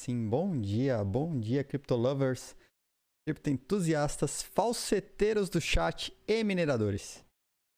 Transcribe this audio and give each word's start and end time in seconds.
sim. 0.00 0.26
Bom 0.26 0.58
dia, 0.58 1.04
bom 1.04 1.38
dia, 1.38 1.62
criptolovers, 1.62 2.56
criptoentusiastas, 3.26 4.42
falseteiros 4.42 5.50
do 5.50 5.60
chat 5.60 6.16
e 6.26 6.42
mineradores. 6.42 7.22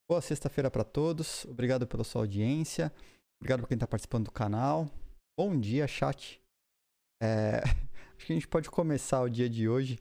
Boa 0.08 0.21
sexta-feira 0.21 0.71
para 0.71 0.85
todos. 0.85 1.45
Obrigado 1.46 1.85
pela 1.85 2.04
sua 2.04 2.22
audiência. 2.22 2.93
Obrigado 3.40 3.62
por 3.62 3.69
quem 3.69 3.74
está 3.74 3.88
participando 3.88 4.27
do 4.27 4.30
canal. 4.30 4.88
Bom 5.37 5.58
dia, 5.58 5.88
chat. 5.88 6.40
É, 7.21 7.61
acho 8.17 8.27
que 8.27 8.33
a 8.33 8.37
gente 8.37 8.47
pode 8.47 8.71
começar 8.71 9.21
o 9.23 9.29
dia 9.29 9.51
de 9.51 9.69
hoje. 9.69 9.99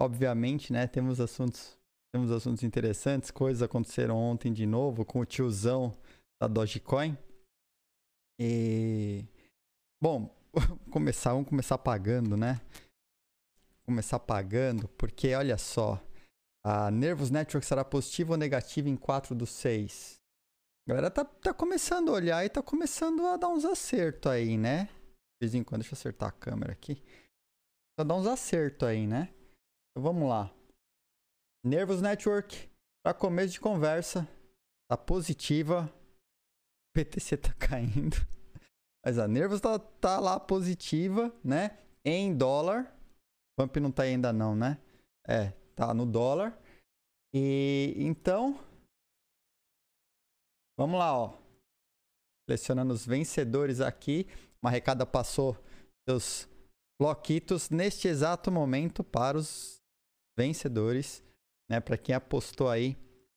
Obviamente, 0.00 0.72
né? 0.72 0.86
Temos 0.86 1.20
assuntos, 1.20 1.76
temos 2.14 2.30
assuntos 2.30 2.62
interessantes. 2.62 3.30
Coisas 3.30 3.62
aconteceram 3.62 4.16
ontem 4.16 4.54
de 4.54 4.64
novo 4.64 5.04
com 5.04 5.20
o 5.20 5.26
tiozão 5.26 5.92
da 6.40 6.48
Dogecoin. 6.48 7.14
E 8.40 9.26
bom, 10.02 10.37
começar, 10.90 11.32
vamos 11.32 11.48
começar 11.48 11.78
pagando, 11.78 12.36
né? 12.36 12.60
Começar 13.84 14.18
pagando, 14.18 14.88
porque 14.88 15.34
olha 15.34 15.56
só, 15.56 16.02
a 16.64 16.90
Nervous 16.90 17.30
Network 17.30 17.66
será 17.66 17.84
positiva 17.84 18.32
ou 18.32 18.36
negativa 18.38 18.88
em 18.88 18.96
4 18.96 19.34
dos 19.34 19.50
6. 19.50 20.20
A 20.86 20.88
galera 20.88 21.10
tá, 21.10 21.24
tá 21.24 21.52
começando 21.52 22.10
a 22.10 22.12
olhar 22.12 22.44
e 22.44 22.48
tá 22.48 22.62
começando 22.62 23.26
a 23.26 23.36
dar 23.36 23.48
uns 23.48 23.64
acertos 23.64 24.30
aí, 24.30 24.56
né? 24.56 24.84
De 24.84 25.46
vez 25.46 25.54
em 25.54 25.62
quando, 25.62 25.82
deixa 25.82 25.94
eu 25.94 25.98
acertar 25.98 26.28
a 26.30 26.32
câmera 26.32 26.72
aqui. 26.72 27.02
Tá 27.96 28.04
dar 28.04 28.14
uns 28.14 28.26
acertos 28.26 28.88
aí, 28.88 29.06
né? 29.06 29.34
Então 29.90 30.02
vamos 30.02 30.28
lá. 30.28 30.52
Nervous 31.64 32.00
Network, 32.00 32.70
para 33.04 33.12
começo 33.12 33.54
de 33.54 33.60
conversa, 33.60 34.28
tá 34.90 34.96
positiva. 34.96 35.92
PTC 36.94 37.36
tá 37.36 37.52
caindo. 37.58 38.16
Mas 39.04 39.18
a 39.18 39.28
Nervous 39.28 39.60
tá, 39.60 39.78
tá 39.78 40.18
lá 40.18 40.38
positiva, 40.38 41.34
né? 41.42 41.78
Em 42.04 42.36
dólar. 42.36 42.94
Pump 43.56 43.80
não 43.80 43.90
tá 43.90 44.04
ainda 44.04 44.32
não, 44.32 44.54
né? 44.54 44.78
É, 45.26 45.52
tá 45.74 45.92
no 45.94 46.06
dólar. 46.06 46.58
E 47.32 47.94
então, 47.96 48.58
vamos 50.78 50.98
lá, 50.98 51.16
ó. 51.16 51.38
Selecionando 52.48 52.92
os 52.92 53.06
vencedores 53.06 53.80
aqui. 53.80 54.26
Uma 54.62 54.70
recada 54.70 55.06
passou 55.06 55.56
seus 56.08 56.48
bloquitos 57.00 57.70
neste 57.70 58.08
exato 58.08 58.50
momento 58.50 59.04
para 59.04 59.38
os 59.38 59.80
vencedores, 60.36 61.22
né? 61.70 61.80
Para 61.80 61.98
quem 61.98 62.14
apostou 62.14 62.68
aí 62.68 62.96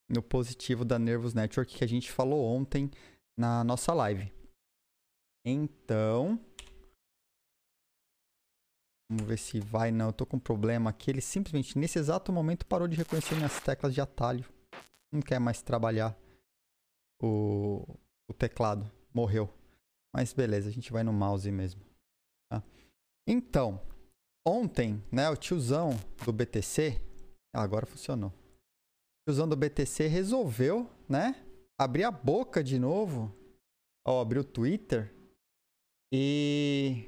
no 0.10 0.22
positivo 0.22 0.84
da 0.84 0.98
Nervous 0.98 1.34
Network 1.34 1.76
que 1.76 1.84
a 1.84 1.88
gente 1.88 2.12
falou 2.12 2.44
ontem 2.44 2.90
na 3.38 3.64
nossa 3.64 3.94
live. 3.94 4.41
Então, 5.44 6.40
Vamos 9.12 9.26
ver 9.26 9.38
se 9.38 9.60
vai. 9.60 9.92
Não, 9.92 10.06
eu 10.06 10.14
tô 10.14 10.26
com 10.26 10.38
um 10.38 10.40
problema 10.40 10.90
aqui. 10.90 11.12
Ele 11.12 11.20
simplesmente, 11.20 11.78
nesse 11.78 12.00
exato 12.00 12.32
momento, 12.32 12.66
parou 12.66 12.88
de 12.88 12.96
reconhecer 12.96 13.36
minhas 13.36 13.60
teclas 13.60 13.94
de 13.94 14.00
atalho. 14.00 14.46
Não 15.12 15.22
quer 15.22 15.38
mais 15.38 15.62
trabalhar 15.62 16.18
o, 17.22 17.86
o 18.30 18.34
teclado. 18.34 18.90
Morreu. 19.14 19.54
Mas 20.16 20.32
beleza, 20.32 20.70
a 20.70 20.72
gente 20.72 20.94
vai 20.94 21.04
no 21.04 21.12
mouse 21.12 21.52
mesmo. 21.52 21.82
Tá? 22.50 22.64
Então, 23.28 23.82
ontem, 24.48 25.04
né, 25.12 25.30
o 25.30 25.36
tiozão 25.36 25.90
do 26.24 26.32
BTC. 26.32 27.02
Agora 27.54 27.86
funcionou. 27.86 28.30
O 28.30 28.34
tiozão 29.28 29.46
do 29.46 29.58
BTC 29.58 30.08
resolveu, 30.08 30.90
né, 31.10 31.36
abrir 31.78 32.06
a 32.06 32.12
boca 32.12 32.64
de 32.64 32.80
novo. 32.80 33.36
Ó, 34.08 34.22
abrir 34.22 34.40
o 34.40 34.46
Twitter. 34.46 35.14
E 36.14 37.08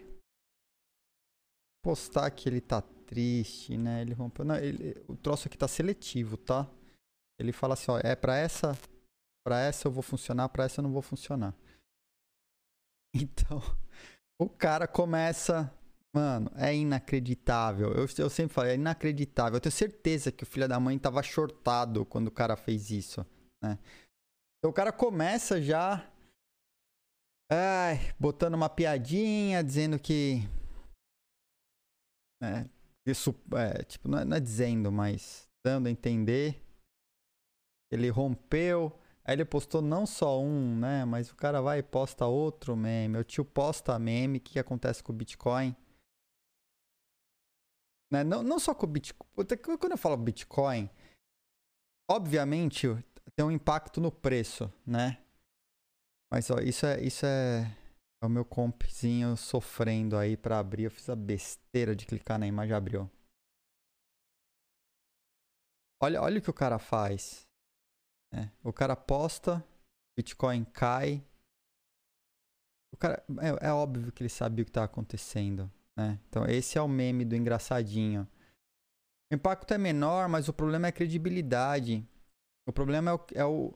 postar 1.83 2.31
que 2.31 2.47
ele 2.47 2.61
tá 2.61 2.81
triste, 2.81 3.77
né? 3.77 4.01
Ele 4.01 4.13
rompeu. 4.13 4.45
Não, 4.45 4.55
ele, 4.55 4.95
o 5.07 5.15
troço 5.15 5.47
aqui 5.47 5.57
tá 5.57 5.67
seletivo, 5.67 6.37
tá? 6.37 6.69
Ele 7.39 7.51
fala 7.51 7.73
assim, 7.73 7.91
ó, 7.91 7.99
é 7.99 8.15
para 8.15 8.37
essa, 8.37 8.77
para 9.45 9.59
essa 9.59 9.87
eu 9.87 9.91
vou 9.91 10.01
funcionar, 10.01 10.47
para 10.49 10.63
essa 10.63 10.79
eu 10.79 10.83
não 10.83 10.91
vou 10.91 11.01
funcionar. 11.01 11.53
Então, 13.15 13.61
o 14.41 14.49
cara 14.49 14.87
começa, 14.87 15.71
mano, 16.15 16.49
é 16.55 16.75
inacreditável. 16.75 17.91
Eu, 17.91 18.07
eu 18.17 18.29
sempre 18.29 18.51
falo, 18.55 18.69
é 18.69 18.73
inacreditável. 18.73 19.57
Eu 19.57 19.61
tenho 19.61 19.71
certeza 19.71 20.31
que 20.31 20.41
o 20.41 20.47
filho 20.47 20.67
da 20.67 20.79
mãe 20.79 20.97
tava 20.97 21.21
shortado 21.21 22.07
quando 22.07 22.29
o 22.29 22.31
cara 22.31 22.55
fez 22.55 22.89
isso, 22.89 23.23
né? 23.61 23.77
Então 24.57 24.71
o 24.71 24.73
cara 24.73 24.91
começa 24.91 25.61
já 25.61 26.11
ai, 27.51 28.13
botando 28.19 28.55
uma 28.55 28.69
piadinha, 28.69 29.63
dizendo 29.63 29.99
que 29.99 30.41
né? 32.43 32.69
Isso, 33.07 33.33
é, 33.55 33.83
tipo, 33.83 34.09
não 34.09 34.19
é, 34.19 34.25
não 34.25 34.35
é 34.35 34.39
dizendo, 34.39 34.91
mas 34.91 35.47
dando 35.65 35.87
a 35.87 35.91
entender. 35.91 36.61
Ele 37.89 38.09
rompeu. 38.09 38.99
Aí 39.23 39.35
ele 39.35 39.45
postou 39.45 39.81
não 39.81 40.05
só 40.05 40.41
um, 40.41 40.77
né? 40.77 41.05
Mas 41.05 41.31
o 41.31 41.35
cara 41.35 41.61
vai 41.61 41.79
e 41.79 41.83
posta 41.83 42.25
outro 42.27 42.75
meme. 42.75 43.17
O 43.17 43.23
tio 43.23 43.45
posta 43.45 43.97
meme. 43.97 44.39
O 44.39 44.41
que, 44.41 44.53
que 44.53 44.59
acontece 44.59 45.01
com 45.01 45.13
o 45.13 45.15
Bitcoin? 45.15 45.73
Né? 48.11 48.25
Não, 48.25 48.43
não 48.43 48.59
só 48.59 48.75
com 48.75 48.85
o 48.85 48.89
Bitcoin. 48.89 49.29
Quando 49.77 49.91
eu 49.91 49.97
falo 49.97 50.17
Bitcoin, 50.17 50.89
obviamente 52.09 52.87
tem 53.35 53.45
um 53.45 53.51
impacto 53.51 54.01
no 54.01 54.11
preço, 54.11 54.71
né? 54.85 55.22
Mas 56.33 56.49
ó, 56.49 56.57
isso 56.57 56.87
é, 56.87 56.99
isso 56.99 57.27
é 57.27 57.77
é 58.23 58.25
o 58.25 58.29
meu 58.29 58.43
compzinho 58.43 59.37
sofrendo 59.37 60.17
aí 60.17 60.35
para 60.35 60.57
abrir. 60.57 60.85
Eu 60.85 60.91
fiz 60.91 61.09
a 61.09 61.15
besteira 61.15 61.93
de 61.93 62.07
clicar 62.07 62.39
na 62.39 62.47
imagem 62.47 62.71
e 62.71 62.75
abriu. 62.75 63.11
Olha, 66.01 66.21
olha 66.21 66.39
o 66.39 66.41
que 66.41 66.49
o 66.49 66.53
cara 66.53 66.79
faz. 66.79 67.45
É, 68.33 68.49
o 68.63 68.71
cara 68.73 68.95
posta, 68.95 69.63
Bitcoin 70.17 70.63
cai. 70.63 71.23
O 72.93 72.97
cara, 72.97 73.23
é, 73.41 73.67
é 73.67 73.71
óbvio 73.73 74.11
que 74.11 74.23
ele 74.23 74.29
sabia 74.29 74.63
o 74.63 74.65
que 74.65 74.71
estava 74.71 74.85
acontecendo. 74.85 75.69
Né? 75.95 76.17
Então, 76.29 76.45
esse 76.45 76.77
é 76.77 76.81
o 76.81 76.87
meme 76.87 77.25
do 77.25 77.35
engraçadinho. 77.35 78.25
O 79.31 79.35
impacto 79.35 79.73
é 79.73 79.77
menor, 79.77 80.29
mas 80.29 80.47
o 80.47 80.53
problema 80.53 80.87
é 80.87 80.89
a 80.89 80.93
credibilidade. 80.93 82.07
O 82.65 82.71
problema 82.71 83.11
é 83.11 83.13
o, 83.13 83.25
é 83.35 83.45
o, 83.45 83.73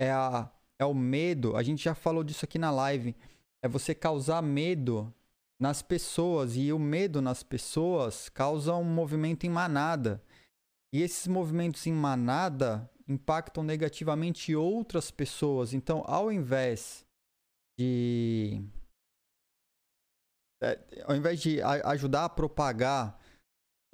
é 0.00 0.10
a, 0.12 0.50
é 0.82 0.86
o 0.86 0.94
medo. 0.94 1.56
A 1.56 1.62
gente 1.62 1.84
já 1.84 1.94
falou 1.94 2.22
disso 2.22 2.44
aqui 2.44 2.58
na 2.58 2.70
live 2.70 3.14
é 3.62 3.68
você 3.68 3.94
causar 3.94 4.42
medo 4.42 5.12
nas 5.60 5.80
pessoas 5.80 6.56
e 6.56 6.72
o 6.72 6.78
medo 6.78 7.22
nas 7.22 7.42
pessoas 7.42 8.28
causa 8.28 8.74
um 8.74 8.84
movimento 8.84 9.44
em 9.44 9.50
manada. 9.50 10.22
E 10.92 11.00
esses 11.00 11.26
movimentos 11.28 11.86
em 11.86 11.92
manada 11.92 12.90
impactam 13.08 13.62
negativamente 13.62 14.54
outras 14.54 15.10
pessoas. 15.10 15.72
Então, 15.72 16.02
ao 16.06 16.32
invés 16.32 17.06
de 17.78 18.62
é, 20.62 20.78
ao 21.04 21.16
invés 21.16 21.40
de 21.40 21.62
ajudar 21.62 22.24
a 22.24 22.28
propagar 22.28 23.18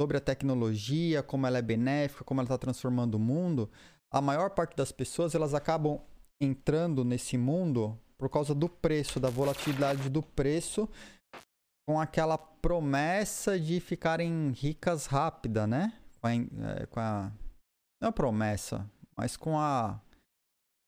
sobre 0.00 0.16
a 0.16 0.20
tecnologia, 0.20 1.22
como 1.22 1.46
ela 1.46 1.58
é 1.58 1.62
benéfica, 1.62 2.24
como 2.24 2.40
ela 2.40 2.46
está 2.46 2.58
transformando 2.58 3.14
o 3.14 3.18
mundo, 3.18 3.70
a 4.10 4.20
maior 4.20 4.50
parte 4.50 4.76
das 4.76 4.92
pessoas 4.92 5.34
elas 5.34 5.54
acabam 5.54 6.00
entrando 6.40 7.04
nesse 7.04 7.36
mundo 7.36 7.98
por 8.16 8.28
causa 8.28 8.54
do 8.54 8.68
preço, 8.68 9.20
da 9.20 9.30
volatilidade 9.30 10.08
do 10.08 10.22
preço, 10.22 10.88
com 11.88 12.00
aquela 12.00 12.36
promessa 12.36 13.58
de 13.58 13.80
ficarem 13.80 14.50
ricas 14.50 15.06
rápida, 15.06 15.66
né? 15.66 15.98
Com 16.20 16.26
a, 16.26 16.32
é, 16.34 16.86
com 16.86 17.00
a 17.00 17.32
não 18.00 18.10
a 18.10 18.12
promessa, 18.12 18.88
mas 19.16 19.36
com 19.36 19.58
a 19.58 20.00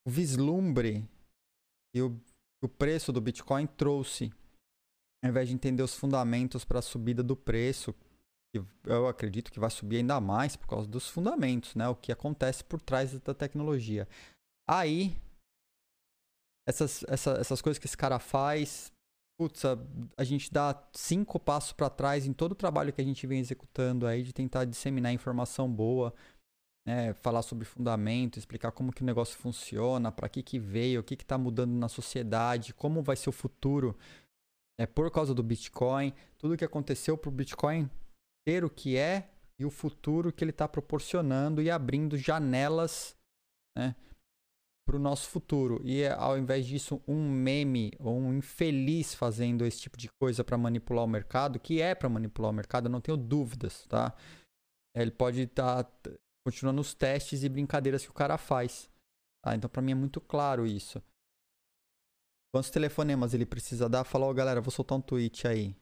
o 0.07 0.11
vislumbre 0.11 1.09
que 1.93 2.03
o, 2.03 2.19
o 2.63 2.69
preço 2.69 3.13
do 3.13 3.21
Bitcoin 3.21 3.67
trouxe, 3.67 4.33
ao 5.23 5.31
invés 5.31 5.49
de 5.49 5.55
entender 5.55 5.83
os 5.83 5.95
fundamentos 5.95 6.65
para 6.65 6.79
a 6.79 6.83
subida 6.83 7.23
do 7.23 7.37
preço, 7.37 7.95
eu 8.85 9.07
acredito 9.07 9.53
que 9.53 9.61
vai 9.61 9.71
subir 9.71 9.99
ainda 9.99 10.21
mais 10.21 10.57
por 10.57 10.67
causa 10.67 10.89
dos 10.89 11.09
fundamentos, 11.09 11.75
né? 11.75 11.89
O 11.89 11.95
que 11.95 12.11
acontece 12.11 12.65
por 12.65 12.81
trás 12.81 13.17
da 13.21 13.33
tecnologia. 13.33 14.09
Aí 14.69 15.17
essas, 16.71 17.05
essa, 17.09 17.33
essas 17.33 17.61
coisas 17.61 17.79
que 17.79 17.87
esse 17.87 17.97
cara 17.97 18.19
faz, 18.19 18.93
putz, 19.39 19.65
a, 19.65 19.77
a 20.17 20.25
gente 20.25 20.53
dá 20.53 20.83
cinco 20.93 21.39
passos 21.39 21.73
para 21.73 21.91
trás 21.91 22.27
em 22.27 22.33
todo 22.33 22.53
o 22.53 22.55
trabalho 22.55 22.93
que 22.93 23.01
a 23.01 23.05
gente 23.05 23.27
vem 23.27 23.41
executando 23.41 24.07
aí 24.07 24.23
de 24.23 24.33
tentar 24.33 24.65
disseminar 24.65 25.13
informação 25.13 25.71
boa, 25.71 26.15
né, 26.87 27.13
falar 27.15 27.43
sobre 27.43 27.65
fundamento, 27.65 28.39
explicar 28.39 28.73
como 28.73 28.93
que 28.93 29.03
o 29.03 29.07
negócio 29.07 29.37
funciona, 29.39 30.11
para 30.11 30.29
que 30.29 30.43
que 30.43 30.59
veio, 30.59 31.01
o 31.01 31.05
que 31.05 31.17
que 31.17 31.25
está 31.25 31.37
mudando 31.37 31.73
na 31.73 31.89
sociedade, 31.89 32.73
como 32.73 33.03
vai 33.03 33.17
ser 33.17 33.29
o 33.29 33.33
futuro 33.33 33.97
é 34.79 34.87
por 34.87 35.11
causa 35.11 35.35
do 35.35 35.43
Bitcoin, 35.43 36.15
tudo 36.39 36.57
que 36.57 36.65
aconteceu 36.65 37.19
para 37.19 37.29
o 37.29 37.33
Bitcoin 37.33 37.91
ter 38.47 38.65
o 38.65 38.71
que 38.71 38.97
é 38.97 39.29
e 39.59 39.65
o 39.67 39.71
futuro 39.71 40.33
que 40.33 40.43
ele 40.43 40.53
está 40.53 40.67
proporcionando 40.67 41.61
e 41.61 41.71
abrindo 41.71 42.17
janelas, 42.17 43.15
né, 43.77 43.95
para 44.91 44.97
o 44.97 45.01
nosso 45.01 45.29
futuro. 45.29 45.81
E 45.85 46.03
é, 46.03 46.11
ao 46.11 46.37
invés 46.37 46.67
disso, 46.67 47.01
um 47.07 47.31
meme 47.31 47.93
ou 48.01 48.19
um 48.19 48.35
infeliz 48.35 49.15
fazendo 49.15 49.65
esse 49.65 49.83
tipo 49.83 49.97
de 49.97 50.09
coisa 50.21 50.43
para 50.43 50.59
manipular 50.59 51.05
o 51.05 51.09
mercado, 51.09 51.61
que 51.61 51.81
é 51.81 51.95
para 51.95 52.09
manipular 52.09 52.51
o 52.51 52.55
mercado, 52.55 52.87
eu 52.87 52.91
não 52.91 53.01
tenho 53.01 53.17
dúvidas, 53.17 53.87
tá? 53.87 54.13
Ele 54.93 55.13
pode 55.13 55.43
estar 55.43 55.85
tá 55.85 56.11
continuando 56.45 56.81
os 56.81 56.93
testes 56.93 57.45
e 57.45 57.49
brincadeiras 57.49 58.03
que 58.05 58.11
o 58.11 58.15
cara 58.15 58.37
faz. 58.37 58.91
Tá? 59.45 59.55
Então, 59.55 59.71
para 59.71 59.81
mim 59.81 59.93
é 59.93 59.95
muito 59.95 60.21
claro 60.21 60.67
isso. 60.67 61.01
Quantos 62.53 62.71
telefonemas 62.71 63.33
ele 63.33 63.47
precisa 63.47 63.89
dar? 63.89 64.03
Falou, 64.03 64.29
oh, 64.29 64.35
galera, 64.35 64.61
vou 64.61 64.73
soltar 64.73 64.99
um 64.99 65.01
tweet 65.01 65.47
aí. 65.47 65.77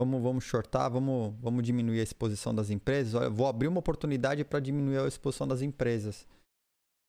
Vamos, 0.00 0.22
vamos 0.22 0.44
shortar, 0.44 0.88
vamos, 0.92 1.34
vamos 1.40 1.64
diminuir 1.64 1.98
a 1.98 2.04
exposição 2.04 2.54
das 2.54 2.70
empresas. 2.70 3.14
Olha, 3.14 3.28
vou 3.28 3.48
abrir 3.48 3.66
uma 3.66 3.80
oportunidade 3.80 4.44
para 4.44 4.60
diminuir 4.60 4.98
a 4.98 5.08
exposição 5.08 5.48
das 5.48 5.60
empresas. 5.60 6.24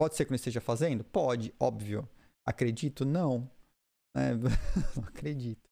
Pode 0.01 0.15
ser 0.15 0.25
que 0.25 0.31
não 0.31 0.36
esteja 0.36 0.59
fazendo? 0.59 1.03
Pode, 1.03 1.53
óbvio. 1.59 2.09
Acredito? 2.44 3.06
Não. 3.06 3.48
É, 4.18 4.33
não 4.98 5.03
acredito. 5.03 5.69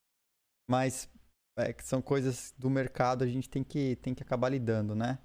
Mas 0.70 1.10
é, 1.58 1.76
são 1.82 2.00
coisas 2.00 2.54
do 2.56 2.70
mercado, 2.70 3.24
a 3.24 3.28
gente 3.28 3.50
tem 3.50 3.64
que, 3.64 3.96
tem 3.96 4.14
que 4.14 4.22
acabar 4.22 4.50
lidando, 4.50 4.94
né? 4.94 5.18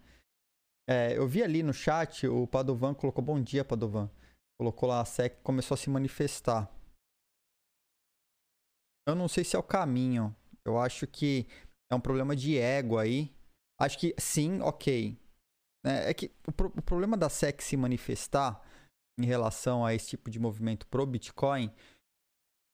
É, 0.88 1.18
eu 1.18 1.28
vi 1.28 1.42
ali 1.42 1.62
no 1.62 1.74
chat, 1.74 2.26
o 2.26 2.46
Padovan 2.46 2.94
colocou 2.94 3.22
bom 3.22 3.38
dia, 3.38 3.62
Padovan. 3.62 4.10
Colocou 4.58 4.88
lá 4.88 5.02
a 5.02 5.04
SEC 5.04 5.38
começou 5.42 5.74
a 5.74 5.78
se 5.78 5.90
manifestar. 5.90 6.74
Eu 9.06 9.14
não 9.14 9.28
sei 9.28 9.44
se 9.44 9.54
é 9.54 9.58
o 9.58 9.62
caminho. 9.62 10.34
Eu 10.64 10.78
acho 10.78 11.06
que 11.06 11.46
é 11.92 11.94
um 11.94 12.00
problema 12.00 12.34
de 12.34 12.56
ego 12.56 12.96
aí. 12.96 13.30
Acho 13.78 13.98
que 13.98 14.14
sim, 14.16 14.62
ok. 14.62 15.14
É, 15.84 16.08
é 16.08 16.14
que 16.14 16.34
o, 16.48 16.52
pro, 16.52 16.68
o, 16.68 16.80
problema 16.80 17.18
da 17.18 17.28
SEC 17.28 17.60
se 17.60 17.76
manifestar 17.76 18.64
em 19.19 19.25
relação 19.25 19.84
a 19.84 19.94
esse 19.94 20.08
tipo 20.08 20.31
de 20.31 20.38
movimento 20.38 20.87
pro 20.87 21.06
Bitcoin 21.06 21.72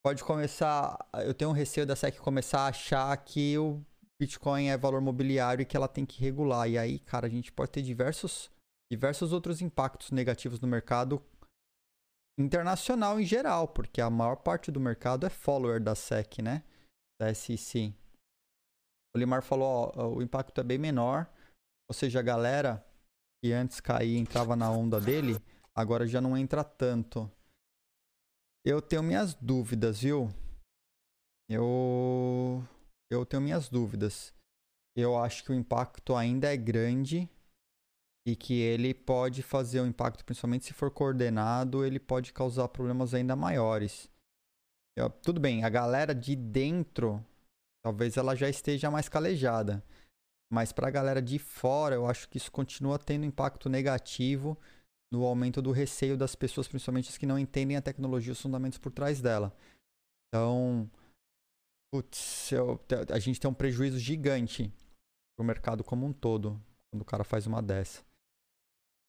pode 0.05 0.25
começar. 0.25 0.97
Eu 1.25 1.35
tenho 1.35 1.51
um 1.51 1.55
receio 1.55 1.87
da 1.87 1.95
SEC 1.95 2.19
começar 2.19 2.63
a 2.63 2.69
achar 2.69 3.17
que 3.19 3.57
o 3.59 3.85
Bitcoin 4.21 4.69
é 4.69 4.77
valor 4.77 5.01
mobiliário 5.01 5.63
e 5.63 5.67
que 5.67 5.77
ela 5.77 5.89
tem 5.89 6.05
que 6.05 6.21
regular. 6.21 6.69
E 6.69 6.79
aí, 6.79 6.99
cara, 6.99 7.27
a 7.27 7.31
gente 7.31 7.53
pode 7.53 7.71
ter 7.71 7.83
diversos, 7.83 8.51
diversos 8.91 9.33
outros 9.33 9.61
impactos 9.61 10.11
negativos 10.11 10.61
no 10.61 10.69
mercado 10.69 11.23
internacional 12.39 13.21
em 13.21 13.25
geral, 13.25 13.69
porque 13.69 14.01
a 14.01 14.09
maior 14.09 14.37
parte 14.37 14.71
do 14.71 14.81
mercado 14.81 15.27
é 15.27 15.31
follower 15.31 15.83
da 15.83 15.95
SEC, 15.95 16.43
né? 16.43 16.63
Da 17.21 17.33
SEC. 17.35 17.95
O 19.15 19.19
Limar 19.19 19.43
falou, 19.43 19.93
ó, 19.95 20.09
o 20.09 20.23
impacto 20.23 20.61
é 20.61 20.65
bem 20.65 20.79
menor, 20.79 21.31
ou 21.91 21.95
seja, 21.95 22.21
a 22.21 22.23
galera 22.23 22.85
que 23.43 23.53
antes 23.53 23.81
caía 23.81 24.19
entrava 24.19 24.55
na 24.55 24.71
onda 24.71 25.01
dele, 25.01 25.43
agora 25.81 26.07
já 26.07 26.21
não 26.21 26.37
entra 26.37 26.63
tanto. 26.63 27.31
Eu 28.65 28.81
tenho 28.83 29.03
minhas 29.03 29.35
dúvidas, 29.35 30.01
viu? 30.01 30.29
Eu 31.49 32.63
eu 33.11 33.27
tenho 33.27 33.43
minhas 33.43 33.69
dúvidas. 33.69 34.33
Eu 34.97 35.17
acho 35.17 35.45
que 35.45 35.51
o 35.51 35.55
impacto 35.55 36.15
ainda 36.15 36.53
é 36.53 36.57
grande 36.57 37.29
e 38.27 38.37
que 38.37 38.61
ele 38.61 38.93
pode 38.93 39.43
fazer 39.43 39.81
um 39.81 39.87
impacto, 39.87 40.25
principalmente 40.25 40.67
se 40.67 40.73
for 40.73 40.91
coordenado, 40.91 41.85
ele 41.85 41.99
pode 41.99 42.33
causar 42.33 42.69
problemas 42.69 43.15
ainda 43.15 43.35
maiores. 43.35 44.11
Eu, 44.97 45.09
tudo 45.09 45.41
bem, 45.41 45.65
a 45.65 45.69
galera 45.69 46.15
de 46.15 46.37
dentro 46.37 47.25
Talvez 47.83 48.17
ela 48.17 48.35
já 48.35 48.49
esteja 48.49 48.91
mais 48.91 49.09
calejada. 49.09 49.83
Mas 50.53 50.73
para 50.73 50.89
a 50.89 50.91
galera 50.91 51.23
de 51.23 51.39
fora, 51.39 51.95
eu 51.95 52.07
acho 52.07 52.29
que 52.29 52.37
isso 52.37 52.51
continua 52.51 52.99
tendo 52.99 53.25
impacto 53.25 53.69
negativo 53.69 54.59
no 55.13 55.25
aumento 55.25 55.61
do 55.61 55.73
receio 55.73 56.17
das 56.17 56.35
pessoas, 56.35 56.69
principalmente 56.69 57.09
as 57.09 57.19
que 57.19 57.27
não 57.27 57.39
entendem 57.39 57.77
a 57.77 57.83
tecnologia 57.83 58.33
os 58.33 58.41
fundamentos 58.41 58.79
por 58.79 58.93
trás 58.93 59.21
dela. 59.21 59.53
Então, 60.29 60.89
putz, 61.93 62.53
eu, 62.53 62.81
a 63.13 63.19
gente 63.19 63.41
tem 63.41 63.51
um 63.51 63.55
prejuízo 63.55 63.99
gigante 63.99 64.73
pro 65.37 65.45
mercado 65.45 65.83
como 65.83 66.07
um 66.07 66.13
todo 66.13 66.61
quando 66.91 67.03
o 67.03 67.05
cara 67.05 67.25
faz 67.25 67.47
uma 67.47 67.61
dessa. 67.61 68.05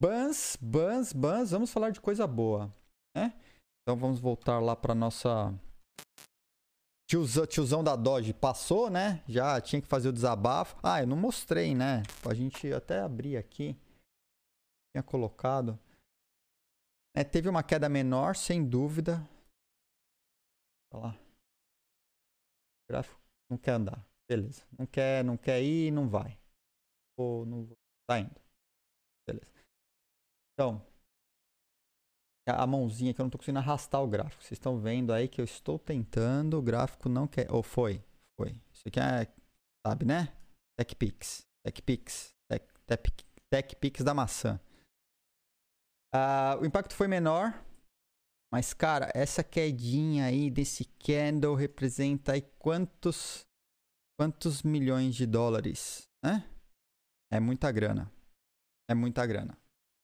Bans, 0.01 0.57
bans, 0.59 1.13
bans, 1.13 1.51
vamos 1.51 1.71
falar 1.71 1.91
de 1.91 2.01
coisa 2.01 2.25
boa, 2.25 2.73
né? 3.15 3.39
Então 3.83 3.95
vamos 3.95 4.19
voltar 4.19 4.59
lá 4.59 4.75
para 4.75 4.95
nossa 4.95 5.53
tiozão, 7.07 7.45
tiozão 7.45 7.83
da 7.83 7.95
Dodge 7.95 8.33
passou, 8.33 8.89
né? 8.89 9.23
Já 9.27 9.59
tinha 9.61 9.81
que 9.81 9.87
fazer 9.87 10.09
o 10.09 10.13
desabafo. 10.13 10.75
Ah, 10.81 11.01
eu 11.01 11.07
não 11.07 11.17
mostrei, 11.17 11.75
né? 11.75 12.01
A 12.27 12.33
gente 12.33 12.71
até 12.73 13.01
abrir 13.01 13.37
aqui. 13.37 13.75
Tinha 14.95 15.03
colocado. 15.03 15.77
É, 17.13 17.23
teve 17.23 17.49
uma 17.49 17.63
queda 17.63 17.89
menor, 17.89 18.35
sem 18.35 18.67
dúvida. 18.67 19.27
Olha 20.93 21.03
lá. 21.03 21.19
O 22.83 22.87
gráfico 22.89 23.19
não 23.49 23.57
quer 23.57 23.71
andar. 23.71 24.05
Beleza. 24.29 24.65
Não 24.77 24.85
quer, 24.85 25.23
não 25.23 25.37
quer 25.37 25.61
ir, 25.61 25.91
não 25.91 26.07
vai. 26.07 26.37
Ou 27.17 27.45
não 27.45 27.69
tá 28.07 28.19
indo. 28.19 28.41
Beleza. 29.27 29.51
Então, 30.53 30.85
a 32.47 32.65
mãozinha 32.65 33.13
que 33.13 33.19
eu 33.19 33.23
não 33.23 33.27
estou 33.27 33.39
conseguindo 33.39 33.59
arrastar 33.59 34.01
o 34.01 34.07
gráfico. 34.07 34.41
Vocês 34.41 34.53
estão 34.53 34.79
vendo 34.79 35.11
aí 35.11 35.27
que 35.27 35.39
eu 35.39 35.45
estou 35.45 35.77
tentando, 35.77 36.57
o 36.57 36.61
gráfico 36.61 37.09
não 37.09 37.27
quer. 37.27 37.51
Ou 37.51 37.59
oh, 37.59 37.63
foi? 37.63 38.03
Foi. 38.39 38.55
Isso 38.73 38.87
aqui 38.87 38.99
é, 38.99 39.27
sabe, 39.85 40.05
né? 40.05 40.33
TechPix. 40.77 41.45
TechPix. 41.63 42.33
Tech, 42.49 42.65
tech, 42.85 43.11
TechPix 43.49 44.03
da 44.03 44.13
maçã. 44.13 44.59
Uh, 46.13 46.61
o 46.61 46.65
impacto 46.65 46.93
foi 46.93 47.07
menor. 47.07 47.53
Mas, 48.53 48.73
cara, 48.73 49.09
essa 49.15 49.43
quedinha 49.43 50.25
aí 50.25 50.51
desse 50.51 50.83
candle 50.99 51.55
representa 51.55 52.33
aí 52.33 52.41
quantos, 52.59 53.45
quantos 54.19 54.61
milhões 54.61 55.15
de 55.15 55.25
dólares, 55.25 56.03
né? 56.23 56.49
É 57.31 57.39
muita 57.39 57.71
grana. 57.71 58.11
É 58.89 58.93
muita 58.93 59.25
grana. 59.25 59.57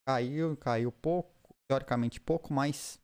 Caiu, 0.07 0.55
caiu 0.55 0.93
pouco 0.93 1.37
teoricamente 1.69 2.21
pouco, 2.21 2.53
mas 2.53 2.97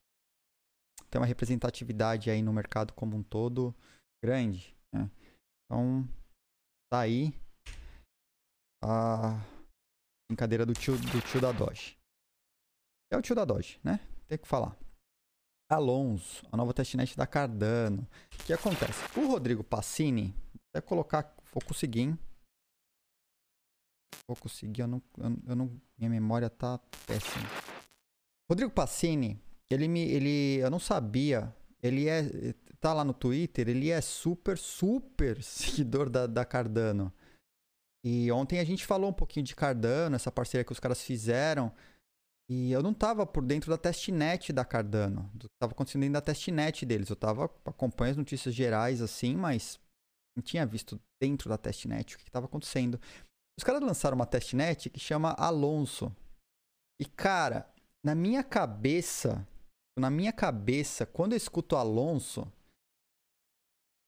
tem 1.11 1.19
uma 1.19 1.27
representatividade 1.27 2.29
aí 2.29 2.41
no 2.41 2.53
mercado 2.53 2.93
como 2.93 3.17
um 3.17 3.21
todo 3.21 3.75
grande. 4.23 4.75
Né? 4.93 5.11
Então, 5.65 6.07
tá 6.89 7.01
aí 7.01 7.33
a 8.81 9.39
brincadeira 10.31 10.65
do 10.65 10.73
tio, 10.73 10.97
do 10.97 11.21
tio 11.21 11.41
da 11.41 11.51
Doge. 11.51 11.97
É 13.13 13.17
o 13.17 13.21
tio 13.21 13.35
da 13.35 13.45
Doge, 13.45 13.79
né? 13.83 13.99
Tem 14.27 14.39
que 14.39 14.47
falar. 14.47 14.75
Alonso, 15.69 16.43
a 16.51 16.57
nova 16.57 16.73
testnet 16.73 17.15
da 17.15 17.27
Cardano. 17.27 18.07
O 18.33 18.43
que 18.43 18.51
acontece? 18.51 18.99
O 19.15 19.27
Rodrigo 19.27 19.63
Passini, 19.63 20.35
vou 20.73 20.81
colocar, 20.81 21.35
vou 21.53 21.63
conseguir. 21.63 22.17
Vou 24.27 24.35
conseguir, 24.35 24.81
eu 24.81 24.87
não, 24.87 25.01
eu 25.45 25.55
não, 25.55 25.79
minha 25.95 26.09
memória 26.09 26.49
tá 26.49 26.79
péssima. 27.05 27.45
Rodrigo 28.49 28.71
Passini, 28.71 29.39
ele 29.69 29.87
me. 29.87 30.01
Ele, 30.01 30.57
eu 30.57 30.71
não 30.71 30.79
sabia. 30.79 31.55
Ele 31.83 32.09
é. 32.09 32.23
Tá 32.79 32.93
lá 32.93 33.03
no 33.03 33.13
Twitter, 33.13 33.69
ele 33.69 33.91
é 33.91 34.01
super, 34.01 34.57
super 34.57 35.41
seguidor 35.43 36.09
da, 36.09 36.25
da 36.25 36.43
Cardano. 36.43 37.13
E 38.03 38.31
ontem 38.31 38.59
a 38.59 38.63
gente 38.63 38.83
falou 38.87 39.11
um 39.11 39.13
pouquinho 39.13 39.45
de 39.45 39.55
Cardano, 39.55 40.15
essa 40.15 40.31
parceria 40.31 40.65
que 40.65 40.71
os 40.71 40.79
caras 40.79 41.03
fizeram. 41.03 41.71
E 42.49 42.71
eu 42.71 42.83
não 42.83 42.93
tava 42.93 43.25
por 43.25 43.43
dentro 43.43 43.69
da 43.69 43.77
testnet 43.77 44.51
da 44.51 44.65
Cardano. 44.65 45.29
Do 45.33 45.47
que 45.47 45.55
tava 45.59 45.71
acontecendo 45.71 46.01
dentro 46.01 46.13
da 46.13 46.21
testnet 46.21 46.85
deles. 46.85 47.09
Eu 47.09 47.15
tava 47.15 47.45
acompanhando 47.65 48.11
as 48.11 48.17
notícias 48.17 48.53
gerais 48.53 49.01
assim, 49.01 49.35
mas 49.35 49.79
não 50.35 50.43
tinha 50.43 50.65
visto 50.65 50.99
dentro 51.21 51.49
da 51.49 51.57
testnet 51.57 52.15
o 52.15 52.17
que 52.17 52.23
estava 52.23 52.45
acontecendo. 52.45 52.99
Os 53.57 53.63
caras 53.63 53.81
lançaram 53.81 54.15
uma 54.15 54.25
testnet 54.25 54.89
que 54.89 54.99
chama 54.99 55.35
Alonso. 55.37 56.13
E 56.99 57.05
cara, 57.05 57.71
na 58.03 58.13
minha 58.15 58.43
cabeça, 58.43 59.47
na 59.97 60.09
minha 60.09 60.33
cabeça, 60.33 61.05
quando 61.05 61.33
eu 61.33 61.37
escuto 61.37 61.75
Alonso, 61.75 62.51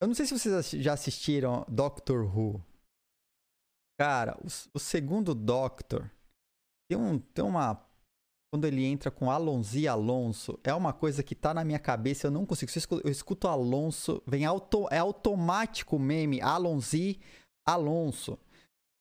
eu 0.02 0.08
não 0.08 0.16
sei 0.16 0.26
se 0.26 0.38
vocês 0.38 0.72
já 0.72 0.94
assistiram 0.94 1.66
Doctor 1.70 2.26
Who. 2.26 2.64
Cara, 4.00 4.38
o, 4.44 4.48
o 4.74 4.80
segundo 4.80 5.34
Doctor 5.34 6.12
tem, 6.90 6.98
um, 6.98 7.18
tem 7.20 7.46
uma. 7.46 7.82
Quando 8.56 8.64
ele 8.64 8.86
entra 8.86 9.12
com 9.12 9.30
Alonso 9.30 9.78
e 9.78 9.86
Alonso, 9.86 10.58
é 10.64 10.74
uma 10.74 10.94
coisa 10.94 11.22
que 11.22 11.36
tá 11.36 11.54
na 11.54 11.66
minha 11.66 11.78
cabeça, 11.78 12.28
eu 12.28 12.32
não 12.32 12.46
consigo. 12.46 12.72
Eu 13.04 13.12
escuto 13.12 13.50
Alonso, 13.50 14.24
vem 14.26 14.46
auto, 14.46 14.88
é 14.90 14.98
automático 14.98 15.98
o 15.98 16.00
meme 16.00 16.40
Alonso 16.40 16.96
e 16.96 17.20
Alonso. 17.68 18.40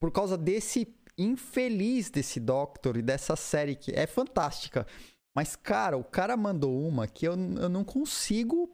Por 0.01 0.11
causa 0.11 0.37
desse 0.37 0.93
infeliz 1.17 2.11
desse 2.11 2.41
Doctor 2.41 2.97
e 2.97 3.03
dessa 3.03 3.37
série 3.37 3.77
que 3.77 3.93
é 3.93 4.09
fantástica. 4.09 4.89
Mas, 5.37 5.55
cara, 5.55 5.97
o 5.97 6.03
cara 6.03 6.37
mandou 6.37 6.77
uma 6.77 7.07
que 7.07 7.25
eu, 7.25 7.35
eu 7.35 7.69
não 7.69 7.85
consigo 7.85 8.69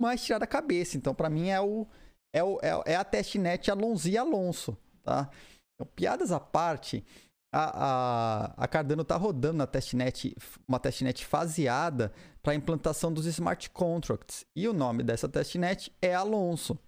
mais 0.00 0.22
tirar 0.24 0.38
da 0.38 0.46
cabeça. 0.46 0.96
Então, 0.96 1.12
para 1.12 1.28
mim, 1.28 1.48
é 1.48 1.60
o, 1.60 1.88
é, 2.32 2.44
o, 2.44 2.60
é, 2.62 2.92
é 2.92 2.94
a 2.94 3.02
testnet 3.02 3.68
Alonso 3.68 4.08
e 4.08 4.16
Alonso, 4.16 4.78
tá? 5.02 5.28
Então, 5.74 5.90
piadas 5.96 6.30
à 6.30 6.38
parte, 6.38 7.04
a, 7.52 7.84
a, 7.84 8.64
a 8.64 8.68
Cardano 8.68 9.02
está 9.02 9.16
rodando 9.16 9.58
na 9.58 9.66
testnet, 9.66 10.36
uma 10.68 10.78
testnet 10.78 11.24
faseada 11.24 12.12
para 12.42 12.52
a 12.52 12.56
implantação 12.56 13.12
dos 13.12 13.26
smart 13.26 13.68
contracts. 13.70 14.46
E 14.54 14.68
o 14.68 14.72
nome 14.72 15.02
dessa 15.02 15.28
testnet 15.28 15.92
é 16.00 16.14
Alonso. 16.14 16.78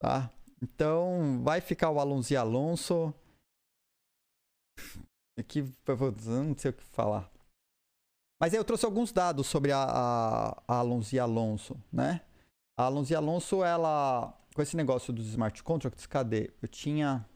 Tá? 0.00 0.30
Então, 0.60 1.42
vai 1.42 1.60
ficar 1.60 1.90
o 1.90 1.98
Alonso 1.98 2.32
e 2.32 2.36
Alonso. 2.36 3.14
Aqui, 5.38 5.62
não 6.26 6.56
sei 6.56 6.70
o 6.70 6.74
que 6.74 6.84
falar. 6.84 7.30
Mas 8.40 8.52
aí 8.52 8.58
eu 8.58 8.64
trouxe 8.64 8.84
alguns 8.84 9.12
dados 9.12 9.46
sobre 9.46 9.72
a, 9.72 9.82
a, 9.82 10.62
a 10.68 10.74
Alonso 10.78 11.14
e 11.14 11.18
Alonso, 11.18 11.80
né? 11.92 12.20
A 12.76 12.84
Alonso 12.84 13.12
e 13.12 13.16
Alonso, 13.16 13.64
ela... 13.64 14.36
Com 14.54 14.60
esse 14.60 14.76
negócio 14.76 15.12
dos 15.12 15.28
smart 15.28 15.62
contracts, 15.62 16.06
cadê? 16.06 16.52
Eu 16.60 16.68
tinha... 16.68 17.26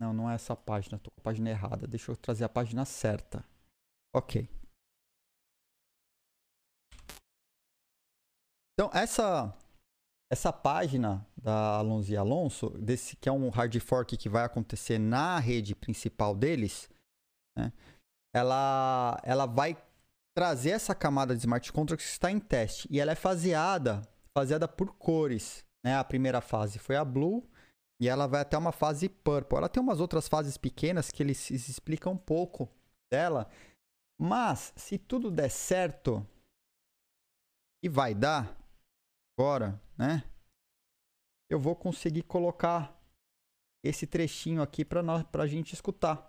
Não, 0.00 0.12
não 0.12 0.30
é 0.30 0.34
essa 0.34 0.54
página. 0.54 0.98
Tô 0.98 1.10
com 1.10 1.20
a 1.20 1.24
página 1.24 1.50
errada. 1.50 1.86
Deixa 1.86 2.12
eu 2.12 2.16
trazer 2.16 2.44
a 2.44 2.48
página 2.48 2.84
certa. 2.84 3.44
Ok. 4.14 4.48
Então, 8.74 8.90
essa 8.92 9.52
essa 10.30 10.52
página 10.52 11.26
da 11.36 11.78
Alonso 11.78 12.12
e 12.12 12.16
Alonso, 12.16 12.68
desse 12.70 13.16
que 13.16 13.28
é 13.28 13.32
um 13.32 13.48
hard 13.48 13.80
fork 13.80 14.16
que 14.16 14.28
vai 14.28 14.44
acontecer 14.44 14.98
na 14.98 15.38
rede 15.38 15.74
principal 15.74 16.36
deles, 16.36 16.90
né, 17.56 17.72
ela, 18.34 19.18
ela 19.24 19.46
vai 19.46 19.76
trazer 20.36 20.70
essa 20.70 20.94
camada 20.94 21.34
de 21.34 21.40
smart 21.40 21.72
contracts 21.72 22.06
que 22.06 22.12
está 22.12 22.30
em 22.30 22.38
teste. 22.38 22.86
E 22.90 23.00
ela 23.00 23.12
é 23.12 23.14
faseada, 23.14 24.02
faseada 24.36 24.68
por 24.68 24.94
cores. 24.94 25.64
Né? 25.82 25.96
A 25.96 26.04
primeira 26.04 26.40
fase 26.40 26.78
foi 26.78 26.96
a 26.96 27.04
blue 27.04 27.48
e 28.00 28.08
ela 28.08 28.26
vai 28.26 28.42
até 28.42 28.56
uma 28.56 28.72
fase 28.72 29.08
purple. 29.08 29.56
Ela 29.56 29.68
tem 29.68 29.82
umas 29.82 30.00
outras 30.00 30.28
fases 30.28 30.56
pequenas 30.56 31.10
que 31.10 31.22
eles 31.22 31.50
explicam 31.50 32.12
um 32.12 32.18
pouco 32.18 32.68
dela. 33.12 33.50
Mas, 34.20 34.72
se 34.76 34.98
tudo 34.98 35.30
der 35.30 35.50
certo, 35.50 36.26
e 37.82 37.88
vai 37.88 38.14
dar, 38.14 38.56
agora, 39.38 39.80
né? 39.96 40.22
Eu 41.50 41.58
vou 41.58 41.74
conseguir 41.74 42.22
colocar 42.24 43.00
esse 43.84 44.06
trechinho 44.06 44.60
aqui 44.60 44.84
para 44.84 45.02
nós, 45.02 45.22
para 45.24 45.44
a 45.44 45.46
gente 45.46 45.72
escutar. 45.72 46.28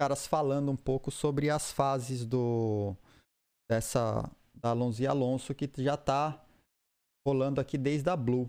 Caras 0.00 0.26
falando 0.26 0.70
um 0.70 0.76
pouco 0.76 1.10
sobre 1.10 1.50
as 1.50 1.72
fases 1.72 2.24
do 2.24 2.94
dessa 3.68 4.22
da 4.54 4.70
Alonso 4.70 5.02
e 5.02 5.06
Alonso 5.06 5.54
que 5.54 5.70
já 5.82 5.94
está 5.94 6.44
rolando 7.26 7.60
aqui 7.60 7.76
desde 7.76 8.08
a 8.08 8.16
Blue. 8.16 8.48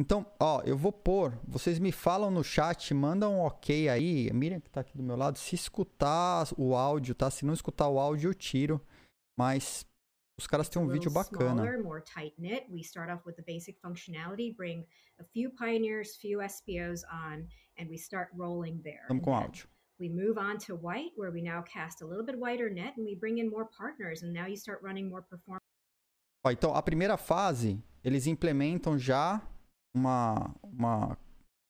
Então, 0.00 0.24
ó, 0.38 0.62
eu 0.62 0.76
vou 0.76 0.92
pôr, 0.92 1.36
vocês 1.44 1.80
me 1.80 1.90
falam 1.90 2.30
no 2.30 2.44
chat, 2.44 2.94
mandam 2.94 3.34
um 3.34 3.40
ok 3.40 3.88
aí, 3.88 4.30
a 4.30 4.32
Miriam 4.32 4.60
que 4.60 4.68
está 4.68 4.82
aqui 4.82 4.96
do 4.96 5.02
meu 5.02 5.16
lado, 5.16 5.36
se 5.38 5.56
escutar 5.56 6.46
o 6.56 6.76
áudio, 6.76 7.16
tá? 7.16 7.28
Se 7.28 7.44
não 7.44 7.52
escutar 7.52 7.88
o 7.88 7.98
áudio, 7.98 8.30
eu 8.30 8.34
tiro, 8.34 8.80
mas 9.36 9.84
os 10.38 10.46
caras 10.46 10.68
têm 10.68 10.80
um 10.80 10.86
vídeo 10.86 11.10
bacana. 11.10 11.64
Smaller, 11.64 11.82
more 11.82 12.00
tight 12.00 12.32
knit. 12.38 12.70
We 12.70 12.80
start 12.82 13.10
off 13.10 13.26
with 13.26 13.34
the 13.34 13.42
basic 13.42 13.80
functionality, 13.80 14.54
bring 14.54 14.86
a 15.18 15.24
few 15.24 15.50
pioneers, 15.50 16.14
few 16.14 16.38
SPOs 16.48 17.02
on, 17.10 17.48
and 17.76 17.90
we 17.90 17.98
start 17.98 18.30
rolling 18.36 18.80
there. 18.82 19.04
Vamos 19.08 19.24
com 19.24 19.34
áudio. 19.34 19.66
We 19.98 20.08
move 20.08 20.38
on 20.38 20.58
to 20.58 20.76
white, 20.76 21.10
where 21.16 21.32
we 21.32 21.42
now 21.42 21.60
cast 21.64 22.02
a 22.02 22.06
little 22.06 22.24
bit 22.24 22.38
wider 22.38 22.70
net, 22.70 22.96
and 22.96 23.04
we 23.04 23.16
bring 23.16 23.38
in 23.38 23.50
more 23.50 23.68
partners, 23.76 24.22
and 24.22 24.32
now 24.32 24.46
you 24.46 24.56
start 24.56 24.80
running 24.80 25.08
more 25.08 25.22
performance. 25.22 25.64
Ó, 26.46 26.52
então, 26.52 26.72
a 26.72 26.80
primeira 26.80 27.16
fase, 27.16 27.82
eles 28.04 28.28
implementam 28.28 28.96
já 28.96 29.42
uma, 29.98 30.54
uma 30.62 31.18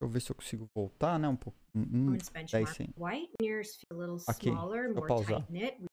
Deixa 0.00 0.08
eu 0.08 0.08
ver 0.08 0.20
se 0.20 0.30
eu 0.30 0.36
consigo 0.36 0.70
voltar, 0.72 1.18
né? 1.18 1.28
Um 1.28 1.34
pouco. 1.34 1.58
Um, 1.74 1.80
um, 1.80 2.12
White, 2.12 2.30
Aqui, 4.28 4.48
knit. 5.48 5.84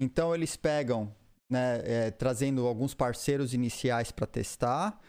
Então 0.00 0.34
eles 0.34 0.56
pegam 0.56 1.14
né, 1.48 1.80
é, 1.84 2.10
trazendo 2.10 2.66
alguns 2.66 2.94
parceiros 2.94 3.54
iniciais 3.54 4.10
para 4.10 4.26
testar. 4.26 5.00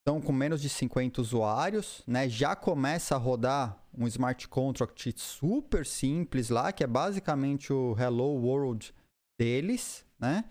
Estão 0.00 0.20
com 0.20 0.32
menos 0.32 0.60
de 0.60 0.68
50 0.68 1.22
usuários, 1.22 2.02
né? 2.06 2.28
Já 2.28 2.54
começa 2.54 3.14
a 3.14 3.18
rodar 3.18 3.82
um 3.96 4.06
smart 4.06 4.46
contract 4.48 5.18
super 5.18 5.86
simples 5.86 6.50
lá, 6.50 6.70
que 6.70 6.84
é 6.84 6.86
basicamente 6.86 7.72
o 7.72 7.96
Hello 7.98 8.34
World 8.42 8.94
deles, 9.38 10.04
né? 10.18 10.44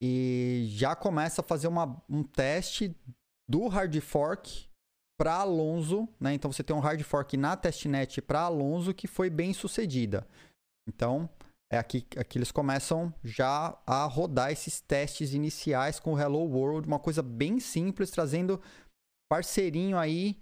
E 0.00 0.66
já 0.68 0.94
começa 0.94 1.40
a 1.40 1.44
fazer 1.44 1.66
uma, 1.66 2.00
um 2.08 2.22
teste 2.22 2.94
do 3.48 3.68
hard 3.68 3.98
fork 4.00 4.68
para 5.18 5.34
Alonso, 5.34 6.08
né? 6.20 6.34
Então 6.34 6.52
você 6.52 6.62
tem 6.62 6.76
um 6.76 6.80
hard 6.80 7.02
fork 7.02 7.36
na 7.36 7.56
testnet 7.56 8.20
para 8.20 8.40
Alonso 8.40 8.92
que 8.92 9.06
foi 9.06 9.30
bem 9.30 9.52
sucedida. 9.52 10.26
Então, 10.88 11.28
é 11.70 11.78
aqui, 11.78 12.06
aqui 12.16 12.38
eles 12.38 12.52
começam 12.52 13.12
já 13.24 13.76
a 13.86 14.04
rodar 14.04 14.52
esses 14.52 14.80
testes 14.80 15.32
iniciais 15.32 15.98
com 15.98 16.12
o 16.12 16.18
Hello 16.18 16.44
World, 16.44 16.86
uma 16.86 17.00
coisa 17.00 17.22
bem 17.22 17.58
simples, 17.58 18.10
trazendo 18.10 18.62
parceirinho 19.28 19.98
aí 19.98 20.40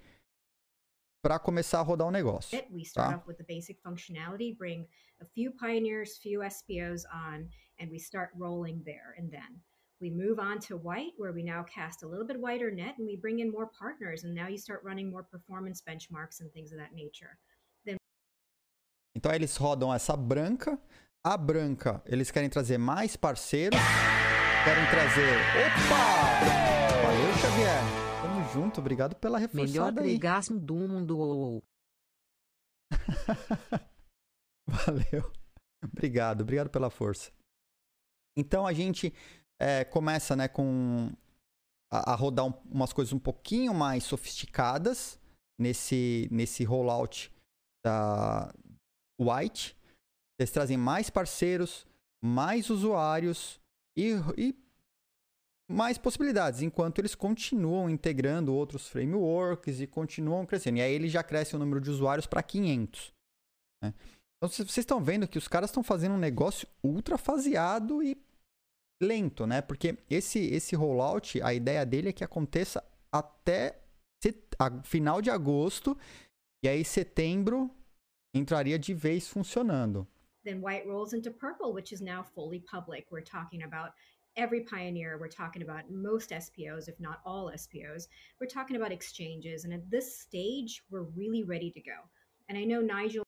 para 1.25 1.39
começar 1.39 1.79
a 1.79 1.83
rodar 1.83 2.07
o 2.07 2.11
negócio. 2.11 2.59
We 2.71 2.83
start 2.83 3.11
tá? 3.11 3.17
off 3.17 3.27
with 3.27 3.37
the 3.37 3.45
basic 3.45 3.81
functionality, 3.81 4.55
bring 4.55 4.87
a 5.21 5.25
few 5.25 5.53
pioneers, 5.53 6.19
few 6.19 6.43
SPOs 6.43 7.07
on, 7.07 7.49
and 7.81 7.91
we 7.91 7.99
start 7.99 8.31
rolling 8.37 8.83
there. 8.85 9.15
And 9.19 9.31
then 9.31 9.63
we 10.05 10.11
move 10.11 10.39
on 10.39 10.59
to 10.59 10.77
white, 10.77 11.15
where 11.17 11.33
we 11.33 11.43
now 11.43 11.65
cast 11.65 12.03
a 12.03 12.07
little 12.07 12.27
bit 12.27 12.39
wider 12.39 12.71
net, 12.71 12.95
and 12.99 13.07
we 13.07 13.17
bring 13.17 13.39
in 13.41 13.51
more 13.51 13.71
partners, 13.83 14.25
and 14.25 14.35
now 14.35 14.49
you 14.49 14.59
start 14.59 14.81
running 14.85 15.11
more 15.11 15.23
performance 15.23 15.81
benchmarks 15.81 16.41
and 16.41 16.53
things 16.53 16.73
of 16.73 16.79
that 16.79 16.93
nature. 16.95 17.39
Then... 17.87 17.97
Então 19.17 19.33
eles 19.33 19.57
rodam 19.57 19.95
essa 19.95 20.15
branca, 20.15 20.79
a 21.25 21.39
branca, 21.39 22.03
eles 22.05 22.31
querem 22.31 22.51
trazer 22.51 22.77
mais 22.77 23.17
parceiros. 23.17 23.81
Querem 24.65 24.85
trazer. 24.91 25.39
Opa! 25.65 26.05
Valeu, 27.03 27.33
Xavier. 27.41 27.81
Tamo 28.21 28.53
junto, 28.53 28.81
obrigado 28.81 29.17
pela 29.17 29.39
reforçada 29.39 30.03
Melhor 30.03 30.15
orgasmo 30.15 30.61
do 30.61 30.75
mundo. 30.75 31.63
Valeu. 34.69 35.33
Obrigado, 35.83 36.43
obrigado 36.43 36.69
pela 36.69 36.91
força. 36.91 37.33
Então 38.37 38.67
a 38.67 38.73
gente 38.73 39.15
é, 39.61 39.85
começa 39.85 40.35
né, 40.35 40.49
com 40.49 41.13
a, 41.93 42.13
a 42.13 42.15
rodar 42.15 42.47
um, 42.47 42.53
umas 42.71 42.93
coisas 42.93 43.13
um 43.13 43.19
pouquinho 43.19 43.73
mais 43.75 44.05
sofisticadas 44.05 45.19
nesse, 45.59 46.29
nesse 46.31 46.65
rollout 46.65 47.33
da 47.85 48.53
White. 49.21 49.77
Eles 50.39 50.51
trazem 50.51 50.77
mais 50.77 51.11
parceiros, 51.11 51.87
mais 52.23 52.71
usuários 52.71 53.61
e, 53.97 54.15
e 54.37 54.55
mais 55.71 55.97
possibilidades, 55.97 56.61
enquanto 56.61 56.99
eles 56.99 57.15
continuam 57.15 57.89
integrando 57.89 58.55
outros 58.55 58.89
frameworks 58.89 59.81
e 59.81 59.87
continuam 59.87 60.45
crescendo. 60.45 60.79
E 60.79 60.83
aí 60.83 60.93
ele 60.93 61.09
já 61.09 61.23
cresce 61.23 61.57
o 61.57 61.59
número 61.59 61.81
de 61.81 61.91
usuários 61.91 62.27
para 62.27 62.43
500. 62.43 63.13
Né? 63.83 63.95
Então 64.37 64.49
vocês 64.49 64.77
estão 64.77 65.03
vendo 65.03 65.29
que 65.29 65.39
os 65.39 65.49
caras 65.49 65.71
estão 65.71 65.83
fazendo 65.83 66.15
um 66.15 66.19
negócio 66.19 66.69
ultra 66.83 67.17
faseado 67.17 68.03
e 68.03 68.17
lento, 69.03 69.47
né? 69.47 69.61
Porque 69.61 69.99
esse, 70.09 70.39
esse 70.39 70.75
rollout, 70.77 71.41
a 71.43 71.53
ideia 71.53 71.85
dele 71.85 72.09
é 72.09 72.13
que 72.13 72.25
aconteça 72.25 72.83
até 73.13 73.81
final 74.85 75.21
de 75.21 75.31
agosto 75.31 75.97
e 76.63 76.69
aí 76.69 76.85
setembro 76.85 77.71
entraria 78.35 78.79
de 78.79 78.95
vez 78.95 79.29
funcionando. 79.29 80.07
Then 80.45 80.61
white 80.61 80.87
rolls 80.87 81.15
into 81.15 81.31
purple, 81.31 81.73
which 81.73 81.93
is 81.93 82.01
now 82.01 82.23
fully 82.23 82.61
public. 82.61 83.07
We're 83.11 83.25
talking 83.25 83.63
about 83.63 83.93
every 84.37 84.61
pioneer. 84.61 85.19
We're 85.19 85.29
talking 85.29 85.63
about 85.63 85.91
most 85.91 86.31
SPOs, 86.31 86.89
if 86.89 86.99
not 87.01 87.21
all 87.25 87.51
SPOs. 87.57 88.09
We're 88.41 88.49
talking 88.49 88.77
about 88.77 88.93
exchanges. 88.93 89.65
And 89.65 89.73
at 89.73 89.91
this 89.91 90.21
stage, 90.21 90.83
we're 90.91 91.07
really 91.17 91.45
ready 91.45 91.71
to 91.71 91.81
go. 91.81 92.09
And 92.49 92.59
I 92.59 92.65
know 92.65 92.83
Nigel. 92.83 93.25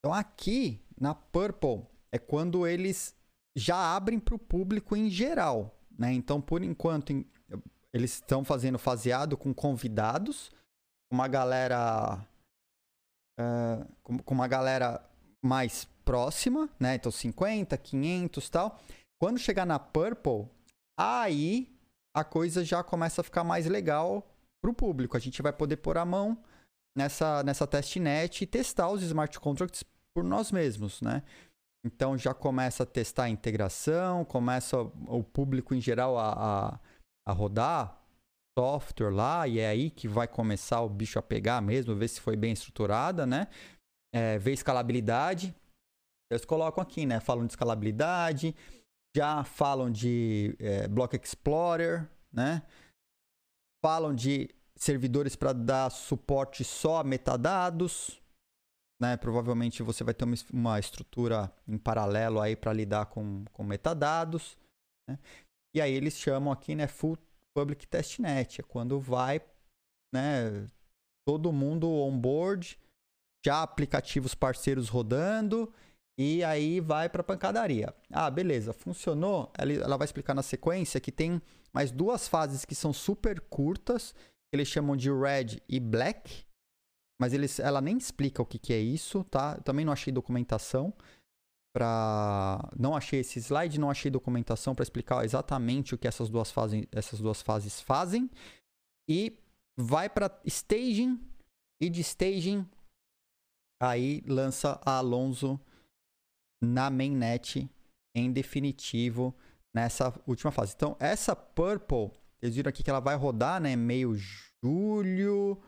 Então, 0.00 0.12
aqui 0.12 0.84
na 1.00 1.14
Purple 1.14 1.86
é 2.12 2.18
quando 2.18 2.66
eles 2.66 3.16
já 3.56 3.94
abrem 3.94 4.18
para 4.18 4.34
o 4.34 4.38
público 4.38 4.96
em 4.96 5.08
geral. 5.08 5.78
Né? 5.98 6.12
Então, 6.12 6.40
por 6.40 6.62
enquanto, 6.62 7.12
em, 7.12 7.26
eles 7.92 8.14
estão 8.14 8.44
fazendo 8.44 8.78
faseado 8.78 9.36
com 9.36 9.54
convidados, 9.54 10.50
uma 11.12 11.28
galera. 11.28 12.26
Uh, 13.38 13.84
com, 14.02 14.18
com 14.18 14.34
uma 14.34 14.46
galera 14.46 15.04
mais 15.44 15.88
próxima, 16.04 16.68
né? 16.78 16.94
Então 16.94 17.10
50, 17.10 17.76
500 17.76 18.50
tal. 18.50 18.80
Quando 19.20 19.38
chegar 19.38 19.66
na 19.66 19.78
Purple, 19.78 20.48
aí 20.98 21.74
a 22.14 22.22
coisa 22.22 22.64
já 22.64 22.82
começa 22.82 23.20
a 23.20 23.24
ficar 23.24 23.42
mais 23.42 23.66
legal 23.66 24.26
para 24.62 24.70
o 24.70 24.74
público. 24.74 25.16
A 25.16 25.20
gente 25.20 25.42
vai 25.42 25.52
poder 25.52 25.76
pôr 25.78 25.98
a 25.98 26.04
mão 26.04 26.38
nessa, 26.96 27.42
nessa 27.42 27.66
testnet 27.66 28.42
e 28.42 28.46
testar 28.46 28.88
os 28.88 29.02
smart 29.02 29.38
contracts 29.40 29.84
por 30.14 30.22
nós 30.22 30.52
mesmos, 30.52 31.00
né? 31.02 31.22
Então 31.84 32.16
já 32.16 32.32
começa 32.32 32.82
a 32.82 32.86
testar 32.86 33.24
a 33.24 33.28
integração, 33.28 34.24
começa 34.24 34.80
o 34.80 35.22
público 35.22 35.74
em 35.74 35.80
geral 35.80 36.18
a, 36.18 36.32
a, 36.32 36.80
a 37.28 37.32
rodar 37.32 38.00
software 38.58 39.10
lá, 39.10 39.46
e 39.48 39.58
é 39.58 39.68
aí 39.68 39.90
que 39.90 40.06
vai 40.06 40.28
começar 40.28 40.80
o 40.80 40.88
bicho 40.88 41.18
a 41.18 41.22
pegar 41.22 41.60
mesmo, 41.60 41.94
ver 41.94 42.08
se 42.08 42.20
foi 42.20 42.36
bem 42.36 42.52
estruturada, 42.52 43.26
né? 43.26 43.48
É, 44.14 44.38
ver 44.38 44.52
escalabilidade. 44.52 45.54
Eles 46.30 46.44
colocam 46.44 46.82
aqui, 46.82 47.04
né? 47.04 47.20
Falam 47.20 47.46
de 47.46 47.52
escalabilidade, 47.52 48.54
já 49.14 49.44
falam 49.44 49.90
de 49.90 50.56
é, 50.58 50.88
Block 50.88 51.16
Explorer, 51.16 52.08
né? 52.32 52.62
Falam 53.84 54.14
de 54.14 54.48
servidores 54.76 55.36
para 55.36 55.52
dar 55.52 55.90
suporte 55.90 56.64
só 56.64 56.98
a 56.98 57.04
metadados, 57.04 58.22
né? 59.04 59.16
Provavelmente 59.18 59.82
você 59.82 60.02
vai 60.02 60.14
ter 60.14 60.24
uma, 60.24 60.36
uma 60.50 60.78
estrutura 60.78 61.52
em 61.68 61.76
paralelo 61.76 62.40
aí 62.40 62.56
para 62.56 62.72
lidar 62.72 63.06
com, 63.06 63.44
com 63.52 63.62
metadados, 63.62 64.56
né? 65.08 65.18
E 65.76 65.80
aí 65.80 65.92
eles 65.92 66.16
chamam 66.16 66.52
aqui, 66.52 66.74
né, 66.74 66.86
Full 66.86 67.18
Public 67.52 67.86
Testnet, 67.86 68.60
é 68.60 68.64
quando 68.64 69.00
vai, 69.00 69.40
né, 70.14 70.68
todo 71.26 71.52
mundo 71.52 71.90
on 71.90 72.16
board, 72.16 72.78
já 73.44 73.62
aplicativos 73.62 74.34
parceiros 74.36 74.88
rodando 74.88 75.72
e 76.16 76.44
aí 76.44 76.78
vai 76.78 77.08
para 77.08 77.24
pancadaria. 77.24 77.92
Ah, 78.10 78.30
beleza, 78.30 78.72
funcionou. 78.72 79.52
Ela, 79.58 79.72
ela 79.72 79.96
vai 79.96 80.04
explicar 80.04 80.32
na 80.32 80.42
sequência 80.42 81.00
que 81.00 81.10
tem 81.10 81.42
mais 81.72 81.90
duas 81.90 82.28
fases 82.28 82.64
que 82.64 82.74
são 82.74 82.92
super 82.92 83.40
curtas, 83.40 84.12
que 84.12 84.54
eles 84.54 84.68
chamam 84.68 84.96
de 84.96 85.10
red 85.10 85.60
e 85.68 85.80
black. 85.80 86.44
Mas 87.20 87.32
eles, 87.32 87.60
ela 87.60 87.80
nem 87.80 87.96
explica 87.96 88.42
o 88.42 88.46
que, 88.46 88.58
que 88.58 88.72
é 88.72 88.78
isso, 88.78 89.24
tá? 89.24 89.54
Eu 89.56 89.62
também 89.62 89.84
não 89.84 89.92
achei 89.92 90.12
documentação 90.12 90.92
para 91.74 92.70
não 92.78 92.96
achei 92.96 93.20
esse 93.20 93.40
slide, 93.40 93.80
não 93.80 93.90
achei 93.90 94.10
documentação 94.10 94.74
para 94.74 94.84
explicar 94.84 95.24
exatamente 95.24 95.94
o 95.94 95.98
que 95.98 96.06
essas 96.06 96.28
duas 96.28 96.50
fases, 96.50 96.86
essas 96.92 97.20
duas 97.20 97.42
fases 97.42 97.80
fazem 97.80 98.30
e 99.08 99.36
vai 99.76 100.08
para 100.08 100.40
staging 100.44 101.20
e 101.82 101.90
de 101.90 102.00
staging 102.00 102.68
aí 103.82 104.22
lança 104.26 104.80
a 104.84 104.98
Alonso 104.98 105.58
na 106.62 106.88
mainnet 106.90 107.68
em 108.14 108.32
definitivo 108.32 109.34
nessa 109.74 110.14
última 110.26 110.52
fase. 110.52 110.74
Então, 110.76 110.96
essa 111.00 111.34
Purple, 111.34 112.12
vocês 112.38 112.54
viram 112.54 112.68
aqui 112.68 112.82
que 112.84 112.90
ela 112.90 113.00
vai 113.00 113.16
rodar, 113.16 113.60
né, 113.60 113.74
meio 113.74 114.14
julho, 114.14 115.60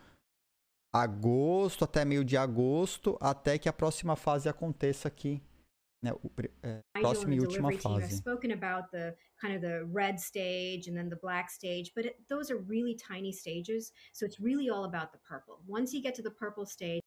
agosto, 1.02 1.84
até 1.84 2.04
meio 2.04 2.24
de 2.24 2.36
agosto, 2.36 3.16
até 3.20 3.58
que 3.58 3.68
a 3.68 3.72
próxima 3.72 4.16
fase 4.16 4.48
aconteça 4.48 5.08
aqui, 5.08 5.42
né, 6.02 6.12
o, 6.12 6.30
é, 6.62 6.80
próxima 7.00 7.34
e 7.34 7.40
última 7.40 7.72
fase. 7.72 8.06
I've 8.06 8.14
spoken 8.14 8.52
about 8.52 8.90
the 8.90 9.16
kind 9.40 9.54
of 9.54 9.60
the 9.60 9.84
red 9.84 10.18
stage 10.18 10.88
and 10.88 10.94
then 10.94 11.08
the 11.08 11.18
black 11.20 11.50
stage, 11.52 11.92
but 11.94 12.06
it, 12.06 12.16
those 12.28 12.52
are 12.52 12.60
really 12.60 12.94
tiny 12.96 13.32
stages, 13.32 13.92
so 14.12 14.24
it's 14.26 14.40
really 14.40 14.70
all 14.70 14.84
about 14.84 15.12
the 15.12 15.18
purple. 15.18 15.58
Once 15.66 15.94
you 15.94 16.02
get 16.02 16.14
to 16.14 16.22
the 16.22 16.30
purple 16.30 16.64
stage, 16.64 17.00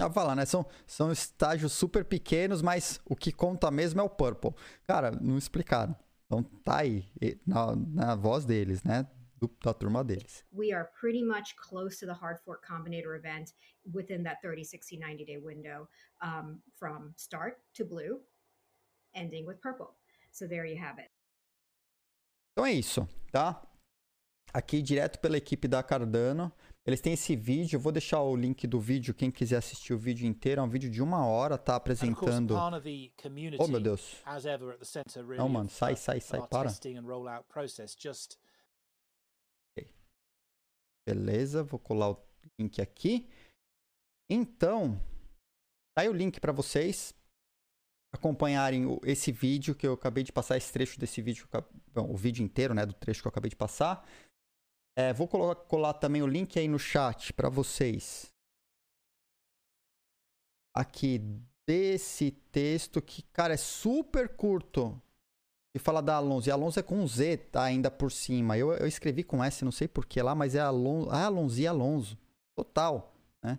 ah, 0.00 0.10
falar, 0.10 0.36
né? 0.36 0.46
São, 0.46 0.64
são 0.86 1.10
estágios 1.10 1.72
super 1.72 2.04
pequenos, 2.04 2.62
mas 2.62 3.00
o 3.04 3.16
que 3.16 3.32
conta 3.32 3.68
mesmo 3.68 4.00
é 4.00 4.04
o 4.04 4.08
Purple. 4.08 4.54
Cara, 4.86 5.10
não 5.10 5.36
explicaram. 5.36 5.96
Então 6.26 6.42
tá 6.62 6.78
aí, 6.78 7.04
na, 7.44 7.74
na 7.74 8.14
voz 8.14 8.44
deles, 8.44 8.82
né? 8.84 9.06
Do, 9.40 9.48
da 9.62 9.72
turma 9.72 10.04
deles. 10.04 10.42
We 10.52 10.72
are 10.72 10.90
pretty 11.00 11.22
much 11.22 11.54
close 11.56 11.98
to 12.00 12.06
the 12.06 12.14
hard 12.14 12.40
fork 12.44 12.66
combinator 12.66 13.16
event 13.16 13.52
within 13.92 14.24
that 14.24 14.42
30, 14.42 14.64
60, 14.64 14.96
90 14.98 15.24
day 15.24 15.38
window 15.38 15.88
um, 16.20 16.60
from 16.74 17.14
start 17.16 17.58
to 17.74 17.84
blue, 17.84 18.20
ending 19.14 19.46
with 19.46 19.60
purple. 19.60 19.94
So 20.32 20.46
there 20.46 20.66
you 20.66 20.76
have 20.76 20.98
it. 20.98 21.10
Então 22.52 22.66
é 22.66 22.72
isso, 22.72 23.06
tá? 23.30 23.62
Aqui 24.52 24.82
direto 24.82 25.20
pela 25.20 25.36
equipe 25.36 25.68
da 25.68 25.82
Cardano. 25.82 26.52
Eles 26.84 27.00
têm 27.00 27.12
esse 27.12 27.36
vídeo, 27.36 27.76
eu 27.76 27.80
vou 27.80 27.92
deixar 27.92 28.22
o 28.22 28.34
link 28.34 28.66
do 28.66 28.80
vídeo, 28.80 29.12
quem 29.12 29.30
quiser 29.30 29.58
assistir 29.58 29.92
o 29.92 29.98
vídeo 29.98 30.26
inteiro, 30.26 30.62
é 30.62 30.64
um 30.64 30.68
vídeo 30.70 30.90
de 30.90 31.02
uma 31.02 31.26
hora, 31.26 31.58
tá 31.58 31.76
apresentando... 31.76 32.54
Oh, 33.58 33.68
meu 33.68 33.80
Deus. 33.80 34.16
Não, 35.36 35.48
mano, 35.50 35.68
sai, 35.68 35.96
sai, 35.96 36.18
sai, 36.20 36.40
para. 36.48 36.70
Beleza, 41.08 41.64
vou 41.64 41.80
colar 41.80 42.10
o 42.10 42.22
link 42.60 42.82
aqui. 42.82 43.26
Então, 44.30 44.94
tá 45.96 46.02
aí 46.02 46.08
o 46.10 46.12
link 46.12 46.38
para 46.38 46.52
vocês 46.52 47.14
acompanharem 48.14 48.84
esse 49.04 49.32
vídeo 49.32 49.74
que 49.74 49.86
eu 49.86 49.94
acabei 49.94 50.22
de 50.22 50.30
passar, 50.30 50.58
esse 50.58 50.70
trecho 50.70 51.00
desse 51.00 51.22
vídeo, 51.22 51.48
bom, 51.94 52.12
o 52.12 52.14
vídeo 52.14 52.44
inteiro, 52.44 52.74
né, 52.74 52.84
do 52.84 52.92
trecho 52.92 53.22
que 53.22 53.26
eu 53.26 53.30
acabei 53.30 53.48
de 53.48 53.56
passar. 53.56 54.06
É, 54.98 55.14
vou 55.14 55.26
colar, 55.26 55.54
colar 55.54 55.94
também 55.94 56.20
o 56.20 56.26
link 56.26 56.58
aí 56.58 56.68
no 56.68 56.78
chat 56.78 57.32
para 57.32 57.48
vocês. 57.48 58.30
Aqui 60.76 61.20
desse 61.66 62.32
texto 62.52 63.00
que, 63.00 63.22
cara, 63.22 63.54
é 63.54 63.56
super 63.56 64.36
curto. 64.36 65.00
E 65.74 65.78
fala 65.78 66.00
da 66.00 66.16
Alonso. 66.16 66.48
E 66.48 66.52
Alonso 66.52 66.80
é 66.80 66.82
com 66.82 67.06
Z, 67.06 67.36
tá? 67.52 67.62
Ainda 67.64 67.90
por 67.90 68.10
cima. 68.10 68.56
Eu, 68.56 68.72
eu 68.72 68.86
escrevi 68.86 69.22
com 69.22 69.44
S, 69.44 69.64
não 69.64 69.72
sei 69.72 69.86
porquê 69.86 70.22
lá, 70.22 70.34
mas 70.34 70.54
é 70.54 70.60
Alonso. 70.60 71.10
Ah, 71.10 71.26
Alonso 71.26 71.60
e 71.60 71.66
Alonso. 71.66 72.18
Total, 72.56 73.14
né? 73.44 73.58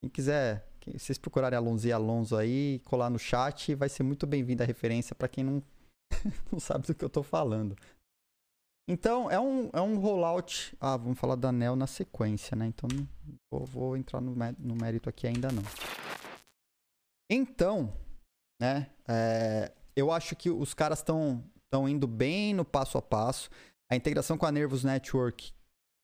Quem 0.00 0.08
quiser, 0.08 0.66
vocês 0.96 1.18
procurarem 1.18 1.56
Alonso 1.56 1.86
e 1.86 1.92
Alonso 1.92 2.36
aí, 2.36 2.80
colar 2.86 3.10
no 3.10 3.18
chat, 3.18 3.74
vai 3.74 3.88
ser 3.88 4.02
muito 4.02 4.26
bem-vinda 4.26 4.64
a 4.64 4.66
referência 4.66 5.14
para 5.14 5.28
quem 5.28 5.44
não, 5.44 5.62
não 6.50 6.58
sabe 6.58 6.86
do 6.86 6.94
que 6.94 7.04
eu 7.04 7.10
tô 7.10 7.22
falando. 7.22 7.76
Então, 8.88 9.30
é 9.30 9.38
um, 9.38 9.70
é 9.72 9.80
um 9.80 9.98
rollout. 9.98 10.76
Ah, 10.80 10.96
vamos 10.96 11.18
falar 11.18 11.36
da 11.36 11.52
NEL 11.52 11.76
na 11.76 11.86
sequência, 11.86 12.56
né? 12.56 12.66
Então, 12.66 12.88
vou, 13.52 13.64
vou 13.64 13.96
entrar 13.96 14.20
no, 14.20 14.34
no 14.58 14.74
mérito 14.74 15.08
aqui 15.08 15.26
ainda 15.26 15.52
não. 15.52 15.62
Então, 17.30 17.92
né? 18.60 18.90
É, 19.06 19.72
eu 20.00 20.10
acho 20.10 20.34
que 20.36 20.50
os 20.50 20.74
caras 20.74 20.98
estão 20.98 21.44
estão 21.64 21.88
indo 21.88 22.06
bem 22.06 22.52
no 22.52 22.64
passo 22.64 22.98
a 22.98 23.02
passo. 23.02 23.48
A 23.90 23.94
integração 23.94 24.36
com 24.36 24.46
a 24.46 24.52
Nervous 24.52 24.82
Network 24.82 25.52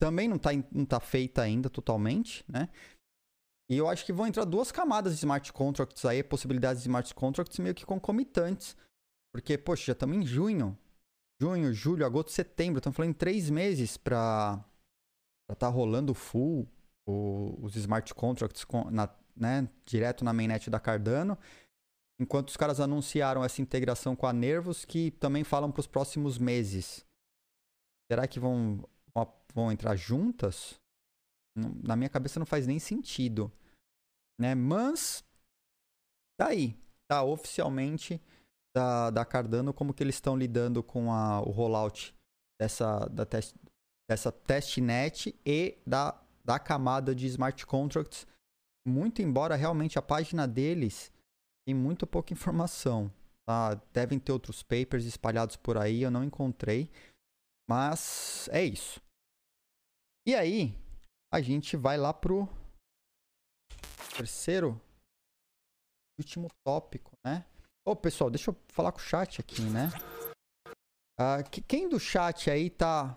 também 0.01 0.29
não 0.29 0.37
está 0.37 0.51
não 0.71 0.85
tá 0.85 1.01
feita 1.01 1.43
ainda 1.43 1.69
totalmente, 1.69 2.45
né? 2.49 2.69
E 3.69 3.77
eu 3.77 3.89
acho 3.89 4.07
que 4.07 4.13
vão 4.13 4.29
entrar 4.29 4.45
duas 4.45 4.71
camadas 4.71 5.13
de 5.13 5.19
smart 5.19 5.53
contracts 5.53 6.05
aí, 6.05 6.23
possibilidades 6.23 6.83
de 6.83 6.89
smart 6.89 7.13
contracts 7.15 7.59
meio 7.59 7.75
que 7.75 7.85
concomitantes. 7.85 8.77
Porque, 9.35 9.59
poxa, 9.59 9.87
já 9.87 9.93
estamos 9.93 10.17
em 10.17 10.25
junho 10.25 10.79
junho, 11.41 11.73
julho, 11.73 12.05
agosto, 12.05 12.31
setembro. 12.31 12.79
Estamos 12.79 12.97
falando 12.97 13.11
em 13.11 13.15
três 13.15 13.51
meses 13.51 13.97
para 13.97 14.65
estar 15.51 15.67
tá 15.67 15.69
rolando 15.69 16.15
full 16.15 16.69
o, 17.07 17.59
os 17.63 17.77
smart 17.77 18.13
contracts 18.15 18.65
com, 18.65 18.91
na, 18.91 19.09
né, 19.37 19.69
direto 19.85 20.25
na 20.25 20.33
mainnet 20.33 20.71
da 20.71 20.81
Cardano. 20.81 21.39
Enquanto 22.19 22.49
os 22.49 22.57
caras 22.57 22.81
anunciaram 22.81 23.45
essa 23.45 23.61
integração 23.61 24.17
com 24.17 24.27
a 24.27 24.33
Nervos, 24.33 24.85
que 24.85 25.11
também 25.13 25.45
falam 25.45 25.71
para 25.71 25.81
os 25.81 25.87
próximos 25.87 26.39
meses. 26.39 27.05
Será 28.11 28.27
que 28.27 28.41
vão, 28.41 28.83
vão 29.55 29.71
entrar 29.71 29.97
juntas? 29.97 30.81
Na 31.57 31.97
minha 31.97 32.09
cabeça 32.09 32.39
não 32.39 32.47
faz 32.47 32.67
nem 32.67 32.79
sentido. 32.79 33.53
Né? 34.41 34.55
Mas, 34.55 35.23
tá 36.39 36.49
aí. 36.49 36.77
Tá 37.09 37.23
oficialmente 37.23 38.21
da, 38.75 39.11
da 39.11 39.25
Cardano, 39.25 39.73
como 39.73 39.95
que 39.95 40.03
eles 40.03 40.17
estão 40.17 40.37
lidando 40.37 40.83
com 40.83 41.13
a, 41.13 41.41
o 41.41 41.51
rollout 41.51 42.15
dessa, 42.61 43.07
da 43.07 43.25
test, 43.25 43.55
dessa 44.09 44.33
testnet 44.33 45.39
e 45.45 45.79
da, 45.87 46.21
da 46.45 46.59
camada 46.59 47.15
de 47.15 47.27
smart 47.27 47.65
contracts. 47.67 48.27
Muito 48.87 49.23
embora 49.23 49.55
realmente 49.55 49.99
a 49.99 50.03
página 50.03 50.47
deles 50.47 51.13
tem 51.67 51.75
muito 51.75 52.07
pouca 52.07 52.33
informação. 52.33 53.13
Tá? 53.45 53.75
Devem 53.93 54.19
ter 54.19 54.33
outros 54.33 54.63
papers 54.63 55.05
espalhados 55.05 55.57
por 55.57 55.77
aí, 55.77 56.03
eu 56.03 56.11
não 56.11 56.25
encontrei. 56.25 56.89
Mas 57.69 58.49
é 58.53 58.65
isso. 58.65 59.01
E 60.27 60.35
aí, 60.35 60.75
a 61.33 61.41
gente 61.41 61.77
vai 61.77 61.97
lá 61.97 62.15
pro 62.15 62.49
terceiro 64.17 64.81
último 66.19 66.49
tópico, 66.65 67.13
né? 67.25 67.45
Ô, 67.85 67.95
pessoal, 67.95 68.31
deixa 68.31 68.51
eu 68.51 68.57
falar 68.69 68.91
com 68.91 68.99
o 68.99 69.03
chat 69.03 69.41
aqui, 69.41 69.63
né? 69.63 69.91
Uh, 71.21 71.49
que, 71.51 71.61
quem 71.61 71.89
do 71.89 72.01
chat 72.01 72.51
aí 72.51 72.71
tá, 72.71 73.17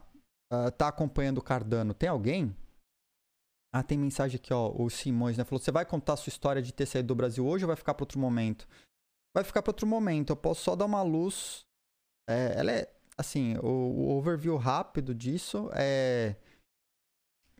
uh, 0.52 0.72
tá 0.72 0.88
acompanhando 0.88 1.40
o 1.40 1.44
Cardano? 1.44 1.94
Tem 1.94 2.10
alguém? 2.10 2.56
Ah, 3.72 3.84
tem 3.84 3.98
mensagem 3.98 4.38
aqui, 4.38 4.54
ó. 4.54 4.72
O 4.76 4.90
Simões, 4.90 5.38
né? 5.38 5.44
Falou: 5.44 5.60
você 5.60 5.72
vai 5.72 5.86
contar 5.86 6.14
a 6.14 6.18
sua 6.18 6.30
história 6.30 6.62
de 6.62 6.74
ter 6.74 6.86
saído 6.86 7.10
do 7.10 7.16
Brasil 7.16 7.46
hoje 7.46 7.66
ou 7.66 7.68
vai 7.68 7.76
ficar 7.76 7.94
para 7.94 8.04
outro 8.04 8.20
momento? 8.20 8.68
Vai 9.34 9.44
ficar 9.44 9.62
para 9.62 9.70
outro 9.70 9.86
momento. 9.86 10.32
Eu 10.32 10.38
posso 10.38 10.64
só 10.64 10.76
dar 10.76 10.86
uma 10.86 11.04
luz. 11.04 11.66
É, 12.28 12.60
ela 12.60 12.72
é. 12.72 12.96
Assim, 13.18 13.58
o, 13.58 13.68
o 13.68 14.18
overview 14.18 14.58
rápido 14.58 15.14
disso 15.14 15.70
é. 15.74 16.36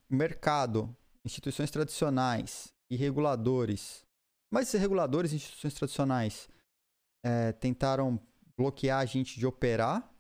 Mercado, 0.10 0.96
instituições 1.24 1.70
tradicionais 1.70 2.74
e 2.92 2.96
reguladores. 2.96 4.04
Mas 4.52 4.68
esses 4.68 4.82
reguladores 4.82 5.32
e 5.32 5.36
instituições 5.36 5.76
tradicionais 5.76 6.50
é, 7.24 7.52
tentaram 7.52 8.20
bloquear 8.58 9.00
a 9.00 9.06
gente 9.06 9.40
de 9.40 9.46
operar 9.46 10.12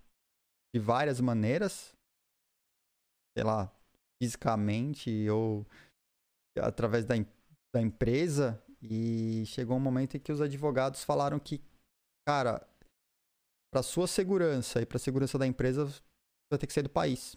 de 0.74 0.80
várias 0.80 1.20
maneiras. 1.20 1.94
sei 3.36 3.44
lá, 3.44 3.74
fisicamente 4.22 5.30
ou 5.30 5.66
através 6.58 7.06
da, 7.06 7.16
da 7.74 7.82
empresa. 7.82 8.62
E 8.82 9.44
chegou 9.46 9.78
um 9.78 9.80
momento 9.80 10.16
em 10.16 10.20
que 10.20 10.32
os 10.32 10.42
advogados 10.42 11.04
falaram 11.04 11.40
que, 11.40 11.62
cara, 12.28 12.66
para 13.72 13.84
sua 13.84 14.08
segurança 14.08 14.82
e 14.82 14.86
para 14.86 14.98
a 14.98 15.00
segurança 15.00 15.38
da 15.38 15.46
empresa, 15.46 15.86
você 15.86 16.02
vai 16.52 16.60
ter 16.60 16.68
que 16.68 16.74
sair 16.74 16.84
do 16.84 16.90
país. 16.90 17.36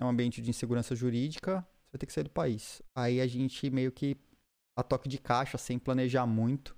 É 0.00 0.04
um 0.04 0.08
ambiente 0.08 0.40
de 0.40 0.50
insegurança 0.50 0.94
jurídica, 0.94 1.60
você 1.60 1.92
vai 1.92 1.98
ter 1.98 2.06
que 2.06 2.12
sair 2.12 2.24
do 2.24 2.30
país. 2.30 2.82
Aí 2.96 3.20
a 3.20 3.26
gente 3.26 3.70
meio 3.70 3.90
que 3.90 4.16
a 4.78 4.82
toque 4.82 5.08
de 5.08 5.18
caixa, 5.18 5.58
sem 5.58 5.78
planejar 5.78 6.26
muito. 6.26 6.76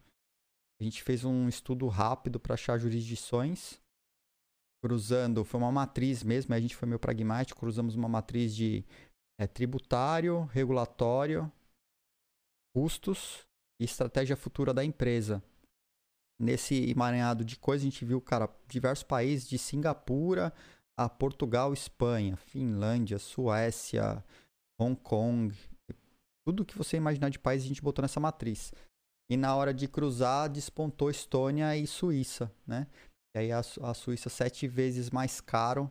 A 0.80 0.84
gente 0.84 1.02
fez 1.02 1.24
um 1.24 1.48
estudo 1.48 1.86
rápido 1.86 2.40
para 2.40 2.54
achar 2.54 2.78
jurisdições, 2.78 3.80
cruzando, 4.82 5.44
foi 5.44 5.60
uma 5.60 5.70
matriz 5.70 6.24
mesmo, 6.24 6.52
a 6.54 6.60
gente 6.60 6.74
foi 6.74 6.88
meio 6.88 6.98
pragmático, 6.98 7.60
cruzamos 7.60 7.94
uma 7.94 8.08
matriz 8.08 8.54
de 8.54 8.84
é, 9.42 9.46
tributário, 9.46 10.44
regulatório, 10.52 11.50
custos 12.74 13.46
e 13.80 13.84
estratégia 13.84 14.36
futura 14.36 14.72
da 14.72 14.84
empresa. 14.84 15.42
Nesse 16.40 16.90
emaranhado 16.90 17.44
de 17.44 17.56
coisas, 17.56 17.86
a 17.86 17.90
gente 17.90 18.04
viu, 18.04 18.20
cara, 18.20 18.48
diversos 18.68 19.04
países, 19.04 19.48
de 19.48 19.58
Singapura 19.58 20.52
a 20.96 21.08
Portugal, 21.08 21.72
Espanha, 21.72 22.36
Finlândia, 22.36 23.18
Suécia, 23.18 24.22
Hong 24.78 24.94
Kong, 25.00 25.56
tudo 26.46 26.64
que 26.64 26.76
você 26.76 26.96
imaginar 26.96 27.30
de 27.30 27.38
país 27.38 27.62
a 27.62 27.66
gente 27.66 27.82
botou 27.82 28.02
nessa 28.02 28.20
matriz. 28.20 28.72
E 29.30 29.36
na 29.36 29.56
hora 29.56 29.72
de 29.72 29.88
cruzar, 29.88 30.50
despontou 30.50 31.10
Estônia 31.10 31.76
e 31.76 31.86
Suíça, 31.86 32.52
né? 32.66 32.86
E 33.34 33.38
aí 33.38 33.52
a, 33.52 33.94
Suíça 33.94 34.28
sete 34.28 34.68
vezes 34.68 35.10
mais 35.10 35.40
caro 35.40 35.90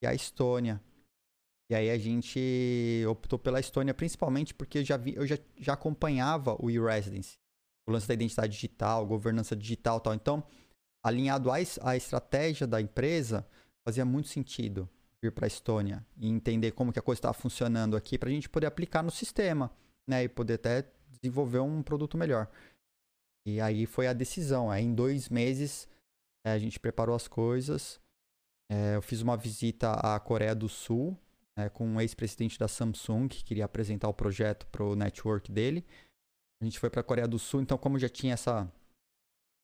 que 0.00 0.06
a 0.06 0.14
Estônia. 0.14 0.80
E 1.72 1.74
aí 1.74 1.88
a 1.88 1.96
gente 1.96 3.02
optou 3.08 3.38
pela 3.38 3.58
Estônia 3.58 3.94
principalmente 3.94 4.52
porque 4.52 4.80
eu 4.80 4.84
já, 4.84 4.98
vi, 4.98 5.14
eu 5.14 5.26
já, 5.26 5.38
já 5.56 5.72
acompanhava 5.72 6.54
o 6.62 6.70
e-residence, 6.70 7.38
o 7.88 7.92
lance 7.92 8.06
da 8.06 8.12
identidade 8.12 8.52
digital, 8.52 9.06
governança 9.06 9.56
digital 9.56 9.98
tal. 9.98 10.12
Então, 10.12 10.44
alinhado 11.02 11.50
à, 11.50 11.54
à 11.80 11.96
estratégia 11.96 12.66
da 12.66 12.78
empresa, 12.78 13.48
fazia 13.88 14.04
muito 14.04 14.28
sentido 14.28 14.86
vir 15.24 15.32
para 15.32 15.46
a 15.46 15.48
Estônia 15.48 16.06
e 16.18 16.28
entender 16.28 16.72
como 16.72 16.92
que 16.92 16.98
a 16.98 17.02
coisa 17.02 17.20
estava 17.20 17.32
funcionando 17.32 17.96
aqui 17.96 18.18
para 18.18 18.28
a 18.28 18.32
gente 18.32 18.50
poder 18.50 18.66
aplicar 18.66 19.02
no 19.02 19.10
sistema, 19.10 19.72
né? 20.06 20.24
E 20.24 20.28
poder 20.28 20.54
até 20.54 20.86
desenvolver 21.08 21.60
um 21.60 21.82
produto 21.82 22.18
melhor. 22.18 22.50
E 23.48 23.62
aí 23.62 23.86
foi 23.86 24.06
a 24.06 24.12
decisão. 24.12 24.70
Aí 24.70 24.84
em 24.84 24.94
dois 24.94 25.30
meses 25.30 25.88
é, 26.44 26.52
a 26.52 26.58
gente 26.58 26.78
preparou 26.78 27.16
as 27.16 27.26
coisas. 27.26 27.98
É, 28.70 28.96
eu 28.96 29.00
fiz 29.00 29.22
uma 29.22 29.38
visita 29.38 29.92
à 29.92 30.20
Coreia 30.20 30.54
do 30.54 30.68
Sul 30.68 31.18
é, 31.58 31.68
com 31.68 31.86
um 31.86 32.00
ex-presidente 32.00 32.58
da 32.58 32.68
Samsung 32.68 33.28
que 33.28 33.44
queria 33.44 33.64
apresentar 33.64 34.08
o 34.08 34.14
projeto 34.14 34.66
para 34.66 34.84
o 34.84 34.96
network 34.96 35.50
dele. 35.50 35.84
A 36.60 36.64
gente 36.64 36.78
foi 36.78 36.88
para 36.88 37.00
a 37.00 37.04
Coreia 37.04 37.28
do 37.28 37.38
Sul, 37.38 37.60
então 37.60 37.76
como 37.76 37.98
já 37.98 38.08
tinha 38.08 38.34
essa 38.34 38.70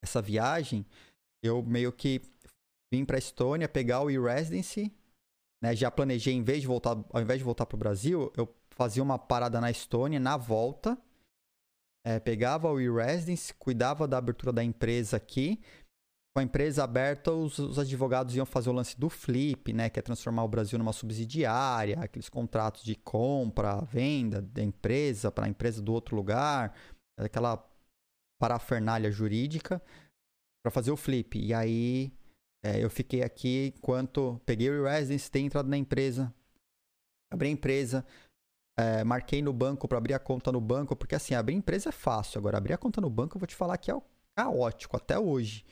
essa 0.03 0.23
viagem, 0.23 0.87
eu 1.43 1.63
meio 1.63 1.93
que 1.93 2.23
vim 2.93 3.05
para 3.05 3.17
a 3.17 3.19
Estônia 3.19 3.69
pegar 3.69 4.01
o 4.03 4.11
e-residency, 4.11 4.93
né? 5.63 5.75
Já 5.75 5.91
planejei 5.91 6.35
em 6.35 6.43
vez 6.43 6.61
de 6.61 6.67
voltar, 6.67 6.97
ao 7.11 7.21
invés 7.21 7.39
de 7.39 7.45
voltar 7.45 7.67
para 7.67 7.75
o 7.75 7.79
Brasil, 7.79 8.33
eu 8.37 8.55
fazia 8.71 9.03
uma 9.03 9.19
parada 9.19 9.61
na 9.61 9.71
Estônia 9.71 10.21
na 10.21 10.37
volta, 10.37 10.97
é, 12.07 12.21
pegava 12.21 12.71
o 12.71 12.81
e-residence, 12.81 13.53
cuidava 13.55 14.07
da 14.07 14.19
abertura 14.19 14.53
da 14.53 14.63
empresa 14.63 15.17
aqui. 15.17 15.61
Com 16.39 16.41
a 16.41 16.45
empresa 16.45 16.85
aberta, 16.85 17.33
os, 17.33 17.59
os, 17.59 17.81
advogados 17.81 18.37
iam 18.37 18.47
fazer 18.47 18.71
o 18.71 18.73
lance 18.73 18.97
do 18.97 19.11
flip, 19.11 19.73
né? 19.73 19.91
Que 19.91 19.99
é 19.99 20.03
transformar 20.03 20.45
o 20.45 20.49
Brasil 20.49 20.79
numa 20.79 20.93
subsidiária, 20.93 21.99
aqueles 21.99 22.29
contratos 22.29 22.85
de 22.85 22.95
compra, 22.95 23.81
venda 23.81 24.41
da 24.41 24.63
empresa 24.63 25.33
para 25.33 25.47
a 25.47 25.49
empresa 25.49 25.83
do 25.83 25.93
outro 25.93 26.15
lugar, 26.15 26.77
aquela 27.19 27.69
parafernália 28.41 29.11
jurídica 29.11 29.83
para 30.63 30.71
fazer 30.71 30.93
o 30.93 30.97
flip. 30.97 31.37
E 31.37 31.53
aí 31.53 32.13
é, 32.65 32.85
eu 32.85 32.89
fiquei 32.89 33.25
aqui 33.25 33.75
enquanto 33.77 34.41
peguei 34.47 34.71
o 34.71 34.85
residence, 34.85 35.29
tenho 35.29 35.47
entrado 35.47 35.69
na 35.69 35.77
empresa, 35.77 36.33
abri 37.33 37.49
a 37.49 37.51
empresa, 37.51 38.07
é, 38.79 39.03
marquei 39.03 39.43
no 39.43 39.53
banco 39.53 39.89
para 39.89 39.99
abrir 39.99 40.15
a 40.15 40.21
conta 40.21 40.53
no 40.53 40.61
banco, 40.61 40.95
porque 40.95 41.17
assim, 41.17 41.35
abrir 41.35 41.57
empresa 41.57 41.89
é 41.89 41.93
fácil. 41.93 42.39
Agora, 42.39 42.59
abrir 42.59 42.75
a 42.75 42.79
conta 42.79 43.01
no 43.01 43.11
banco, 43.11 43.37
eu 43.37 43.41
vou 43.41 43.47
te 43.49 43.57
falar 43.57 43.77
que 43.77 43.91
é 43.91 44.01
caótico 44.37 44.97
até 44.97 45.19
hoje. 45.19 45.65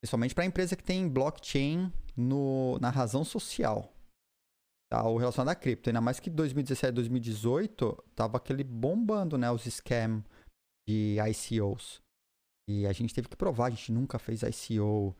Principalmente 0.00 0.34
para 0.34 0.44
empresa 0.44 0.76
que 0.76 0.84
tem 0.84 1.08
blockchain 1.08 1.92
no, 2.16 2.78
na 2.80 2.90
razão 2.90 3.24
social. 3.24 3.92
Tá, 4.90 5.06
o 5.06 5.18
relacionado 5.18 5.52
à 5.52 5.54
cripto. 5.54 5.90
Ainda 5.90 6.00
mais 6.00 6.18
que 6.18 6.30
2017, 6.30 6.92
2018, 6.94 8.04
tava 8.14 8.38
aquele 8.38 8.64
bombando, 8.64 9.36
né? 9.36 9.50
Os 9.50 9.64
scam 9.64 10.24
de 10.88 11.16
ICOs. 11.20 12.00
E 12.68 12.86
a 12.86 12.92
gente 12.92 13.14
teve 13.14 13.28
que 13.28 13.36
provar, 13.36 13.66
a 13.66 13.70
gente 13.70 13.90
nunca 13.90 14.18
fez 14.18 14.42
ICO 14.42 15.16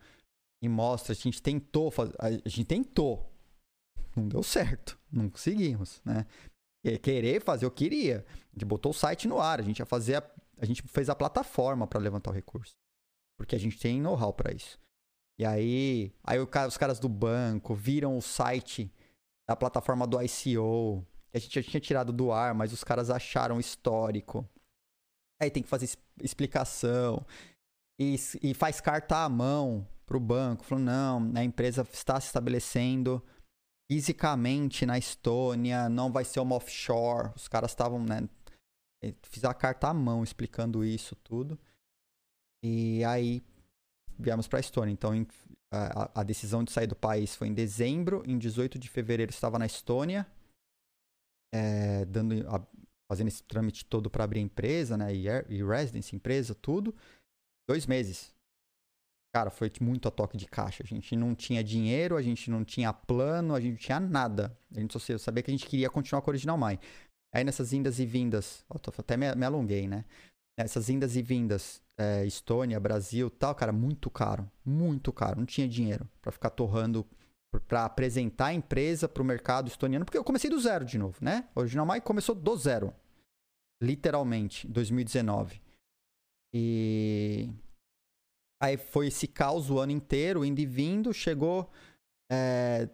e 0.63 0.69
mostra, 0.69 1.13
a 1.13 1.15
gente 1.15 1.41
tentou 1.41 1.89
fazer, 1.89 2.13
a 2.19 2.29
gente 2.29 2.65
tentou, 2.65 3.31
não 4.15 4.27
deu 4.27 4.43
certo, 4.43 4.99
não 5.11 5.29
conseguimos, 5.29 6.01
né? 6.05 6.27
Querer 7.01 7.41
fazer, 7.41 7.65
eu 7.65 7.71
queria. 7.71 8.25
A 8.29 8.53
gente 8.53 8.65
botou 8.65 8.91
o 8.91 8.93
site 8.93 9.27
no 9.27 9.39
ar, 9.39 9.59
a 9.59 9.63
gente 9.63 9.79
ia 9.79 9.85
fazer, 9.85 10.15
a, 10.17 10.31
a 10.59 10.65
gente 10.65 10.83
fez 10.83 11.09
a 11.09 11.15
plataforma 11.15 11.87
para 11.87 11.99
levantar 11.99 12.29
o 12.29 12.33
recurso, 12.33 12.73
porque 13.39 13.55
a 13.55 13.59
gente 13.59 13.79
tem 13.79 14.01
know-how 14.01 14.33
para 14.33 14.53
isso. 14.53 14.77
E 15.39 15.45
aí, 15.45 16.13
aí 16.21 16.37
os 16.37 16.77
caras 16.77 16.99
do 16.99 17.07
banco 17.07 17.73
viram 17.73 18.17
o 18.17 18.21
site 18.21 18.93
da 19.47 19.55
plataforma 19.55 20.05
do 20.05 20.21
ICO, 20.21 21.07
que 21.31 21.37
a 21.37 21.39
gente 21.39 21.55
já 21.55 21.63
tinha 21.63 21.79
tirado 21.79 22.11
do 22.11 22.33
ar, 22.33 22.53
mas 22.53 22.73
os 22.73 22.83
caras 22.83 23.09
acharam 23.09 23.57
histórico. 23.57 24.45
Aí 25.41 25.49
tem 25.49 25.63
que 25.63 25.69
fazer 25.69 25.89
explicação. 26.21 27.25
E, 27.97 28.15
e 28.43 28.53
faz 28.53 28.81
carta 28.81 29.23
à 29.23 29.29
mão 29.29 29.87
para 30.05 30.17
o 30.17 30.19
banco, 30.19 30.65
falou: 30.65 30.83
não, 30.83 31.31
a 31.33 31.41
empresa 31.41 31.87
está 31.93 32.19
se 32.19 32.27
estabelecendo 32.27 33.23
fisicamente 33.89 34.85
na 34.85 34.97
Estônia, 34.97 35.87
não 35.87 36.11
vai 36.11 36.25
ser 36.25 36.41
uma 36.41 36.57
offshore. 36.57 37.31
Os 37.33 37.47
caras 37.47 37.71
estavam, 37.71 38.03
né? 38.03 38.27
Fiz 39.23 39.45
a 39.45 39.53
carta 39.53 39.87
à 39.87 39.93
mão 39.93 40.25
explicando 40.25 40.83
isso 40.83 41.15
tudo. 41.15 41.57
E 42.63 43.03
aí 43.03 43.41
viemos 44.17 44.47
para 44.47 44.59
a 44.59 44.61
Estônia. 44.61 44.91
Então 44.91 45.11
a, 45.71 46.21
a, 46.21 46.23
decisão 46.23 46.63
de 46.63 46.71
sair 46.71 46.87
do 46.87 46.95
país 46.95 47.35
foi 47.35 47.47
em 47.47 47.53
dezembro. 47.53 48.23
Em 48.25 48.37
18 48.37 48.77
de 48.77 48.89
fevereiro 48.89 49.31
estava 49.31 49.59
na 49.59 49.65
Estônia, 49.65 50.27
é, 51.53 52.05
dando, 52.05 52.47
a, 52.47 52.65
fazendo 53.09 53.27
esse 53.27 53.43
trâmite 53.43 53.85
todo 53.85 54.09
para 54.09 54.23
abrir 54.23 54.39
a 54.39 54.43
empresa, 54.43 54.97
né? 54.97 55.13
E, 55.13 55.27
e 55.49 55.63
residence, 55.63 56.15
empresa, 56.15 56.53
tudo. 56.55 56.95
Dois 57.67 57.85
meses 57.85 58.33
Cara, 59.31 59.51
foi 59.51 59.71
muito 59.79 60.07
a 60.07 60.11
toque 60.11 60.37
de 60.37 60.47
caixa. 60.47 60.83
A 60.83 60.87
gente 60.87 61.15
não 61.15 61.35
tinha 61.35 61.63
dinheiro, 61.63 62.17
a 62.17 62.21
gente 62.21 62.49
não 62.49 62.65
tinha 62.65 62.91
plano, 62.91 63.53
a 63.53 63.59
gente 63.59 63.71
não 63.71 63.77
tinha 63.77 63.99
nada. 63.99 64.57
A 64.75 64.79
gente 64.79 64.97
só 64.99 65.17
sabia 65.19 65.43
que 65.43 65.51
a 65.51 65.53
gente 65.53 65.67
queria 65.67 65.89
continuar 65.89 66.21
com 66.21 66.31
o 66.31 66.31
Original 66.31 66.57
Mai. 66.57 66.79
Aí 67.33 67.43
nessas 67.43 67.71
indas 67.71 67.99
e 67.99 68.07
vindas, 68.07 68.65
até 68.97 69.15
me, 69.15 69.33
me, 69.35 69.45
alonguei, 69.45 69.87
né? 69.87 70.03
Nessas 70.57 70.89
indas 70.89 71.15
e 71.15 71.21
vindas, 71.21 71.79
é, 71.99 72.25
Estônia, 72.25 72.79
Brasil 72.79 73.29
tal, 73.29 73.53
cara, 73.53 73.71
muito 73.71 74.09
caro. 74.09 74.49
Muito 74.63 75.11
caro. 75.11 75.39
Não 75.39 75.45
tinha 75.45 75.67
dinheiro 75.67 76.09
para 76.21 76.31
ficar 76.31 76.49
torrando, 76.49 77.05
para 77.67 77.85
apresentar 77.85 78.47
a 78.47 78.53
empresa 78.53 79.09
para 79.09 79.21
o 79.21 79.25
mercado 79.25 79.67
estoniano, 79.67 80.05
porque 80.05 80.17
eu 80.17 80.23
comecei 80.23 80.49
do 80.49 80.59
zero 80.59 80.85
de 80.85 80.97
novo, 80.97 81.17
né? 81.21 81.49
O 81.53 81.59
Original 81.59 81.85
Mai 81.85 81.99
começou 81.99 82.33
do 82.33 82.55
zero. 82.55 82.93
Literalmente, 83.81 84.67
em 84.67 84.71
2019. 84.71 85.61
E 86.53 87.49
Aí 88.61 88.75
foi 88.75 89.07
esse 89.07 89.25
caos 89.25 89.69
o 89.69 89.79
ano 89.79 89.93
inteiro, 89.93 90.43
indo 90.43 90.59
e 90.59 90.65
vindo, 90.65 91.13
chegou, 91.13 91.71
é, 92.29 92.89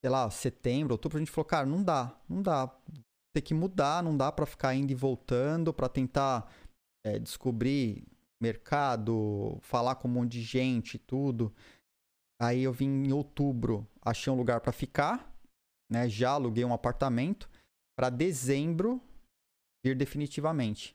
sei 0.00 0.10
lá, 0.10 0.30
setembro, 0.30 0.94
outubro, 0.94 1.18
a 1.18 1.20
gente 1.20 1.30
falou, 1.30 1.44
cara, 1.44 1.66
não 1.66 1.82
dá, 1.82 2.16
não 2.28 2.40
dá. 2.40 2.72
Tem 3.34 3.42
que 3.42 3.52
mudar, 3.52 4.02
não 4.02 4.16
dá 4.16 4.30
para 4.30 4.46
ficar 4.46 4.74
indo 4.74 4.92
e 4.92 4.94
voltando, 4.94 5.74
para 5.74 5.88
tentar 5.88 6.50
é, 7.04 7.18
descobrir 7.18 8.06
mercado, 8.40 9.58
falar 9.62 9.96
com 9.96 10.08
um 10.08 10.12
monte 10.12 10.32
de 10.32 10.42
gente 10.42 10.98
tudo. 10.98 11.54
Aí 12.40 12.62
eu 12.62 12.72
vim 12.72 12.88
em 12.88 13.12
outubro, 13.12 13.86
achei 14.02 14.32
um 14.32 14.36
lugar 14.36 14.60
para 14.60 14.72
ficar, 14.72 15.34
né? 15.90 16.08
Já 16.08 16.32
aluguei 16.32 16.64
um 16.64 16.72
apartamento 16.72 17.48
para 17.96 18.10
dezembro 18.10 19.00
vir 19.84 19.96
definitivamente. 19.96 20.94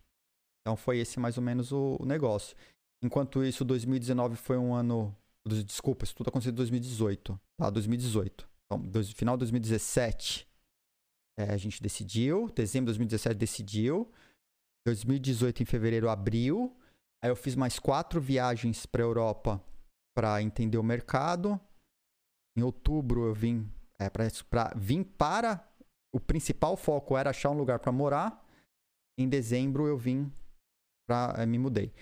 Então 0.62 0.76
foi 0.76 1.00
esse 1.00 1.20
mais 1.20 1.38
ou 1.38 1.44
menos 1.44 1.72
o, 1.72 1.98
o 2.00 2.06
negócio. 2.06 2.56
Enquanto 3.04 3.44
isso, 3.44 3.66
2019 3.66 4.36
foi 4.36 4.58
um 4.58 4.74
ano. 4.74 5.16
Desculpa, 5.66 6.06
isso 6.06 6.16
tudo 6.16 6.30
aconteceu 6.30 6.52
em 6.52 6.56
2018. 6.56 7.40
Tá? 7.58 7.70
2018. 7.70 8.48
Então, 8.66 8.80
dois, 8.80 9.10
final 9.12 9.36
de 9.36 9.40
2017, 9.40 10.48
é, 11.40 11.52
a 11.52 11.58
gente 11.58 11.82
decidiu. 11.82 12.48
Dezembro 12.50 12.94
de 12.94 12.98
2017 13.00 13.36
decidiu. 13.36 14.12
2018, 14.86 15.64
em 15.64 15.66
fevereiro, 15.66 16.10
abriu. 16.10 16.76
Aí 17.24 17.30
eu 17.30 17.36
fiz 17.36 17.56
mais 17.56 17.78
quatro 17.78 18.20
viagens 18.20 18.86
para 18.86 19.04
Europa 19.04 19.64
para 20.16 20.42
entender 20.42 20.78
o 20.78 20.84
mercado. 20.84 21.60
Em 22.58 22.64
outubro 22.64 23.26
eu 23.26 23.34
vim 23.34 23.72
é, 24.00 24.10
para 24.10 24.28
vir 24.76 25.06
para 25.06 25.68
o 26.14 26.20
principal 26.20 26.76
foco 26.76 27.18
era 27.18 27.30
achar 27.30 27.50
um 27.52 27.58
lugar 27.58 27.80
para 27.80 27.92
morar. 27.92 28.46
Em 29.18 29.30
dezembro 29.30 29.88
eu 29.88 29.98
vim 29.98 30.32
para 31.08 31.36
é, 31.38 31.46
me 31.46 31.58
mudei. 31.58 31.94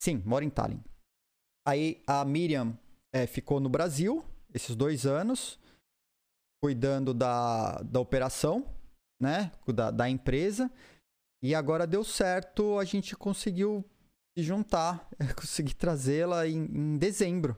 Sim, 0.00 0.22
moro 0.24 0.44
em 0.44 0.50
Tallinn. 0.50 0.82
Aí 1.66 2.02
a 2.06 2.24
Miriam 2.24 2.78
é, 3.12 3.26
ficou 3.26 3.60
no 3.60 3.68
Brasil 3.68 4.24
esses 4.54 4.74
dois 4.74 5.04
anos, 5.04 5.58
cuidando 6.62 7.12
da, 7.12 7.82
da 7.82 8.00
operação, 8.00 8.64
né, 9.20 9.52
da, 9.66 9.90
da 9.90 10.08
empresa. 10.08 10.70
E 11.42 11.54
agora 11.54 11.86
deu 11.86 12.02
certo, 12.02 12.78
a 12.78 12.84
gente 12.84 13.14
conseguiu 13.14 13.84
juntar, 14.42 15.08
consegui 15.36 15.74
trazê-la 15.74 16.46
em, 16.46 16.64
em 16.64 16.98
dezembro. 16.98 17.56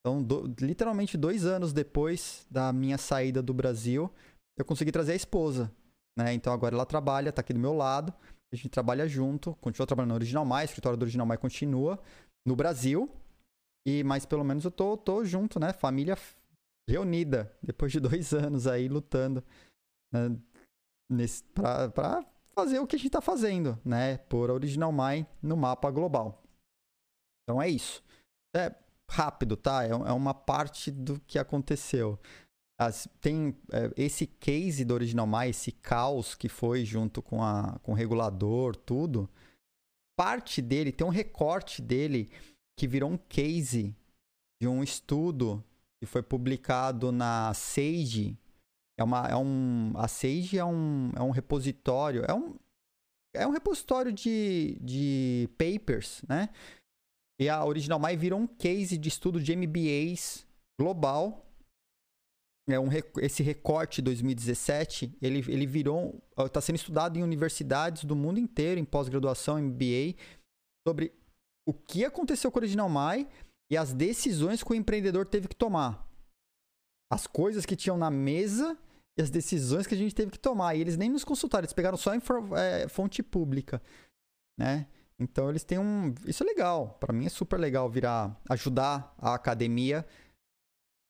Então, 0.00 0.22
do, 0.22 0.52
literalmente 0.60 1.16
dois 1.16 1.44
anos 1.46 1.72
depois 1.72 2.46
da 2.50 2.72
minha 2.72 2.98
saída 2.98 3.40
do 3.40 3.54
Brasil, 3.54 4.12
eu 4.58 4.64
consegui 4.64 4.90
trazer 4.90 5.12
a 5.12 5.16
esposa. 5.16 5.72
Né? 6.18 6.34
Então 6.34 6.52
agora 6.52 6.74
ela 6.74 6.84
trabalha, 6.84 7.30
está 7.30 7.40
aqui 7.40 7.52
do 7.52 7.58
meu 7.58 7.72
lado, 7.72 8.12
a 8.52 8.56
gente 8.56 8.68
trabalha 8.68 9.08
junto, 9.08 9.54
continua 9.56 9.86
trabalhando 9.86 10.10
no 10.10 10.16
Original 10.16 10.44
Mais, 10.44 10.70
escritório 10.70 10.98
do 10.98 11.02
Original 11.02 11.26
Mais 11.26 11.40
continua 11.40 11.98
no 12.46 12.54
Brasil. 12.54 13.10
E 13.86 14.04
mas 14.04 14.26
pelo 14.26 14.44
menos 14.44 14.64
eu 14.64 14.70
tô, 14.70 14.96
tô 14.96 15.24
junto, 15.24 15.58
né? 15.58 15.72
Família 15.72 16.16
reunida 16.88 17.52
depois 17.62 17.90
de 17.92 18.00
dois 18.00 18.32
anos 18.34 18.66
aí 18.66 18.88
lutando 18.88 19.42
né? 20.12 20.36
Nesse, 21.10 21.42
pra, 21.44 21.88
pra 21.90 22.24
fazer 22.54 22.78
o 22.78 22.86
que 22.86 22.96
a 22.96 22.98
gente 22.98 23.08
está 23.08 23.20
fazendo, 23.20 23.78
né? 23.84 24.18
Por 24.18 24.50
Original 24.50 24.92
My 24.92 25.26
no 25.42 25.56
mapa 25.56 25.90
global. 25.90 26.42
Então 27.42 27.60
é 27.60 27.68
isso. 27.68 28.02
É, 28.54 28.74
rápido, 29.08 29.56
tá? 29.56 29.84
É, 29.84 29.90
é 29.90 30.12
uma 30.12 30.34
parte 30.34 30.90
do 30.90 31.20
que 31.20 31.38
aconteceu. 31.38 32.18
As, 32.80 33.08
tem 33.20 33.56
é, 33.70 33.92
esse 33.96 34.26
case 34.26 34.84
do 34.84 34.94
Original 34.94 35.26
My, 35.26 35.48
esse 35.48 35.72
caos 35.72 36.34
que 36.34 36.48
foi 36.48 36.84
junto 36.84 37.22
com, 37.22 37.42
a, 37.42 37.78
com 37.82 37.92
o 37.92 37.94
regulador, 37.94 38.74
tudo. 38.74 39.28
Parte 40.18 40.60
dele, 40.60 40.92
tem 40.92 41.06
um 41.06 41.10
recorte 41.10 41.80
dele 41.80 42.30
que 42.78 42.86
virou 42.86 43.10
um 43.10 43.18
case 43.18 43.94
de 44.60 44.68
um 44.68 44.82
estudo 44.82 45.62
que 46.00 46.06
foi 46.06 46.22
publicado 46.22 47.12
na 47.12 47.52
Sage. 47.54 48.36
É 48.98 49.04
uma, 49.04 49.26
é 49.26 49.36
um, 49.36 49.92
a 49.96 50.06
Sage 50.06 50.58
é 50.58 50.64
um, 50.64 51.10
é 51.16 51.22
um 51.22 51.30
repositório, 51.30 52.24
é 52.28 52.34
um, 52.34 52.56
é 53.34 53.46
um 53.46 53.50
repositório 53.50 54.12
de, 54.12 54.78
de 54.80 55.48
papers, 55.56 56.22
né? 56.28 56.50
E 57.40 57.48
a 57.48 57.64
Original 57.64 57.98
My 57.98 58.16
virou 58.16 58.38
um 58.38 58.46
case 58.46 58.96
de 58.98 59.08
estudo 59.08 59.40
de 59.40 59.56
MBAs 59.56 60.46
global. 60.78 61.46
É 62.68 62.78
um, 62.78 62.88
esse 63.20 63.42
recorte 63.42 64.00
2017, 64.00 65.16
ele, 65.20 65.38
ele 65.48 65.66
virou, 65.66 66.22
está 66.38 66.60
sendo 66.60 66.76
estudado 66.76 67.18
em 67.18 67.22
universidades 67.22 68.04
do 68.04 68.14
mundo 68.14 68.38
inteiro, 68.38 68.78
em 68.78 68.84
pós-graduação, 68.84 69.60
MBA, 69.60 70.14
sobre 70.86 71.12
o 71.66 71.72
que 71.72 72.04
aconteceu 72.04 72.52
com 72.52 72.58
o 72.58 72.62
Original 72.62 72.88
My 72.88 73.26
e 73.70 73.76
as 73.76 73.92
decisões 73.92 74.62
que 74.62 74.70
o 74.70 74.76
empreendedor 74.76 75.26
teve 75.26 75.48
que 75.48 75.56
tomar. 75.56 76.08
As 77.12 77.26
coisas 77.26 77.66
que 77.66 77.76
tinham 77.76 77.98
na 77.98 78.10
mesa 78.10 78.78
e 79.18 79.22
as 79.22 79.30
decisões 79.30 79.86
que 79.86 79.94
a 79.94 79.98
gente 79.98 80.14
teve 80.14 80.30
que 80.30 80.38
tomar. 80.38 80.74
E 80.74 80.80
eles 80.80 80.96
nem 80.96 81.10
nos 81.10 81.24
consultaram, 81.24 81.64
eles 81.64 81.72
pegaram 81.72 81.96
só 81.96 82.12
é, 82.14 82.88
fonte 82.88 83.22
pública, 83.22 83.82
né? 84.58 84.86
Então 85.18 85.50
eles 85.50 85.62
têm 85.62 85.78
um. 85.78 86.14
Isso 86.26 86.42
é 86.42 86.46
legal. 86.46 86.96
Para 86.98 87.12
mim 87.12 87.26
é 87.26 87.28
super 87.28 87.58
legal 87.58 87.88
virar. 87.90 88.40
ajudar 88.48 89.14
a 89.18 89.34
academia 89.34 90.06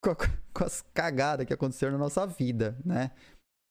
com, 0.03 0.11
a, 0.11 0.17
com 0.53 0.65
as 0.65 0.83
cagadas 0.93 1.47
que 1.47 1.55
aconteceram 1.55 1.93
na 1.93 1.99
nossa 1.99 2.27
vida, 2.27 2.77
né? 2.85 3.12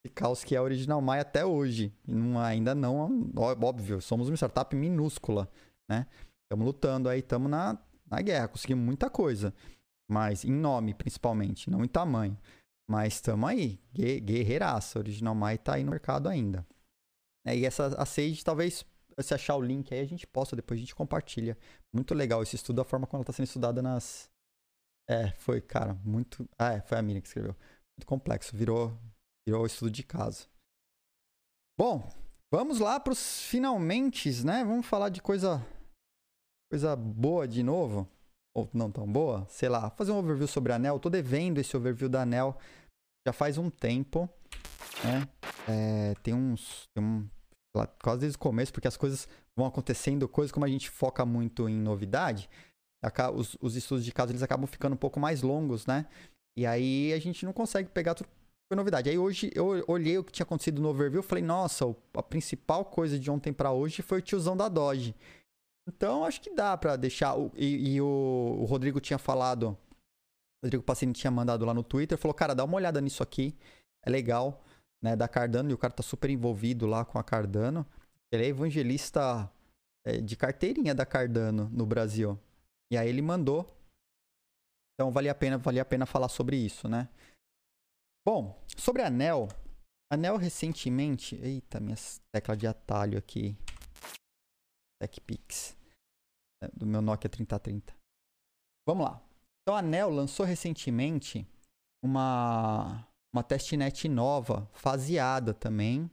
E 0.06 0.10
caos 0.10 0.44
que 0.44 0.56
é 0.56 0.62
original 0.62 1.02
Maia 1.02 1.22
até 1.22 1.46
hoje. 1.46 1.94
Não, 2.08 2.40
ainda 2.40 2.74
não, 2.74 3.30
óbvio, 3.36 4.02
somos 4.02 4.30
uma 4.30 4.36
startup 4.36 4.76
minúscula, 4.76 5.52
né? 5.90 6.08
Estamos 6.44 6.66
lutando 6.66 7.08
aí, 7.08 7.20
estamos 7.20 7.52
na, 7.52 7.78
na 8.10 8.22
guerra, 8.22 8.48
conseguimos 8.48 8.84
muita 8.84 9.10
coisa. 9.10 9.54
Mas 10.12 10.44
em 10.44 10.52
nome, 10.52 10.94
principalmente, 10.94 11.70
não 11.70 11.86
em 11.86 11.88
tamanho. 11.88 12.38
Mas 12.86 13.14
estamos 13.14 13.50
aí, 13.50 13.80
guerreiraça. 13.94 15.00
Original 15.00 15.34
Mai 15.34 15.58
tá 15.58 15.76
aí 15.76 15.86
no 15.86 15.92
mercado 15.92 16.28
ainda. 16.28 16.68
É, 17.48 17.56
e 17.56 17.66
essa 17.66 17.88
a 17.98 18.06
Sage 18.06 18.44
talvez 18.44 18.86
se 19.20 19.34
achar 19.34 19.56
o 19.56 19.62
link 19.62 19.94
aí, 19.94 20.02
a 20.02 20.06
gente 20.06 20.28
posta, 20.28 20.54
depois 20.54 20.78
a 20.78 20.82
gente 20.82 20.94
compartilha. 20.94 21.58
Muito 21.94 22.14
legal 22.14 22.44
esse 22.44 22.58
estudo, 22.58 22.82
a 22.82 22.86
forma 22.86 23.08
como 23.08 23.20
ela 23.20 23.24
está 23.24 23.32
sendo 23.32 23.46
estudada 23.46 23.82
nas. 23.82 24.30
É, 25.10 25.32
foi, 25.32 25.62
cara, 25.62 25.94
muito. 26.04 26.46
Ah, 26.60 26.74
é, 26.74 26.82
foi 26.82 26.98
a 26.98 27.02
Miriam 27.02 27.22
que 27.22 27.28
escreveu. 27.30 27.56
Muito 27.98 28.06
complexo, 28.06 28.56
virou, 28.56 28.98
virou 29.48 29.66
estudo 29.66 29.92
de 29.92 30.04
caso. 30.04 30.50
Bom, 31.80 32.12
vamos 32.52 32.80
lá 32.80 33.00
para 33.00 33.14
os 33.14 33.44
finalmente, 33.44 34.46
né? 34.46 34.66
Vamos 34.66 34.86
falar 34.86 35.08
de 35.08 35.22
coisa, 35.22 35.66
coisa 36.70 36.98
boa 36.98 37.48
de 37.48 37.64
novo. 37.64 38.10
Ou 38.54 38.70
não 38.74 38.92
tão 38.92 39.10
boa, 39.12 39.46
sei 39.50 39.70
lá, 39.70 39.90
fazer 39.92 40.12
um 40.12 40.18
overview 40.18 40.48
sobre 40.48 40.74
a 40.74 40.76
Anel. 40.76 41.00
Tô 41.00 41.10
devendo 41.10 41.60
esse 41.60 41.76
overview 41.76 42.10
da 42.10 42.24
Anel 42.24 42.58
já 43.26 43.32
faz 43.32 43.58
um 43.58 43.70
tempo, 43.70 44.30
né? 45.04 45.28
É, 45.68 46.16
tem 46.22 46.34
uns. 46.34 46.90
Tem 46.94 47.04
um, 47.04 47.28
quase 48.02 48.22
desde 48.22 48.36
o 48.36 48.40
começo, 48.40 48.74
porque 48.74 48.88
as 48.88 48.98
coisas 48.98 49.28
vão 49.56 49.66
acontecendo, 49.66 50.28
coisas 50.28 50.52
como 50.52 50.66
a 50.66 50.70
gente 50.70 50.90
foca 50.90 51.26
muito 51.26 51.70
em 51.70 51.76
novidade, 51.76 52.50
os, 53.34 53.56
os 53.62 53.76
estudos 53.76 54.04
de 54.04 54.12
caso 54.12 54.32
eles 54.32 54.44
acabam 54.44 54.68
ficando 54.68 54.94
um 54.94 54.98
pouco 54.98 55.20
mais 55.20 55.42
longos, 55.42 55.86
né? 55.86 56.06
E 56.58 56.66
aí 56.66 57.14
a 57.14 57.20
gente 57.20 57.46
não 57.46 57.54
consegue 57.54 57.90
pegar 57.90 58.16
tudo 58.16 58.30
foi 58.72 58.76
novidade. 58.78 59.10
Aí 59.10 59.18
hoje 59.18 59.52
eu 59.54 59.84
olhei 59.86 60.18
o 60.18 60.24
que 60.24 60.32
tinha 60.32 60.46
acontecido 60.46 60.82
no 60.82 60.88
overview 60.88 61.22
falei, 61.22 61.44
nossa, 61.44 61.94
a 62.14 62.24
principal 62.24 62.86
coisa 62.86 63.20
de 63.20 63.30
ontem 63.30 63.52
para 63.52 63.74
hoje 63.74 64.02
foi 64.02 64.20
o 64.20 64.22
tiozão 64.22 64.56
da 64.56 64.70
Doge. 64.70 65.14
Então 65.88 66.26
acho 66.26 66.42
que 66.42 66.54
dá 66.54 66.78
para 66.78 66.96
deixar. 66.96 67.36
E, 67.56 67.96
e 67.96 68.02
o, 68.02 68.06
o, 68.60 68.66
Rodrigo 68.66 69.00
tinha 69.00 69.18
falado, 69.18 69.70
o 69.70 70.66
Rodrigo 70.66 70.84
Passini 70.84 71.14
tinha 71.14 71.32
mandado 71.32 71.66
lá 71.66 71.74
no 71.74 71.84
Twitter, 71.84 72.18
falou, 72.18 72.34
cara, 72.34 72.54
dá 72.54 72.64
uma 72.64 72.76
olhada 72.76 73.02
nisso 73.02 73.24
aqui, 73.24 73.58
é 74.06 74.10
legal 74.10 74.64
né, 75.04 75.16
da 75.16 75.28
Cardano, 75.28 75.72
e 75.72 75.74
o 75.74 75.78
cara 75.78 75.94
tá 75.94 76.04
super 76.04 76.30
envolvido 76.30 76.86
lá 76.86 77.04
com 77.04 77.18
a 77.18 77.24
Cardano. 77.24 77.86
Ele 78.32 78.46
é 78.46 78.48
evangelista 78.48 79.52
é, 80.06 80.18
de 80.18 80.36
carteirinha 80.36 80.96
da 80.96 81.06
Cardano 81.06 81.70
no 81.70 81.86
Brasil. 81.86 82.40
E 82.92 82.98
aí 82.98 83.10
ele 83.10 83.22
mandou. 83.22 83.78
Então 84.94 85.12
valia 85.12 85.32
a 85.32 85.36
pena, 85.36 85.58
valia 85.58 85.82
a 85.82 85.86
pena 85.86 86.06
falar 86.06 86.30
sobre 86.30 86.56
isso, 86.56 86.88
né? 86.88 87.10
Bom, 88.26 88.64
sobre 88.78 89.02
a 89.02 89.10
Nel. 89.10 89.48
A 90.12 90.16
Nel 90.16 90.38
recentemente. 90.38 91.36
Eita, 91.36 91.80
minha 91.80 91.96
tecla 92.32 92.56
de 92.56 92.68
atalho 92.68 93.18
aqui. 93.18 93.58
TechPix. 95.08 95.78
É, 96.64 96.68
do 96.74 96.86
meu 96.86 97.02
Nokia 97.02 97.30
3030. 97.30 97.94
Vamos 98.88 99.06
lá. 99.06 99.22
Então 99.62 99.76
a 99.76 99.82
Nel 99.82 100.10
lançou 100.10 100.46
recentemente 100.46 101.48
uma 102.04 103.08
uma 103.34 103.44
testnet 103.44 104.10
nova, 104.10 104.70
faseada 104.74 105.54
também, 105.54 106.12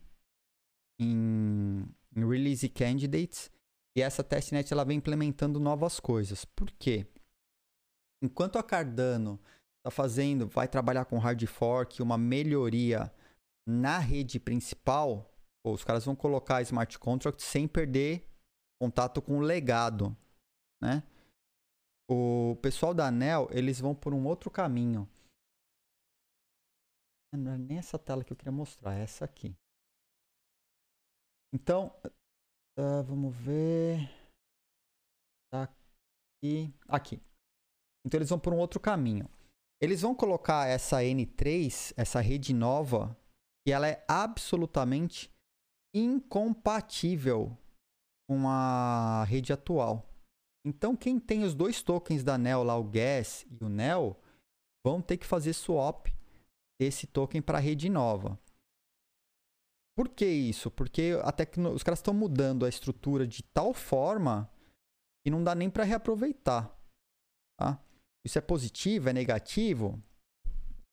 em, 1.01 1.85
em 2.14 2.29
Release 2.29 2.68
Candidates. 2.68 3.51
E 3.96 4.03
essa 4.03 4.22
testnet 4.22 4.72
ela 4.72 4.85
vem 4.85 4.98
implementando 4.98 5.59
novas 5.59 5.98
coisas. 5.98 6.44
Por 6.44 6.70
quê? 6.70 7.07
Enquanto 8.22 8.57
a 8.57 8.62
Cardano 8.62 9.40
está 9.79 9.90
fazendo, 9.90 10.46
vai 10.46 10.68
trabalhar 10.68 11.07
com 11.07 11.18
hard 11.18 11.44
fork, 11.46 12.01
uma 12.01 12.16
melhoria 12.16 13.12
na 13.66 13.98
rede 13.98 14.38
principal, 14.38 15.29
os 15.66 15.83
caras 15.85 16.05
vão 16.05 16.14
colocar 16.14 16.62
smart 16.62 16.98
contracts 16.98 17.44
sem 17.44 17.66
perder 17.66 18.27
contato 18.80 19.20
com 19.20 19.38
o 19.38 19.40
legado, 19.40 20.16
né? 20.80 21.02
O 22.10 22.56
pessoal 22.62 22.94
da 22.94 23.08
Anel, 23.08 23.48
eles 23.50 23.80
vão 23.80 23.94
por 23.94 24.14
um 24.14 24.26
outro 24.26 24.50
caminho. 24.50 25.08
Não 27.34 27.52
é 27.52 27.58
nem 27.58 27.76
essa 27.76 27.98
tela 27.98 28.24
que 28.24 28.32
eu 28.32 28.36
queria 28.36 28.52
mostrar, 28.52 28.94
é 28.94 29.02
essa 29.02 29.24
aqui. 29.24 29.54
Então, 31.52 31.94
uh, 32.78 33.02
vamos 33.04 33.36
ver. 33.36 34.08
Tá 35.50 35.64
aqui. 35.64 36.72
Aqui. 36.88 37.22
Então 38.06 38.18
eles 38.18 38.30
vão 38.30 38.40
por 38.40 38.54
um 38.54 38.58
outro 38.58 38.80
caminho. 38.80 39.28
Eles 39.80 40.00
vão 40.00 40.14
colocar 40.14 40.66
essa 40.66 41.02
N3, 41.02 41.92
essa 41.96 42.20
rede 42.20 42.54
nova, 42.54 43.16
que 43.66 43.72
ela 43.72 43.86
é 43.86 44.04
absolutamente 44.08 45.30
incompatível 45.94 47.56
com 48.28 48.48
a 48.48 49.24
rede 49.24 49.52
atual. 49.52 50.06
Então, 50.64 50.94
quem 50.94 51.18
tem 51.18 51.44
os 51.44 51.54
dois 51.54 51.82
tokens 51.82 52.22
da 52.22 52.36
NEL, 52.36 52.62
lá 52.62 52.76
o 52.76 52.84
GAS 52.84 53.46
e 53.50 53.64
o 53.64 53.68
NEL, 53.68 54.20
vão 54.84 55.00
ter 55.00 55.16
que 55.16 55.26
fazer 55.26 55.54
swap 55.54 56.08
esse 56.78 57.06
token 57.06 57.40
para 57.40 57.58
a 57.58 57.60
rede 57.60 57.88
nova. 57.88 58.38
Por 59.96 60.08
que 60.08 60.26
isso? 60.26 60.70
Porque 60.70 61.18
a 61.24 61.32
tecno... 61.32 61.72
os 61.72 61.82
caras 61.82 61.98
estão 61.98 62.14
mudando 62.14 62.64
a 62.64 62.68
estrutura 62.68 63.26
de 63.26 63.42
tal 63.42 63.74
forma 63.74 64.48
que 65.24 65.30
não 65.30 65.42
dá 65.42 65.54
nem 65.54 65.68
para 65.68 65.84
reaproveitar. 65.84 66.72
Tá? 67.58 67.82
Isso 68.24 68.38
é 68.38 68.40
positivo? 68.40 69.08
É 69.08 69.12
negativo? 69.12 70.00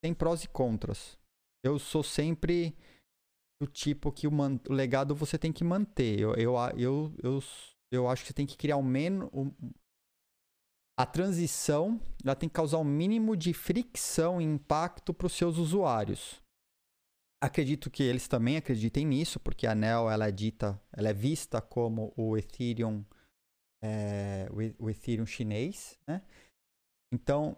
Tem 0.01 0.13
prós 0.13 0.43
e 0.43 0.47
contras. 0.47 1.19
eu 1.63 1.77
sou 1.77 2.01
sempre 2.01 2.75
do 3.61 3.67
tipo 3.67 4.11
que 4.11 4.27
o, 4.27 4.31
man... 4.31 4.59
o 4.69 4.73
legado 4.73 5.15
você 5.15 5.37
tem 5.37 5.51
que 5.51 5.63
manter. 5.63 6.19
Eu, 6.19 6.33
eu, 6.35 6.55
eu, 6.77 7.15
eu, 7.23 7.39
eu 7.91 8.09
acho 8.09 8.23
que 8.23 8.27
você 8.27 8.33
tem 8.33 8.45
que 8.45 8.57
criar 8.57 8.77
o 8.77 8.83
menos. 8.83 9.29
A 10.97 11.05
transição 11.05 11.99
ela 12.23 12.35
tem 12.35 12.47
que 12.47 12.55
causar 12.55 12.77
o 12.77 12.83
mínimo 12.83 13.35
de 13.35 13.53
fricção 13.53 14.41
e 14.41 14.45
impacto 14.45 15.13
para 15.13 15.27
os 15.27 15.33
seus 15.33 15.57
usuários. 15.57 16.41
Acredito 17.43 17.91
que 17.91 18.01
eles 18.01 18.27
também 18.27 18.57
acreditem 18.57 19.05
nisso, 19.05 19.39
porque 19.39 19.67
a 19.67 19.75
Neo 19.75 20.09
ela 20.09 20.27
é 20.27 20.31
dita, 20.31 20.81
ela 20.91 21.09
é 21.09 21.13
vista 21.13 21.61
como 21.61 22.13
o 22.15 22.37
Ethereum, 22.37 23.05
é, 23.83 24.47
o 24.79 24.89
Ethereum 24.89 25.25
chinês, 25.25 25.99
né? 26.07 26.23
Então, 27.13 27.57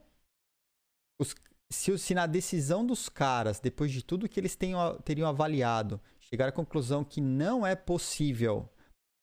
os, 1.22 1.34
se, 1.72 1.98
se, 1.98 2.14
na 2.14 2.26
decisão 2.26 2.86
dos 2.86 3.10
caras, 3.10 3.60
depois 3.60 3.92
de 3.92 4.04
tudo 4.04 4.30
que 4.30 4.40
eles 4.40 4.56
tenham, 4.56 4.98
teriam 5.02 5.28
avaliado, 5.28 6.00
chegar 6.20 6.50
à 6.50 6.52
conclusão 6.52 7.04
que 7.04 7.20
não 7.20 7.66
é 7.66 7.76
possível 7.76 8.70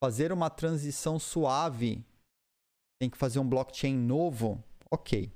fazer 0.02 0.33
uma 0.33 0.50
transição 0.50 1.18
suave, 1.18 2.04
tem 3.00 3.09
que 3.09 3.16
fazer 3.16 3.38
um 3.38 3.48
blockchain 3.48 3.96
novo, 3.96 4.62
ok. 4.90 5.33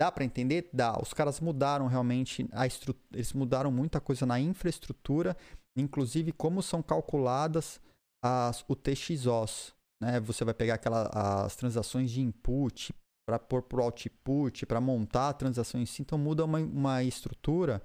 Dá 0.00 0.10
para 0.10 0.24
entender? 0.24 0.68
Dá. 0.72 0.98
Os 1.00 1.12
caras 1.12 1.40
mudaram 1.40 1.86
realmente 1.86 2.48
a 2.52 2.66
estrutura, 2.66 3.06
eles 3.12 3.32
mudaram 3.32 3.70
muita 3.70 4.00
coisa 4.00 4.26
na 4.26 4.40
infraestrutura, 4.40 5.36
inclusive 5.76 6.32
como 6.32 6.62
são 6.62 6.82
calculadas 6.82 7.80
as 8.24 8.64
UTXOs. 8.68 9.74
Né? 10.00 10.20
Você 10.20 10.44
vai 10.44 10.54
pegar 10.54 10.74
aquela, 10.74 11.44
as 11.44 11.56
transações 11.56 12.10
de 12.10 12.20
input, 12.20 12.92
para 13.26 13.38
pôr 13.38 13.62
para 13.62 13.80
o 13.80 13.84
output, 13.84 14.66
para 14.66 14.80
montar 14.80 15.28
a 15.28 15.34
transação 15.34 15.80
em 15.80 15.86
si. 15.86 16.02
Então 16.02 16.18
muda 16.18 16.44
uma, 16.44 16.58
uma 16.58 17.02
estrutura 17.02 17.82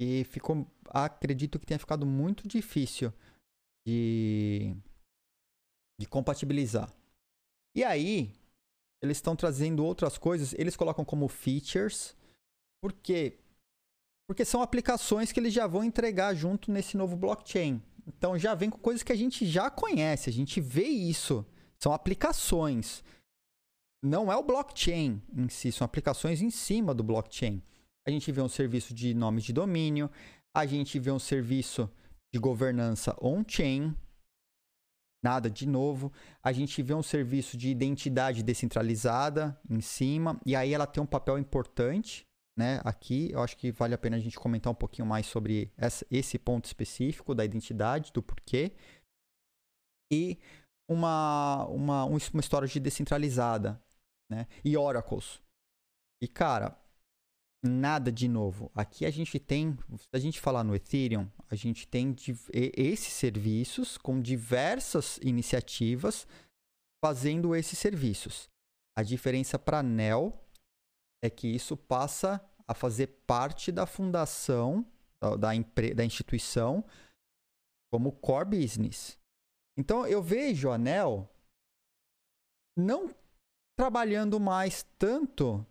e 0.00 0.24
ficou, 0.24 0.66
acredito 0.88 1.58
que 1.58 1.66
tenha 1.66 1.78
ficado 1.78 2.04
muito 2.04 2.48
difícil 2.48 3.12
de, 3.86 4.74
de 6.00 6.06
compatibilizar. 6.06 6.92
E 7.76 7.82
aí, 7.84 8.32
eles 9.02 9.18
estão 9.18 9.36
trazendo 9.36 9.84
outras 9.84 10.16
coisas, 10.18 10.54
eles 10.54 10.76
colocam 10.76 11.04
como 11.04 11.28
features, 11.28 12.16
porque 12.82 13.38
porque 14.26 14.44
são 14.44 14.62
aplicações 14.62 15.30
que 15.30 15.38
eles 15.38 15.52
já 15.52 15.66
vão 15.66 15.84
entregar 15.84 16.34
junto 16.34 16.72
nesse 16.72 16.96
novo 16.96 17.14
blockchain. 17.14 17.82
Então 18.06 18.38
já 18.38 18.54
vem 18.54 18.70
com 18.70 18.78
coisas 18.78 19.02
que 19.02 19.12
a 19.12 19.16
gente 19.16 19.46
já 19.46 19.70
conhece, 19.70 20.30
a 20.30 20.32
gente 20.32 20.60
vê 20.62 20.84
isso. 20.84 21.44
São 21.78 21.92
aplicações 21.92 23.04
não 24.04 24.30
é 24.30 24.36
o 24.36 24.42
blockchain 24.42 25.22
em 25.34 25.48
si, 25.48 25.72
são 25.72 25.84
aplicações 25.86 26.42
em 26.42 26.50
cima 26.50 26.92
do 26.92 27.02
blockchain. 27.02 27.62
A 28.06 28.10
gente 28.10 28.30
vê 28.30 28.42
um 28.42 28.48
serviço 28.48 28.92
de 28.92 29.14
nome 29.14 29.40
de 29.40 29.50
domínio, 29.50 30.10
a 30.54 30.66
gente 30.66 30.98
vê 30.98 31.10
um 31.10 31.18
serviço 31.18 31.90
de 32.30 32.38
governança 32.38 33.16
on-chain, 33.18 33.96
nada 35.24 35.48
de 35.48 35.66
novo. 35.66 36.12
A 36.42 36.52
gente 36.52 36.82
vê 36.82 36.92
um 36.92 37.02
serviço 37.02 37.56
de 37.56 37.70
identidade 37.70 38.42
descentralizada 38.42 39.58
em 39.70 39.80
cima, 39.80 40.38
e 40.44 40.54
aí 40.54 40.74
ela 40.74 40.86
tem 40.86 41.02
um 41.02 41.06
papel 41.06 41.38
importante, 41.38 42.26
né? 42.58 42.82
Aqui, 42.84 43.30
eu 43.32 43.40
acho 43.40 43.56
que 43.56 43.72
vale 43.72 43.94
a 43.94 43.98
pena 43.98 44.16
a 44.16 44.20
gente 44.20 44.38
comentar 44.38 44.70
um 44.70 44.76
pouquinho 44.76 45.08
mais 45.08 45.24
sobre 45.24 45.72
essa, 45.78 46.06
esse 46.10 46.38
ponto 46.38 46.66
específico 46.66 47.34
da 47.34 47.42
identidade, 47.42 48.12
do 48.12 48.22
porquê. 48.22 48.72
E 50.12 50.38
uma, 50.86 51.64
uma, 51.68 52.04
uma 52.04 52.40
história 52.40 52.68
de 52.68 52.78
descentralizada 52.78 53.82
né? 54.34 54.46
E 54.64 54.76
oracles. 54.76 55.40
E 56.22 56.28
cara, 56.28 56.78
nada 57.62 58.12
de 58.12 58.28
novo. 58.28 58.70
Aqui 58.74 59.06
a 59.06 59.10
gente 59.10 59.38
tem, 59.38 59.76
se 59.96 60.08
a 60.12 60.18
gente 60.18 60.40
falar 60.40 60.64
no 60.64 60.74
Ethereum, 60.74 61.30
a 61.48 61.54
gente 61.54 61.86
tem 61.86 62.14
esses 62.52 63.12
serviços 63.12 63.96
com 63.96 64.20
diversas 64.20 65.18
iniciativas 65.22 66.26
fazendo 67.04 67.54
esses 67.54 67.78
serviços. 67.78 68.48
A 68.96 69.02
diferença 69.02 69.58
para 69.58 69.82
Nel 69.82 70.40
é 71.22 71.30
que 71.30 71.48
isso 71.48 71.76
passa 71.76 72.42
a 72.66 72.74
fazer 72.74 73.08
parte 73.26 73.72
da 73.72 73.86
fundação 73.86 74.86
da, 75.20 75.36
da, 75.36 75.48
da 75.94 76.04
instituição 76.04 76.84
como 77.92 78.12
core 78.12 78.60
business. 78.60 79.18
Então 79.78 80.06
eu 80.06 80.22
vejo 80.22 80.70
a 80.70 80.78
Nel 80.78 81.28
não 82.76 83.14
trabalhando 83.76 84.38
mais 84.40 84.84
tanto 84.98 85.64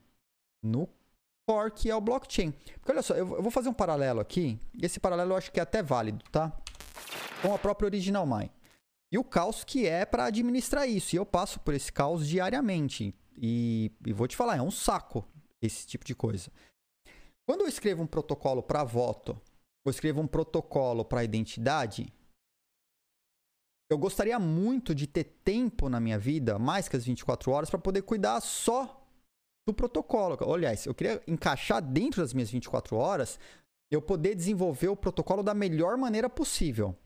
no 0.64 0.88
core 1.48 1.72
que 1.72 1.90
é 1.90 1.96
o 1.96 2.02
blockchain. 2.02 2.52
Porque 2.52 2.92
olha 2.92 3.02
só, 3.02 3.14
eu, 3.14 3.26
vou 3.26 3.52
fazer 3.52 3.70
um 3.70 3.74
paralelo 3.74 4.20
aqui. 4.20 4.60
Esse 4.82 5.00
paralelo 5.00 5.34
eu 5.34 5.38
acho 5.38 5.52
que 5.52 5.60
é 5.60 5.64
até 5.64 5.84
válido, 5.84 6.24
tá? 6.32 6.52
Com 7.42 7.54
a 7.54 7.60
própria 7.60 7.88
Original 7.88 8.26
Mine. 8.26 8.52
E 9.12 9.18
o 9.18 9.24
caos 9.24 9.64
que 9.64 9.86
é 9.86 10.06
para 10.06 10.26
administrar 10.26 10.88
isso. 10.88 11.16
E 11.16 11.18
eu 11.18 11.26
passo 11.26 11.60
por 11.60 11.74
esse 11.74 11.92
caos 11.92 12.28
diariamente. 12.28 13.14
E, 13.38 13.92
e 14.06 14.14
vou 14.14 14.28
te 14.28 14.36
falar, 14.36 14.58
é 14.58 14.62
um 14.62 14.72
saco 14.72 15.26
esse 15.62 15.86
tipo 15.86 16.06
de 16.06 16.16
coisa. 16.16 16.52
Quando 17.46 17.62
eu 17.62 17.68
escrevo 17.68 18.02
um 18.02 18.08
protocolo 18.08 18.64
para 18.64 18.84
voto, 18.84 19.40
ou 19.86 19.90
escrevo 19.90 20.22
um 20.22 20.28
protocolo 20.28 21.04
para 21.04 21.24
identidade, 21.24 22.12
eu 23.94 23.98
gostaria 23.98 24.40
muito 24.40 24.94
de 24.94 25.06
ter 25.06 25.24
tempo 25.44 25.88
na 25.88 26.00
minha 26.00 26.18
vida, 26.18 26.58
mais 26.58 26.90
que 26.90 26.96
as 26.96 27.06
24 27.06 27.52
horas, 27.52 27.70
para 27.70 27.80
poder 27.80 28.02
cuidar 28.02 28.42
só 28.42 29.06
do 29.68 29.74
protocolo. 29.74 30.38
Aliás, 30.52 30.86
eu 30.86 30.94
queria 30.94 31.22
encaixar 31.28 31.82
dentro 31.82 32.22
das 32.22 32.34
minhas 32.34 32.50
24 32.50 32.98
horas, 32.98 33.40
eu 33.92 34.02
poder 34.02 34.36
desenvolver 34.36 34.88
o 34.88 34.96
protocolo 34.96 35.44
da 35.44 35.54
melhor 35.54 35.96
maneira 35.96 36.30
possível. 36.30 36.98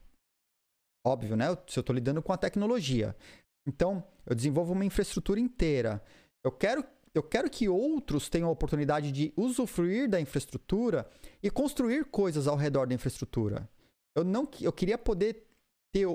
Óbvio, 1.06 1.36
né? 1.36 1.48
Se 1.68 1.78
eu 1.78 1.82
estou 1.82 1.94
lidando 1.94 2.22
com 2.22 2.32
a 2.32 2.38
tecnologia. 2.38 3.16
Então, 3.68 4.04
eu 4.26 4.34
desenvolvo 4.34 4.72
uma 4.72 4.86
infraestrutura 4.86 5.40
inteira. 5.40 6.02
Eu 6.44 6.52
quero, 6.52 6.86
eu 7.14 7.22
quero 7.22 7.50
que 7.50 7.68
outros 7.68 8.30
tenham 8.30 8.48
a 8.48 8.52
oportunidade 8.52 9.12
de 9.12 9.34
usufruir 9.36 10.10
da 10.10 10.22
infraestrutura 10.22 11.06
e 11.44 11.50
construir 11.50 12.06
coisas 12.06 12.48
ao 12.48 12.56
redor 12.56 12.88
da 12.88 12.96
infraestrutura. 12.96 13.70
Eu 14.16 14.24
não, 14.24 14.48
eu 14.62 14.72
queria 14.72 14.98
poder 14.98 15.46
ter, 15.94 16.08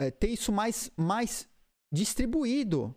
uh, 0.00 0.10
ter 0.12 0.28
isso 0.28 0.52
mais, 0.52 0.90
mais 0.96 1.48
distribuído. 1.92 2.94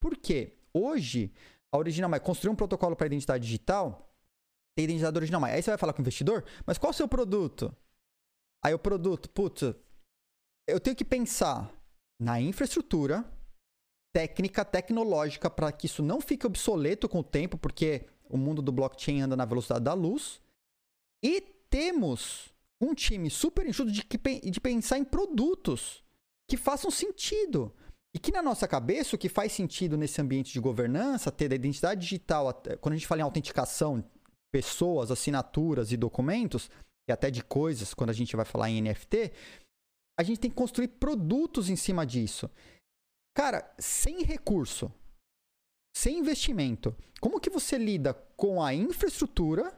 Por 0.00 0.16
quê? 0.16 0.58
Hoje, 0.72 1.32
a 1.72 1.78
Original 1.78 2.10
Mais 2.10 2.22
construir 2.22 2.52
um 2.52 2.56
protocolo 2.56 2.94
para 2.94 3.06
identidade 3.06 3.44
digital, 3.44 4.14
tem 4.76 4.84
identidade 4.84 5.16
original 5.16 5.40
mais. 5.40 5.54
Aí 5.54 5.62
você 5.62 5.70
vai 5.70 5.78
falar 5.78 5.92
com 5.92 6.00
o 6.00 6.02
investidor, 6.02 6.44
mas 6.66 6.78
qual 6.78 6.90
é 6.90 6.94
o 6.94 6.96
seu 6.96 7.08
produto? 7.08 7.74
Aí 8.62 8.72
o 8.72 8.78
produto, 8.78 9.28
putz, 9.28 9.74
eu 10.68 10.78
tenho 10.80 10.96
que 10.96 11.04
pensar 11.04 11.72
na 12.20 12.40
infraestrutura 12.40 13.24
técnica, 14.14 14.64
tecnológica, 14.64 15.50
para 15.50 15.72
que 15.72 15.86
isso 15.86 16.02
não 16.02 16.20
fique 16.20 16.46
obsoleto 16.46 17.08
com 17.08 17.18
o 17.18 17.24
tempo, 17.24 17.58
porque 17.58 18.06
o 18.28 18.36
mundo 18.36 18.62
do 18.62 18.70
blockchain 18.70 19.22
anda 19.22 19.36
na 19.36 19.44
velocidade 19.44 19.84
da 19.84 19.94
luz. 19.94 20.40
E 21.22 21.40
temos 21.68 22.52
um 22.80 22.94
time 22.94 23.28
super 23.28 23.66
enxuto 23.66 23.90
de, 23.90 24.04
de 24.04 24.60
pensar 24.60 24.98
em 24.98 25.04
produtos 25.04 26.03
que 26.48 26.56
façam 26.56 26.90
sentido. 26.90 27.74
E 28.14 28.18
que 28.18 28.30
na 28.30 28.42
nossa 28.42 28.68
cabeça, 28.68 29.16
o 29.16 29.18
que 29.18 29.28
faz 29.28 29.52
sentido 29.52 29.96
nesse 29.96 30.20
ambiente 30.20 30.52
de 30.52 30.60
governança, 30.60 31.32
ter 31.32 31.48
da 31.48 31.56
identidade 31.56 32.00
digital, 32.00 32.62
quando 32.80 32.92
a 32.92 32.96
gente 32.96 33.08
fala 33.08 33.22
em 33.22 33.24
autenticação, 33.24 34.04
pessoas, 34.52 35.10
assinaturas 35.10 35.90
e 35.90 35.96
documentos, 35.96 36.70
e 37.08 37.12
até 37.12 37.30
de 37.30 37.42
coisas, 37.42 37.92
quando 37.92 38.10
a 38.10 38.14
gente 38.14 38.36
vai 38.36 38.44
falar 38.44 38.70
em 38.70 38.80
NFT, 38.80 39.32
a 40.18 40.22
gente 40.22 40.38
tem 40.38 40.50
que 40.50 40.56
construir 40.56 40.88
produtos 40.88 41.68
em 41.68 41.76
cima 41.76 42.06
disso. 42.06 42.48
Cara, 43.36 43.74
sem 43.80 44.22
recurso, 44.22 44.92
sem 45.96 46.18
investimento, 46.18 46.96
como 47.20 47.40
que 47.40 47.50
você 47.50 47.76
lida 47.76 48.14
com 48.36 48.62
a 48.62 48.72
infraestrutura 48.72 49.76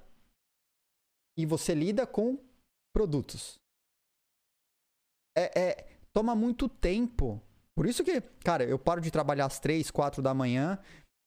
e 1.38 1.46
você 1.46 1.74
lida 1.74 2.06
com 2.06 2.38
produtos. 2.92 3.58
É, 5.36 5.58
é, 5.58 5.95
toma 6.16 6.34
muito 6.34 6.66
tempo. 6.66 7.38
Por 7.74 7.84
isso 7.84 8.02
que, 8.02 8.22
cara, 8.42 8.64
eu 8.64 8.78
paro 8.78 9.02
de 9.02 9.10
trabalhar 9.10 9.44
às 9.44 9.60
3, 9.60 9.90
4 9.90 10.22
da 10.22 10.32
manhã 10.32 10.78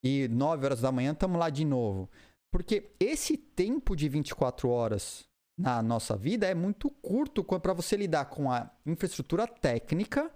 e 0.04 0.28
9 0.30 0.66
horas 0.66 0.82
da 0.82 0.92
manhã 0.92 1.12
estamos 1.12 1.40
lá 1.40 1.52
de 1.52 1.64
novo. 1.64 2.10
Porque 2.52 2.90
esse 3.00 3.38
tempo 3.38 3.96
de 3.96 4.10
24 4.10 4.68
horas 4.68 5.30
na 5.60 5.84
nossa 5.84 6.18
vida 6.18 6.48
é 6.48 6.56
muito 6.56 6.90
curto 6.90 7.44
para 7.44 7.72
você 7.72 7.96
lidar 7.96 8.26
com 8.26 8.52
a 8.52 8.68
infraestrutura 8.84 9.46
técnica, 9.46 10.32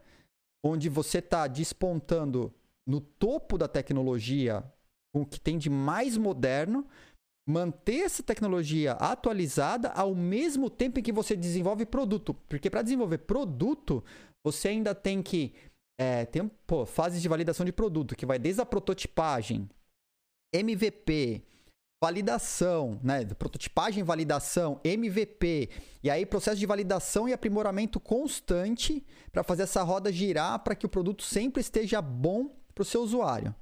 onde 0.64 0.88
você 0.88 1.18
está 1.18 1.48
despontando 1.48 2.54
no 2.88 3.02
topo 3.02 3.58
da 3.58 3.68
tecnologia 3.68 4.64
com 5.12 5.24
o 5.24 5.26
que 5.26 5.40
tem 5.40 5.58
de 5.58 5.70
mais 5.72 6.16
moderno, 6.16 6.86
manter 7.50 8.02
essa 8.02 8.22
tecnologia 8.22 8.92
atualizada 8.94 9.90
ao 9.90 10.14
mesmo 10.14 10.70
tempo 10.70 11.00
em 11.00 11.04
que 11.04 11.12
você 11.12 11.36
desenvolve 11.36 11.88
produto. 11.88 12.36
Porque 12.48 12.70
para 12.70 12.84
desenvolver 12.84 13.18
produto, 13.18 14.04
você 14.46 14.70
ainda 14.70 14.94
tem 14.94 15.22
que. 15.22 15.54
É, 16.00 16.26
tem 16.26 16.48
pô, 16.68 16.86
fases 16.86 17.22
de 17.22 17.28
validação 17.28 17.66
de 17.66 17.72
produto, 17.72 18.16
que 18.16 18.26
vai 18.26 18.40
desde 18.40 18.62
a 18.62 18.66
prototipagem, 18.66 19.70
MVP, 20.54 21.44
validação, 22.04 23.00
né? 23.04 23.24
Prototipagem, 23.26 24.04
validação, 24.04 24.82
MVP, 24.84 25.70
e 26.04 26.10
aí 26.10 26.26
processo 26.26 26.60
de 26.60 26.66
validação 26.66 27.30
e 27.30 27.34
aprimoramento 27.34 28.00
constante 28.00 29.06
para 29.32 29.44
fazer 29.44 29.64
essa 29.64 29.84
roda 29.84 30.12
girar 30.12 30.60
para 30.60 30.76
que 30.76 30.86
o 30.86 30.90
produto 30.90 31.24
sempre 31.24 31.62
esteja 31.62 32.02
bom 32.02 32.50
para 32.74 32.82
o 32.82 32.86
seu 32.86 33.02
usuário. 33.02 33.56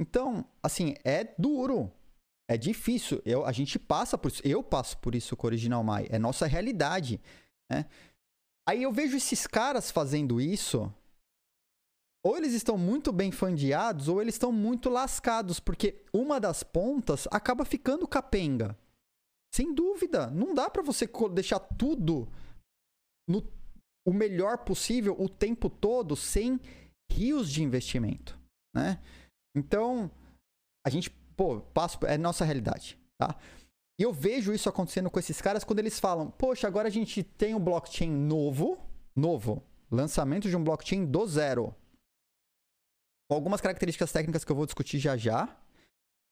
Então, 0.00 0.44
assim, 0.62 0.94
é 1.04 1.24
duro, 1.38 1.90
é 2.48 2.56
difícil. 2.56 3.20
Eu, 3.24 3.44
a 3.44 3.52
gente 3.52 3.78
passa 3.78 4.16
por 4.16 4.28
isso. 4.28 4.42
Eu 4.44 4.62
passo 4.62 4.96
por 4.98 5.14
isso 5.14 5.36
com 5.36 5.46
o 5.46 5.50
Original 5.50 5.82
My. 5.82 6.06
É 6.08 6.18
nossa 6.18 6.46
realidade. 6.46 7.20
Né? 7.70 7.84
Aí 8.68 8.82
eu 8.82 8.92
vejo 8.92 9.16
esses 9.16 9.46
caras 9.46 9.90
fazendo 9.90 10.38
isso. 10.38 10.92
Ou 12.22 12.36
eles 12.36 12.52
estão 12.52 12.76
muito 12.76 13.10
bem 13.10 13.32
fandeados, 13.32 14.08
ou 14.08 14.20
eles 14.20 14.34
estão 14.34 14.52
muito 14.52 14.90
lascados, 14.90 15.58
porque 15.58 16.04
uma 16.12 16.38
das 16.38 16.62
pontas 16.62 17.26
acaba 17.30 17.64
ficando 17.64 18.06
capenga. 18.06 18.76
Sem 19.54 19.74
dúvida. 19.74 20.28
Não 20.30 20.54
dá 20.54 20.68
para 20.68 20.82
você 20.82 21.08
deixar 21.32 21.60
tudo 21.60 22.28
no 23.26 23.42
o 24.06 24.12
melhor 24.12 24.58
possível 24.64 25.14
o 25.18 25.28
tempo 25.28 25.68
todo 25.68 26.16
sem 26.16 26.58
rios 27.12 27.50
de 27.50 27.62
investimento, 27.62 28.38
né? 28.74 29.02
Então, 29.54 30.10
a 30.86 30.88
gente 30.88 31.10
pô, 31.36 31.60
passo, 31.60 31.98
é 32.06 32.16
nossa 32.16 32.44
realidade, 32.44 32.98
tá? 33.20 33.38
E 33.98 34.02
eu 34.02 34.12
vejo 34.12 34.52
isso 34.52 34.68
acontecendo 34.68 35.10
com 35.10 35.18
esses 35.18 35.40
caras 35.40 35.64
quando 35.64 35.80
eles 35.80 35.98
falam, 35.98 36.30
poxa, 36.30 36.66
agora 36.66 36.88
a 36.88 36.90
gente 36.90 37.22
tem 37.22 37.54
um 37.54 37.60
blockchain 37.60 38.10
novo, 38.10 38.78
novo, 39.14 39.62
lançamento 39.90 40.48
de 40.48 40.56
um 40.56 40.62
blockchain 40.62 41.04
do 41.04 41.26
zero. 41.26 41.74
Com 43.28 43.34
algumas 43.34 43.60
características 43.60 44.12
técnicas 44.12 44.44
que 44.44 44.52
eu 44.52 44.56
vou 44.56 44.66
discutir 44.66 44.98
já 44.98 45.16
já. 45.16 45.56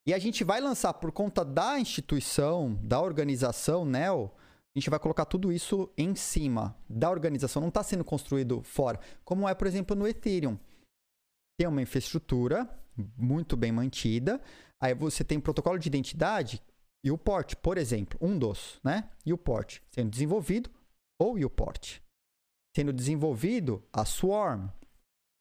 E 0.07 0.15
a 0.15 0.19
gente 0.19 0.45
vai 0.45 0.61
lançar 0.61 0.95
por 0.95 1.11
conta 1.11 1.45
da 1.45 1.81
instituição, 1.81 2.75
da 2.83 3.01
organização 3.01 3.85
NEO, 3.85 4.33
a 4.75 4.79
gente 4.79 4.91
vai 4.91 4.99
colocar 4.99 5.25
tudo 5.25 5.51
isso 5.51 5.91
em 5.97 6.15
cima 6.15 6.77
da 6.89 7.11
organização, 7.11 7.63
não 7.63 7.71
está 7.71 7.83
sendo 7.83 8.05
construído 8.05 8.63
fora. 8.63 9.01
Como 9.25 9.49
é, 9.49 9.55
por 9.55 9.67
exemplo, 9.67 9.97
no 9.97 10.07
Ethereum. 10.07 10.59
Tem 11.59 11.67
uma 11.67 11.81
infraestrutura 11.81 12.69
muito 13.17 13.57
bem 13.57 13.73
mantida, 13.73 14.41
Aí 14.81 14.95
você 14.95 15.25
tem 15.25 15.41
protocolo 15.41 15.79
de 15.79 15.89
identidade 15.89 16.63
e 17.05 17.11
o 17.11 17.19
port, 17.19 17.55
por 17.57 17.79
exemplo, 17.79 18.19
um 18.21 18.39
dos, 18.39 18.81
né? 18.83 19.11
E 19.25 19.33
o 19.33 19.39
port 19.39 19.81
sendo 19.93 20.11
desenvolvido 20.11 20.71
ou 21.21 21.39
e 21.39 21.45
o 21.45 21.51
port 21.51 22.01
sendo 22.77 22.93
desenvolvido 22.93 23.83
a 23.91 24.05
Swarm, 24.05 24.69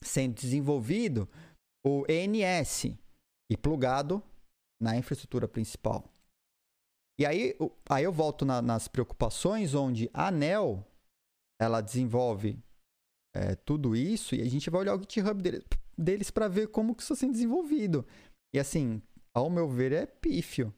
sendo 0.01 0.35
desenvolvido 0.35 1.27
o 1.85 2.05
ENS 2.09 2.85
e 3.51 3.57
plugado 3.57 4.23
na 4.81 4.95
infraestrutura 4.95 5.45
principal. 5.45 6.09
E 7.19 7.25
aí, 7.25 7.53
aí 7.89 8.05
eu 8.05 8.13
volto 8.13 8.45
na, 8.45 8.61
nas 8.61 8.87
preocupações 8.87 9.73
onde 9.73 10.09
a 10.13 10.27
ANEL 10.27 10.87
ela 11.59 11.81
desenvolve 11.81 12.57
é, 13.35 13.55
tudo 13.55 13.97
isso 13.97 14.33
e 14.33 14.41
a 14.41 14.49
gente 14.49 14.69
vai 14.69 14.79
olhar 14.81 14.95
o 14.95 14.99
GitHub 14.99 15.41
deles, 15.41 15.63
deles 15.97 16.31
para 16.31 16.47
ver 16.47 16.69
como 16.69 16.95
que 16.95 17.03
isso 17.03 17.11
está 17.11 17.25
sendo 17.25 17.33
desenvolvido. 17.33 18.07
E 18.53 18.59
assim, 18.59 19.01
ao 19.33 19.49
meu 19.49 19.67
ver, 19.67 19.91
é 19.91 20.05
pífio. 20.05 20.73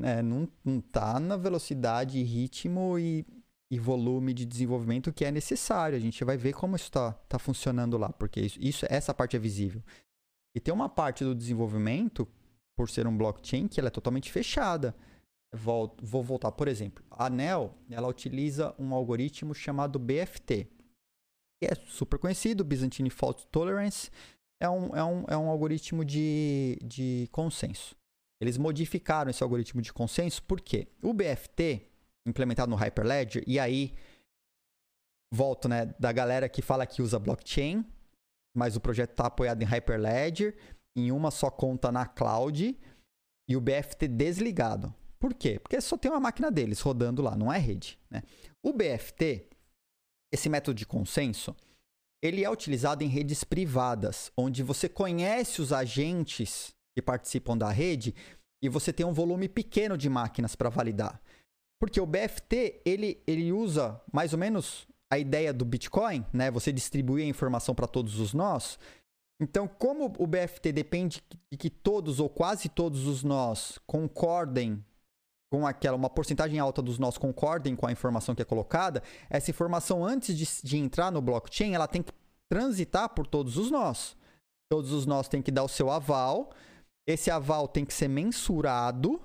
Né? 0.00 0.22
Não, 0.22 0.48
não 0.64 0.80
tá 0.80 1.20
na 1.20 1.36
velocidade, 1.36 2.22
ritmo 2.22 2.98
e, 2.98 3.26
e 3.70 3.78
volume 3.78 4.32
de 4.32 4.46
desenvolvimento 4.46 5.12
que 5.12 5.26
é 5.26 5.30
necessário. 5.30 5.94
A 5.94 6.00
gente 6.00 6.24
vai 6.24 6.38
ver 6.38 6.54
como 6.54 6.74
isso 6.74 6.86
está 6.86 7.12
tá 7.28 7.38
funcionando 7.38 7.98
lá, 7.98 8.08
porque 8.10 8.40
isso, 8.40 8.58
isso, 8.58 8.86
essa 8.88 9.12
parte 9.12 9.36
é 9.36 9.38
visível. 9.38 9.82
E 10.56 10.58
tem 10.58 10.72
uma 10.72 10.88
parte 10.88 11.22
do 11.22 11.34
desenvolvimento, 11.34 12.26
por 12.74 12.88
ser 12.88 13.06
um 13.06 13.14
blockchain, 13.14 13.68
que 13.68 13.78
ela 13.78 13.88
é 13.88 13.90
totalmente 13.90 14.32
fechada. 14.32 14.96
Volto, 15.52 16.02
vou 16.02 16.22
voltar, 16.22 16.50
por 16.52 16.66
exemplo, 16.66 17.04
a 17.10 17.26
ANEL, 17.26 17.76
ela 17.90 18.08
utiliza 18.08 18.74
um 18.78 18.94
algoritmo 18.94 19.54
chamado 19.54 19.98
BFT, 19.98 20.66
que 21.60 21.66
é 21.66 21.74
super 21.88 22.18
conhecido, 22.18 22.64
Byzantine 22.64 23.10
Fault 23.10 23.46
Tolerance, 23.48 24.10
é 24.62 24.68
um, 24.70 24.96
é 24.96 25.04
um, 25.04 25.24
é 25.28 25.36
um 25.36 25.50
algoritmo 25.50 26.04
de, 26.04 26.78
de 26.82 27.28
consenso. 27.32 27.99
Eles 28.40 28.56
modificaram 28.56 29.30
esse 29.30 29.42
algoritmo 29.42 29.82
de 29.82 29.92
consenso 29.92 30.42
porque 30.44 30.88
o 31.02 31.12
BFT, 31.12 31.86
implementado 32.26 32.70
no 32.70 32.76
Hyperledger, 32.76 33.44
e 33.46 33.58
aí 33.58 33.94
volto, 35.32 35.68
né, 35.68 35.94
da 35.98 36.10
galera 36.10 36.48
que 36.48 36.62
fala 36.62 36.86
que 36.86 37.02
usa 37.02 37.18
blockchain, 37.18 37.84
mas 38.56 38.76
o 38.76 38.80
projeto 38.80 39.10
está 39.10 39.26
apoiado 39.26 39.62
em 39.62 39.66
Hyperledger, 39.66 40.56
em 40.96 41.12
uma 41.12 41.30
só 41.30 41.50
conta 41.50 41.92
na 41.92 42.06
cloud 42.06 42.76
e 43.48 43.56
o 43.56 43.60
BFT 43.60 44.08
desligado. 44.08 44.92
Por 45.18 45.34
quê? 45.34 45.58
Porque 45.58 45.80
só 45.80 45.96
tem 45.96 46.10
uma 46.10 46.18
máquina 46.18 46.50
deles 46.50 46.80
rodando 46.80 47.22
lá, 47.22 47.36
não 47.36 47.52
é 47.52 47.58
rede. 47.58 47.98
Né? 48.10 48.22
O 48.62 48.72
BFT, 48.72 49.48
esse 50.32 50.48
método 50.48 50.76
de 50.76 50.86
consenso, 50.86 51.54
ele 52.22 52.44
é 52.44 52.50
utilizado 52.50 53.04
em 53.04 53.08
redes 53.08 53.44
privadas, 53.44 54.32
onde 54.36 54.62
você 54.62 54.88
conhece 54.88 55.60
os 55.60 55.72
agentes 55.72 56.74
que 56.96 57.02
participam 57.02 57.56
da 57.56 57.70
rede 57.70 58.14
e 58.62 58.68
você 58.68 58.92
tem 58.92 59.06
um 59.06 59.12
volume 59.12 59.48
pequeno 59.48 59.96
de 59.96 60.08
máquinas 60.08 60.54
para 60.54 60.68
validar. 60.68 61.20
Porque 61.80 62.00
o 62.00 62.06
BFT, 62.06 62.82
ele, 62.84 63.22
ele 63.26 63.52
usa 63.52 64.00
mais 64.12 64.32
ou 64.32 64.38
menos 64.38 64.86
a 65.10 65.18
ideia 65.18 65.52
do 65.52 65.64
Bitcoin, 65.64 66.24
né? 66.32 66.50
Você 66.50 66.72
distribuir 66.72 67.24
a 67.24 67.28
informação 67.28 67.74
para 67.74 67.88
todos 67.88 68.20
os 68.20 68.34
nós. 68.34 68.78
Então, 69.40 69.66
como 69.66 70.12
o 70.18 70.26
BFT 70.26 70.72
depende 70.72 71.22
de 71.50 71.56
que 71.56 71.70
todos 71.70 72.20
ou 72.20 72.28
quase 72.28 72.68
todos 72.68 73.06
os 73.06 73.24
nós 73.24 73.78
concordem 73.86 74.84
com 75.50 75.66
aquela, 75.66 75.96
uma 75.96 76.10
porcentagem 76.10 76.60
alta 76.60 76.80
dos 76.80 76.98
nós 76.98 77.18
concordem 77.18 77.74
com 77.74 77.86
a 77.86 77.90
informação 77.90 78.34
que 78.34 78.42
é 78.42 78.44
colocada, 78.44 79.02
essa 79.28 79.50
informação 79.50 80.04
antes 80.04 80.36
de, 80.36 80.46
de 80.62 80.76
entrar 80.76 81.10
no 81.10 81.20
blockchain, 81.20 81.74
ela 81.74 81.88
tem 81.88 82.02
que 82.02 82.12
transitar 82.48 83.08
por 83.08 83.26
todos 83.26 83.56
os 83.56 83.70
nós. 83.70 84.16
Todos 84.70 84.92
os 84.92 85.06
nós 85.06 85.26
têm 85.26 85.42
que 85.42 85.50
dar 85.50 85.64
o 85.64 85.68
seu 85.68 85.90
aval 85.90 86.50
esse 87.06 87.30
aval 87.30 87.66
tem 87.66 87.84
que 87.84 87.94
ser 87.94 88.08
mensurado 88.08 89.20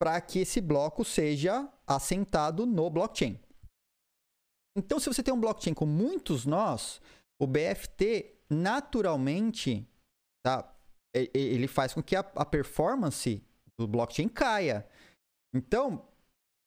para 0.00 0.20
que 0.20 0.40
esse 0.40 0.60
bloco 0.60 1.04
seja 1.04 1.68
assentado 1.86 2.66
no 2.66 2.90
blockchain. 2.90 3.38
Então, 4.76 4.98
se 4.98 5.06
você 5.06 5.22
tem 5.22 5.32
um 5.32 5.40
blockchain 5.40 5.72
com 5.72 5.86
muitos 5.86 6.44
nós, 6.44 7.00
o 7.40 7.46
BFT 7.46 8.34
naturalmente 8.50 9.88
tá, 10.44 10.74
ele 11.14 11.68
faz 11.68 11.94
com 11.94 12.02
que 12.02 12.16
a, 12.16 12.20
a 12.20 12.44
performance 12.44 13.42
do 13.78 13.86
blockchain 13.86 14.28
caia. 14.28 14.86
Então, 15.54 16.06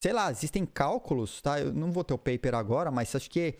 sei 0.02 0.14
lá, 0.14 0.32
existem 0.32 0.66
cálculos, 0.66 1.42
tá? 1.42 1.60
Eu 1.60 1.74
não 1.74 1.92
vou 1.92 2.04
ter 2.04 2.14
o 2.14 2.18
paper 2.18 2.56
agora, 2.56 2.90
mas 2.90 3.14
acho 3.14 3.30
que 3.30 3.58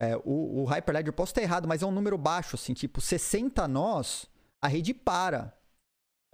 é, 0.00 0.16
o, 0.18 0.62
o 0.62 0.64
Hyperledger, 0.64 1.12
posso 1.12 1.30
estar 1.30 1.42
errado, 1.42 1.68
mas 1.68 1.82
é 1.82 1.86
um 1.86 1.92
número 1.92 2.18
baixo, 2.18 2.56
assim, 2.56 2.74
tipo 2.74 3.00
60 3.00 3.66
nós, 3.68 4.26
a 4.60 4.68
rede 4.68 4.92
para. 4.92 5.56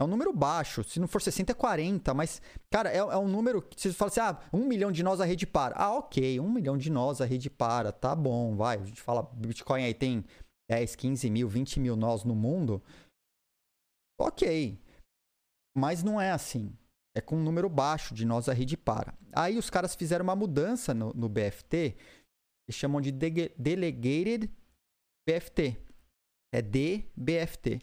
É 0.00 0.02
um 0.02 0.06
número 0.06 0.32
baixo. 0.32 0.82
Se 0.82 0.98
não 0.98 1.06
for 1.06 1.20
60, 1.20 1.52
é 1.52 1.54
40. 1.54 2.14
Mas, 2.14 2.40
cara, 2.70 2.90
é, 2.90 2.96
é 2.96 3.16
um 3.18 3.28
número 3.28 3.60
que 3.60 3.78
você 3.78 3.92
fala 3.92 4.10
assim: 4.10 4.20
ah, 4.20 4.40
um 4.50 4.64
milhão 4.64 4.90
de 4.90 5.02
nós 5.02 5.20
a 5.20 5.26
rede 5.26 5.46
para. 5.46 5.76
Ah, 5.76 5.92
ok, 5.92 6.40
um 6.40 6.50
milhão 6.50 6.78
de 6.78 6.88
nós 6.88 7.20
a 7.20 7.26
rede 7.26 7.50
para. 7.50 7.92
Tá 7.92 8.16
bom, 8.16 8.56
vai. 8.56 8.78
A 8.78 8.84
gente 8.84 9.02
fala, 9.02 9.22
Bitcoin 9.22 9.84
aí 9.84 9.92
tem 9.92 10.24
10, 10.70 10.96
15 10.96 11.28
mil, 11.28 11.46
20 11.46 11.78
mil 11.80 11.96
nós 11.96 12.24
no 12.24 12.34
mundo. 12.34 12.82
Ok. 14.18 14.80
Mas 15.76 16.02
não 16.02 16.18
é 16.18 16.30
assim. 16.30 16.74
É 17.14 17.20
com 17.20 17.36
um 17.36 17.42
número 17.42 17.68
baixo 17.68 18.14
de 18.14 18.24
nós 18.24 18.48
a 18.48 18.54
rede 18.54 18.78
para. 18.78 19.12
Aí 19.34 19.58
os 19.58 19.68
caras 19.68 19.94
fizeram 19.94 20.22
uma 20.22 20.34
mudança 20.34 20.94
no, 20.94 21.12
no 21.12 21.28
BFT. 21.28 21.94
Eles 22.66 22.74
chamam 22.74 23.02
de 23.02 23.12
Delegated 23.12 24.50
BFT. 25.28 25.76
É 26.54 26.62
DBFT 26.62 27.82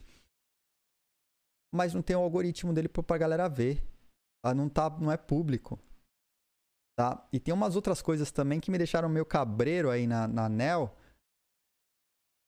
mas 1.77 1.93
não 1.93 2.01
tem 2.01 2.15
o 2.15 2.21
algoritmo 2.21 2.73
dele 2.73 2.89
pra 2.89 3.17
galera 3.17 3.47
ver. 3.47 3.83
Ah, 4.43 4.53
não, 4.53 4.67
tá, 4.67 4.89
não 4.89 5.11
é 5.11 5.17
público. 5.17 5.79
Tá? 6.97 7.23
E 7.31 7.39
tem 7.39 7.53
umas 7.53 7.75
outras 7.75 8.01
coisas 8.01 8.31
também 8.31 8.59
que 8.59 8.71
me 8.71 8.77
deixaram 8.77 9.07
meio 9.07 9.25
cabreiro 9.25 9.91
aí 9.91 10.07
na, 10.07 10.27
na 10.27 10.49
NEL. 10.49 10.93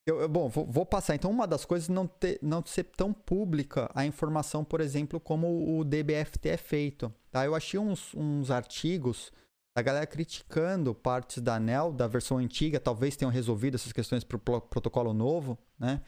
Eu, 0.08 0.22
eu, 0.22 0.28
bom, 0.28 0.50
vou, 0.50 0.66
vou, 0.66 0.86
passar. 0.86 1.14
Então, 1.14 1.30
uma 1.30 1.46
das 1.46 1.66
coisas 1.66 1.88
não, 1.88 2.08
ter, 2.08 2.40
não 2.42 2.66
ser 2.66 2.86
tão 2.86 3.14
pública 3.14 3.92
a 3.94 4.06
informação, 4.06 4.66
por 4.66 4.82
exemplo, 4.82 5.20
como 5.20 5.78
o 5.78 5.84
DBFT 5.84 6.50
é 6.50 6.58
feito. 6.58 7.14
Tá? 7.30 7.46
Eu 7.46 7.54
achei 7.54 7.80
uns, 7.80 8.16
uns 8.16 8.50
artigos 8.50 9.32
da 9.78 9.84
galera 9.84 10.08
criticando 10.08 10.96
partes 10.96 11.44
da 11.44 11.56
ANEL, 11.56 11.94
da 11.94 12.08
versão 12.08 12.40
antiga, 12.40 12.80
talvez 12.80 13.16
tenham 13.16 13.32
resolvido 13.32 13.76
essas 13.76 13.94
questões 13.94 14.24
para 14.24 14.38
o 14.38 14.62
protocolo 14.62 15.14
novo, 15.14 15.58
né? 15.78 16.02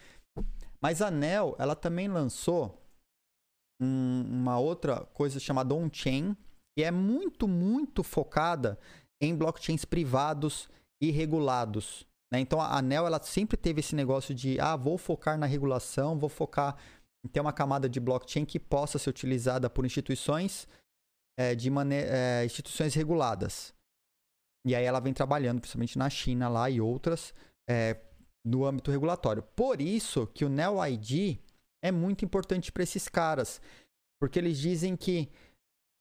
Mas 0.81 0.99
a 0.99 1.07
ANEL, 1.07 1.55
ela 1.59 1.75
também 1.75 2.07
lançou 2.07 2.80
um, 3.81 4.25
uma 4.29 4.59
outra 4.59 5.01
coisa 5.13 5.39
chamada 5.39 5.73
on-chain, 5.73 6.35
que 6.77 6.83
é 6.83 6.91
muito, 6.91 7.47
muito 7.47 8.03
focada 8.03 8.77
em 9.19 9.35
blockchains 9.35 9.83
privados 9.83 10.69
e 11.01 11.11
regulados. 11.11 12.05
Né? 12.31 12.39
Então 12.39 12.61
a 12.61 12.77
ANEL 12.77 13.07
ela 13.07 13.21
sempre 13.21 13.57
teve 13.57 13.79
esse 13.79 13.95
negócio 13.95 14.33
de 14.33 14.59
ah, 14.59 14.75
vou 14.75 14.97
focar 14.97 15.37
na 15.37 15.45
regulação, 15.45 16.17
vou 16.17 16.29
focar 16.29 16.77
ter 17.31 17.39
uma 17.39 17.53
camada 17.53 17.87
de 17.87 17.99
blockchain 17.99 18.45
que 18.45 18.59
possa 18.59 18.97
ser 18.97 19.09
utilizada 19.09 19.69
por 19.69 19.85
instituições 19.85 20.67
é, 21.37 21.53
de 21.53 21.69
é, 21.93 22.45
instituições 22.45 22.93
reguladas. 22.93 23.73
E 24.65 24.75
aí 24.75 24.83
ela 24.83 24.99
vem 24.99 25.13
trabalhando, 25.13 25.59
principalmente 25.59 25.97
na 25.97 26.09
China 26.09 26.47
lá 26.47 26.69
e 26.69 26.79
outras, 26.79 27.33
é, 27.69 27.99
no 28.45 28.65
âmbito 28.65 28.91
regulatório. 28.91 29.43
Por 29.55 29.81
isso 29.81 30.27
que 30.27 30.45
o 30.45 30.49
Neo 30.49 30.83
ID 30.85 31.39
é 31.83 31.91
muito 31.91 32.23
importante 32.23 32.71
para 32.71 32.83
esses 32.83 33.07
caras, 33.07 33.61
porque 34.19 34.39
eles 34.39 34.57
dizem 34.57 34.95
que 34.95 35.31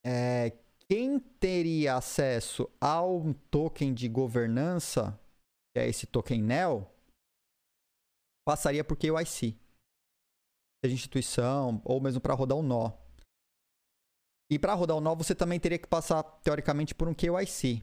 é, 0.05 0.57
quem 0.89 1.19
teria 1.19 1.97
acesso 1.97 2.69
ao 2.81 3.33
token 3.51 3.95
de 3.95 4.09
governança, 4.09 5.19
que 5.73 5.81
é 5.81 5.89
esse 5.89 6.07
token 6.07 6.43
Neo, 6.43 6.87
passaria 8.47 8.83
por 8.83 8.97
KYC. 8.97 9.57
Seja 10.85 10.95
instituição, 10.95 11.81
ou 11.85 12.01
mesmo 12.01 12.21
para 12.21 12.35
rodar 12.35 12.59
um 12.59 12.63
nó. 12.63 12.93
E 14.51 14.59
para 14.59 14.75
rodar 14.75 14.97
o 14.97 15.01
nó, 15.01 15.15
você 15.15 15.35
também 15.35 15.61
teria 15.61 15.79
que 15.79 15.87
passar, 15.87 16.23
teoricamente, 16.43 16.95
por 16.95 17.07
um 17.07 17.15
KYC. 17.15 17.83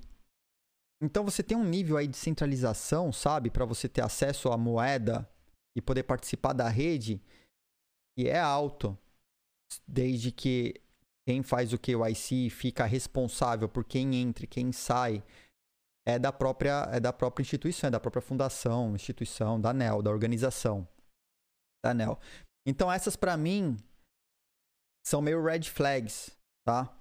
Então 1.01 1.23
você 1.23 1.43
tem 1.43 1.55
um 1.55 1.63
nível 1.63 1.95
aí 1.95 2.07
de 2.07 2.17
centralização, 2.17 3.13
sabe? 3.13 3.49
Para 3.49 3.65
você 3.65 3.87
ter 3.87 4.01
acesso 4.01 4.51
à 4.51 4.57
moeda 4.57 5.29
e 5.77 5.81
poder 5.81 6.03
participar 6.03 6.53
da 6.53 6.67
rede, 6.67 7.21
e 8.17 8.27
é 8.27 8.39
alto. 8.39 8.97
Desde 9.87 10.31
que 10.31 10.81
quem 11.27 11.43
faz 11.43 11.71
o 11.73 11.77
KYC 11.77 12.49
fica 12.49 12.85
responsável 12.85 13.69
por 13.69 13.83
quem 13.83 14.15
entra 14.15 14.45
e 14.45 14.47
quem 14.47 14.71
sai 14.71 15.23
é 16.05 16.17
da 16.17 16.31
própria 16.31 16.87
é 16.91 17.01
da 17.01 17.11
própria 17.11 17.41
instituição, 17.41 17.89
é 17.89 17.91
da 17.91 17.99
própria 17.99 18.21
fundação, 18.21 18.95
instituição, 18.95 19.59
da 19.59 19.71
ANEL, 19.71 20.01
da 20.01 20.09
organização 20.09 20.87
da 21.83 21.91
ANEL. 21.91 22.17
Então 22.65 22.91
essas 22.91 23.17
para 23.17 23.35
mim 23.35 23.77
são 25.05 25.21
meio 25.21 25.43
red 25.43 25.63
flags, 25.63 26.31
tá? 26.65 26.97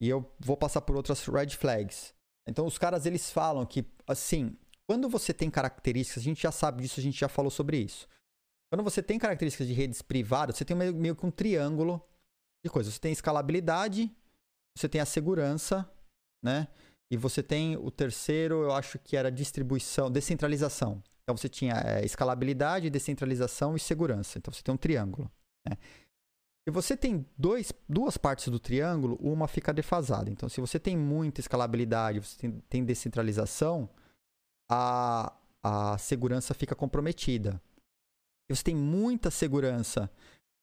E 0.00 0.08
eu 0.08 0.28
vou 0.40 0.56
passar 0.56 0.80
por 0.80 0.96
outras 0.96 1.24
red 1.26 1.50
flags. 1.50 2.12
Então 2.48 2.66
os 2.66 2.76
caras 2.76 3.06
eles 3.06 3.30
falam 3.30 3.64
que 3.64 3.86
assim, 4.08 4.58
quando 4.88 5.08
você 5.08 5.32
tem 5.32 5.48
características, 5.48 6.20
a 6.20 6.24
gente 6.24 6.42
já 6.42 6.50
sabe 6.50 6.82
disso, 6.82 6.98
a 6.98 7.02
gente 7.02 7.18
já 7.18 7.28
falou 7.28 7.50
sobre 7.50 7.78
isso. 7.78 8.08
Quando 8.72 8.84
você 8.84 9.02
tem 9.02 9.18
características 9.18 9.66
de 9.66 9.74
redes 9.74 10.00
privadas, 10.00 10.56
você 10.56 10.64
tem 10.64 10.74
meio, 10.74 10.94
meio 10.94 11.14
que 11.14 11.26
um 11.26 11.30
triângulo 11.30 12.02
de 12.64 12.70
coisas. 12.70 12.94
Você 12.94 13.00
tem 13.00 13.12
escalabilidade, 13.12 14.10
você 14.74 14.88
tem 14.88 14.98
a 14.98 15.04
segurança, 15.04 15.86
né? 16.42 16.66
E 17.10 17.16
você 17.18 17.42
tem 17.42 17.76
o 17.76 17.90
terceiro, 17.90 18.62
eu 18.62 18.72
acho 18.72 18.98
que 18.98 19.14
era 19.14 19.30
distribuição, 19.30 20.10
descentralização. 20.10 21.02
Então 21.22 21.36
você 21.36 21.50
tinha 21.50 21.74
é, 21.84 22.02
escalabilidade, 22.02 22.88
descentralização 22.88 23.76
e 23.76 23.78
segurança. 23.78 24.38
Então 24.38 24.50
você 24.50 24.62
tem 24.62 24.74
um 24.74 24.78
triângulo. 24.78 25.30
Né? 25.68 25.76
Se 26.66 26.72
você 26.72 26.96
tem 26.96 27.26
dois, 27.36 27.74
duas 27.86 28.16
partes 28.16 28.48
do 28.48 28.58
triângulo, 28.58 29.16
uma 29.16 29.46
fica 29.46 29.74
defasada. 29.74 30.30
Então, 30.30 30.48
se 30.48 30.62
você 30.62 30.80
tem 30.80 30.96
muita 30.96 31.40
escalabilidade, 31.40 32.20
você 32.20 32.38
tem, 32.38 32.52
tem 32.70 32.84
descentralização, 32.86 33.90
a, 34.70 35.30
a 35.62 35.98
segurança 35.98 36.54
fica 36.54 36.74
comprometida. 36.74 37.60
Você 38.56 38.64
tem 38.64 38.74
muita 38.76 39.30
segurança 39.30 40.10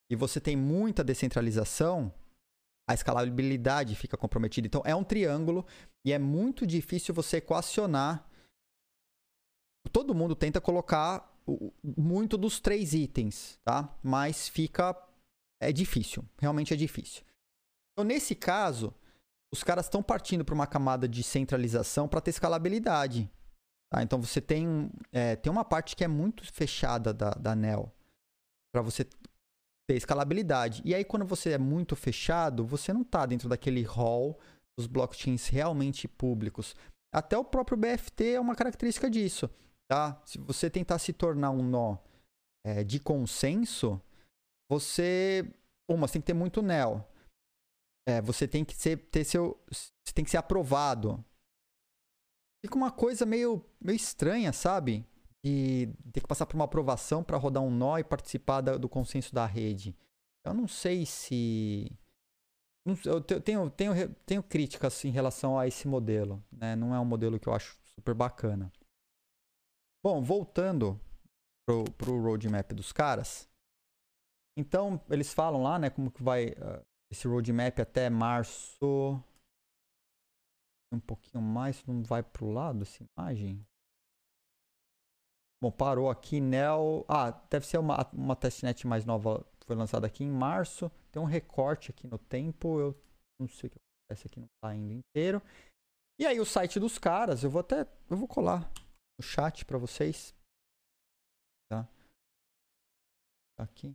e 0.09 0.15
você 0.15 0.39
tem 0.39 0.55
muita 0.55 1.03
descentralização, 1.03 2.13
a 2.87 2.93
escalabilidade 2.93 3.95
fica 3.95 4.17
comprometida. 4.17 4.67
Então, 4.67 4.81
é 4.85 4.95
um 4.95 5.03
triângulo 5.03 5.65
e 6.03 6.11
é 6.11 6.17
muito 6.17 6.65
difícil 6.65 7.13
você 7.13 7.37
equacionar. 7.37 8.27
Todo 9.91 10.15
mundo 10.15 10.35
tenta 10.35 10.59
colocar 10.59 11.31
muito 11.83 12.37
dos 12.37 12.59
três 12.59 12.93
itens, 12.93 13.59
tá? 13.63 13.95
Mas 14.03 14.47
fica 14.47 14.95
é 15.61 15.71
difícil, 15.71 16.23
realmente 16.39 16.73
é 16.73 16.77
difícil. 16.77 17.23
Então, 17.91 18.05
nesse 18.05 18.33
caso, 18.33 18.93
os 19.51 19.63
caras 19.63 19.85
estão 19.85 20.01
partindo 20.01 20.45
para 20.45 20.55
uma 20.55 20.67
camada 20.67 21.07
de 21.07 21.21
centralização 21.21 22.07
para 22.07 22.21
ter 22.21 22.29
escalabilidade. 22.29 23.29
Tá? 23.91 24.03
Então, 24.03 24.21
você 24.21 24.39
tem, 24.39 24.91
é, 25.11 25.35
tem 25.35 25.51
uma 25.51 25.65
parte 25.65 25.95
que 25.95 26.03
é 26.03 26.07
muito 26.07 26.43
fechada 26.51 27.13
da, 27.13 27.31
da 27.31 27.55
NEL 27.55 27.91
para 28.71 28.81
você 28.81 29.03
ter 29.03 29.95
escalabilidade. 29.95 30.81
E 30.85 30.93
aí, 30.93 31.03
quando 31.03 31.25
você 31.25 31.51
é 31.51 31.57
muito 31.57 31.95
fechado, 31.95 32.65
você 32.65 32.93
não 32.93 33.01
está 33.01 33.25
dentro 33.25 33.49
daquele 33.49 33.81
hall 33.81 34.39
dos 34.77 34.85
blockchains 34.85 35.47
realmente 35.47 36.07
públicos. 36.07 36.75
Até 37.13 37.37
o 37.37 37.43
próprio 37.43 37.77
BFT 37.77 38.33
é 38.33 38.39
uma 38.39 38.55
característica 38.55 39.09
disso. 39.09 39.49
Tá? 39.89 40.21
Se 40.25 40.37
você 40.37 40.69
tentar 40.69 40.99
se 40.99 41.11
tornar 41.11 41.49
um 41.49 41.63
nó 41.63 41.97
é, 42.63 42.83
de 42.83 42.99
consenso, 42.99 43.99
você. 44.69 45.51
Uma, 45.89 46.07
você 46.07 46.13
tem 46.13 46.21
que 46.21 46.27
ter 46.27 46.33
muito 46.33 46.61
NEL. 46.61 47.03
É, 48.07 48.21
você 48.21 48.47
tem 48.47 48.63
que 48.63 48.75
ser, 48.75 48.97
ter 49.09 49.23
seu. 49.23 49.59
Você 49.71 50.13
tem 50.13 50.23
que 50.23 50.29
ser 50.29 50.37
aprovado. 50.37 51.23
Fica 52.61 52.75
uma 52.75 52.91
coisa 52.91 53.25
meio, 53.25 53.63
meio 53.79 53.95
estranha, 53.95 54.51
sabe? 54.51 55.05
De 55.43 55.87
ter 56.11 56.21
que 56.21 56.27
passar 56.27 56.45
por 56.45 56.55
uma 56.55 56.65
aprovação 56.65 57.23
para 57.23 57.37
rodar 57.37 57.63
um 57.63 57.71
nó 57.71 57.97
e 57.97 58.03
participar 58.03 58.61
da, 58.61 58.77
do 58.77 58.89
consenso 58.89 59.33
da 59.33 59.45
rede. 59.45 59.95
Eu 60.45 60.53
não 60.53 60.67
sei 60.67 61.05
se. 61.05 61.91
Eu 63.05 63.21
tenho, 63.21 63.69
tenho, 63.69 64.15
tenho 64.25 64.43
críticas 64.43 65.05
em 65.05 65.11
relação 65.11 65.59
a 65.59 65.67
esse 65.67 65.87
modelo. 65.87 66.43
Né? 66.51 66.75
Não 66.75 66.93
é 66.93 66.99
um 66.99 67.05
modelo 67.05 67.39
que 67.39 67.47
eu 67.47 67.53
acho 67.53 67.77
super 67.95 68.13
bacana. 68.13 68.71
Bom, 70.03 70.21
voltando 70.21 70.99
pro, 71.65 71.83
pro 71.91 72.21
roadmap 72.21 72.71
dos 72.73 72.91
caras. 72.91 73.47
Então, 74.57 74.99
eles 75.09 75.33
falam 75.33 75.61
lá, 75.61 75.77
né, 75.77 75.89
como 75.89 76.11
que 76.11 76.23
vai 76.23 76.47
uh, 76.49 76.83
esse 77.11 77.27
roadmap 77.27 77.79
até 77.79 78.09
março. 78.09 79.21
Um 80.91 80.99
pouquinho 80.99 81.43
mais, 81.43 81.85
não 81.85 82.03
vai 82.03 82.23
pro 82.23 82.49
lado 82.49 82.81
essa 82.81 83.03
imagem? 83.03 83.65
Bom, 85.61 85.71
parou 85.71 86.09
aqui, 86.09 86.39
Nel. 86.39 87.05
Ah, 87.07 87.31
deve 87.49 87.65
ser 87.65 87.77
uma, 87.77 88.09
uma 88.13 88.35
testnet 88.35 88.87
mais 88.87 89.05
nova, 89.05 89.45
foi 89.65 89.75
lançada 89.75 90.07
aqui 90.07 90.23
em 90.23 90.31
março. 90.31 90.89
Tem 91.11 91.21
um 91.21 91.25
recorte 91.25 91.91
aqui 91.91 92.07
no 92.07 92.17
tempo, 92.17 92.79
eu 92.79 92.95
não 93.39 93.47
sei 93.47 93.67
o 93.67 93.71
que 93.71 93.77
acontece 93.77 94.27
aqui, 94.27 94.39
não 94.39 94.47
tá 94.63 94.73
indo 94.73 94.93
inteiro. 94.93 95.41
E 96.19 96.25
aí 96.25 96.39
o 96.39 96.45
site 96.45 96.79
dos 96.79 96.97
caras, 96.97 97.43
eu 97.43 97.49
vou 97.49 97.61
até, 97.61 97.81
eu 98.09 98.17
vou 98.17 98.27
colar 98.27 98.69
no 99.19 99.23
chat 99.23 99.65
para 99.65 99.77
vocês. 99.77 100.33
Tá? 101.69 101.87
tá 103.55 103.63
aqui 103.63 103.93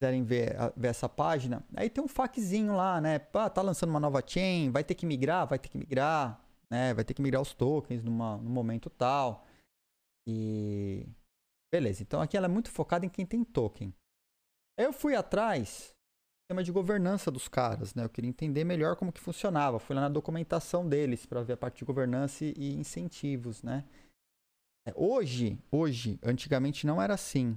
quiserem 0.00 0.24
ver, 0.24 0.56
ver 0.74 0.88
essa 0.88 1.08
página, 1.08 1.62
aí 1.76 1.90
tem 1.90 2.02
um 2.02 2.08
FAQzinho 2.08 2.74
lá, 2.74 3.00
né? 3.02 3.20
Ah, 3.34 3.50
tá 3.50 3.60
lançando 3.60 3.90
uma 3.90 4.00
nova 4.00 4.22
chain, 4.26 4.70
vai 4.70 4.82
ter 4.82 4.94
que 4.94 5.04
migrar, 5.04 5.46
vai 5.46 5.58
ter 5.58 5.68
que 5.68 5.76
migrar, 5.76 6.42
né? 6.70 6.94
Vai 6.94 7.04
ter 7.04 7.12
que 7.12 7.20
migrar 7.20 7.42
os 7.42 7.52
tokens 7.52 8.02
numa, 8.02 8.38
num 8.38 8.50
momento 8.50 8.88
tal. 8.88 9.46
E 10.26 11.06
beleza. 11.70 12.02
Então 12.02 12.22
aqui 12.22 12.34
ela 12.34 12.46
é 12.46 12.48
muito 12.48 12.70
focada 12.70 13.04
em 13.04 13.10
quem 13.10 13.26
tem 13.26 13.44
token. 13.44 13.94
Eu 14.78 14.90
fui 14.92 15.14
atrás 15.14 15.94
tema 16.48 16.64
de 16.64 16.72
governança 16.72 17.30
dos 17.30 17.46
caras, 17.46 17.94
né? 17.94 18.02
Eu 18.02 18.08
queria 18.08 18.28
entender 18.28 18.64
melhor 18.64 18.96
como 18.96 19.12
que 19.12 19.20
funcionava. 19.20 19.78
Fui 19.78 19.94
lá 19.94 20.02
na 20.02 20.08
documentação 20.08 20.88
deles 20.88 21.26
para 21.26 21.42
ver 21.42 21.52
a 21.52 21.56
parte 21.56 21.78
de 21.78 21.84
governança 21.84 22.44
e 22.44 22.74
incentivos, 22.74 23.62
né? 23.62 23.84
É, 24.88 24.92
hoje, 24.96 25.58
hoje, 25.70 26.18
antigamente 26.24 26.86
não 26.86 27.00
era 27.00 27.14
assim. 27.14 27.56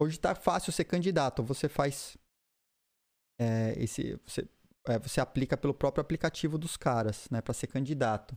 Hoje 0.00 0.16
está 0.16 0.34
fácil 0.34 0.72
ser 0.72 0.84
candidato. 0.84 1.42
Você 1.42 1.68
faz 1.68 2.16
é, 3.40 3.74
esse, 3.76 4.14
você, 4.26 4.48
é, 4.86 4.98
você 4.98 5.20
aplica 5.20 5.56
pelo 5.56 5.74
próprio 5.74 6.02
aplicativo 6.02 6.58
dos 6.58 6.76
caras, 6.76 7.28
né, 7.30 7.40
para 7.40 7.54
ser 7.54 7.66
candidato. 7.66 8.36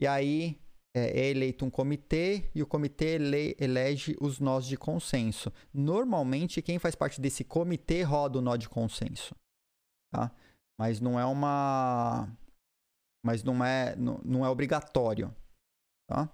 E 0.00 0.06
aí 0.06 0.60
é, 0.94 1.20
é, 1.20 1.30
eleito 1.30 1.64
um 1.64 1.70
comitê 1.70 2.50
e 2.54 2.62
o 2.62 2.66
comitê 2.66 3.16
ele, 3.16 3.56
elege 3.58 4.16
os 4.20 4.40
nós 4.40 4.66
de 4.66 4.76
consenso. 4.76 5.52
Normalmente 5.72 6.62
quem 6.62 6.78
faz 6.78 6.94
parte 6.94 7.20
desse 7.20 7.44
comitê 7.44 8.02
roda 8.02 8.38
o 8.38 8.42
nó 8.42 8.56
de 8.56 8.68
consenso, 8.68 9.34
tá? 10.12 10.30
Mas 10.78 11.00
não 11.00 11.18
é 11.18 11.24
uma, 11.24 12.28
mas 13.24 13.42
não 13.42 13.64
é, 13.64 13.96
não, 13.96 14.20
não 14.24 14.44
é 14.44 14.48
obrigatório, 14.48 15.34
tá? 16.08 16.30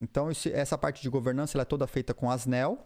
Então 0.00 0.30
esse, 0.30 0.52
essa 0.52 0.76
parte 0.76 1.00
de 1.00 1.08
governança 1.08 1.56
ela 1.56 1.62
é 1.62 1.66
toda 1.66 1.86
feita 1.86 2.12
com 2.12 2.30
Asnel, 2.30 2.78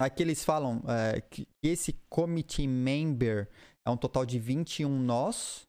Aqui 0.00 0.22
eles 0.22 0.42
falam 0.42 0.82
é, 0.88 1.20
que 1.20 1.46
esse 1.62 1.92
committee 2.08 2.66
member 2.66 3.50
é 3.86 3.90
um 3.90 3.98
total 3.98 4.24
de 4.24 4.38
21 4.38 4.88
nós. 4.88 5.68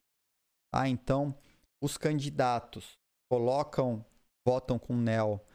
Ah, 0.74 0.88
então, 0.88 1.38
os 1.84 1.98
candidatos 1.98 2.98
colocam, 3.30 4.06
votam 4.48 4.80
com 4.80 4.94
o 4.94 5.02
NEL 5.02 5.46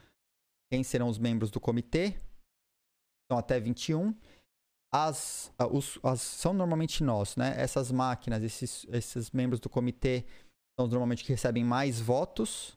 quem 0.71 0.85
serão 0.85 1.09
os 1.09 1.17
membros 1.17 1.51
do 1.51 1.59
comitê. 1.59 2.19
São 3.33 3.39
até 3.39 3.59
21. 3.59 4.15
As, 4.93 5.51
os, 5.73 5.99
as, 6.03 6.21
são 6.21 6.53
normalmente 6.53 7.03
nós, 7.03 7.35
né? 7.35 7.55
Essas 7.57 7.91
máquinas, 7.91 8.43
esses, 8.43 8.87
esses 8.91 9.31
membros 9.31 9.59
do 9.59 9.71
comitê 9.71 10.27
são 10.79 10.87
normalmente 10.87 11.25
que 11.25 11.33
recebem 11.33 11.65
mais 11.65 11.99
votos, 11.99 12.77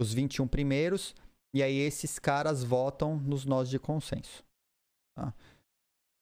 os 0.00 0.12
21 0.12 0.48
primeiros. 0.48 1.14
E 1.54 1.62
aí 1.62 1.76
esses 1.76 2.18
caras 2.18 2.64
votam 2.64 3.16
nos 3.16 3.44
nós 3.44 3.68
de 3.68 3.78
consenso. 3.78 4.44
Tá? 5.14 5.34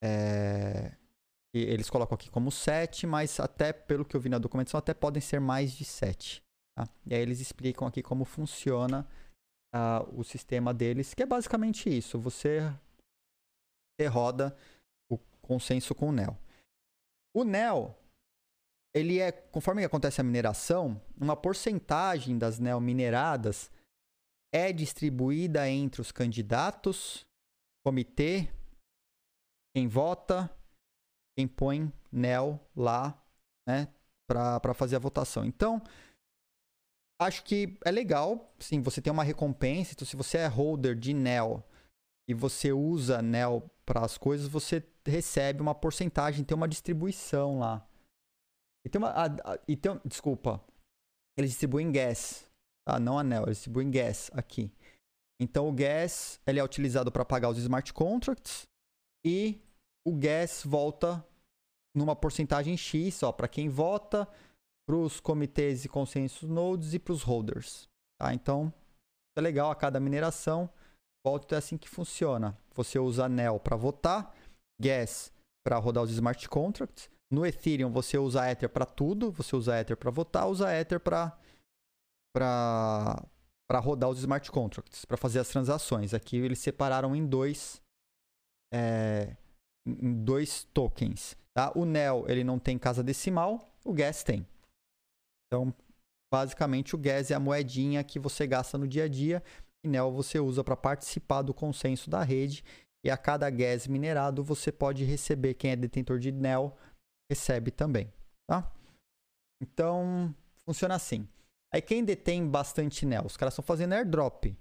É... 0.03 0.95
eles 1.53 1.89
colocam 1.89 2.15
aqui 2.15 2.29
como 2.29 2.51
7, 2.51 3.07
mas 3.07 3.39
até 3.39 3.71
pelo 3.71 4.05
que 4.05 4.15
eu 4.15 4.21
vi 4.21 4.29
na 4.29 4.37
documentação, 4.37 4.77
até 4.77 4.93
podem 4.93 5.21
ser 5.21 5.39
mais 5.39 5.71
de 5.71 5.85
7. 5.85 6.43
Tá? 6.75 6.87
E 7.05 7.13
aí 7.13 7.21
eles 7.21 7.39
explicam 7.39 7.87
aqui 7.87 8.01
como 8.01 8.25
funciona 8.25 9.07
uh, 9.73 10.19
o 10.19 10.23
sistema 10.23 10.73
deles, 10.73 11.13
que 11.13 11.23
é 11.23 11.25
basicamente 11.25 11.95
isso. 11.95 12.19
Você, 12.19 12.61
você 13.95 14.07
roda 14.07 14.55
o 15.09 15.17
consenso 15.41 15.93
com 15.95 16.09
o 16.09 16.11
NEL. 16.11 16.37
O 17.35 17.43
NEL, 17.43 17.97
ele 18.93 19.19
é, 19.19 19.31
conforme 19.31 19.83
acontece 19.83 20.21
a 20.21 20.23
mineração, 20.23 21.01
uma 21.19 21.35
porcentagem 21.35 22.37
das 22.37 22.59
NEL 22.59 22.79
mineradas 22.79 23.71
é 24.53 24.71
distribuída 24.71 25.67
entre 25.67 25.99
os 25.99 26.11
candidatos, 26.11 27.25
comitê, 27.83 28.47
quem 29.75 29.87
vota, 29.87 30.49
quem 31.37 31.47
põe 31.47 31.91
NEL 32.11 32.59
lá, 32.75 33.19
né, 33.67 33.87
para 34.27 34.73
fazer 34.73 34.95
a 34.95 34.99
votação. 34.99 35.43
Então, 35.43 35.81
acho 37.21 37.43
que 37.43 37.77
é 37.83 37.91
legal, 37.91 38.53
sim, 38.59 38.81
você 38.81 39.01
tem 39.01 39.11
uma 39.11 39.23
recompensa. 39.23 39.93
Então, 39.93 40.05
se 40.05 40.15
você 40.15 40.37
é 40.37 40.47
holder 40.47 40.95
de 40.95 41.13
NEL 41.13 41.63
e 42.29 42.33
você 42.33 42.71
usa 42.71 43.21
NEL 43.21 43.69
para 43.85 44.05
as 44.05 44.17
coisas, 44.17 44.47
você 44.47 44.85
recebe 45.05 45.61
uma 45.61 45.75
porcentagem, 45.75 46.45
tem 46.45 46.55
uma 46.55 46.67
distribuição 46.67 47.59
lá. 47.59 47.87
E 48.85 48.89
tem 48.89 48.99
uma. 48.99 49.09
A, 49.09 49.25
a, 49.25 49.59
e 49.67 49.75
tem, 49.75 49.99
desculpa. 50.05 50.63
Eles 51.37 51.51
distribuem 51.51 51.91
gas. 51.91 52.47
Tá? 52.85 52.99
Não 52.99 53.17
anel, 53.17 53.43
eles 53.43 53.57
distribuem 53.57 53.89
gas 53.89 54.29
aqui. 54.33 54.71
Então 55.41 55.67
o 55.67 55.73
gas 55.73 56.39
ele 56.45 56.59
é 56.59 56.63
utilizado 56.63 57.11
para 57.11 57.25
pagar 57.25 57.49
os 57.49 57.57
smart 57.57 57.91
contracts 57.93 58.67
e 59.25 59.61
o 60.05 60.13
gas 60.13 60.63
volta 60.65 61.25
numa 61.95 62.15
porcentagem 62.15 62.75
X 62.75 63.21
para 63.35 63.47
quem 63.47 63.69
vota, 63.69 64.27
para 64.85 64.95
os 64.95 65.19
comitês 65.19 65.85
e 65.85 65.89
consensos 65.89 66.49
nodes 66.49 66.93
e 66.93 66.99
para 66.99 67.13
os 67.13 67.23
holders. 67.23 67.87
Tá? 68.19 68.33
Então 68.33 68.73
é 69.37 69.41
legal 69.41 69.71
a 69.71 69.75
cada 69.75 69.99
mineração. 69.99 70.69
Volta 71.25 71.55
é 71.55 71.57
assim 71.57 71.77
que 71.77 71.89
funciona. 71.89 72.57
Você 72.73 72.99
usa 72.99 73.25
anel 73.25 73.59
para 73.59 73.77
votar, 73.77 74.35
gas 74.81 75.31
para 75.65 75.77
rodar 75.77 76.03
os 76.03 76.11
smart 76.11 76.49
contracts. 76.49 77.09
No 77.31 77.45
Ethereum 77.45 77.91
você 77.91 78.17
usa 78.17 78.49
Ether 78.49 78.69
para 78.69 78.85
tudo, 78.85 79.31
você 79.31 79.55
usa 79.55 79.79
Ether 79.79 79.97
para 79.97 80.11
votar, 80.11 80.47
usa 80.47 80.71
Ether 80.73 80.99
para 80.99 81.37
para 82.35 83.79
rodar 83.79 84.09
os 84.09 84.19
smart 84.19 84.51
contracts, 84.51 85.05
para 85.05 85.17
fazer 85.17 85.39
as 85.39 85.47
transações. 85.47 86.13
Aqui 86.13 86.35
eles 86.37 86.59
separaram 86.59 87.15
em 87.15 87.25
dois 87.25 87.82
é, 88.73 89.35
dois 89.85 90.63
tokens. 90.73 91.37
Tá? 91.53 91.71
O 91.75 91.85
NEL 91.85 92.25
ele 92.27 92.43
não 92.43 92.57
tem 92.57 92.77
casa 92.77 93.03
decimal, 93.03 93.71
o 93.85 93.93
Gas 93.93 94.23
tem. 94.23 94.45
Então, 95.47 95.73
basicamente, 96.33 96.95
o 96.95 96.97
Gas 96.97 97.29
é 97.29 97.35
a 97.35 97.39
moedinha 97.39 98.03
que 98.03 98.17
você 98.17 98.47
gasta 98.47 98.77
no 98.77 98.87
dia 98.87 99.03
a 99.03 99.07
dia 99.07 99.43
e 99.83 99.87
NEL 99.87 100.11
você 100.11 100.39
usa 100.39 100.63
para 100.63 100.75
participar 100.75 101.41
do 101.41 101.53
consenso 101.53 102.09
da 102.09 102.23
rede. 102.23 102.63
E 103.05 103.11
a 103.11 103.17
cada 103.17 103.49
gas 103.49 103.85
minerado 103.85 104.43
você 104.43 104.71
pode 104.71 105.03
receber, 105.03 105.55
quem 105.55 105.71
é 105.71 105.75
detentor 105.75 106.19
de 106.19 106.31
NEL 106.31 106.75
recebe 107.29 107.69
também. 107.69 108.11
Tá? 108.49 108.71
Então, 109.61 110.33
funciona 110.65 110.95
assim. 110.95 111.27
Aí 111.73 111.81
quem 111.81 112.05
detém 112.05 112.47
bastante 112.47 113.05
NEL? 113.05 113.25
Os 113.25 113.35
caras 113.35 113.53
estão 113.53 113.63
fazendo 113.63 113.93
airdrop. 113.93 114.55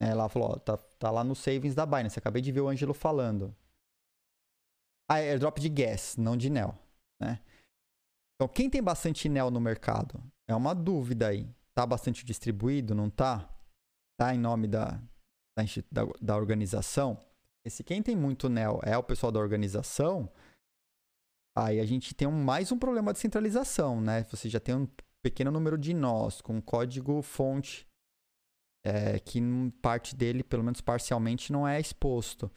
É, 0.00 0.14
lá 0.14 0.28
falou, 0.28 0.50
ó, 0.50 0.58
tá, 0.58 0.76
tá 0.76 1.10
lá 1.10 1.24
no 1.24 1.34
savings 1.34 1.74
da 1.74 1.86
Binance. 1.86 2.18
Acabei 2.18 2.42
de 2.42 2.52
ver 2.52 2.60
o 2.60 2.68
Ângelo 2.68 2.92
falando. 2.92 3.54
Ah, 5.08 5.20
é 5.20 5.30
airdrop 5.30 5.58
de 5.58 5.68
gas, 5.68 6.16
não 6.16 6.36
de 6.36 6.50
NEL. 6.50 6.76
Né? 7.20 7.40
Então, 8.34 8.48
quem 8.48 8.68
tem 8.68 8.82
bastante 8.82 9.28
NEL 9.28 9.50
no 9.50 9.60
mercado? 9.60 10.22
É 10.48 10.54
uma 10.54 10.74
dúvida 10.74 11.28
aí. 11.28 11.48
Tá 11.74 11.86
bastante 11.86 12.24
distribuído, 12.24 12.94
não 12.94 13.08
tá? 13.08 13.48
Tá 14.18 14.34
em 14.34 14.38
nome 14.38 14.66
da, 14.66 15.00
da, 15.90 16.02
da 16.20 16.36
organização? 16.36 17.18
E 17.64 17.70
se 17.70 17.82
quem 17.82 18.02
tem 18.02 18.16
muito 18.16 18.48
NEL 18.48 18.80
é 18.82 18.96
o 18.96 19.02
pessoal 19.02 19.32
da 19.32 19.40
organização, 19.40 20.30
aí 21.56 21.80
a 21.80 21.86
gente 21.86 22.14
tem 22.14 22.26
um, 22.26 22.44
mais 22.44 22.70
um 22.70 22.78
problema 22.78 23.12
de 23.12 23.18
centralização, 23.18 24.00
né? 24.00 24.24
Você 24.24 24.48
já 24.48 24.60
tem 24.60 24.74
um 24.74 24.88
pequeno 25.22 25.50
número 25.50 25.76
de 25.76 25.92
nós, 25.92 26.40
com 26.40 26.60
código 26.60 27.20
fonte, 27.22 27.85
é, 28.86 29.18
que 29.18 29.40
parte 29.82 30.14
dele, 30.14 30.44
pelo 30.44 30.62
menos 30.62 30.80
parcialmente, 30.80 31.50
não 31.50 31.66
é 31.66 31.80
exposto. 31.80 32.48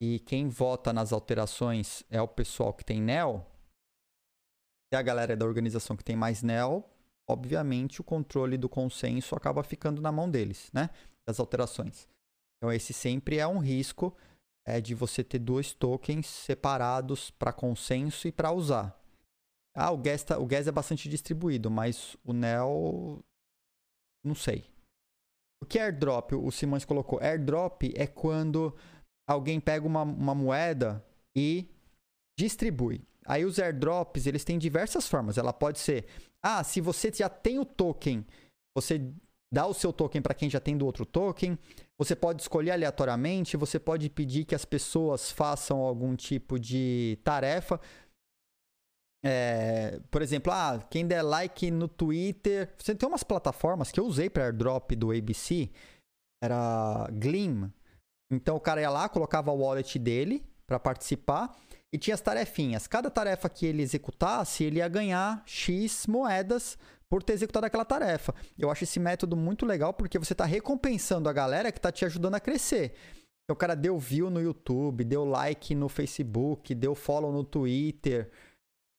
E 0.00 0.20
quem 0.20 0.48
vota 0.48 0.92
nas 0.92 1.12
alterações 1.12 2.04
é 2.08 2.22
o 2.22 2.28
pessoal 2.28 2.72
que 2.72 2.84
tem 2.84 3.02
NEL. 3.02 3.44
Se 4.88 4.96
a 4.96 5.02
galera 5.02 5.32
é 5.32 5.36
da 5.36 5.44
organização 5.44 5.96
que 5.96 6.04
tem 6.04 6.14
mais 6.14 6.40
NEL, 6.40 6.88
obviamente 7.28 8.00
o 8.00 8.04
controle 8.04 8.56
do 8.56 8.68
consenso 8.68 9.34
acaba 9.34 9.64
ficando 9.64 10.00
na 10.00 10.12
mão 10.12 10.30
deles, 10.30 10.70
né? 10.72 10.88
Das 11.26 11.40
alterações. 11.40 12.06
Então 12.56 12.72
esse 12.72 12.92
sempre 12.92 13.38
é 13.38 13.46
um 13.46 13.58
risco 13.58 14.16
é 14.64 14.80
de 14.80 14.94
você 14.94 15.24
ter 15.24 15.40
dois 15.40 15.72
tokens 15.72 16.26
separados 16.26 17.30
para 17.32 17.52
consenso 17.52 18.28
e 18.28 18.32
para 18.32 18.52
usar. 18.52 18.96
Ah, 19.74 19.90
o 19.90 19.98
gas, 19.98 20.22
tá, 20.22 20.38
o 20.38 20.46
gas 20.46 20.68
é 20.68 20.72
bastante 20.72 21.08
distribuído, 21.08 21.70
mas 21.70 22.16
o 22.24 22.32
NEL. 22.32 23.24
Não 24.24 24.34
sei. 24.34 24.75
O 25.62 25.66
que 25.66 25.78
é 25.78 25.82
airdrop? 25.82 26.32
O 26.32 26.50
Simões 26.50 26.84
colocou. 26.84 27.18
Airdrop 27.20 27.82
é 27.94 28.06
quando 28.06 28.74
alguém 29.28 29.58
pega 29.58 29.86
uma, 29.86 30.02
uma 30.02 30.34
moeda 30.34 31.04
e 31.36 31.68
distribui. 32.38 33.02
Aí 33.26 33.44
os 33.44 33.58
airdrops, 33.58 34.26
eles 34.26 34.44
têm 34.44 34.58
diversas 34.58 35.08
formas. 35.08 35.36
Ela 35.36 35.52
pode 35.52 35.78
ser, 35.78 36.06
ah, 36.42 36.62
se 36.62 36.80
você 36.80 37.10
já 37.12 37.28
tem 37.28 37.58
o 37.58 37.64
token, 37.64 38.24
você 38.76 39.12
dá 39.52 39.66
o 39.66 39.74
seu 39.74 39.92
token 39.92 40.22
para 40.22 40.34
quem 40.34 40.48
já 40.48 40.60
tem 40.60 40.76
do 40.76 40.86
outro 40.86 41.04
token. 41.04 41.58
Você 41.98 42.14
pode 42.14 42.42
escolher 42.42 42.72
aleatoriamente, 42.72 43.56
você 43.56 43.78
pode 43.78 44.08
pedir 44.10 44.44
que 44.44 44.54
as 44.54 44.64
pessoas 44.64 45.30
façam 45.30 45.80
algum 45.80 46.14
tipo 46.14 46.58
de 46.58 47.18
tarefa. 47.24 47.80
É, 49.24 50.00
por 50.10 50.22
exemplo, 50.22 50.52
ah, 50.52 50.84
quem 50.90 51.06
der 51.06 51.22
like 51.22 51.70
no 51.70 51.88
Twitter. 51.88 52.72
Você 52.78 52.94
tem 52.94 53.08
umas 53.08 53.22
plataformas 53.22 53.90
que 53.90 53.98
eu 53.98 54.04
usei 54.04 54.30
para 54.30 54.44
airdrop 54.44 54.92
do 54.92 55.10
ABC, 55.10 55.70
era 56.42 57.08
Gleam. 57.12 57.72
Então 58.30 58.56
o 58.56 58.60
cara 58.60 58.80
ia 58.80 58.90
lá, 58.90 59.08
colocava 59.08 59.50
o 59.50 59.58
wallet 59.58 59.98
dele 59.98 60.44
para 60.66 60.78
participar 60.78 61.56
e 61.92 61.98
tinha 61.98 62.14
as 62.14 62.20
tarefinhas. 62.20 62.86
Cada 62.86 63.10
tarefa 63.10 63.48
que 63.48 63.66
ele 63.66 63.82
executasse, 63.82 64.64
ele 64.64 64.78
ia 64.78 64.88
ganhar 64.88 65.42
X 65.46 66.06
moedas 66.06 66.76
por 67.08 67.22
ter 67.22 67.34
executado 67.34 67.66
aquela 67.66 67.84
tarefa. 67.84 68.34
Eu 68.58 68.70
acho 68.70 68.84
esse 68.84 68.98
método 68.98 69.36
muito 69.36 69.64
legal 69.64 69.94
porque 69.94 70.18
você 70.18 70.32
está 70.32 70.44
recompensando 70.44 71.28
a 71.28 71.32
galera 71.32 71.70
que 71.70 71.78
está 71.78 71.92
te 71.92 72.04
ajudando 72.04 72.34
a 72.34 72.40
crescer. 72.40 72.94
Então 73.44 73.54
o 73.54 73.56
cara 73.56 73.76
deu 73.76 73.96
view 73.96 74.28
no 74.28 74.40
YouTube, 74.40 75.04
deu 75.04 75.24
like 75.24 75.72
no 75.74 75.88
Facebook, 75.88 76.74
deu 76.74 76.96
follow 76.96 77.32
no 77.32 77.44
Twitter 77.44 78.30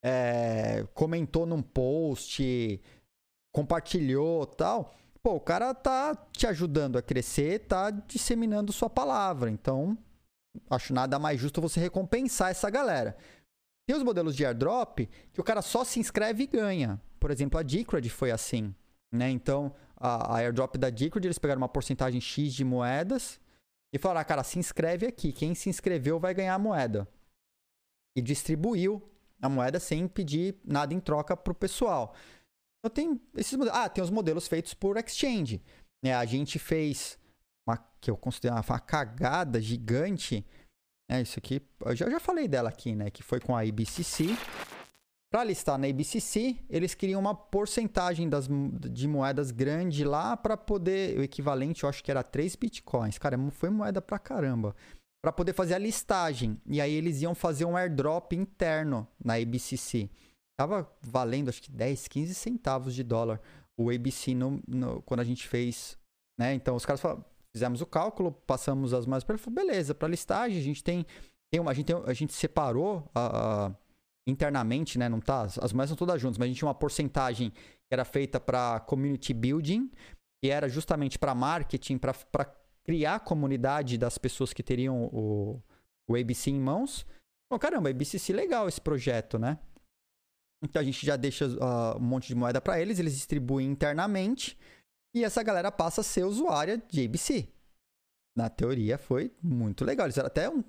é, 0.02 0.86
comentou 0.94 1.46
num 1.46 1.62
post, 1.62 2.80
compartilhou 3.52 4.46
tal. 4.46 4.94
Pô, 5.22 5.34
o 5.34 5.40
cara 5.40 5.74
tá 5.74 6.14
te 6.32 6.46
ajudando 6.46 6.96
a 6.96 7.02
crescer, 7.02 7.66
tá 7.66 7.90
disseminando 7.90 8.72
sua 8.72 8.88
palavra. 8.88 9.50
Então, 9.50 9.98
acho 10.70 10.92
nada 10.92 11.18
mais 11.18 11.40
justo 11.40 11.60
você 11.60 11.80
recompensar 11.80 12.50
essa 12.50 12.70
galera. 12.70 13.16
Tem 13.86 13.96
os 13.96 14.02
modelos 14.02 14.36
de 14.36 14.44
airdrop 14.44 15.08
que 15.32 15.40
o 15.40 15.44
cara 15.44 15.62
só 15.62 15.82
se 15.82 15.98
inscreve 15.98 16.44
e 16.44 16.46
ganha. 16.46 17.00
Por 17.18 17.30
exemplo, 17.30 17.58
a 17.58 17.62
Decred 17.62 18.08
foi 18.10 18.30
assim. 18.30 18.74
Né? 19.12 19.30
Então, 19.30 19.74
a, 19.96 20.34
a 20.34 20.36
airdrop 20.38 20.76
da 20.76 20.90
Decred, 20.90 21.26
eles 21.26 21.38
pegaram 21.38 21.60
uma 21.60 21.68
porcentagem 21.68 22.20
X 22.20 22.52
de 22.52 22.64
moedas 22.64 23.40
e 23.92 23.98
falaram, 23.98 24.20
ah, 24.20 24.24
cara, 24.24 24.44
se 24.44 24.58
inscreve 24.58 25.06
aqui. 25.06 25.32
Quem 25.32 25.54
se 25.54 25.68
inscreveu 25.68 26.20
vai 26.20 26.34
ganhar 26.34 26.54
a 26.54 26.58
moeda. 26.58 27.08
E 28.16 28.22
distribuiu 28.22 29.02
a 29.40 29.48
moeda 29.48 29.78
sem 29.78 30.06
pedir 30.08 30.56
nada 30.64 30.92
em 30.92 31.00
troca 31.00 31.36
para 31.36 31.52
o 31.52 31.54
pessoal. 31.54 32.14
Então 32.80 32.94
tem 32.94 33.20
esses 33.36 33.52
modelos. 33.54 33.78
Ah, 33.78 33.88
tem 33.88 34.02
os 34.02 34.10
modelos 34.10 34.48
feitos 34.48 34.74
por 34.74 34.96
exchange. 34.96 35.62
É, 36.04 36.14
a 36.14 36.24
gente 36.24 36.58
fez 36.58 37.18
uma 37.66 37.76
que 38.00 38.10
eu 38.10 38.16
considero 38.16 38.54
uma, 38.54 38.64
uma 38.68 38.80
cagada 38.80 39.60
gigante. 39.60 40.46
É, 41.10 41.20
isso 41.20 41.38
aqui, 41.38 41.62
eu 41.84 41.96
já, 41.96 42.08
já 42.08 42.20
falei 42.20 42.46
dela 42.46 42.68
aqui, 42.68 42.94
né? 42.94 43.10
Que 43.10 43.22
foi 43.22 43.40
com 43.40 43.56
a 43.56 43.64
IBCC. 43.64 44.26
Para 45.30 45.44
listar 45.44 45.78
na 45.78 45.86
IBCC, 45.86 46.56
eles 46.70 46.94
queriam 46.94 47.20
uma 47.20 47.34
porcentagem 47.34 48.28
das, 48.30 48.48
de 48.48 49.06
moedas 49.06 49.50
grande 49.50 50.02
lá 50.02 50.36
para 50.36 50.56
poder. 50.56 51.18
O 51.18 51.22
equivalente, 51.22 51.82
eu 51.82 51.88
acho 51.88 52.02
que 52.02 52.10
era 52.10 52.22
3 52.22 52.56
bitcoins. 52.56 53.18
Cara, 53.18 53.36
foi 53.50 53.68
moeda 53.68 54.00
pra 54.00 54.18
caramba 54.18 54.74
para 55.22 55.32
poder 55.32 55.52
fazer 55.52 55.74
a 55.74 55.78
listagem. 55.78 56.60
E 56.66 56.80
aí 56.80 56.92
eles 56.92 57.22
iam 57.22 57.34
fazer 57.34 57.64
um 57.64 57.76
airdrop 57.76 58.32
interno 58.32 59.06
na 59.22 59.34
ABCC. 59.34 60.08
Tava 60.58 60.90
valendo 61.00 61.48
acho 61.48 61.62
que 61.62 61.70
10, 61.70 62.08
15 62.08 62.34
centavos 62.34 62.94
de 62.94 63.02
dólar 63.02 63.40
o 63.76 63.90
ABC 63.90 64.34
no, 64.34 64.60
no, 64.66 65.02
quando 65.02 65.20
a 65.20 65.24
gente 65.24 65.46
fez 65.46 65.98
né? 66.38 66.54
Então 66.54 66.76
os 66.76 66.86
caras 66.86 67.00
falaram, 67.00 67.24
fizemos 67.52 67.80
o 67.80 67.86
cálculo, 67.86 68.30
passamos 68.30 68.94
as 68.94 69.04
moedas 69.04 69.24
para 69.24 69.36
beleza, 69.50 69.94
para 69.94 70.06
listagem 70.08 70.56
a 70.56 70.62
gente 70.62 70.84
tem, 70.84 71.04
tem 71.52 71.60
uma, 71.60 71.72
a 71.72 71.74
gente 71.74 71.86
tem, 71.86 71.96
a 72.06 72.12
gente 72.12 72.32
separou 72.32 73.10
internamente, 74.26 74.98
né? 74.98 75.08
Não 75.08 75.20
tá, 75.20 75.42
as 75.42 75.72
moedas 75.72 75.90
são 75.90 75.96
todas 75.96 76.20
juntas, 76.20 76.38
mas 76.38 76.46
a 76.46 76.48
gente 76.48 76.58
tinha 76.58 76.68
uma 76.68 76.74
porcentagem 76.74 77.50
que 77.50 77.92
era 77.92 78.04
feita 78.04 78.38
para 78.38 78.78
community 78.80 79.34
building, 79.34 79.90
que 80.42 80.50
era 80.50 80.68
justamente 80.68 81.18
para 81.18 81.34
marketing, 81.34 81.98
para 81.98 82.14
criar 82.88 83.16
a 83.16 83.20
comunidade 83.20 83.98
das 83.98 84.16
pessoas 84.16 84.54
que 84.54 84.62
teriam 84.62 85.10
o, 85.12 85.62
o 86.08 86.16
ABC 86.16 86.50
em 86.50 86.58
mãos. 86.58 87.06
Bom, 87.52 87.58
caramba, 87.58 87.90
ABCC 87.90 88.32
legal 88.32 88.66
esse 88.66 88.80
projeto, 88.80 89.38
né? 89.38 89.58
Então 90.64 90.80
a 90.80 90.84
gente 90.84 91.04
já 91.04 91.14
deixa 91.14 91.46
uh, 91.48 91.98
um 91.98 92.00
monte 92.00 92.28
de 92.28 92.34
moeda 92.34 92.62
para 92.62 92.80
eles, 92.80 92.98
eles 92.98 93.12
distribuem 93.12 93.68
internamente 93.68 94.58
e 95.14 95.22
essa 95.22 95.42
galera 95.42 95.70
passa 95.70 96.00
a 96.00 96.04
ser 96.04 96.24
usuária 96.24 96.78
de 96.78 97.04
ABC. 97.04 97.52
Na 98.34 98.48
teoria 98.48 98.96
foi 98.96 99.36
muito 99.42 99.84
legal. 99.84 100.06
Eles 100.06 100.16
eram 100.16 100.28
até 100.28 100.48
um 100.48 100.64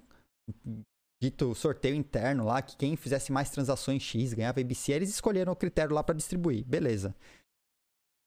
dito 1.24 1.56
sorteio 1.56 1.96
interno 1.96 2.44
lá 2.44 2.62
que 2.62 2.76
quem 2.76 2.98
fizesse 2.98 3.32
mais 3.32 3.50
transações 3.50 4.04
X 4.04 4.34
ganhava 4.34 4.60
ABC. 4.60 4.92
Eles 4.92 5.10
escolheram 5.10 5.54
o 5.54 5.56
critério 5.56 5.96
lá 5.96 6.04
para 6.04 6.16
distribuir, 6.16 6.66
beleza? 6.66 7.16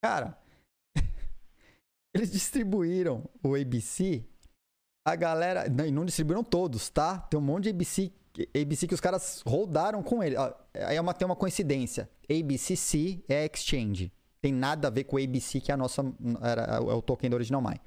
Cara, 0.03 0.41
eles 2.14 2.30
distribuíram 2.30 3.28
o 3.42 3.54
ABC. 3.54 4.24
A 5.06 5.16
galera. 5.16 5.68
Não, 5.68 5.90
não 5.90 6.04
distribuíram 6.04 6.44
todos, 6.44 6.88
tá? 6.88 7.18
Tem 7.18 7.38
um 7.38 7.42
monte 7.42 7.64
de 7.64 7.70
ABC 7.70 8.12
ABC 8.54 8.86
que 8.86 8.94
os 8.94 9.00
caras 9.00 9.42
rodaram 9.46 10.02
com 10.02 10.22
ele. 10.22 10.36
Aí 10.74 10.96
é 10.96 11.00
uma, 11.00 11.12
tem 11.12 11.26
uma 11.26 11.36
coincidência. 11.36 12.08
ABCC 12.30 13.22
é 13.28 13.44
Exchange. 13.44 14.12
Tem 14.40 14.52
nada 14.52 14.88
a 14.88 14.90
ver 14.90 15.04
com 15.04 15.16
o 15.16 15.22
ABC, 15.22 15.60
que 15.60 15.70
é 15.70 15.74
a 15.74 15.76
nossa. 15.76 16.02
Era, 16.40 16.62
é 16.62 16.80
o 16.80 17.02
token 17.02 17.28
do 17.28 17.34
Original 17.34 17.60
My. 17.60 17.80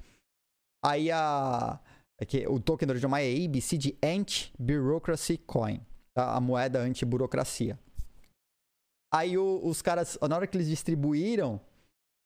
Aí 0.84 1.10
a. 1.10 1.80
É 2.18 2.24
que 2.24 2.46
o 2.46 2.58
token 2.58 2.86
do 2.86 2.92
Original 2.92 3.10
My 3.10 3.22
é 3.22 3.44
ABC 3.44 3.76
de 3.76 3.98
Anti-Bureaucracy 4.02 5.36
Coin. 5.38 5.80
Tá? 6.14 6.34
A 6.34 6.40
moeda 6.40 6.80
anti-burocracia. 6.80 7.78
Aí 9.12 9.36
o, 9.36 9.60
os 9.62 9.82
caras, 9.82 10.18
na 10.28 10.36
hora 10.36 10.46
que 10.46 10.56
eles 10.56 10.68
distribuíram 10.68 11.60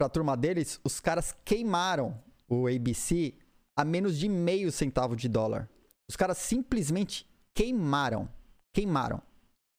pra 0.01 0.09
turma 0.09 0.35
deles, 0.35 0.81
os 0.83 0.99
caras 0.99 1.37
queimaram 1.45 2.19
o 2.49 2.67
ABC 2.67 3.35
a 3.77 3.85
menos 3.85 4.19
de 4.19 4.31
meio 4.31 4.73
centavo 4.73 5.15
de 5.15 5.29
dólar. 5.29 5.69
Os 6.09 6.17
caras 6.17 6.39
simplesmente 6.39 7.29
queimaram, 7.53 8.27
queimaram 8.73 9.21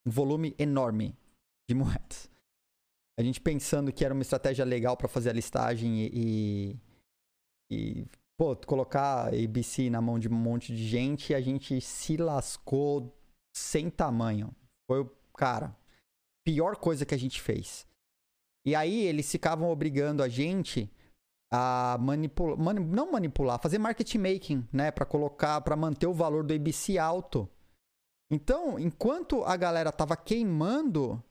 um 0.06 0.12
volume 0.12 0.56
enorme 0.60 1.18
de 1.68 1.74
moedas. 1.74 2.30
A 3.18 3.24
gente 3.24 3.42
pensando 3.42 3.92
que 3.92 4.06
era 4.06 4.14
uma 4.14 4.22
estratégia 4.22 4.64
legal 4.64 4.96
para 4.96 5.08
fazer 5.08 5.32
a 5.32 5.34
listagem 5.34 6.12
e, 6.14 6.80
e, 7.72 8.06
pô, 8.38 8.56
colocar 8.56 9.34
ABC 9.34 9.90
na 9.90 10.02
mão 10.02 10.20
de 10.20 10.30
um 10.30 10.36
monte 10.36 10.68
de 10.76 10.88
gente, 10.88 11.34
a 11.34 11.42
gente 11.42 11.82
se 11.82 12.16
lascou 12.16 13.12
sem 13.52 13.90
tamanho. 13.90 14.56
Foi, 14.88 15.10
cara, 15.36 15.76
pior 16.46 16.76
coisa 16.76 17.08
que 17.08 17.16
a 17.16 17.20
gente 17.20 17.42
fez. 17.42 17.90
E 18.66 18.76
aí 18.76 19.02
eles 19.02 19.32
ficavam 19.32 19.70
obrigando 19.70 20.22
a 20.22 20.30
gente 20.30 20.92
a 21.52 21.98
manipular, 22.00 22.58
mani 22.58 22.80
não 22.80 23.12
manipular, 23.12 23.60
fazer 23.60 23.78
market 23.78 24.16
making, 24.16 24.68
né, 24.72 24.90
para 24.90 25.06
colocar, 25.06 25.60
para 25.62 25.76
manter 25.76 26.08
o 26.08 26.14
valor 26.14 26.44
do 26.44 26.54
ABC 26.54 26.98
alto. 26.98 27.50
Então, 28.32 28.80
enquanto 28.80 29.44
a 29.44 29.58
galera 29.58 29.92
tava 29.92 30.16
queimando, 30.16 31.22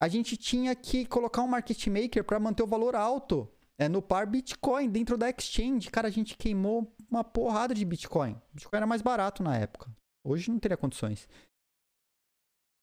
a 0.00 0.06
gente 0.06 0.36
tinha 0.36 0.74
que 0.76 1.04
colocar 1.04 1.42
um 1.42 1.48
market 1.48 1.86
maker 1.88 2.22
para 2.22 2.38
manter 2.38 2.62
o 2.62 2.66
valor 2.66 2.94
alto 2.94 3.48
é, 3.76 3.88
no 3.88 4.00
par 4.00 4.26
Bitcoin 4.26 4.88
dentro 4.88 5.16
da 5.16 5.28
exchange. 5.28 5.90
Cara, 5.90 6.06
a 6.06 6.10
gente 6.10 6.36
queimou 6.36 6.94
uma 7.10 7.24
porrada 7.24 7.74
de 7.74 7.84
Bitcoin. 7.84 8.40
Bitcoin 8.52 8.76
era 8.76 8.86
mais 8.86 9.02
barato 9.02 9.42
na 9.42 9.56
época. 9.56 9.90
Hoje 10.22 10.50
não 10.50 10.60
teria 10.60 10.76
condições. 10.76 11.28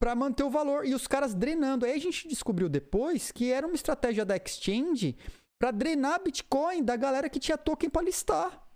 Para 0.01 0.15
manter 0.15 0.43
o 0.43 0.49
valor. 0.49 0.83
E 0.85 0.95
os 0.95 1.05
caras 1.05 1.35
drenando. 1.35 1.85
Aí 1.85 1.93
a 1.93 1.99
gente 1.99 2.27
descobriu 2.27 2.67
depois 2.67 3.31
que 3.31 3.51
era 3.51 3.67
uma 3.67 3.75
estratégia 3.75 4.25
da 4.25 4.35
exchange 4.35 5.15
para 5.61 5.69
drenar 5.69 6.23
Bitcoin 6.23 6.83
da 6.83 6.95
galera 6.95 7.29
que 7.29 7.39
tinha 7.39 7.55
token 7.57 7.87
para 7.87 8.01
listar. 8.01 8.67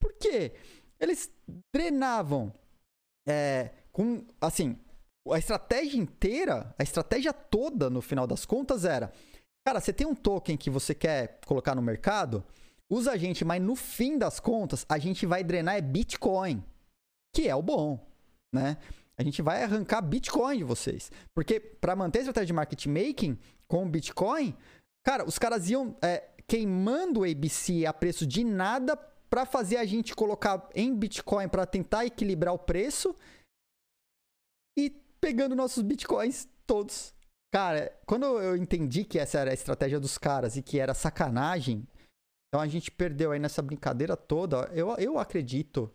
Por 0.00 0.12
quê? 0.12 0.52
Eles 1.00 1.28
drenavam 1.74 2.54
é, 3.26 3.70
com, 3.90 4.24
assim, 4.40 4.78
a 5.32 5.38
estratégia 5.38 5.98
inteira, 5.98 6.72
a 6.78 6.82
estratégia 6.84 7.32
toda, 7.32 7.90
no 7.90 8.00
final 8.00 8.26
das 8.26 8.46
contas, 8.46 8.84
era: 8.84 9.12
cara, 9.66 9.80
você 9.80 9.92
tem 9.92 10.06
um 10.06 10.14
token 10.14 10.56
que 10.56 10.70
você 10.70 10.94
quer 10.94 11.40
colocar 11.46 11.74
no 11.74 11.82
mercado, 11.82 12.44
usa 12.88 13.10
a 13.10 13.16
gente, 13.16 13.44
mas 13.44 13.60
no 13.60 13.74
fim 13.74 14.16
das 14.16 14.38
contas, 14.38 14.86
a 14.88 14.98
gente 14.98 15.26
vai 15.26 15.42
drenar 15.42 15.76
é 15.76 15.80
Bitcoin, 15.80 16.62
que 17.34 17.48
é 17.48 17.56
o 17.56 17.62
bom, 17.62 18.06
né? 18.54 18.76
A 19.18 19.22
gente 19.22 19.42
vai 19.42 19.62
arrancar 19.62 20.00
Bitcoin 20.00 20.58
de 20.58 20.64
vocês. 20.64 21.10
Porque 21.34 21.60
para 21.60 21.94
manter 21.94 22.18
a 22.18 22.22
estratégia 22.22 22.46
de 22.46 22.52
market 22.52 22.86
making 22.86 23.38
com 23.68 23.88
Bitcoin, 23.88 24.56
cara, 25.04 25.24
os 25.24 25.38
caras 25.38 25.70
iam 25.70 25.96
é, 26.02 26.28
queimando 26.46 27.20
o 27.20 27.24
ABC 27.24 27.86
a 27.86 27.92
preço 27.92 28.26
de 28.26 28.44
nada 28.44 28.96
para 28.96 29.46
fazer 29.46 29.76
a 29.76 29.84
gente 29.84 30.14
colocar 30.14 30.68
em 30.74 30.94
Bitcoin 30.94 31.48
para 31.48 31.66
tentar 31.66 32.04
equilibrar 32.04 32.54
o 32.54 32.58
preço 32.58 33.14
e 34.78 34.90
pegando 35.20 35.56
nossos 35.56 35.82
bitcoins 35.82 36.48
todos. 36.66 37.14
Cara, 37.52 37.96
quando 38.04 38.24
eu 38.24 38.56
entendi 38.56 39.04
que 39.04 39.18
essa 39.18 39.38
era 39.38 39.50
a 39.50 39.54
estratégia 39.54 40.00
dos 40.00 40.18
caras 40.18 40.56
e 40.56 40.62
que 40.62 40.78
era 40.78 40.92
sacanagem, 40.92 41.86
então 42.48 42.60
a 42.60 42.66
gente 42.66 42.90
perdeu 42.90 43.32
aí 43.32 43.38
nessa 43.38 43.62
brincadeira 43.62 44.16
toda. 44.16 44.70
Eu, 44.72 44.94
eu 44.96 45.18
acredito 45.18 45.92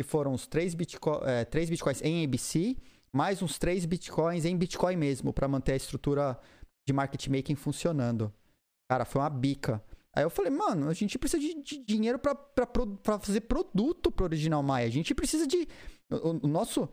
que 0.00 0.02
foram 0.02 0.32
uns 0.32 0.46
3, 0.46 0.74
bitco 0.74 1.20
é, 1.26 1.44
3 1.44 1.68
bitcoins 1.68 2.00
em 2.00 2.24
ABC, 2.24 2.74
mais 3.12 3.42
uns 3.42 3.58
3 3.58 3.84
bitcoins 3.84 4.46
em 4.46 4.56
Bitcoin 4.56 4.96
mesmo, 4.96 5.30
para 5.30 5.46
manter 5.46 5.72
a 5.72 5.76
estrutura 5.76 6.40
de 6.88 6.92
market 6.94 7.26
making 7.28 7.54
funcionando. 7.54 8.32
Cara, 8.90 9.04
foi 9.04 9.20
uma 9.20 9.28
bica. 9.28 9.84
Aí 10.16 10.22
eu 10.22 10.30
falei, 10.30 10.50
mano, 10.50 10.88
a 10.88 10.94
gente 10.94 11.18
precisa 11.18 11.38
de, 11.38 11.62
de 11.62 11.84
dinheiro 11.84 12.18
para 12.18 13.18
fazer 13.20 13.42
produto 13.42 14.10
pro 14.10 14.24
Original 14.24 14.62
Maia. 14.62 14.86
A 14.86 14.90
gente 14.90 15.14
precisa 15.14 15.46
de. 15.46 15.68
O, 16.10 16.46
o 16.46 16.48
nosso 16.48 16.88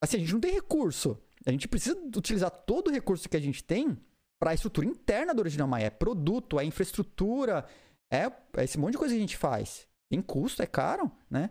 Assim, 0.00 0.18
a 0.18 0.20
gente 0.20 0.32
não 0.32 0.40
tem 0.40 0.52
recurso. 0.52 1.18
A 1.44 1.50
gente 1.50 1.66
precisa 1.66 1.98
utilizar 2.16 2.50
todo 2.50 2.88
o 2.88 2.92
recurso 2.92 3.28
que 3.28 3.36
a 3.36 3.40
gente 3.40 3.64
tem 3.64 3.98
para 4.38 4.52
a 4.52 4.54
estrutura 4.54 4.86
interna 4.86 5.34
do 5.34 5.40
Original 5.40 5.66
Maya. 5.66 5.86
É 5.86 5.90
produto, 5.90 6.60
é 6.60 6.64
infraestrutura, 6.64 7.66
é, 8.10 8.30
é 8.56 8.64
esse 8.64 8.78
monte 8.78 8.92
de 8.92 8.98
coisa 8.98 9.14
que 9.14 9.18
a 9.18 9.20
gente 9.20 9.36
faz. 9.36 9.88
Tem 10.08 10.22
custo, 10.22 10.62
é 10.62 10.66
caro, 10.66 11.10
né? 11.28 11.50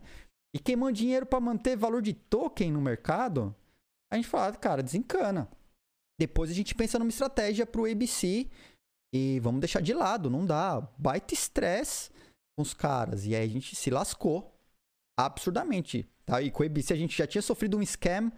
E 0.53 0.59
queimando 0.59 0.93
dinheiro 0.93 1.25
para 1.25 1.39
manter 1.39 1.77
valor 1.77 2.01
de 2.01 2.13
token 2.13 2.71
no 2.71 2.81
mercado, 2.81 3.55
a 4.11 4.15
gente 4.15 4.27
fala, 4.27 4.55
cara, 4.55 4.81
desencana. 4.81 5.49
Depois 6.19 6.49
a 6.49 6.53
gente 6.53 6.75
pensa 6.75 6.97
numa 6.99 7.09
estratégia 7.09 7.65
para 7.65 7.81
o 7.81 7.89
ABC 7.89 8.49
e 9.13 9.39
vamos 9.39 9.61
deixar 9.61 9.81
de 9.81 9.93
lado, 9.93 10.29
não 10.29 10.45
dá. 10.45 10.81
Baita 10.97 11.33
estresse 11.33 12.11
com 12.57 12.61
os 12.63 12.73
caras. 12.73 13.25
E 13.25 13.35
aí 13.35 13.43
a 13.43 13.51
gente 13.51 13.75
se 13.75 13.89
lascou 13.89 14.53
absurdamente. 15.17 16.07
Tá? 16.25 16.41
E 16.41 16.51
com 16.51 16.63
o 16.63 16.65
ABC 16.65 16.93
a 16.93 16.97
gente 16.97 17.17
já 17.17 17.25
tinha 17.25 17.41
sofrido 17.41 17.77
um 17.77 17.85
scam 17.85 18.31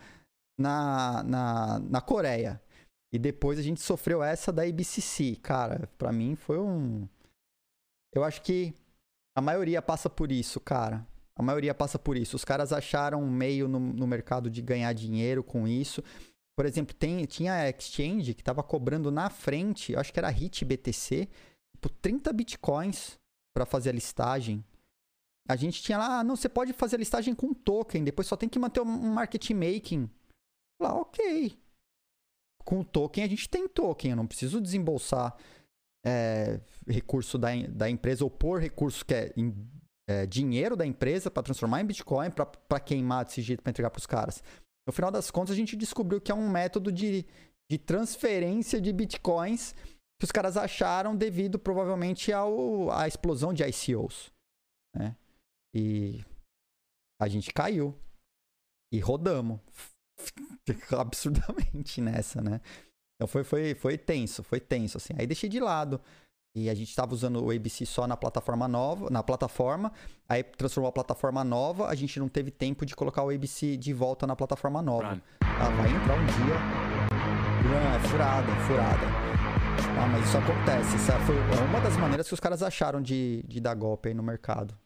na, 0.60 1.24
na, 1.24 1.80
na 1.80 2.02
Coreia. 2.02 2.62
E 3.14 3.20
depois 3.20 3.60
a 3.60 3.62
gente 3.62 3.82
sofreu 3.82 4.24
essa 4.24 4.52
da 4.52 4.64
ABCC. 4.64 5.38
Cara, 5.38 5.88
para 5.98 6.12
mim 6.12 6.36
foi 6.36 6.60
um. 6.60 7.08
Eu 8.14 8.24
acho 8.24 8.42
que 8.42 8.74
a 9.36 9.42
maioria 9.42 9.82
passa 9.82 10.10
por 10.10 10.32
isso, 10.32 10.60
cara. 10.60 11.06
A 11.42 11.46
maioria 11.46 11.74
passa 11.74 11.98
por 11.98 12.16
isso. 12.16 12.36
Os 12.36 12.46
caras 12.46 12.72
acharam 12.72 13.22
um 13.22 13.30
meio 13.30 13.68
no, 13.68 13.80
no 13.80 14.08
mercado 14.08 14.50
de 14.50 14.62
ganhar 14.62 14.94
dinheiro 14.94 15.44
com 15.44 15.68
isso. 15.68 16.04
Por 16.56 16.66
exemplo, 16.66 16.94
tem, 16.94 17.26
tinha 17.26 17.54
a 17.54 17.70
Exchange 17.70 18.34
que 18.34 18.44
tava 18.44 18.62
cobrando 18.62 19.10
na 19.10 19.30
frente, 19.30 19.96
acho 19.96 20.14
que 20.14 20.20
era 20.20 20.30
HIT 20.30 20.64
BTC, 20.64 21.28
tipo 21.76 21.90
30 21.90 22.32
bitcoins 22.34 23.18
para 23.56 23.66
fazer 23.66 23.90
a 23.90 23.94
listagem. 23.94 24.64
A 25.50 25.56
gente 25.56 25.82
tinha 25.82 25.98
lá, 25.98 26.20
ah, 26.20 26.24
não, 26.24 26.36
você 26.36 26.48
pode 26.48 26.72
fazer 26.74 26.98
a 26.98 27.00
listagem 27.00 27.34
com 27.34 27.54
token, 27.54 28.04
depois 28.04 28.28
só 28.28 28.38
tem 28.38 28.48
que 28.48 28.60
manter 28.60 28.82
um 28.82 29.14
market 29.14 29.50
making. 29.52 30.10
Lá, 30.80 30.94
ok. 30.94 31.58
Com 32.64 32.84
token 32.84 33.24
a 33.24 33.28
gente 33.28 33.50
tem 33.50 33.68
token, 33.68 34.12
eu 34.12 34.18
não 34.18 34.28
preciso 34.28 34.62
desembolsar 34.62 35.36
é, 36.06 36.60
recurso 36.88 37.38
da, 37.38 37.50
da 37.70 37.90
empresa 37.90 38.24
ou 38.24 38.30
pôr 38.30 38.60
recurso 38.60 39.06
que 39.06 39.14
é, 39.14 39.34
em, 39.36 39.52
é 40.12 40.26
dinheiro 40.26 40.76
da 40.76 40.86
empresa 40.86 41.32
para 41.32 41.44
transformar 41.44 41.82
em 41.82 41.86
Bitcoin, 41.86 42.30
para 42.32 42.80
queimar 42.80 43.26
desse 43.26 43.42
jeito 43.42 43.62
para 43.62 43.70
entregar 43.70 43.90
para 43.90 44.00
os 44.00 44.06
caras. 44.06 44.44
No 44.88 44.94
final 44.94 45.12
das 45.12 45.30
contas, 45.30 45.54
a 45.54 45.56
gente 45.56 45.76
descobriu 45.76 46.20
que 46.20 46.32
é 46.32 46.36
um 46.36 46.50
método 46.50 46.92
de, 46.92 47.26
de 47.70 47.78
transferência 47.78 48.82
de 48.82 48.92
Bitcoins 48.92 49.76
que 50.20 50.26
os 50.26 50.32
caras 50.32 50.56
acharam 50.56 51.16
devido 51.16 51.58
provavelmente 51.58 52.32
ao, 52.32 52.92
à 52.92 53.08
explosão 53.08 53.52
de 53.54 53.64
ICOs. 53.64 54.32
Né? 54.96 55.16
E 55.74 56.24
a 57.20 57.28
gente 57.28 57.52
caiu. 57.52 57.98
E 58.94 59.00
rodamos. 59.00 59.60
Absurdamente 60.92 62.02
nessa, 62.02 62.42
né? 62.42 62.62
Então 63.16 63.28
foi, 63.28 63.44
foi, 63.44 63.74
foi 63.74 63.98
tenso, 63.98 64.44
foi 64.44 64.60
tenso, 64.60 64.98
assim. 64.98 65.14
Aí 65.18 65.26
deixei 65.26 65.50
de 65.50 65.60
lado. 65.60 66.00
E 66.54 66.70
a 66.70 66.74
gente 66.74 66.90
estava 66.90 67.14
usando 67.14 67.44
o 67.44 67.50
ABC 67.50 67.86
só 67.86 68.06
na 68.06 68.18
plataforma 68.18 68.68
nova, 68.68 69.10
na 69.10 69.24
plataforma, 69.24 69.92
aí 70.28 70.44
transformou 70.44 70.90
a 70.90 70.92
plataforma 70.92 71.44
nova, 71.46 71.88
a 71.88 71.96
gente 71.96 72.20
não 72.20 72.28
teve 72.28 72.52
tempo 72.52 72.86
de 72.86 72.94
colocar 72.94 73.24
o 73.24 73.30
ABC 73.30 73.78
de 73.78 73.94
volta 73.94 74.28
na 74.28 74.36
plataforma 74.36 74.82
nova. 74.82 75.22
Ah, 75.42 75.70
vai 75.70 75.90
entrar 75.90 76.16
um 76.16 76.26
dia. 76.26 76.92
Não, 77.64 77.96
é 77.96 78.00
furada, 78.10 78.56
furada. 78.68 79.08
Ah, 79.98 80.08
mas 80.08 80.28
isso 80.28 80.38
acontece. 80.38 80.96
Essa 80.96 81.20
foi 81.20 81.36
uma 81.70 81.80
das 81.80 81.96
maneiras 81.96 82.28
que 82.28 82.34
os 82.34 82.40
caras 82.40 82.62
acharam 82.62 83.02
de, 83.02 83.44
de 83.48 83.62
dar 83.62 83.76
golpe 83.76 84.10
aí 84.10 84.14
no 84.14 84.24
mercado. 84.24 84.78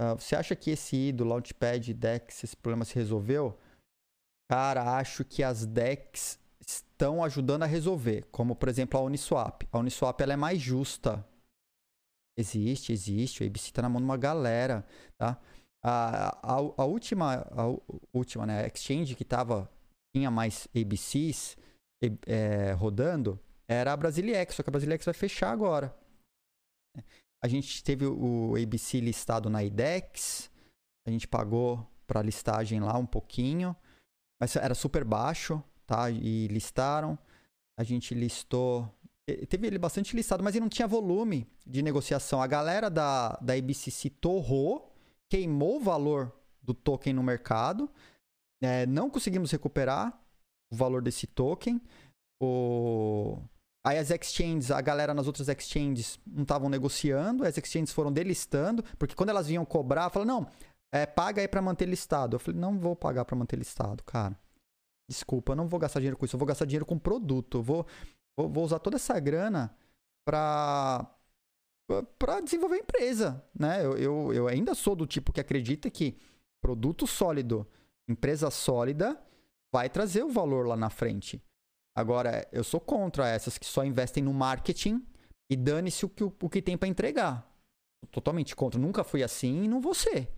Uh, 0.00 0.14
você 0.18 0.36
acha 0.36 0.54
que 0.56 0.70
esse 0.70 0.96
I 0.96 1.12
do 1.12 1.24
Launchpad 1.24 1.92
Dex, 1.92 2.44
esse 2.44 2.56
problema 2.56 2.84
se 2.84 2.94
resolveu? 2.94 3.58
Cara, 4.48 4.96
acho 4.96 5.24
que 5.24 5.42
as 5.42 5.66
DEX 5.66 6.38
estão 6.60 7.22
ajudando 7.22 7.62
a 7.62 7.66
resolver, 7.66 8.26
como 8.30 8.54
por 8.56 8.68
exemplo 8.68 8.98
a 8.98 9.02
Uniswap. 9.02 9.62
A 9.70 9.78
Uniswap 9.78 10.20
ela 10.20 10.32
é 10.32 10.36
mais 10.36 10.60
justa. 10.60 11.26
Existe, 12.38 12.92
existe. 12.92 13.42
O 13.42 13.46
ABC 13.46 13.66
está 13.66 13.82
na 13.82 13.88
mão 13.88 14.00
de 14.00 14.04
uma 14.04 14.16
galera, 14.16 14.86
tá? 15.18 15.40
A, 15.84 16.36
a, 16.42 16.54
a 16.54 16.84
última, 16.84 17.46
a 17.52 17.66
última, 18.12 18.44
né, 18.44 18.66
exchange 18.66 19.14
que 19.14 19.24
tava 19.24 19.70
tinha 20.14 20.30
mais 20.30 20.66
ABCs 20.74 21.56
é, 22.26 22.72
rodando 22.72 23.38
era 23.68 23.92
a 23.92 23.96
Brasilex, 23.96 24.54
só 24.54 24.62
que 24.62 24.70
a 24.70 24.72
Brasilex 24.72 25.04
vai 25.04 25.14
fechar 25.14 25.50
agora. 25.50 25.94
A 27.42 27.48
gente 27.48 27.84
teve 27.84 28.06
o 28.06 28.54
ABC 28.56 29.00
listado 29.00 29.50
na 29.50 29.62
IDEX, 29.62 30.50
a 31.06 31.10
gente 31.10 31.28
pagou 31.28 31.86
para 32.06 32.22
listagem 32.22 32.80
lá 32.80 32.96
um 32.96 33.06
pouquinho, 33.06 33.76
mas 34.40 34.56
era 34.56 34.74
super 34.74 35.04
baixo, 35.04 35.62
tá? 35.86 36.10
E 36.10 36.48
listaram. 36.48 37.18
A 37.78 37.84
gente 37.84 38.14
listou. 38.14 38.90
Teve 39.48 39.66
ele 39.66 39.78
bastante 39.78 40.14
listado, 40.14 40.42
mas 40.42 40.54
ele 40.54 40.62
não 40.62 40.68
tinha 40.68 40.86
volume 40.86 41.46
de 41.66 41.82
negociação. 41.82 42.40
A 42.40 42.46
galera 42.46 42.88
da, 42.88 43.30
da 43.42 43.56
IBCC 43.56 44.10
torrou, 44.10 44.94
queimou 45.28 45.76
o 45.76 45.80
valor 45.80 46.32
do 46.62 46.72
token 46.72 47.12
no 47.12 47.22
mercado. 47.22 47.90
É, 48.62 48.86
não 48.86 49.10
conseguimos 49.10 49.50
recuperar 49.50 50.18
o 50.70 50.76
valor 50.76 51.02
desse 51.02 51.26
token. 51.26 51.80
O... 52.40 53.38
Aí 53.84 53.98
as 53.98 54.10
exchanges, 54.10 54.70
a 54.70 54.80
galera 54.80 55.14
nas 55.14 55.26
outras 55.26 55.48
exchanges 55.48 56.18
não 56.26 56.42
estavam 56.42 56.68
negociando, 56.68 57.44
as 57.44 57.56
exchanges 57.56 57.92
foram 57.92 58.12
delistando, 58.12 58.82
porque 58.98 59.14
quando 59.14 59.28
elas 59.28 59.46
vinham 59.46 59.64
cobrar, 59.64 60.10
falaram, 60.10 60.40
não, 60.40 60.50
é, 60.92 61.06
paga 61.06 61.40
aí 61.40 61.48
para 61.48 61.62
manter 61.62 61.86
listado. 61.86 62.34
Eu 62.34 62.40
falei, 62.40 62.60
não 62.60 62.78
vou 62.78 62.96
pagar 62.96 63.24
para 63.24 63.36
manter 63.36 63.56
listado, 63.56 64.02
cara. 64.04 64.36
Desculpa, 65.08 65.52
eu 65.52 65.56
não 65.56 65.68
vou 65.68 65.78
gastar 65.78 66.00
dinheiro 66.00 66.16
com 66.16 66.24
isso. 66.24 66.34
Eu 66.34 66.38
vou 66.38 66.46
gastar 66.46 66.64
dinheiro 66.64 66.86
com 66.86 66.98
produto. 66.98 67.58
Eu 67.58 67.62
vou, 67.62 67.86
vou, 68.36 68.48
vou 68.48 68.64
usar 68.64 68.78
toda 68.78 68.96
essa 68.96 69.18
grana 69.20 69.76
para 70.26 71.12
para 72.18 72.40
desenvolver 72.40 72.74
a 72.74 72.80
empresa, 72.80 73.44
né? 73.56 73.84
Eu, 73.84 73.96
eu, 73.96 74.34
eu 74.34 74.48
ainda 74.48 74.74
sou 74.74 74.96
do 74.96 75.06
tipo 75.06 75.32
que 75.32 75.40
acredita 75.40 75.88
que 75.88 76.18
produto 76.60 77.06
sólido, 77.06 77.64
empresa 78.08 78.50
sólida, 78.50 79.16
vai 79.72 79.88
trazer 79.88 80.24
o 80.24 80.28
valor 80.28 80.66
lá 80.66 80.76
na 80.76 80.90
frente. 80.90 81.40
Agora, 81.96 82.46
eu 82.50 82.64
sou 82.64 82.80
contra 82.80 83.28
essas 83.28 83.56
que 83.56 83.64
só 83.64 83.84
investem 83.84 84.22
no 84.22 84.34
marketing 84.34 85.06
e 85.50 85.56
dane-se 85.56 86.04
o 86.04 86.08
que, 86.08 86.24
o 86.24 86.50
que 86.50 86.60
tem 86.60 86.76
para 86.76 86.88
entregar. 86.88 87.48
Totalmente 88.10 88.54
contra. 88.56 88.80
Nunca 88.80 89.04
fui 89.04 89.22
assim 89.22 89.62
e 89.62 89.68
não 89.68 89.80
vou 89.80 89.94
ser. 89.94 90.28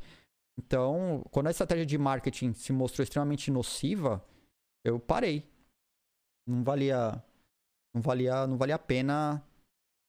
Então, 0.58 1.24
quando 1.30 1.46
a 1.46 1.50
estratégia 1.50 1.86
de 1.86 1.96
marketing 1.96 2.52
se 2.52 2.72
mostrou 2.72 3.02
extremamente 3.02 3.50
nociva, 3.50 4.24
eu 4.84 4.98
parei. 4.98 5.48
Não 6.46 6.64
valia, 6.64 7.22
não 7.94 8.00
valia, 8.00 8.46
não 8.46 8.56
valia 8.56 8.74
a 8.74 8.78
pena 8.78 9.44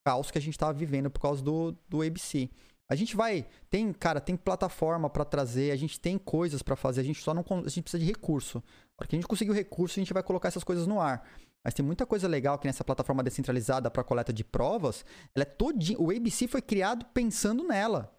o 0.02 0.10
caos 0.10 0.32
que 0.32 0.38
a 0.38 0.42
gente 0.42 0.54
estava 0.54 0.74
vivendo 0.74 1.10
por 1.10 1.20
causa 1.20 1.42
do, 1.42 1.76
do 1.88 2.02
ABC. 2.02 2.50
A 2.90 2.96
gente 2.96 3.16
vai, 3.16 3.46
tem, 3.70 3.94
cara, 3.94 4.20
tem 4.20 4.36
plataforma 4.36 5.10
para 5.10 5.24
trazer, 5.24 5.72
a 5.72 5.76
gente 5.76 6.00
tem 6.00 6.18
coisas 6.18 6.64
para 6.64 6.76
fazer, 6.76 7.02
a 7.02 7.04
gente 7.04 7.22
só 7.22 7.34
não 7.34 7.46
a 7.50 7.70
gente 7.70 7.84
precisa 7.84 8.00
de 8.00 8.06
recurso. 8.06 8.64
Para 8.98 9.06
que 9.06 9.16
a 9.16 9.18
gente 9.18 9.28
conseguir 9.28 9.52
o 9.52 9.54
recurso, 9.54 10.00
a 10.00 10.02
gente 10.02 10.14
vai 10.14 10.24
colocar 10.24 10.48
essas 10.48 10.64
coisas 10.64 10.88
no 10.88 11.00
ar. 11.00 11.28
Mas 11.64 11.74
tem 11.74 11.86
muita 11.86 12.06
coisa 12.06 12.28
legal 12.28 12.58
que 12.58 12.66
nessa 12.66 12.84
plataforma 12.84 13.22
descentralizada 13.22 13.92
para 13.92 14.04
coleta 14.04 14.34
de 14.34 14.44
provas, 14.44 15.06
ela 15.36 15.44
é 15.44 15.46
todinha, 15.46 16.00
o 16.00 16.10
ABC 16.10 16.48
foi 16.48 16.62
criado 16.62 17.06
pensando 17.14 17.64
nela. 17.64 18.12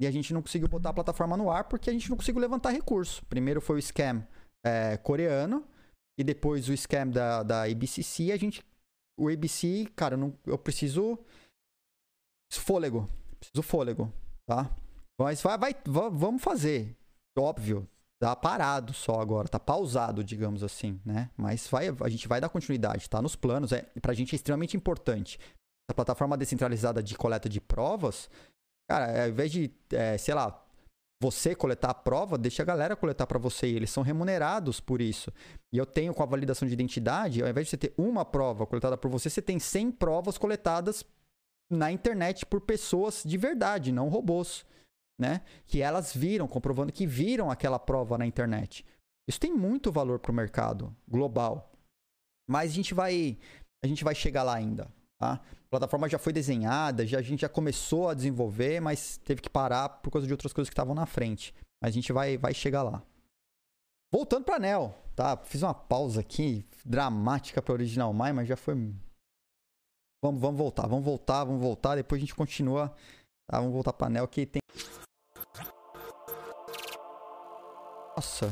E 0.00 0.06
a 0.06 0.10
gente 0.10 0.34
não 0.34 0.42
conseguiu 0.42 0.68
botar 0.68 0.90
a 0.90 0.92
plataforma 0.94 1.36
no 1.36 1.50
ar 1.50 1.64
porque 1.64 1.88
a 1.88 1.92
gente 1.92 2.10
não 2.10 2.16
conseguiu 2.16 2.40
levantar 2.40 2.70
recurso. 2.70 3.24
Primeiro 3.26 3.60
foi 3.60 3.78
o 3.78 3.82
scam 3.82 4.26
é, 4.64 4.96
coreano 4.96 5.66
e 6.18 6.24
depois 6.24 6.68
o 6.68 6.76
scam 6.76 7.08
da, 7.08 7.42
da 7.42 7.62
ABCC. 7.64 8.32
A 8.32 8.36
gente, 8.36 8.64
o 9.18 9.28
ABC, 9.28 9.86
cara, 9.94 10.14
eu, 10.14 10.18
não, 10.18 10.38
eu 10.46 10.58
preciso 10.58 11.18
fôlego, 12.52 13.08
preciso 13.38 13.62
fôlego, 13.62 14.12
tá? 14.46 14.74
Mas 15.20 15.42
vai, 15.42 15.58
vai, 15.58 15.74
vamos 16.10 16.42
fazer, 16.42 16.96
óbvio. 17.36 17.88
Tá 18.20 18.34
parado 18.34 18.92
só 18.92 19.20
agora, 19.20 19.48
tá 19.48 19.60
pausado, 19.60 20.24
digamos 20.24 20.64
assim, 20.64 21.00
né? 21.04 21.30
Mas 21.36 21.68
vai, 21.68 21.86
a 21.88 22.08
gente 22.08 22.26
vai 22.26 22.40
dar 22.40 22.48
continuidade, 22.48 23.08
tá 23.08 23.22
nos 23.22 23.36
planos. 23.36 23.70
É, 23.70 23.82
pra 24.02 24.12
gente 24.12 24.34
é 24.34 24.36
extremamente 24.36 24.76
importante. 24.76 25.38
A 25.88 25.94
plataforma 25.94 26.36
descentralizada 26.36 27.00
de 27.00 27.16
coleta 27.16 27.48
de 27.48 27.60
provas, 27.60 28.28
cara, 28.90 29.22
ao 29.22 29.28
invés 29.28 29.52
de, 29.52 29.72
é, 29.92 30.18
sei 30.18 30.34
lá, 30.34 30.67
você 31.20 31.54
coletar 31.54 31.90
a 31.90 31.94
prova, 31.94 32.38
deixa 32.38 32.62
a 32.62 32.66
galera 32.66 32.94
coletar 32.94 33.26
para 33.26 33.38
você 33.38 33.66
e 33.66 33.74
eles 33.74 33.90
são 33.90 34.02
remunerados 34.02 34.80
por 34.80 35.00
isso. 35.00 35.32
E 35.72 35.78
eu 35.78 35.84
tenho 35.84 36.14
com 36.14 36.22
a 36.22 36.26
validação 36.26 36.66
de 36.66 36.74
identidade, 36.74 37.42
ao 37.42 37.48
invés 37.48 37.66
de 37.66 37.70
você 37.70 37.76
ter 37.76 37.94
uma 37.98 38.24
prova 38.24 38.66
coletada 38.66 38.96
por 38.96 39.10
você, 39.10 39.28
você 39.28 39.42
tem 39.42 39.58
100 39.58 39.92
provas 39.92 40.38
coletadas 40.38 41.04
na 41.70 41.90
internet 41.90 42.46
por 42.46 42.60
pessoas 42.60 43.22
de 43.24 43.36
verdade, 43.36 43.92
não 43.92 44.08
robôs, 44.08 44.64
né? 45.20 45.42
Que 45.66 45.82
elas 45.82 46.14
viram, 46.14 46.46
comprovando 46.46 46.92
que 46.92 47.06
viram 47.06 47.50
aquela 47.50 47.78
prova 47.78 48.16
na 48.16 48.24
internet. 48.24 48.84
Isso 49.28 49.40
tem 49.40 49.52
muito 49.52 49.92
valor 49.92 50.18
para 50.20 50.32
o 50.32 50.34
mercado 50.34 50.96
global. 51.06 51.72
Mas 52.48 52.70
a 52.70 52.74
gente 52.74 52.94
vai 52.94 53.38
a 53.84 53.86
gente 53.86 54.02
vai 54.02 54.14
chegar 54.14 54.42
lá 54.42 54.54
ainda, 54.54 54.90
tá? 55.18 55.34
A 55.34 55.70
plataforma 55.70 56.08
já 56.08 56.18
foi 56.18 56.32
desenhada, 56.32 57.06
já, 57.06 57.18
a 57.18 57.22
gente 57.22 57.40
já 57.40 57.48
começou 57.48 58.08
a 58.08 58.14
desenvolver, 58.14 58.80
mas 58.80 59.18
teve 59.18 59.42
que 59.42 59.50
parar 59.50 59.88
por 59.88 60.10
causa 60.10 60.26
de 60.26 60.32
outras 60.32 60.52
coisas 60.52 60.68
que 60.68 60.72
estavam 60.72 60.94
na 60.94 61.04
frente. 61.04 61.54
Mas 61.82 61.90
a 61.90 61.94
gente 61.94 62.12
vai, 62.12 62.38
vai 62.38 62.54
chegar 62.54 62.82
lá. 62.82 63.02
Voltando 64.10 64.44
para 64.44 64.58
Nel, 64.58 64.94
tá? 65.14 65.36
Fiz 65.36 65.62
uma 65.62 65.74
pausa 65.74 66.20
aqui 66.20 66.64
dramática 66.84 67.60
para 67.60 67.74
Original 67.74 68.12
Mai, 68.12 68.32
mas 68.32 68.48
já 68.48 68.56
foi. 68.56 68.74
Vamos, 70.22 70.40
vamos 70.40 70.56
voltar, 70.56 70.86
vamos 70.86 71.04
voltar, 71.04 71.44
vamos 71.44 71.60
voltar. 71.60 71.96
Depois 71.96 72.18
a 72.18 72.24
gente 72.24 72.34
continua. 72.34 72.88
Tá? 73.46 73.58
Vamos 73.58 73.72
voltar 73.72 73.92
para 73.92 74.08
Nel 74.08 74.26
que 74.26 74.46
tem. 74.46 74.62
Nossa, 78.16 78.50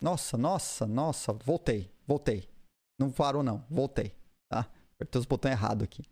nossa, 0.00 0.36
nossa, 0.36 0.86
nossa. 0.86 1.32
Voltei, 1.32 1.90
voltei. 2.06 2.48
Não 2.98 3.10
parou 3.10 3.42
não, 3.42 3.64
voltei? 3.68 4.15
Apertei 5.00 5.20
os 5.20 5.26
botões 5.26 5.52
errado 5.52 5.84
aqui. 5.84 6.02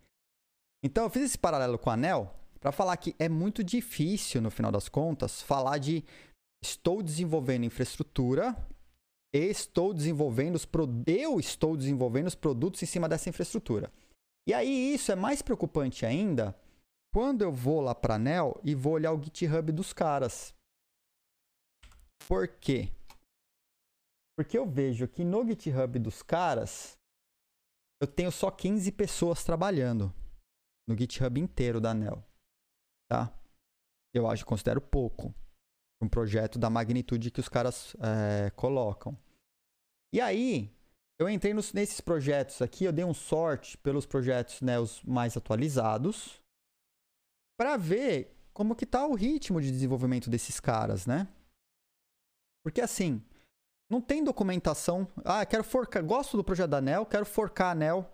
Então 0.83 1.05
eu 1.05 1.11
fiz 1.11 1.23
esse 1.23 1.39
paralelo 1.39 1.79
com 1.79 1.91
o 1.91 1.93
anel 1.93 2.35
para 2.61 2.73
falar 2.73 2.97
que 2.97 3.15
é 3.19 3.29
muito 3.29 3.63
difícil, 3.65 4.41
no 4.41 4.51
final 4.51 4.71
das 4.71 4.89
contas, 4.89 5.43
falar 5.43 5.79
de 5.79 6.05
estou 6.63 7.03
desenvolvendo 7.03 7.65
infraestrutura 7.65 8.57
estou 9.41 9.93
desenvolvendo 9.93 10.55
os 10.55 10.69
eu 11.07 11.41
estou 11.41 11.77
desenvolvendo 11.77 12.29
os 12.29 12.35
produtos 12.35 12.83
em 12.83 12.87
cima 12.87 13.09
dessa 13.09 13.29
infraestrutura. 13.29 13.93
E 14.47 14.55
aí 14.55 14.95
isso 14.95 15.11
é 15.11 15.17
mais 15.17 15.43
preocupante 15.43 16.07
ainda 16.07 16.57
quando 17.13 17.43
eu 17.43 17.53
vou 17.53 17.81
lá 17.81 17.95
para 17.95 18.15
Anel 18.15 18.61
e 18.63 18.75
vou 18.75 18.93
olhar 18.93 19.13
o 19.13 19.23
GitHub 19.23 19.73
dos 19.73 19.93
caras. 19.93 20.55
Por 22.29 22.49
quê? 22.49 22.91
Porque 24.37 24.57
eu 24.59 24.67
vejo 24.67 25.09
que 25.09 25.25
no 25.25 25.47
GitHub 25.47 25.99
dos 25.99 26.23
caras 26.23 26.99
eu 28.01 28.07
tenho 28.07 28.31
só 28.31 28.51
15 28.51 28.93
pessoas 28.93 29.45
trabalhando 29.45 30.13
no 30.89 30.97
GitHub 30.97 31.41
inteiro 31.41 31.81
da 31.81 31.91
Anel. 31.91 32.25
Tá? 33.09 33.33
Eu 34.13 34.29
acho, 34.29 34.45
considero 34.45 34.81
pouco. 34.81 35.35
Um 36.03 36.09
projeto 36.09 36.59
da 36.59 36.69
magnitude 36.69 37.31
que 37.31 37.41
os 37.41 37.49
caras 37.49 37.97
é, 37.97 38.51
colocam. 38.51 39.19
E 40.13 40.21
aí, 40.21 40.71
eu 41.19 41.29
entrei 41.29 41.55
nos, 41.55 41.73
nesses 41.73 42.01
projetos 42.01 42.61
aqui, 42.61 42.85
eu 42.85 42.93
dei 42.93 43.05
um 43.05 43.15
sorte 43.15 43.79
pelos 43.79 44.05
projetos 44.05 44.61
né, 44.61 44.79
os 44.79 45.03
mais 45.03 45.37
atualizados 45.37 46.41
para 47.57 47.77
ver 47.77 48.37
como 48.53 48.75
que 48.75 48.85
tá 48.85 49.07
o 49.07 49.15
ritmo 49.15 49.61
de 49.61 49.71
desenvolvimento 49.71 50.29
desses 50.29 50.61
caras, 50.61 51.07
né? 51.07 51.29
Porque 52.65 52.81
assim, 52.81 53.23
não 53.95 54.01
tem 54.01 54.25
documentação. 54.25 55.07
Ah, 55.25 55.47
quero 55.47 55.63
forcar, 55.63 56.03
gosto 56.03 56.37
do 56.37 56.43
projeto 56.43 56.71
da 56.71 56.79
Anel, 56.79 57.07
quero 57.07 57.25
forcar 57.25 57.69
a 57.69 57.71
Anel 57.71 58.11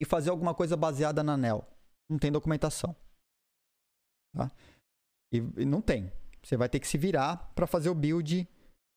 e 0.00 0.06
fazer 0.06 0.30
alguma 0.30 0.54
coisa 0.54 0.74
baseada 0.74 1.22
na 1.22 1.36
NEL. 1.36 1.66
Não 2.08 2.18
tem 2.18 2.32
documentação. 2.32 2.96
Tá? 4.34 4.50
E, 5.30 5.36
e 5.36 5.66
não 5.66 5.82
tem. 5.82 6.10
Você 6.42 6.56
vai 6.56 6.68
ter 6.68 6.80
que 6.80 6.88
se 6.88 6.96
virar 6.96 7.52
para 7.54 7.66
fazer 7.66 7.90
o 7.90 7.94
build 7.94 8.48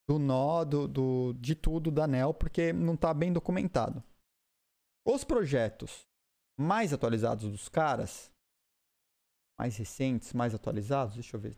do 0.07 0.17
nó, 0.17 0.63
do, 0.63 0.88
do, 0.88 1.34
de 1.34 1.53
tudo 1.53 1.91
da 1.91 2.07
NEL, 2.07 2.34
porque 2.34 2.71
não 2.71 2.93
está 2.93 3.13
bem 3.13 3.34
documentado. 3.34 4.01
Os 5.05 5.25
projetos 5.25 6.07
mais 6.57 6.93
atualizados 6.93 7.51
dos 7.51 7.67
caras, 7.67 8.31
mais 9.59 9.75
recentes, 9.75 10.31
mais 10.31 10.55
atualizados, 10.55 11.15
deixa 11.15 11.36
eu 11.36 11.41
ver. 11.41 11.57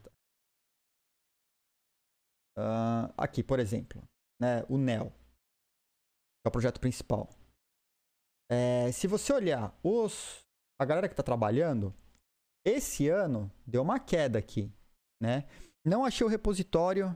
Uh, 2.57 3.13
aqui, 3.17 3.43
por 3.43 3.59
exemplo, 3.59 4.01
né, 4.39 4.63
o 4.69 4.77
NEL, 4.77 5.09
que 5.09 6.47
é 6.47 6.49
o 6.49 6.51
projeto 6.51 6.79
principal. 6.79 7.29
É, 8.49 8.91
se 8.91 9.07
você 9.07 9.33
olhar 9.33 9.77
os, 9.83 10.45
a 10.79 10.85
galera 10.85 11.07
que 11.07 11.13
está 11.13 11.23
trabalhando, 11.23 11.93
esse 12.65 13.07
ano 13.09 13.51
deu 13.65 13.81
uma 13.81 13.99
queda 13.99 14.39
aqui, 14.39 14.71
né? 15.21 15.47
Não 15.85 16.03
achei 16.03 16.25
o 16.25 16.29
repositório 16.29 17.15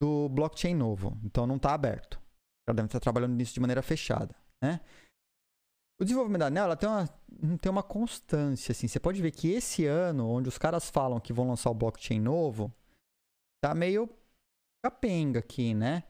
do 0.00 0.28
blockchain 0.28 0.74
novo, 0.74 1.16
então 1.24 1.46
não 1.46 1.56
está 1.56 1.72
aberto. 1.72 2.20
Ela 2.68 2.74
deve 2.74 2.86
estar 2.86 3.00
trabalhando 3.00 3.34
nisso 3.34 3.54
de 3.54 3.60
maneira 3.60 3.82
fechada, 3.82 4.34
né? 4.62 4.80
O 5.98 6.04
desenvolvimento 6.04 6.40
da 6.40 6.50
NEL 6.50 6.64
ela 6.64 6.76
tem, 6.76 6.88
uma, 6.88 7.08
tem 7.58 7.72
uma 7.72 7.82
constância, 7.82 8.72
assim. 8.72 8.86
Você 8.86 9.00
pode 9.00 9.22
ver 9.22 9.30
que 9.30 9.50
esse 9.50 9.86
ano, 9.86 10.28
onde 10.28 10.48
os 10.48 10.58
caras 10.58 10.90
falam 10.90 11.18
que 11.18 11.32
vão 11.32 11.48
lançar 11.48 11.70
o 11.70 11.74
blockchain 11.74 12.20
novo, 12.20 12.72
tá 13.64 13.74
meio 13.74 14.08
capenga 14.84 15.40
aqui, 15.40 15.74
né? 15.74 16.04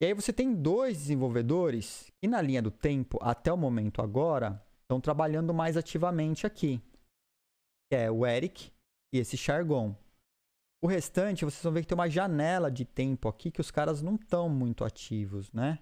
E 0.00 0.06
aí 0.06 0.14
você 0.14 0.32
tem 0.32 0.54
dois 0.54 0.98
desenvolvedores 0.98 2.12
que 2.20 2.28
na 2.28 2.40
linha 2.40 2.62
do 2.62 2.70
tempo, 2.70 3.18
até 3.20 3.52
o 3.52 3.56
momento 3.56 4.00
agora, 4.00 4.64
estão 4.82 5.00
trabalhando 5.00 5.52
mais 5.52 5.76
ativamente 5.76 6.46
aqui. 6.46 6.80
Que 7.90 7.96
é 7.96 8.10
o 8.10 8.24
Eric 8.24 8.72
e 9.12 9.18
esse 9.18 9.36
Chargon. 9.36 9.96
O 10.80 10.86
restante, 10.86 11.44
vocês 11.44 11.62
vão 11.62 11.72
ver 11.72 11.82
que 11.82 11.88
tem 11.88 11.96
uma 11.96 12.08
janela 12.08 12.70
de 12.70 12.84
tempo 12.84 13.28
aqui 13.28 13.50
que 13.50 13.60
os 13.60 13.70
caras 13.70 14.00
não 14.00 14.14
estão 14.14 14.48
muito 14.48 14.84
ativos, 14.84 15.52
né? 15.52 15.80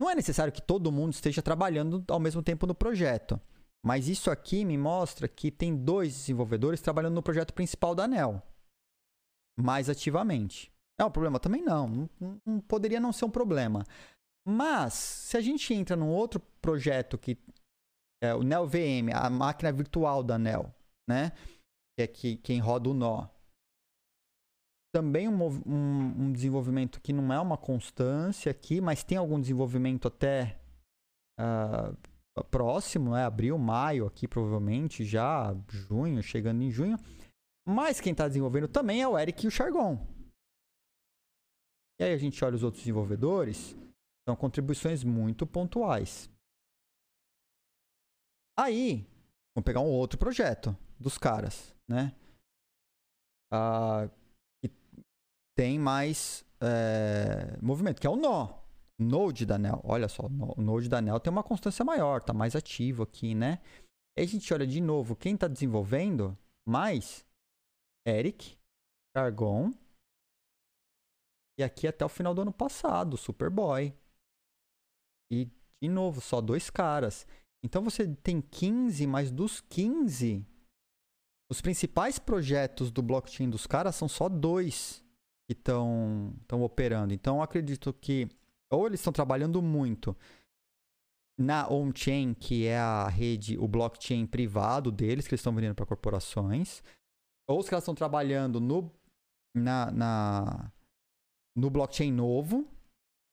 Não 0.00 0.10
é 0.10 0.14
necessário 0.14 0.52
que 0.52 0.62
todo 0.62 0.90
mundo 0.90 1.12
esteja 1.12 1.42
trabalhando 1.42 2.02
ao 2.08 2.18
mesmo 2.18 2.42
tempo 2.42 2.66
no 2.66 2.74
projeto. 2.74 3.40
Mas 3.84 4.08
isso 4.08 4.30
aqui 4.30 4.64
me 4.64 4.76
mostra 4.76 5.28
que 5.28 5.50
tem 5.50 5.76
dois 5.76 6.12
desenvolvedores 6.14 6.80
trabalhando 6.80 7.14
no 7.14 7.22
projeto 7.22 7.54
principal 7.54 7.94
da 7.94 8.04
ANEL. 8.04 8.42
Mais 9.58 9.88
ativamente. 9.88 10.69
É 11.00 11.04
um 11.04 11.10
problema? 11.10 11.40
Também 11.40 11.62
não. 11.62 12.08
não, 12.44 12.60
poderia 12.60 13.00
não 13.00 13.12
ser 13.12 13.24
um 13.24 13.30
problema. 13.30 13.84
Mas, 14.46 14.92
se 14.92 15.36
a 15.36 15.40
gente 15.40 15.72
entra 15.72 15.96
num 15.96 16.10
outro 16.10 16.40
projeto 16.60 17.16
que 17.16 17.38
é 18.22 18.34
o 18.34 18.42
NEL 18.42 18.66
VM, 18.66 19.14
a 19.14 19.30
máquina 19.30 19.72
virtual 19.72 20.22
da 20.22 20.38
NEL, 20.38 20.74
né? 21.08 21.32
Que 21.96 22.02
é 22.02 22.06
que, 22.06 22.36
quem 22.36 22.58
roda 22.58 22.90
o 22.90 22.94
nó 22.94 23.28
também 24.92 25.28
um, 25.28 25.42
um, 25.66 26.24
um, 26.24 26.32
desenvolvimento 26.32 27.00
que 27.00 27.12
não 27.12 27.32
é 27.32 27.38
uma 27.38 27.56
constância 27.56 28.50
aqui, 28.50 28.80
mas 28.80 29.04
tem 29.04 29.16
algum 29.16 29.40
desenvolvimento 29.40 30.08
até 30.08 30.58
uh, 31.38 31.96
próximo, 32.50 33.14
é 33.14 33.22
abril, 33.22 33.56
maio 33.56 34.06
aqui 34.06 34.26
provavelmente, 34.26 35.04
já 35.04 35.54
junho, 35.68 36.22
chegando 36.22 36.62
em 36.62 36.70
junho. 36.70 36.98
Mas 37.66 38.00
quem 38.00 38.10
está 38.12 38.26
desenvolvendo 38.26 38.66
também 38.66 39.00
é 39.00 39.06
o 39.06 39.16
Eric 39.16 39.44
e 39.44 39.48
o 39.48 39.50
Chargon. 39.50 40.04
E 42.00 42.04
aí 42.04 42.14
a 42.14 42.18
gente 42.18 42.42
olha 42.42 42.56
os 42.56 42.62
outros 42.62 42.82
desenvolvedores, 42.82 43.76
são 44.26 44.34
contribuições 44.34 45.04
muito 45.04 45.46
pontuais. 45.46 46.30
Aí, 48.58 49.06
vamos 49.54 49.66
pegar 49.66 49.80
um 49.80 49.90
outro 49.90 50.18
projeto 50.18 50.74
dos 50.98 51.18
caras, 51.18 51.76
né? 51.86 52.16
Uh, 53.52 54.10
tem 55.54 55.78
mais 55.78 56.42
é, 56.58 57.58
movimento, 57.60 58.00
que 58.00 58.06
é 58.06 58.10
o 58.10 58.16
nó. 58.16 58.60
Node 58.98 59.44
da 59.44 59.58
NEL. 59.58 59.80
Olha 59.84 60.08
só, 60.08 60.26
o 60.26 60.62
Node 60.62 60.88
da 60.88 61.02
NEL 61.02 61.20
tem 61.20 61.30
uma 61.30 61.42
constância 61.42 61.84
maior, 61.84 62.22
tá 62.22 62.32
mais 62.32 62.56
ativo 62.56 63.02
aqui, 63.02 63.34
né? 63.34 63.60
Aí 64.16 64.24
a 64.24 64.28
gente 64.28 64.52
olha 64.54 64.66
de 64.66 64.80
novo 64.80 65.16
quem 65.16 65.34
está 65.34 65.48
desenvolvendo 65.48 66.36
mais 66.66 67.26
Eric, 68.06 68.56
Argon. 69.14 69.72
E 71.58 71.62
aqui 71.62 71.86
até 71.86 72.04
o 72.04 72.08
final 72.08 72.34
do 72.34 72.42
ano 72.42 72.52
passado, 72.52 73.16
Superboy. 73.16 73.94
E 75.30 75.48
de 75.82 75.88
novo, 75.88 76.20
só 76.20 76.40
dois 76.40 76.70
caras. 76.70 77.26
Então 77.62 77.82
você 77.82 78.06
tem 78.06 78.40
15, 78.40 79.06
mas 79.06 79.30
dos 79.30 79.60
15, 79.60 80.46
os 81.50 81.60
principais 81.60 82.18
projetos 82.18 82.90
do 82.90 83.02
blockchain 83.02 83.50
dos 83.50 83.66
caras 83.66 83.96
são 83.96 84.08
só 84.08 84.28
dois 84.28 85.04
que 85.48 85.52
estão 85.52 86.62
operando. 86.62 87.12
Então, 87.12 87.42
acredito 87.42 87.92
que 87.92 88.28
ou 88.70 88.86
eles 88.86 89.00
estão 89.00 89.12
trabalhando 89.12 89.60
muito 89.60 90.16
na 91.36 91.68
on-chain, 91.68 92.34
que 92.34 92.66
é 92.66 92.78
a 92.78 93.08
rede, 93.08 93.58
o 93.58 93.66
blockchain 93.66 94.26
privado 94.26 94.92
deles, 94.92 95.26
que 95.26 95.34
eles 95.34 95.40
estão 95.40 95.54
vendendo 95.54 95.74
para 95.74 95.86
corporações, 95.86 96.82
ou 97.48 97.58
os 97.58 97.68
caras 97.68 97.82
estão 97.82 97.94
trabalhando 97.94 98.60
no, 98.60 98.92
na, 99.52 99.90
na, 99.90 100.72
no 101.56 101.70
blockchain 101.70 102.12
novo, 102.12 102.66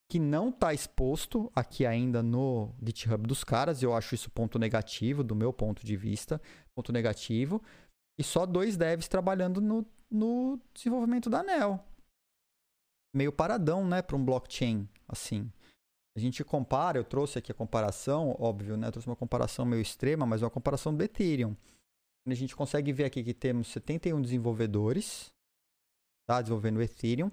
que 0.10 0.20
não 0.20 0.50
está 0.50 0.74
exposto 0.74 1.52
aqui 1.56 1.86
ainda 1.86 2.24
no 2.24 2.74
GitHub 2.82 3.28
dos 3.28 3.44
caras. 3.44 3.84
Eu 3.84 3.94
acho 3.94 4.16
isso 4.16 4.32
ponto 4.32 4.58
negativo, 4.58 5.24
do 5.24 5.36
meu 5.36 5.52
ponto 5.52 5.86
de 5.86 5.96
vista, 5.96 6.42
ponto 6.76 6.92
negativo. 6.92 7.62
E 8.18 8.24
só 8.24 8.46
dois 8.46 8.78
devs 8.78 9.08
trabalhando 9.08 9.62
no, 9.62 9.86
no 10.10 10.60
desenvolvimento 10.74 11.30
da 11.30 11.44
NEL 11.44 11.84
meio 13.18 13.32
paradão, 13.32 13.86
né, 13.86 14.02
para 14.02 14.16
um 14.16 14.24
blockchain, 14.24 14.88
assim. 15.08 15.52
A 16.16 16.20
gente 16.20 16.44
compara, 16.44 16.98
eu 16.98 17.04
trouxe 17.04 17.40
aqui 17.40 17.52
a 17.52 17.56
comparação, 17.56 18.36
óbvio, 18.40 18.78
né, 18.78 18.88
eu 18.88 18.92
trouxe 18.92 19.08
uma 19.08 19.16
comparação 19.16 19.66
meio 19.66 19.82
extrema, 19.82 20.26
mas 20.26 20.42
uma 20.42 20.50
comparação 20.50 20.96
do 20.96 21.04
Ethereum. 21.04 21.56
A 22.28 22.34
gente 22.34 22.56
consegue 22.56 22.92
ver 22.92 23.06
aqui 23.06 23.24
que 23.24 23.34
temos 23.34 23.68
71 23.70 24.22
desenvolvedores, 24.22 25.32
tá, 26.28 26.42
desenvolvendo 26.42 26.78
o 26.78 26.82
Ethereum. 26.82 27.32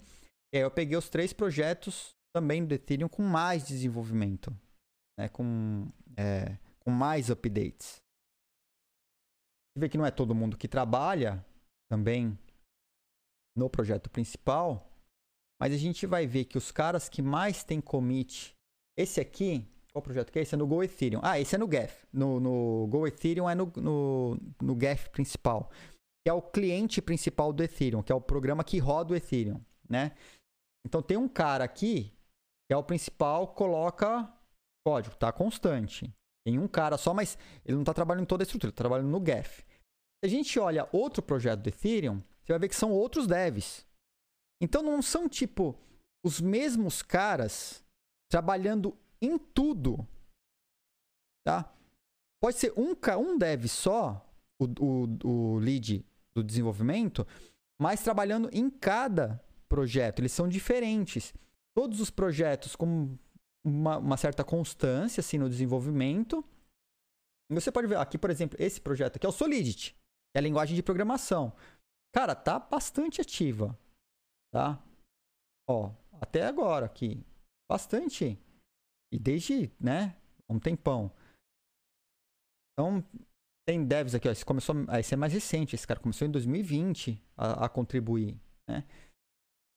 E 0.55 0.57
aí 0.57 0.63
eu 0.63 0.71
peguei 0.71 0.97
os 0.97 1.09
três 1.09 1.33
projetos 1.33 2.15
também 2.33 2.65
do 2.65 2.73
Ethereum 2.73 3.09
com 3.09 3.25
mais 3.25 3.67
desenvolvimento, 3.67 4.57
né, 5.19 5.29
com, 5.29 5.89
é, 6.17 6.57
com 6.79 6.93
mais 6.93 7.29
updates. 7.29 7.97
Você 9.75 9.81
vê 9.81 9.89
que 9.89 9.99
não 9.99 10.07
é 10.07 10.13
todo 10.13 10.33
mundo 10.33 10.57
que 10.57 10.69
trabalha 10.69 11.45
também 11.91 12.39
no 13.57 13.69
projeto 13.69 14.09
principal, 14.09 14.89
mas 15.61 15.75
a 15.75 15.77
gente 15.77 16.07
vai 16.07 16.25
ver 16.25 16.45
que 16.45 16.57
os 16.57 16.71
caras 16.71 17.09
que 17.09 17.21
mais 17.21 17.65
tem 17.65 17.81
commit. 17.81 18.55
Esse 18.97 19.21
aqui, 19.21 19.67
qual 19.93 20.03
projeto 20.03 20.31
que 20.31 20.39
é? 20.39 20.43
Esse 20.43 20.55
é 20.55 20.59
no 20.59 20.69
Go 20.69 20.85
Ethereum. 20.85 21.21
Ah, 21.25 21.41
esse 21.41 21.57
é 21.57 21.59
no 21.59 21.69
GEF. 21.69 22.07
No, 22.13 22.39
no 22.39 22.87
Go 22.87 23.09
Ethereum 23.09 23.51
é 23.51 23.57
no, 23.57 23.73
no, 23.75 24.39
no 24.63 24.81
GEF 24.81 25.11
principal. 25.11 25.69
Que 26.25 26.31
é 26.31 26.33
o 26.33 26.41
cliente 26.41 27.03
principal 27.03 27.53
do 27.53 27.61
Ethereum, 27.61 28.05
que 28.05 28.13
é 28.13 28.15
o 28.15 28.21
programa 28.21 28.63
que 28.63 28.79
roda 28.79 29.15
o 29.15 29.17
Ethereum, 29.17 29.61
né? 29.89 30.17
Então 30.87 31.03
tem 31.03 31.17
um 31.17 31.29
cara 31.29 31.65
aqui, 31.65 32.13
que 32.67 32.75
é 32.75 32.77
o 32.77 32.83
principal, 32.83 33.49
coloca 33.49 34.33
código, 34.87 35.17
tá 35.17 35.33
constante. 35.33 36.13
Tem 36.47 36.59
um 36.59 36.69
cara 36.69 36.99
só, 36.99 37.15
mas 37.15 37.39
ele 37.65 37.75
não 37.75 37.83
está 37.83 37.95
trabalhando 37.95 38.25
em 38.25 38.27
toda 38.27 38.43
a 38.43 38.45
estrutura, 38.45 38.73
tá 38.73 38.77
trabalhando 38.77 39.09
no 39.09 39.25
GEF. 39.25 39.63
Se 39.63 40.27
a 40.27 40.29
gente 40.29 40.59
olha 40.59 40.89
outro 40.93 41.23
projeto 41.23 41.61
do 41.61 41.69
Ethereum, 41.69 42.21
você 42.43 42.53
vai 42.53 42.59
ver 42.59 42.69
que 42.69 42.77
são 42.77 42.93
outros 42.93 43.27
devs. 43.27 43.87
Então 44.61 44.83
não 44.83 45.01
são 45.01 45.29
tipo 45.29 45.79
os 46.25 46.41
mesmos 46.41 47.03
caras 47.03 47.85
trabalhando 48.31 48.97
em 49.21 49.39
tudo. 49.39 50.07
Tá? 51.47 51.71
Pode 52.41 52.57
ser 52.57 52.73
um, 52.77 52.95
um 53.19 53.39
dev 53.39 53.67
só, 53.67 54.27
o, 54.59 54.65
o, 54.65 55.55
o 55.55 55.59
lead 55.59 56.05
do 56.35 56.43
desenvolvimento, 56.43 57.27
mas 57.79 58.03
trabalhando 58.03 58.49
em 58.53 58.71
cada 58.71 59.44
projeto. 59.75 60.21
Eles 60.21 60.33
são 60.33 60.49
diferentes. 60.49 61.35
Todos 61.77 62.01
os 62.01 62.11
projetos 62.11 62.77
com 62.77 63.17
uma, 63.65 63.99
uma 63.99 64.17
certa 64.17 64.45
constância 64.45 65.21
assim, 65.21 65.39
no 65.39 65.49
desenvolvimento. 65.49 66.45
Você 67.51 67.73
pode 67.73 67.87
ver 67.89 67.99
aqui, 67.99 68.17
por 68.17 68.31
exemplo, 68.31 68.57
esse 68.61 68.81
projeto 68.81 69.17
aqui 69.17 69.27
é 69.27 69.29
o 69.29 69.33
Solidity, 69.33 69.97
é 70.35 70.39
a 70.39 70.43
linguagem 70.43 70.75
de 70.75 70.83
programação. 70.83 71.53
Cara, 72.15 72.35
tá 72.35 72.59
bastante 72.59 73.21
ativa 73.21 73.77
tá? 74.55 74.81
Ó, 75.69 75.91
até 76.21 76.47
agora 76.47 76.87
aqui, 76.87 77.21
bastante. 77.69 78.39
E 79.13 79.19
desde, 79.19 79.73
né, 79.81 80.17
um 80.49 80.61
tempão. 80.61 81.11
Então, 82.73 83.05
tem 83.67 83.85
devs 83.85 84.15
aqui, 84.15 84.29
ó, 84.29 84.31
esse 84.31 84.45
começou, 84.45 84.77
esse 84.97 85.13
é 85.13 85.17
mais 85.17 85.33
recente, 85.33 85.75
esse 85.75 85.87
cara 85.87 85.99
começou 85.99 86.29
em 86.29 86.31
2020 86.31 87.21
a, 87.37 87.65
a 87.65 87.69
contribuir, 87.69 88.39
né? 88.69 88.85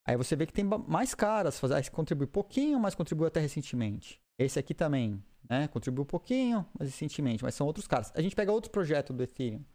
Aí 0.07 0.15
você 0.15 0.37
vê 0.37 0.45
que 0.45 0.53
tem 0.53 0.63
mais 0.63 1.13
caras, 1.13 1.59
faz, 1.59 1.73
esse 1.73 1.91
contribui 1.91 2.27
pouquinho, 2.27 2.79
mas 2.79 2.95
contribuiu 2.95 3.27
até 3.27 3.41
recentemente. 3.41 4.21
Esse 4.39 4.57
aqui 4.57 4.73
também, 4.73 5.21
né? 5.49 5.67
Contribuiu 5.67 6.05
pouquinho, 6.05 6.65
mas 6.79 6.87
recentemente, 6.89 7.43
mas 7.43 7.55
são 7.55 7.67
outros 7.67 7.87
caras. 7.87 8.13
A 8.15 8.21
gente 8.21 8.33
pega 8.33 8.49
outro 8.53 8.71
projeto 8.71 9.11
do 9.11 9.21
Ethereum. 9.21 9.65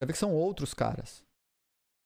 Vai 0.00 0.08
ver 0.08 0.12
que 0.14 0.18
são 0.18 0.34
outros 0.34 0.74
caras. 0.74 1.24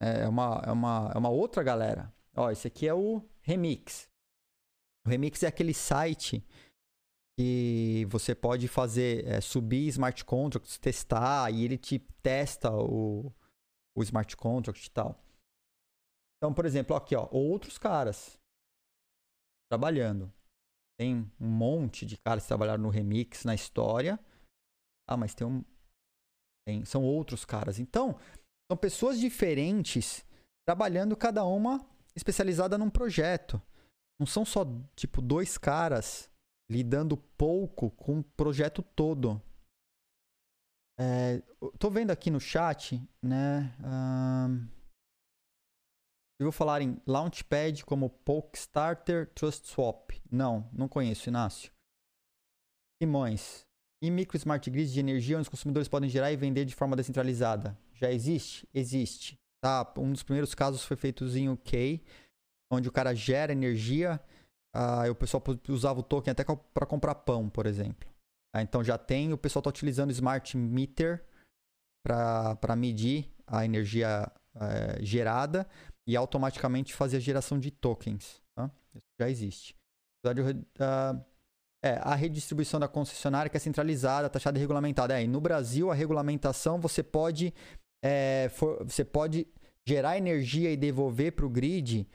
É 0.02 0.28
uma, 0.28 0.62
é 0.66 0.70
uma, 0.70 1.12
é 1.14 1.18
uma 1.18 1.30
outra 1.30 1.62
galera. 1.62 2.12
Ó, 2.36 2.50
esse 2.50 2.68
aqui 2.68 2.86
é 2.86 2.92
o 2.92 3.26
Remix. 3.40 4.10
O 5.06 5.08
Remix 5.08 5.42
é 5.42 5.46
aquele 5.46 5.72
site 5.72 6.44
que 7.38 8.06
você 8.10 8.34
pode 8.34 8.68
fazer, 8.68 9.26
é, 9.26 9.40
subir 9.40 9.88
smart 9.88 10.26
contracts, 10.26 10.76
testar, 10.76 11.50
e 11.50 11.64
ele 11.64 11.78
te 11.78 11.98
testa 12.22 12.70
o, 12.70 13.32
o 13.96 14.02
smart 14.02 14.36
contract 14.36 14.86
e 14.86 14.90
tal. 14.90 15.18
Então, 16.40 16.54
por 16.54 16.64
exemplo, 16.64 16.96
aqui, 16.96 17.14
ó, 17.14 17.28
outros 17.30 17.76
caras 17.76 18.38
trabalhando. 19.70 20.32
Tem 20.98 21.30
um 21.38 21.48
monte 21.48 22.06
de 22.06 22.16
caras 22.16 22.44
que 22.44 22.48
trabalharam 22.48 22.82
no 22.82 22.88
remix, 22.88 23.44
na 23.44 23.54
história. 23.54 24.18
Ah, 25.06 25.18
mas 25.18 25.34
tem 25.34 25.46
um. 25.46 25.62
Tem, 26.66 26.84
são 26.84 27.04
outros 27.04 27.44
caras. 27.44 27.78
Então, 27.78 28.18
são 28.70 28.76
pessoas 28.76 29.18
diferentes 29.18 30.24
trabalhando 30.66 31.16
cada 31.16 31.44
uma 31.44 31.86
especializada 32.16 32.78
num 32.78 32.90
projeto. 32.90 33.60
Não 34.18 34.26
são 34.26 34.44
só, 34.44 34.64
tipo, 34.96 35.20
dois 35.20 35.58
caras 35.58 36.30
lidando 36.70 37.16
pouco 37.16 37.90
com 37.90 38.20
o 38.20 38.24
projeto 38.24 38.82
todo. 38.82 39.42
É, 40.98 41.42
tô 41.78 41.90
vendo 41.90 42.10
aqui 42.10 42.30
no 42.30 42.38
chat, 42.38 43.02
né? 43.22 43.74
Um, 43.82 44.68
eu 46.40 46.46
vou 46.46 46.52
falar 46.52 46.80
em 46.80 46.96
Launchpad 47.06 47.84
como 47.84 48.10
Starter 48.54 49.28
Trust 49.34 49.68
Swap. 49.68 50.10
Não, 50.32 50.66
não 50.72 50.88
conheço, 50.88 51.28
Inácio. 51.28 51.70
Simões. 53.00 53.66
E 54.02 54.10
micro 54.10 54.38
smart 54.38 54.70
grids 54.70 54.90
de 54.90 55.00
energia 55.00 55.36
onde 55.36 55.42
os 55.42 55.48
consumidores 55.50 55.86
podem 55.86 56.08
gerar 56.08 56.32
e 56.32 56.36
vender 56.36 56.64
de 56.64 56.74
forma 56.74 56.96
descentralizada. 56.96 57.76
Já 57.92 58.10
existe? 58.10 58.66
Existe. 58.72 59.38
Tá? 59.62 59.92
Um 59.98 60.12
dos 60.12 60.22
primeiros 60.22 60.54
casos 60.54 60.82
foi 60.82 60.96
feito 60.96 61.26
em 61.26 61.50
UK, 61.50 62.02
onde 62.72 62.88
o 62.88 62.92
cara 62.92 63.14
gera 63.14 63.52
energia, 63.52 64.18
ah, 64.74 65.10
o 65.10 65.14
pessoal 65.14 65.42
usava 65.68 66.00
o 66.00 66.02
token 66.02 66.32
até 66.32 66.42
para 66.42 66.86
comprar 66.86 67.16
pão, 67.16 67.50
por 67.50 67.66
exemplo. 67.66 68.08
Ah, 68.56 68.62
então 68.62 68.82
já 68.82 68.96
tem, 68.96 69.30
o 69.30 69.38
pessoal 69.38 69.60
está 69.60 69.68
utilizando 69.68 70.10
Smart 70.10 70.56
Meter 70.56 71.22
para 72.02 72.74
medir 72.74 73.30
a 73.46 73.62
energia 73.62 74.32
é, 74.54 75.04
gerada 75.04 75.68
e 76.10 76.16
automaticamente 76.16 76.92
fazer 76.92 77.18
a 77.18 77.20
geração 77.20 77.56
de 77.56 77.70
tokens. 77.70 78.42
Tá? 78.56 78.68
Isso 78.92 79.06
já 79.20 79.30
existe. 79.30 79.76
Uh, 80.26 81.24
é, 81.84 82.00
a 82.02 82.16
redistribuição 82.16 82.80
da 82.80 82.88
concessionária 82.88 83.48
que 83.48 83.56
é 83.56 83.60
centralizada, 83.60 84.28
taxada 84.28 84.58
e 84.58 84.60
regulamentada. 84.60 85.16
É, 85.16 85.22
e 85.22 85.28
no 85.28 85.40
Brasil, 85.40 85.88
a 85.88 85.94
regulamentação 85.94 86.80
você 86.80 87.00
pode, 87.00 87.54
é, 88.04 88.50
for, 88.52 88.84
você 88.84 89.04
pode 89.04 89.46
gerar 89.86 90.18
energia 90.18 90.72
e 90.72 90.76
devolver 90.76 91.32
para 91.32 91.46
o 91.46 91.48
grid 91.48 92.08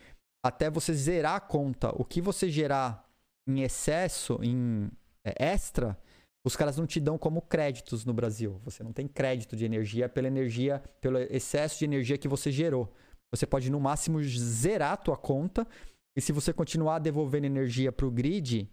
até 0.45 0.69
você 0.69 0.93
zerar 0.93 1.35
a 1.35 1.39
conta. 1.39 1.89
O 1.95 2.03
que 2.03 2.19
você 2.19 2.49
gerar 2.49 3.09
em 3.47 3.61
excesso, 3.61 4.37
em 4.43 4.91
é, 5.25 5.53
extra, 5.53 5.97
os 6.45 6.57
caras 6.57 6.75
não 6.77 6.85
te 6.85 6.99
dão 6.99 7.17
como 7.17 7.41
créditos 7.41 8.03
no 8.03 8.13
Brasil. 8.13 8.59
Você 8.65 8.83
não 8.83 8.91
tem 8.91 9.07
crédito 9.07 9.55
de 9.55 9.63
energia 9.63 10.09
pela 10.09 10.27
energia, 10.27 10.83
pelo 10.99 11.17
excesso 11.17 11.79
de 11.79 11.85
energia 11.85 12.17
que 12.17 12.27
você 12.27 12.51
gerou. 12.51 12.93
Você 13.35 13.45
pode 13.45 13.69
no 13.69 13.79
máximo 13.79 14.23
zerar 14.23 14.93
a 14.93 14.97
tua 14.97 15.17
conta 15.17 15.67
e 16.15 16.21
se 16.21 16.31
você 16.31 16.53
continuar 16.53 16.99
devolvendo 16.99 17.45
energia 17.45 17.91
para 17.91 18.05
o 18.05 18.11
grid, 18.11 18.69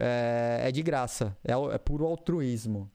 é, 0.00 0.60
é, 0.62 0.70
de 0.70 0.82
graça, 0.82 1.36
é, 1.42 1.52
é 1.74 1.78
puro 1.78 2.06
altruísmo. 2.06 2.88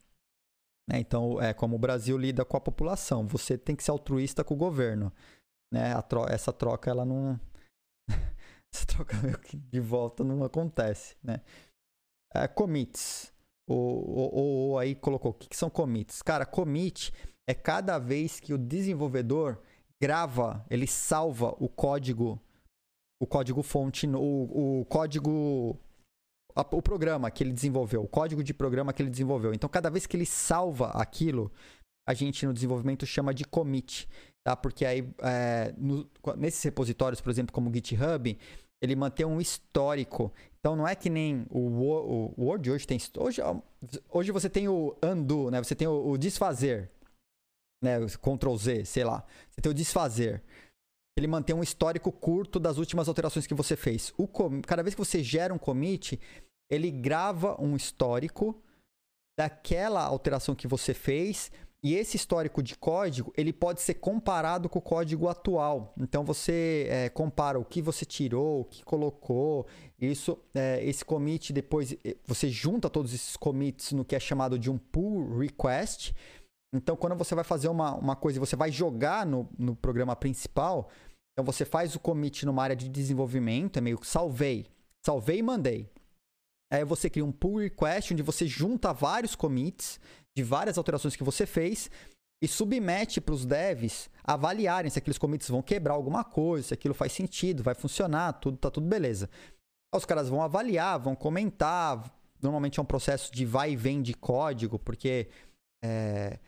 É, 0.90 1.00
então, 1.00 1.42
é 1.42 1.54
como 1.54 1.76
o 1.76 1.80
Brasil 1.80 2.18
lida 2.18 2.46
com 2.46 2.56
a 2.56 2.62
população. 2.62 3.28
Você 3.28 3.58
tem 3.58 3.76
que 3.76 3.84
ser 3.84 3.92
altruísta 3.92 4.44
com 4.44 4.54
o 4.54 4.58
governo. 4.58 5.12
Né? 5.72 6.02
Tro 6.04 6.26
essa 6.28 6.54
troca, 6.54 6.90
ela 6.90 7.04
não. 7.04 7.40
essa 8.74 8.86
troca 8.86 9.16
de 9.54 9.80
volta 9.80 10.24
não 10.24 10.44
acontece. 10.44 11.18
Né? 11.22 11.42
É, 12.34 12.48
commits. 12.48 13.34
Ou, 13.68 14.78
aí 14.78 14.94
colocou, 14.94 15.32
o 15.32 15.34
que, 15.34 15.48
que 15.48 15.56
são 15.56 15.70
commits? 15.70 16.22
Cara, 16.22 16.46
commit 16.46 17.14
é 17.48 17.54
cada 17.54 17.98
vez 17.98 18.40
que 18.40 18.54
o 18.54 18.58
desenvolvedor 18.58 19.62
grava, 20.04 20.66
ele 20.70 20.86
salva 20.86 21.56
o 21.60 21.70
código, 21.70 22.38
o 23.22 23.26
código 23.26 23.64
fonte, 23.64 24.06
o, 24.08 24.82
o 24.82 24.86
código, 24.86 25.78
o 26.56 26.82
programa 26.82 27.32
que 27.32 27.44
ele 27.44 27.54
desenvolveu, 27.54 28.04
o 28.04 28.08
código 28.08 28.44
de 28.44 28.54
programa 28.54 28.92
que 28.92 29.02
ele 29.02 29.10
desenvolveu. 29.10 29.54
Então, 29.54 29.70
cada 29.70 29.90
vez 29.90 30.06
que 30.06 30.18
ele 30.18 30.26
salva 30.26 30.88
aquilo, 30.90 31.50
a 32.06 32.14
gente 32.14 32.46
no 32.46 32.54
desenvolvimento 32.54 33.06
chama 33.06 33.34
de 33.34 33.46
commit, 33.46 34.10
tá? 34.46 34.58
Porque 34.58 34.86
aí, 34.86 35.10
é, 35.22 35.74
no, 35.78 36.10
nesses 36.36 36.62
repositórios, 36.62 37.22
por 37.22 37.30
exemplo, 37.30 37.54
como 37.54 37.70
o 37.70 37.74
GitHub, 37.74 38.38
ele 38.82 38.96
mantém 38.98 39.26
um 39.26 39.40
histórico 39.40 40.34
então 40.64 40.78
não 40.78 40.88
é 40.88 40.96
que 40.96 41.10
nem 41.10 41.46
o, 41.50 41.60
o, 41.60 42.34
o 42.38 42.46
Word 42.46 42.72
hoje 42.72 42.88
tem. 42.88 42.98
Hoje, 43.18 43.42
hoje 44.10 44.32
você 44.32 44.50
tem 44.50 44.70
o 44.70 44.96
undo, 45.04 45.52
né? 45.52 45.62
Você 45.62 45.76
tem 45.76 45.86
o, 45.86 46.12
o 46.12 46.18
desfazer. 46.18 46.90
Né? 47.84 48.00
Ctrl 48.08 48.56
Z, 48.56 48.86
sei 48.86 49.04
lá. 49.04 49.26
Você 49.50 49.62
tem 49.62 49.72
o 49.72 49.76
desfazer. 49.76 50.42
Ele 51.18 51.28
mantém 51.28 51.56
um 51.56 51.62
histórico 51.62 52.12
curto 52.12 52.60
das 52.60 52.78
últimas 52.78 53.08
alterações 53.08 53.46
que 53.46 53.54
você 53.54 53.76
fez. 53.76 54.14
O 54.18 54.28
com... 54.28 54.62
Cada 54.62 54.82
vez 54.82 54.96
que 54.96 55.02
você 55.02 55.22
gera 55.22 55.54
um 55.54 55.60
commit, 55.60 56.20
ele 56.72 56.90
grava 56.90 57.62
um 57.62 57.76
histórico 57.76 58.60
daquela 59.38 60.04
alteração 60.04 60.56
que 60.56 60.68
você 60.68 60.94
fez 60.94 61.52
e 61.84 61.96
esse 61.96 62.16
histórico 62.16 62.64
de 62.64 62.78
código, 62.78 63.34
ele 63.36 63.52
pode 63.52 63.82
ser 63.82 63.96
comparado 63.96 64.70
com 64.70 64.80
o 64.80 64.82
código 64.82 65.28
atual. 65.28 65.94
Então 66.00 66.24
você 66.24 66.88
é, 66.90 67.10
compara 67.10 67.60
o 67.60 67.66
que 67.66 67.82
você 67.82 68.06
tirou, 68.06 68.62
o 68.62 68.66
que 68.66 68.86
colocou. 68.86 69.68
Isso, 70.00 70.40
é, 70.56 70.82
esse 70.86 71.04
commit 71.04 71.52
depois 71.52 71.94
você 72.26 72.48
junta 72.48 72.90
todos 72.90 73.14
esses 73.14 73.36
commits 73.36 73.92
no 73.92 74.06
que 74.06 74.16
é 74.16 74.20
chamado 74.20 74.58
de 74.58 74.72
um 74.72 74.78
pull 74.78 75.38
request. 75.38 76.16
Então 76.74 76.96
quando 76.96 77.16
você 77.16 77.36
vai 77.36 77.44
fazer 77.44 77.68
uma, 77.68 77.94
uma 77.96 78.16
coisa, 78.16 78.40
você 78.40 78.56
vai 78.56 78.72
jogar 78.72 79.26
no, 79.26 79.48
no 79.58 79.76
programa 79.76 80.16
principal. 80.16 80.90
Então 81.34 81.46
você 81.46 81.64
faz 81.64 81.96
o 81.96 82.00
commit 82.00 82.46
numa 82.46 82.64
área 82.64 82.76
de 82.76 82.90
desenvolvimento, 82.90 83.78
é 83.78 83.82
meio 83.82 84.00
que 84.00 84.08
salvei, 84.08 84.66
salvei 85.06 85.40
e 85.40 85.44
mandei. 85.44 85.90
Aí 86.72 86.84
você 86.84 87.10
cria 87.10 87.24
um 87.24 87.32
pull 87.32 87.60
request 87.60 88.14
onde 88.14 88.24
você 88.24 88.48
junta 88.48 88.92
vários 88.92 89.36
commits 89.36 90.00
de 90.36 90.44
várias 90.44 90.78
alterações 90.78 91.16
que 91.16 91.24
você 91.24 91.46
fez 91.46 91.90
e 92.42 92.48
submete 92.48 93.22
para 93.22 93.36
os 93.36 93.46
devs 93.46 94.10
avaliarem 94.24 94.90
se 94.90 94.98
aqueles 94.98 95.18
commits 95.18 95.48
vão 95.48 95.62
quebrar 95.62 95.94
alguma 95.94 96.24
coisa, 96.24 96.70
se 96.70 96.74
aquilo 96.74 96.94
faz 96.94 97.14
sentido, 97.14 97.64
vai 97.64 97.76
funcionar, 97.76 98.34
tudo 98.34 98.58
tá 98.58 98.72
tudo 98.72 98.88
beleza. 98.88 99.30
Os 99.96 100.06
caras 100.06 100.28
vão 100.28 100.42
avaliar, 100.42 101.00
vão 101.00 101.16
comentar. 101.16 102.12
Normalmente 102.42 102.80
é 102.80 102.82
um 102.82 102.86
processo 102.86 103.32
de 103.32 103.46
vai 103.46 103.72
e 103.72 103.76
vem 103.76 104.02
de 104.02 104.14
código, 104.14 104.80
porque 104.80 105.30
é, 105.86 106.40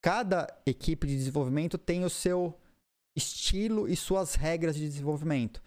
cada 0.00 0.46
equipe 0.66 1.06
de 1.06 1.16
desenvolvimento 1.16 1.76
tem 1.78 2.04
o 2.04 2.10
seu 2.10 2.58
estilo 3.16 3.88
e 3.88 3.96
suas 3.96 4.34
regras 4.34 4.76
de 4.76 4.82
desenvolvimento. 4.82 5.62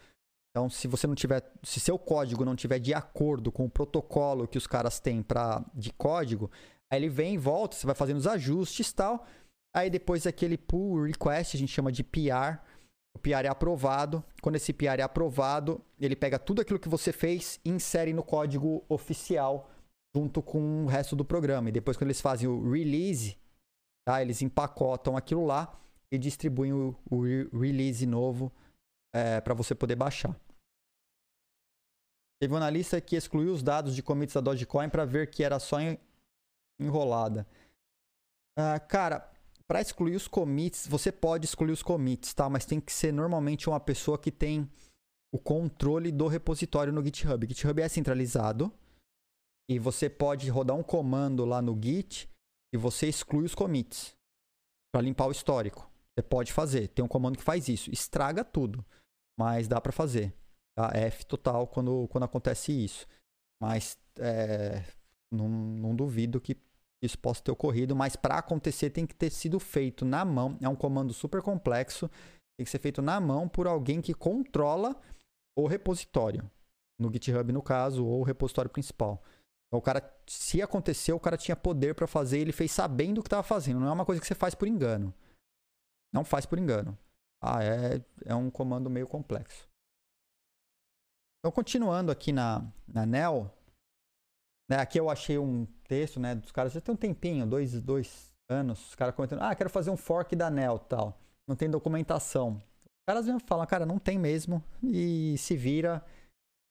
Então, 0.50 0.70
se 0.70 0.86
você 0.86 1.06
não 1.06 1.14
tiver, 1.14 1.42
se 1.62 1.80
seu 1.80 1.98
código 1.98 2.44
não 2.44 2.54
tiver 2.54 2.78
de 2.78 2.94
acordo 2.94 3.50
com 3.50 3.64
o 3.64 3.70
protocolo 3.70 4.46
que 4.46 4.58
os 4.58 4.66
caras 4.66 5.00
têm 5.00 5.20
para 5.22 5.64
de 5.74 5.92
código, 5.92 6.50
Aí 6.94 7.00
ele 7.00 7.08
vem, 7.08 7.36
volta, 7.36 7.76
você 7.76 7.86
vai 7.86 7.94
fazendo 7.94 8.18
os 8.18 8.26
ajustes 8.26 8.90
e 8.90 8.94
tal. 8.94 9.26
Aí 9.74 9.90
depois 9.90 10.26
aquele 10.26 10.56
pull 10.56 11.02
request, 11.02 11.56
a 11.56 11.60
gente 11.60 11.72
chama 11.72 11.90
de 11.90 12.04
PR. 12.04 12.60
O 13.14 13.18
PR 13.18 13.44
é 13.44 13.48
aprovado. 13.48 14.22
Quando 14.40 14.56
esse 14.56 14.72
PR 14.72 15.00
é 15.00 15.02
aprovado, 15.02 15.80
ele 15.98 16.14
pega 16.14 16.38
tudo 16.38 16.62
aquilo 16.62 16.78
que 16.78 16.88
você 16.88 17.12
fez 17.12 17.58
e 17.64 17.70
insere 17.70 18.12
no 18.12 18.22
código 18.22 18.84
oficial 18.88 19.70
junto 20.14 20.40
com 20.40 20.84
o 20.84 20.86
resto 20.86 21.16
do 21.16 21.24
programa. 21.24 21.68
E 21.68 21.72
depois, 21.72 21.96
quando 21.96 22.08
eles 22.08 22.20
fazem 22.20 22.48
o 22.48 22.70
release, 22.70 23.36
tá? 24.04 24.22
eles 24.22 24.42
empacotam 24.42 25.16
aquilo 25.16 25.44
lá 25.44 25.78
e 26.10 26.18
distribuem 26.18 26.72
o, 26.72 26.96
o 27.10 27.22
release 27.58 28.06
novo 28.06 28.52
é, 29.12 29.40
para 29.40 29.54
você 29.54 29.74
poder 29.74 29.96
baixar. 29.96 30.38
Teve 32.40 32.52
um 32.52 32.56
analista 32.56 33.00
que 33.00 33.16
excluiu 33.16 33.52
os 33.52 33.62
dados 33.62 33.94
de 33.94 34.02
commits 34.02 34.34
da 34.34 34.40
Dogecoin 34.40 34.88
para 34.88 35.04
ver 35.04 35.30
que 35.30 35.42
era 35.42 35.58
só 35.58 35.78
enrolada. 36.78 37.46
Uh, 38.58 38.86
cara, 38.88 39.32
para 39.66 39.80
excluir 39.80 40.14
os 40.14 40.28
commits, 40.28 40.86
você 40.86 41.10
pode 41.10 41.46
excluir 41.46 41.72
os 41.72 41.82
commits, 41.82 42.34
tá? 42.34 42.48
Mas 42.50 42.66
tem 42.66 42.80
que 42.80 42.92
ser 42.92 43.12
normalmente 43.12 43.68
uma 43.68 43.80
pessoa 43.80 44.18
que 44.18 44.30
tem 44.30 44.68
o 45.32 45.38
controle 45.38 46.12
do 46.12 46.26
repositório 46.26 46.92
no 46.92 47.02
GitHub. 47.02 47.46
GitHub 47.48 47.80
é 47.80 47.88
centralizado 47.88 48.72
e 49.68 49.78
você 49.78 50.10
pode 50.10 50.48
rodar 50.50 50.76
um 50.76 50.82
comando 50.82 51.44
lá 51.44 51.62
no 51.62 51.78
Git 51.80 52.28
e 52.74 52.76
você 52.76 53.06
exclui 53.06 53.44
os 53.44 53.54
commits 53.54 54.16
para 54.92 55.00
limpar 55.00 55.28
o 55.28 55.30
histórico. 55.30 55.88
Você 56.12 56.22
pode 56.22 56.52
fazer. 56.52 56.88
Tem 56.88 57.04
um 57.04 57.08
comando 57.08 57.38
que 57.38 57.44
faz 57.44 57.68
isso. 57.68 57.88
Estraga 57.92 58.44
tudo, 58.44 58.84
mas 59.38 59.68
dá 59.68 59.80
para 59.80 59.92
fazer. 59.92 60.34
Tá? 60.76 60.90
F 60.92 61.24
total 61.24 61.68
quando, 61.68 62.08
quando 62.08 62.24
acontece 62.24 62.72
isso. 62.72 63.06
Mas 63.62 63.96
é, 64.18 64.82
não, 65.32 65.48
não 65.48 65.94
duvido 65.94 66.40
que 66.40 66.56
isso 67.00 67.16
possa 67.16 67.44
ter 67.44 67.52
ocorrido, 67.52 67.94
mas 67.94 68.16
para 68.16 68.38
acontecer 68.38 68.90
tem 68.90 69.06
que 69.06 69.14
ter 69.14 69.30
sido 69.30 69.60
feito 69.60 70.04
na 70.04 70.24
mão. 70.24 70.58
É 70.60 70.68
um 70.68 70.74
comando 70.74 71.14
super 71.14 71.42
complexo, 71.42 72.10
tem 72.58 72.64
que 72.64 72.70
ser 72.70 72.80
feito 72.80 73.00
na 73.00 73.20
mão 73.20 73.48
por 73.48 73.68
alguém 73.68 74.00
que 74.00 74.14
controla 74.14 75.00
o 75.56 75.68
repositório. 75.68 76.50
No 76.98 77.12
GitHub, 77.12 77.52
no 77.52 77.62
caso, 77.62 78.04
ou 78.04 78.20
o 78.20 78.24
repositório 78.24 78.70
principal. 78.70 79.22
O 79.76 79.82
cara, 79.82 80.02
se 80.26 80.62
aconteceu, 80.62 81.16
o 81.16 81.20
cara 81.20 81.36
tinha 81.36 81.56
poder 81.56 81.94
para 81.94 82.06
fazer, 82.06 82.38
ele 82.38 82.52
fez 82.52 82.72
sabendo 82.72 83.18
o 83.18 83.22
que 83.22 83.28
estava 83.28 83.42
fazendo. 83.42 83.80
Não 83.80 83.88
é 83.88 83.92
uma 83.92 84.04
coisa 84.04 84.20
que 84.20 84.26
você 84.26 84.34
faz 84.34 84.54
por 84.54 84.68
engano. 84.68 85.12
Não 86.12 86.24
faz 86.24 86.46
por 86.46 86.58
engano. 86.58 86.96
Ah, 87.42 87.62
é, 87.62 88.02
é 88.24 88.34
um 88.34 88.50
comando 88.50 88.88
meio 88.88 89.06
complexo. 89.06 89.68
Então, 91.38 91.52
continuando 91.52 92.10
aqui 92.10 92.32
na, 92.32 92.66
na 92.88 93.04
NEL, 93.04 93.52
né, 94.70 94.78
aqui 94.78 94.98
eu 94.98 95.10
achei 95.10 95.38
um 95.38 95.66
texto 95.86 96.18
né, 96.18 96.34
dos 96.34 96.50
caras, 96.50 96.72
já 96.72 96.80
tem 96.80 96.94
um 96.94 96.96
tempinho, 96.96 97.46
dois, 97.46 97.82
dois 97.82 98.32
anos, 98.48 98.88
os 98.88 98.94
caras 98.94 99.14
comentando, 99.14 99.42
ah, 99.42 99.54
quero 99.54 99.68
fazer 99.68 99.90
um 99.90 99.96
fork 99.96 100.34
da 100.34 100.50
NEL 100.50 100.78
tal. 100.78 101.18
Não 101.46 101.54
tem 101.54 101.68
documentação. 101.70 102.56
Os 102.56 103.06
caras 103.06 103.26
vêm 103.26 103.38
falam, 103.38 103.66
cara, 103.66 103.84
não 103.84 103.98
tem 103.98 104.18
mesmo. 104.18 104.62
E 104.82 105.36
se 105.36 105.56
vira. 105.56 106.04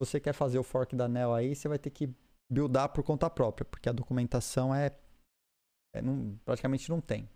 Você 0.02 0.20
quer 0.20 0.34
fazer 0.34 0.58
o 0.58 0.64
fork 0.64 0.96
da 0.96 1.08
NEL 1.08 1.34
aí, 1.34 1.56
você 1.56 1.68
vai 1.68 1.78
ter 1.78 1.92
que 1.92 2.14
buildar 2.52 2.90
por 2.90 3.04
conta 3.04 3.30
própria, 3.30 3.66
porque 3.66 3.90
a 3.90 3.94
documentação 3.94 4.74
é, 4.74 4.96
é 5.96 6.02
não, 6.02 6.38
praticamente 6.46 6.90
não 6.90 7.02
tem. 7.02 7.30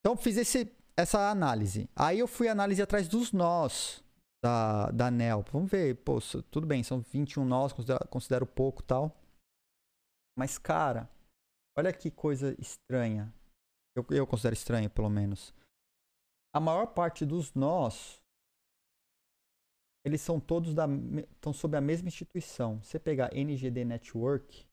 Então 0.00 0.16
fiz 0.16 0.36
esse, 0.36 0.70
essa 0.96 1.30
análise. 1.30 1.88
Aí 1.94 2.18
eu 2.18 2.26
fui 2.26 2.48
análise 2.48 2.82
atrás 2.82 3.08
dos 3.08 3.32
nós 3.32 4.02
da, 4.42 4.90
da 4.90 5.10
NEL. 5.10 5.44
Vamos 5.52 5.70
ver, 5.70 5.96
pô, 5.96 6.18
tudo 6.50 6.66
bem, 6.66 6.82
são 6.82 7.00
21 7.00 7.44
nós, 7.44 7.72
considero, 7.72 8.08
considero 8.08 8.46
pouco 8.46 8.82
tal. 8.82 9.16
Mas, 10.36 10.58
cara, 10.58 11.08
olha 11.76 11.92
que 11.92 12.10
coisa 12.10 12.56
estranha. 12.58 13.32
Eu, 13.94 14.04
eu 14.10 14.26
considero 14.26 14.54
estranho, 14.54 14.88
pelo 14.88 15.10
menos. 15.10 15.54
A 16.54 16.60
maior 16.60 16.86
parte 16.86 17.24
dos 17.24 17.54
nós, 17.54 18.21
eles 20.04 20.20
são 20.20 20.40
todos 20.40 20.74
da, 20.74 20.86
estão 21.32 21.52
sob 21.52 21.76
a 21.76 21.80
mesma 21.80 22.08
instituição. 22.08 22.82
Você 22.82 22.98
pegar 22.98 23.34
NGD 23.34 23.84
Network, 23.84 24.66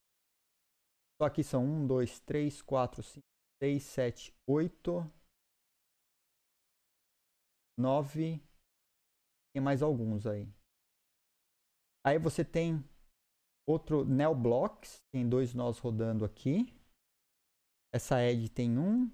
só 1.22 1.28
aqui 1.28 1.44
são 1.44 1.66
1, 1.66 1.88
2, 1.88 2.20
3, 2.22 2.62
4, 2.62 3.04
5, 3.04 3.20
6, 3.62 3.84
7, 3.84 4.34
8, 4.48 5.14
9, 7.78 8.42
tem 9.54 9.62
mais 9.62 9.82
alguns 9.82 10.26
aí. 10.26 10.48
Aí 12.06 12.18
você 12.18 12.44
tem 12.44 12.84
outro 13.68 14.06
NeoBlocks, 14.06 15.00
tem 15.14 15.28
dois 15.28 15.54
nós 15.54 15.78
rodando 15.78 16.26
aqui. 16.26 16.74
Essa 17.94 18.24
Edge 18.24 18.50
tem 18.50 18.78
um. 18.80 19.12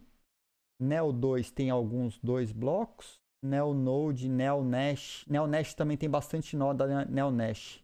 Neo 0.80 1.12
2 1.12 1.52
tem 1.52 1.70
alguns 1.70 2.20
dois 2.20 2.52
blocos. 2.52 3.20
Neo 3.44 3.74
Node, 3.74 4.30
Neo 4.30 4.64
Nash. 4.64 5.26
Neo 5.28 5.48
Nash 5.48 5.74
também 5.74 5.98
tem 5.98 6.10
bastante 6.10 6.56
nó 6.56 6.74
da 6.74 7.06
Neo 7.06 7.32
Nash. 7.32 7.84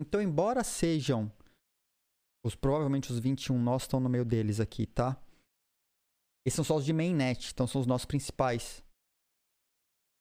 Então, 0.00 0.20
embora 0.20 0.64
sejam 0.64 1.30
os 2.44 2.54
provavelmente 2.54 3.12
os 3.12 3.18
21 3.18 3.58
nós 3.60 3.82
estão 3.82 4.00
no 4.00 4.08
meio 4.08 4.24
deles 4.24 4.60
aqui, 4.60 4.86
tá? 4.86 5.20
Esses 6.46 6.56
são 6.56 6.64
só 6.64 6.76
os 6.76 6.84
de 6.84 6.92
mainnet, 6.92 7.52
então 7.52 7.66
são 7.66 7.80
os 7.80 7.86
nossos 7.86 8.06
principais 8.06 8.82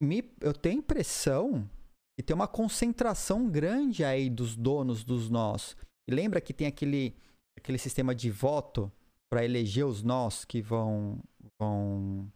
me, 0.02 0.24
eu 0.40 0.54
tenho 0.54 0.76
a 0.76 0.80
impressão 0.80 1.70
que 2.18 2.24
tem 2.24 2.36
uma 2.36 2.48
concentração 2.48 3.50
grande 3.50 4.04
aí 4.04 4.30
dos 4.30 4.56
donos 4.56 5.04
dos 5.04 5.30
nós. 5.30 5.76
E 6.08 6.14
lembra 6.14 6.42
que 6.42 6.54
tem 6.54 6.68
aquele, 6.68 7.16
aquele 7.58 7.78
sistema 7.78 8.16
de 8.16 8.32
voto 8.32 8.92
para 9.30 9.44
eleger 9.44 9.86
os 9.86 10.02
nós 10.02 10.44
que 10.46 10.62
vão, 10.62 11.22
vão 11.60 12.32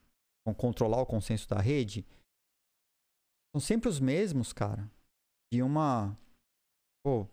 controlar 0.52 1.00
o 1.00 1.06
consenso 1.06 1.48
da 1.48 1.60
rede? 1.60 2.04
São 3.56 3.62
sempre 3.62 3.88
os 3.88 4.00
mesmos, 4.00 4.52
cara. 4.52 4.90
De 5.54 5.62
uma. 5.62 6.18
Pô, 7.06 7.28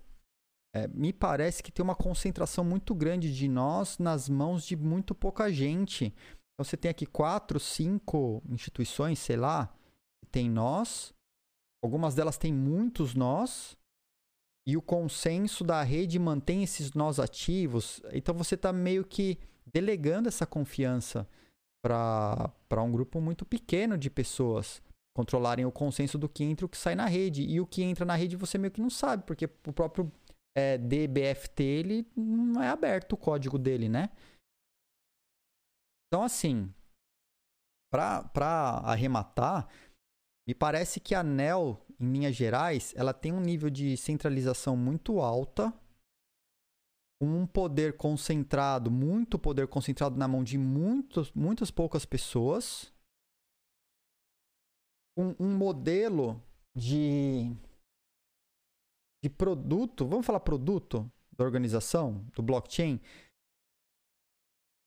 é, 0.75 0.87
me 0.89 1.13
parece 1.13 1.63
que 1.63 1.73
tem 1.73 1.83
uma 1.83 1.97
concentração 1.97 2.63
muito 2.63 2.95
grande 2.95 3.35
de 3.35 3.49
nós 3.49 3.99
nas 3.99 4.29
mãos 4.29 4.65
de 4.65 4.77
muito 4.77 5.15
pouca 5.15 5.51
gente. 5.51 6.07
Então 6.07 6.65
você 6.65 6.77
tem 6.77 6.91
aqui 6.91 7.07
quatro, 7.07 7.59
cinco 7.59 8.43
instituições, 8.51 9.19
sei 9.19 9.37
lá, 9.37 9.75
tem 10.31 10.51
nós, 10.51 11.15
algumas 11.83 12.15
delas 12.15 12.37
têm 12.37 12.53
muitos 12.53 13.15
nós, 13.15 13.77
e 14.67 14.77
o 14.77 14.83
consenso 14.83 15.65
da 15.65 15.83
rede 15.83 16.19
mantém 16.19 16.63
esses 16.63 16.93
nós 16.93 17.19
ativos. 17.19 18.01
Então 18.13 18.35
você 18.35 18.55
está 18.55 18.73
meio 18.73 19.05
que 19.05 19.39
delegando 19.67 20.29
essa 20.29 20.47
confiança 20.47 21.27
para 21.83 22.83
um 22.83 22.93
grupo 22.93 23.21
muito 23.21 23.45
pequeno 23.45 23.97
de 23.97 24.11
pessoas 24.11 24.83
controlarem 25.17 25.65
o 25.65 25.73
consenso 25.73 26.17
do 26.19 26.29
que 26.29 26.45
entra 26.45 26.65
e 26.65 26.67
o 26.67 26.69
que 26.69 26.77
sai 26.77 26.95
na 26.95 27.07
rede. 27.07 27.43
E 27.43 27.61
o 27.61 27.67
que 27.67 27.83
entra 27.83 28.05
na 28.05 28.15
rede 28.15 28.37
você 28.37 28.59
meio 28.59 28.71
que 28.71 28.81
não 28.81 28.91
sabe, 28.91 29.25
porque 29.25 29.47
o 29.67 29.73
próprio 29.73 30.11
é, 30.57 30.79
DBFT 30.79 31.63
ele 31.63 32.07
não 32.17 32.63
é 32.63 32.69
aberto 32.69 33.13
o 33.13 33.17
código 33.17 33.59
dele, 33.59 33.89
né? 33.89 34.11
Então, 36.09 36.25
assim, 36.25 36.73
para 37.93 38.81
arrematar, 38.85 39.69
me 40.47 40.55
parece 40.55 40.99
que 40.99 41.15
a 41.15 41.23
NEL, 41.23 41.81
em 42.01 42.13
linhas 42.13 42.35
gerais, 42.35 42.93
ela 42.97 43.15
tem 43.15 43.33
um 43.33 43.41
nível 43.41 43.71
de 43.71 43.97
centralização 43.97 44.77
muito 44.77 45.21
alta, 45.21 45.73
um 47.21 47.47
poder 47.47 47.97
concentrado, 47.97 48.91
muito 48.91 49.39
poder 49.39 49.69
concentrado 49.69 50.17
na 50.17 50.27
mão 50.27 50.43
de 50.43 50.57
muitos, 50.57 51.31
muitas 51.33 51.71
poucas 51.71 52.05
pessoas, 52.07 52.93
um, 55.19 55.35
um 55.39 55.55
modelo 55.55 56.43
de, 56.75 57.55
de 59.23 59.29
produto, 59.29 60.07
vamos 60.07 60.25
falar 60.25 60.41
produto 60.41 61.11
da 61.37 61.45
organização, 61.45 62.25
do 62.35 62.43
blockchain, 62.43 62.99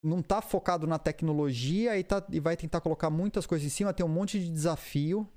não 0.03 0.19
está 0.19 0.41
focado 0.41 0.85
na 0.87 0.99
tecnologia 0.99 1.97
e, 1.97 2.03
tá, 2.03 2.25
e 2.31 2.39
vai 2.39 2.57
tentar 2.57 2.81
colocar 2.81 3.09
muitas 3.09 3.45
coisas 3.45 3.65
em 3.65 3.69
cima, 3.69 3.93
tem 3.93 4.05
um 4.05 4.09
monte 4.09 4.39
de 4.39 4.51
desafio 4.51 5.27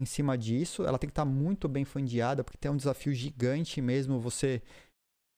em 0.00 0.04
cima 0.04 0.36
disso. 0.36 0.84
Ela 0.84 0.98
tem 0.98 1.08
que 1.08 1.12
estar 1.12 1.24
tá 1.24 1.30
muito 1.30 1.66
bem 1.68 1.84
fundiada, 1.84 2.44
porque 2.44 2.58
tem 2.58 2.70
um 2.70 2.76
desafio 2.76 3.14
gigante 3.14 3.80
mesmo 3.80 4.20
você 4.20 4.62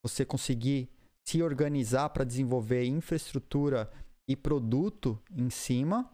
você 0.04 0.24
conseguir 0.24 0.90
se 1.26 1.42
organizar 1.42 2.10
para 2.10 2.24
desenvolver 2.24 2.84
infraestrutura 2.84 3.90
e 4.28 4.36
produto 4.36 5.20
em 5.30 5.50
cima. 5.50 6.12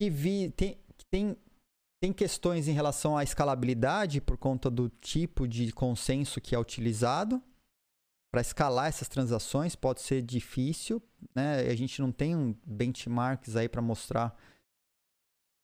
E 0.00 0.08
vi, 0.08 0.50
tem, 0.50 0.78
tem, 1.10 1.36
tem 2.00 2.12
questões 2.12 2.68
em 2.68 2.72
relação 2.72 3.16
à 3.16 3.24
escalabilidade 3.24 4.20
por 4.20 4.36
conta 4.36 4.70
do 4.70 4.88
tipo 4.88 5.48
de 5.48 5.72
consenso 5.72 6.40
que 6.40 6.54
é 6.54 6.58
utilizado. 6.58 7.42
Para 8.30 8.42
escalar 8.42 8.88
essas 8.88 9.08
transações 9.08 9.74
pode 9.74 10.02
ser 10.02 10.22
difícil, 10.22 11.02
né? 11.34 11.60
A 11.60 11.74
gente 11.74 12.00
não 12.00 12.12
tem 12.12 12.36
um 12.36 12.54
benchmarks 12.66 13.56
aí 13.56 13.68
para 13.68 13.80
mostrar 13.80 14.36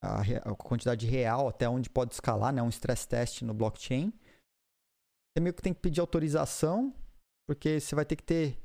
a, 0.02 0.20
a, 0.20 0.54
quantidade 0.56 1.06
real 1.06 1.46
até 1.46 1.68
onde 1.68 1.90
pode 1.90 2.14
escalar, 2.14 2.52
né? 2.52 2.62
Um 2.62 2.70
stress 2.70 3.06
test 3.06 3.42
no 3.42 3.52
blockchain. 3.52 4.12
Você 5.30 5.42
meio 5.42 5.54
que 5.54 5.62
tem 5.62 5.74
que 5.74 5.80
pedir 5.80 6.00
autorização, 6.00 6.94
porque 7.46 7.80
você 7.80 7.94
vai 7.94 8.04
ter 8.04 8.16
que 8.16 8.22
ter 8.22 8.58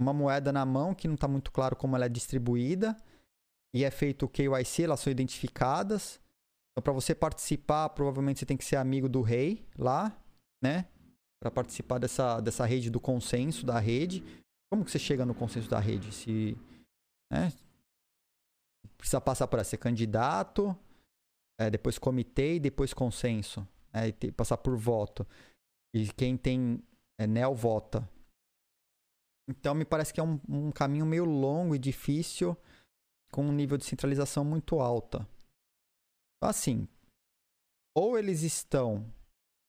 uma 0.00 0.12
moeda 0.12 0.52
na 0.52 0.64
mão 0.64 0.94
que 0.94 1.06
não 1.06 1.14
está 1.14 1.28
muito 1.28 1.52
claro 1.52 1.76
como 1.76 1.96
ela 1.96 2.06
é 2.06 2.08
distribuída. 2.08 2.96
E 3.74 3.84
é 3.84 3.90
feito 3.90 4.26
o 4.26 4.28
KYC, 4.28 4.82
elas 4.82 5.00
são 5.00 5.10
identificadas. 5.10 6.20
Então, 6.72 6.82
para 6.82 6.92
você 6.92 7.14
participar, 7.14 7.88
provavelmente 7.90 8.40
você 8.40 8.46
tem 8.46 8.56
que 8.56 8.64
ser 8.64 8.76
amigo 8.76 9.08
do 9.08 9.22
rei 9.22 9.66
lá, 9.78 10.16
né? 10.62 10.86
Para 11.40 11.50
participar 11.50 11.98
dessa, 11.98 12.40
dessa 12.40 12.66
rede 12.66 12.90
do 12.90 13.00
consenso 13.00 13.64
da 13.64 13.78
rede. 13.78 14.22
Como 14.70 14.84
que 14.84 14.90
você 14.90 14.98
chega 14.98 15.24
no 15.24 15.34
consenso 15.34 15.68
da 15.68 15.78
rede? 15.78 16.12
Se, 16.12 16.56
né? 17.30 17.52
precisa 18.96 19.20
passar 19.20 19.48
por 19.48 19.62
ser 19.64 19.78
candidato, 19.78 20.76
é, 21.58 21.68
depois 21.68 21.98
comitê 21.98 22.56
e 22.56 22.60
depois 22.60 22.94
consenso. 22.94 23.66
Né, 23.92 24.08
e 24.08 24.32
passar 24.32 24.56
por 24.56 24.76
voto. 24.76 25.26
E 25.94 26.06
quem 26.12 26.36
tem 26.36 26.82
é, 27.22 27.26
NEL 27.26 27.54
vota. 27.54 28.08
Então 29.48 29.74
me 29.74 29.84
parece 29.84 30.12
que 30.12 30.20
é 30.20 30.22
um, 30.22 30.40
um 30.48 30.70
caminho 30.70 31.06
meio 31.06 31.24
longo 31.24 31.74
e 31.74 31.78
difícil, 31.78 32.56
com 33.32 33.44
um 33.44 33.52
nível 33.52 33.76
de 33.76 33.84
centralização 33.84 34.44
muito 34.44 34.80
alta. 34.80 35.26
Então, 36.36 36.48
assim, 36.48 36.88
ou 37.96 38.18
eles 38.18 38.42
estão 38.42 39.12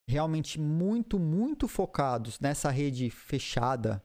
realmente 0.10 0.60
muito, 0.60 1.18
muito 1.18 1.68
focados 1.68 2.40
nessa 2.40 2.70
rede 2.70 3.10
fechada 3.10 4.04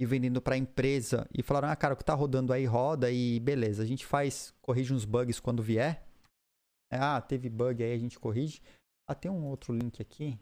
e 0.00 0.06
vendendo 0.06 0.40
para 0.40 0.54
a 0.54 0.58
empresa 0.58 1.28
e 1.36 1.42
falaram: 1.42 1.68
"Ah, 1.68 1.76
cara, 1.76 1.94
o 1.94 1.96
que 1.96 2.04
tá 2.04 2.14
rodando 2.14 2.52
aí 2.52 2.64
roda 2.64 3.10
e 3.10 3.38
beleza, 3.40 3.82
a 3.82 3.86
gente 3.86 4.04
faz, 4.06 4.52
corrige 4.60 4.92
uns 4.92 5.04
bugs 5.04 5.40
quando 5.40 5.62
vier". 5.62 6.06
É, 6.92 6.98
ah, 6.98 7.20
teve 7.20 7.48
bug 7.48 7.82
aí, 7.82 7.92
a 7.92 7.98
gente 7.98 8.18
corrige. 8.18 8.60
Ah, 9.08 9.14
tem 9.14 9.30
um 9.30 9.46
outro 9.46 9.72
link 9.72 10.02
aqui. 10.02 10.38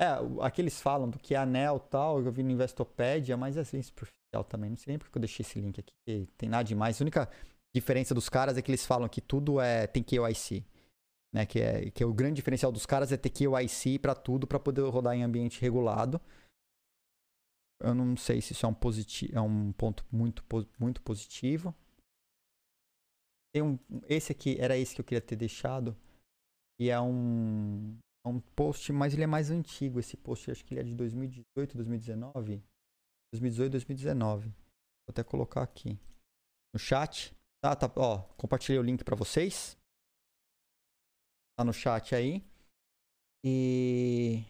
É, 0.00 0.46
aqui 0.46 0.62
eles 0.62 0.80
falam 0.80 1.10
do 1.10 1.18
que 1.18 1.34
é 1.34 1.38
anel 1.38 1.78
tal, 1.78 2.22
eu 2.22 2.32
vi 2.32 2.42
no 2.42 2.50
Investopedia, 2.50 3.36
mas 3.36 3.58
é 3.58 3.60
assim, 3.60 3.82
superficial 3.82 4.42
também. 4.48 4.70
Não 4.70 4.76
sei 4.78 4.92
nem 4.92 4.98
porque 4.98 5.18
eu 5.18 5.20
deixei 5.20 5.44
esse 5.44 5.60
link 5.60 5.78
aqui, 5.78 6.26
tem 6.38 6.48
nada 6.48 6.64
demais. 6.64 6.98
A 6.98 7.04
única 7.04 7.30
diferença 7.76 8.14
dos 8.14 8.28
caras 8.28 8.56
é 8.56 8.62
que 8.62 8.70
eles 8.70 8.86
falam 8.86 9.08
que 9.10 9.20
tudo 9.20 9.60
é 9.60 9.86
tem 9.86 10.02
KYC. 10.02 10.64
né? 11.34 11.44
Que 11.44 11.60
é, 11.60 11.90
que 11.90 12.02
é 12.02 12.06
o 12.06 12.14
grande 12.14 12.36
diferencial 12.36 12.72
dos 12.72 12.86
caras 12.86 13.12
é 13.12 13.16
ter 13.18 13.28
KYC 13.28 13.98
para 13.98 14.14
tudo 14.14 14.46
para 14.46 14.58
poder 14.58 14.82
rodar 14.88 15.14
em 15.14 15.22
ambiente 15.22 15.60
regulado. 15.60 16.18
Eu 17.82 17.94
não 17.94 18.16
sei 18.16 18.40
se 18.40 18.52
isso 18.52 18.64
é 18.64 18.68
um, 18.68 18.74
positivo, 18.74 19.36
é 19.36 19.40
um 19.40 19.72
ponto 19.72 20.04
muito, 20.10 20.44
muito 20.78 21.02
positivo. 21.02 21.74
Tem 23.52 23.62
um, 23.62 23.78
esse 24.08 24.32
aqui, 24.32 24.56
era 24.58 24.76
esse 24.76 24.94
que 24.94 25.00
eu 25.00 25.04
queria 25.04 25.20
ter 25.20 25.36
deixado. 25.36 25.96
E 26.78 26.88
é 26.88 27.00
um, 27.00 27.98
um 28.28 28.40
post, 28.40 28.92
mas 28.92 29.14
ele 29.14 29.22
é 29.24 29.26
mais 29.26 29.50
antigo. 29.50 29.98
Esse 29.98 30.16
post, 30.16 30.50
acho 30.50 30.64
que 30.64 30.74
ele 30.74 30.80
é 30.80 30.84
de 30.84 30.94
2018, 30.94 31.76
2019. 31.76 32.62
2018, 33.32 33.72
2019. 33.72 34.48
Vou 34.48 34.54
até 35.08 35.24
colocar 35.24 35.62
aqui 35.62 35.98
no 36.74 36.78
chat. 36.78 37.34
Tá, 37.62 37.74
tá, 37.76 37.90
ó, 37.96 38.18
compartilhei 38.36 38.78
o 38.78 38.82
link 38.82 39.04
para 39.04 39.16
vocês. 39.16 39.76
Tá 41.58 41.64
no 41.64 41.72
chat 41.72 42.14
aí. 42.14 42.44
E 43.44 44.44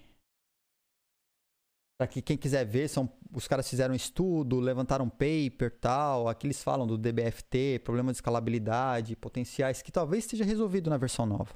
para 2.01 2.09
que 2.09 2.23
quem 2.23 2.37
quiser 2.37 2.65
ver, 2.65 2.89
são 2.89 3.13
os 3.31 3.47
caras 3.47 3.69
fizeram 3.69 3.93
um 3.93 3.97
estudo, 3.97 4.59
levantaram 4.59 5.05
um 5.05 5.11
paper, 5.11 5.79
tal. 5.79 6.29
Aqui 6.29 6.47
eles 6.47 6.63
falam 6.63 6.87
do 6.87 6.97
DBFT, 6.97 7.81
problema 7.85 8.11
de 8.11 8.17
escalabilidade, 8.17 9.15
potenciais 9.15 9.83
que 9.83 9.93
talvez 9.93 10.25
esteja 10.25 10.43
resolvido 10.43 10.89
na 10.89 10.97
versão 10.97 11.27
nova. 11.27 11.55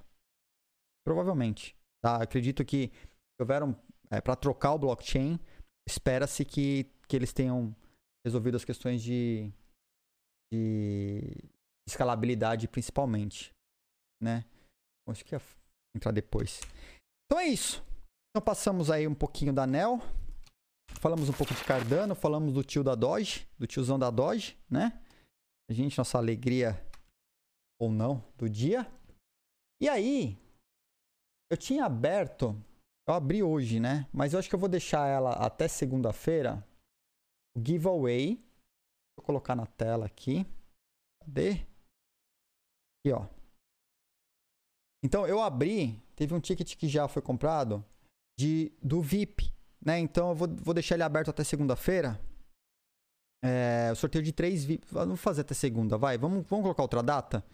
Provavelmente. 1.03 1.74
Tá? 2.05 2.17
Acredito 2.17 2.63
que 2.67 2.93
houveram 3.41 3.75
é, 4.11 4.21
para 4.21 4.37
trocar 4.37 4.75
o 4.75 4.79
blockchain, 4.79 5.41
espera-se 5.89 6.45
que, 6.45 6.85
que 7.09 7.17
eles 7.17 7.33
tenham 7.33 7.75
resolvido 8.23 8.59
as 8.59 8.65
questões 8.65 9.03
de, 9.03 9.51
de 10.53 11.35
escalabilidade 11.89 12.69
principalmente, 12.69 13.55
né? 14.23 14.45
Acho 15.09 15.25
que 15.25 15.35
ia 15.35 15.41
entrar 15.97 16.13
depois. 16.13 16.61
Então 17.25 17.41
é 17.41 17.47
isso. 17.47 17.83
Então 18.31 18.45
passamos 18.45 18.91
aí 18.91 19.09
um 19.09 19.15
pouquinho 19.15 19.55
da 19.55 19.67
NEL. 19.67 19.99
Falamos 21.01 21.31
um 21.31 21.33
pouco 21.33 21.55
de 21.55 21.65
Cardano, 21.65 22.15
falamos 22.15 22.53
do 22.53 22.63
tio 22.63 22.85
da 22.85 22.95
Doge, 22.95 23.49
do 23.59 23.67
tiozão 23.67 23.99
da 23.99 24.11
Doge, 24.11 24.59
né? 24.69 25.03
A 25.71 25.73
gente, 25.73 25.97
nossa 25.97 26.19
alegria 26.19 26.79
ou 27.81 27.91
não 27.91 28.23
do 28.37 28.47
dia. 28.47 28.87
E 29.81 29.89
aí, 29.89 30.39
eu 31.55 31.59
tinha 31.59 31.85
aberto, 31.85 32.61
eu 33.07 33.15
abri 33.15 33.43
hoje, 33.43 33.79
né? 33.79 34.09
Mas 34.13 34.33
eu 34.33 34.39
acho 34.39 34.49
que 34.49 34.55
eu 34.55 34.59
vou 34.59 34.69
deixar 34.69 35.07
ela 35.07 35.33
até 35.35 35.69
segunda-feira. 35.69 36.67
O 37.57 37.65
giveaway. 37.65 38.43
Vou 39.17 39.25
colocar 39.25 39.55
na 39.55 39.65
tela 39.65 40.07
aqui. 40.07 40.45
Cadê? 41.21 41.53
Aqui, 41.53 43.13
ó. 43.13 43.27
Então 45.05 45.27
eu 45.27 45.41
abri, 45.41 46.03
teve 46.17 46.35
um 46.35 46.41
ticket 46.41 46.77
que 46.77 46.89
já 46.89 47.07
foi 47.07 47.23
comprado 47.23 47.85
de 48.39 48.73
do 48.83 49.01
VIP, 49.01 49.53
né? 49.81 49.99
Então 49.99 50.31
eu 50.31 50.35
vou, 50.35 50.49
vou 50.49 50.75
deixar 50.75 50.97
ele 50.97 51.05
aberto 51.05 51.31
até 51.31 51.45
segunda-feira. 51.45 52.21
É, 53.45 53.93
o 53.93 53.97
sorteio 53.97 54.25
de 54.25 54.33
três 54.33 54.65
VIP. 54.65 54.87
Vamos 54.91 55.21
fazer 55.21 55.43
até 55.43 55.55
segunda, 55.55 55.97
vai. 55.97 56.19
Vamos, 56.19 56.47
vamos 56.49 56.65
colocar 56.65 56.83
outra 56.83 57.03
data? 57.03 57.45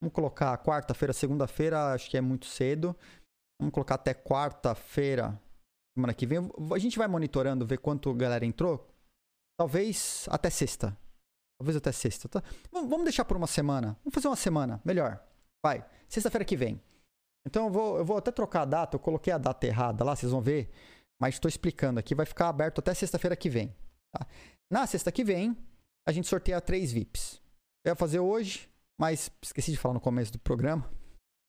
Vamos 0.00 0.14
colocar 0.14 0.56
quarta-feira, 0.58 1.12
segunda-feira, 1.12 1.92
acho 1.92 2.08
que 2.08 2.16
é 2.16 2.20
muito 2.20 2.46
cedo. 2.46 2.96
Vamos 3.62 3.72
colocar 3.72 3.94
até 3.94 4.12
quarta-feira, 4.12 5.40
semana 5.96 6.12
que 6.12 6.26
vem. 6.26 6.40
A 6.74 6.78
gente 6.80 6.98
vai 6.98 7.06
monitorando, 7.06 7.64
ver 7.64 7.78
quanto 7.78 8.12
galera 8.12 8.44
entrou. 8.44 8.92
Talvez 9.56 10.26
até 10.30 10.50
sexta. 10.50 10.98
Talvez 11.60 11.76
até 11.76 11.92
sexta. 11.92 12.28
Tá? 12.28 12.42
Vamos 12.72 13.04
deixar 13.04 13.24
por 13.24 13.36
uma 13.36 13.46
semana. 13.46 13.96
Vamos 14.02 14.14
fazer 14.14 14.26
uma 14.26 14.34
semana, 14.34 14.82
melhor. 14.84 15.24
Vai. 15.64 15.88
Sexta-feira 16.08 16.44
que 16.44 16.56
vem. 16.56 16.82
Então 17.46 17.66
eu 17.66 17.70
vou, 17.70 17.98
eu 17.98 18.04
vou 18.04 18.16
até 18.16 18.32
trocar 18.32 18.62
a 18.62 18.64
data, 18.64 18.96
eu 18.96 19.00
coloquei 19.00 19.32
a 19.32 19.38
data 19.38 19.64
errada 19.64 20.02
lá, 20.02 20.16
vocês 20.16 20.32
vão 20.32 20.40
ver, 20.40 20.68
mas 21.20 21.36
estou 21.36 21.48
explicando 21.48 22.00
aqui, 22.00 22.16
vai 22.16 22.26
ficar 22.26 22.48
aberto 22.48 22.80
até 22.80 22.92
sexta-feira 22.94 23.36
que 23.36 23.48
vem. 23.48 23.72
Tá? 24.12 24.26
Na 24.72 24.88
sexta 24.88 25.12
que 25.12 25.22
vem, 25.22 25.56
a 26.06 26.10
gente 26.10 26.26
sorteia 26.26 26.60
três 26.60 26.90
VIPs. 26.90 27.40
Eu 27.84 27.92
ia 27.92 27.96
fazer 27.96 28.18
hoje, 28.18 28.68
mas 29.00 29.30
esqueci 29.40 29.70
de 29.70 29.78
falar 29.78 29.94
no 29.94 30.00
começo 30.00 30.32
do 30.32 30.40
programa, 30.40 30.90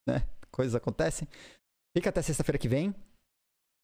né? 0.07 0.27
Coisas 0.51 0.75
acontecem. 0.75 1.27
Fica 1.95 2.09
até 2.09 2.21
sexta-feira 2.21 2.57
que 2.57 2.67
vem. 2.67 2.93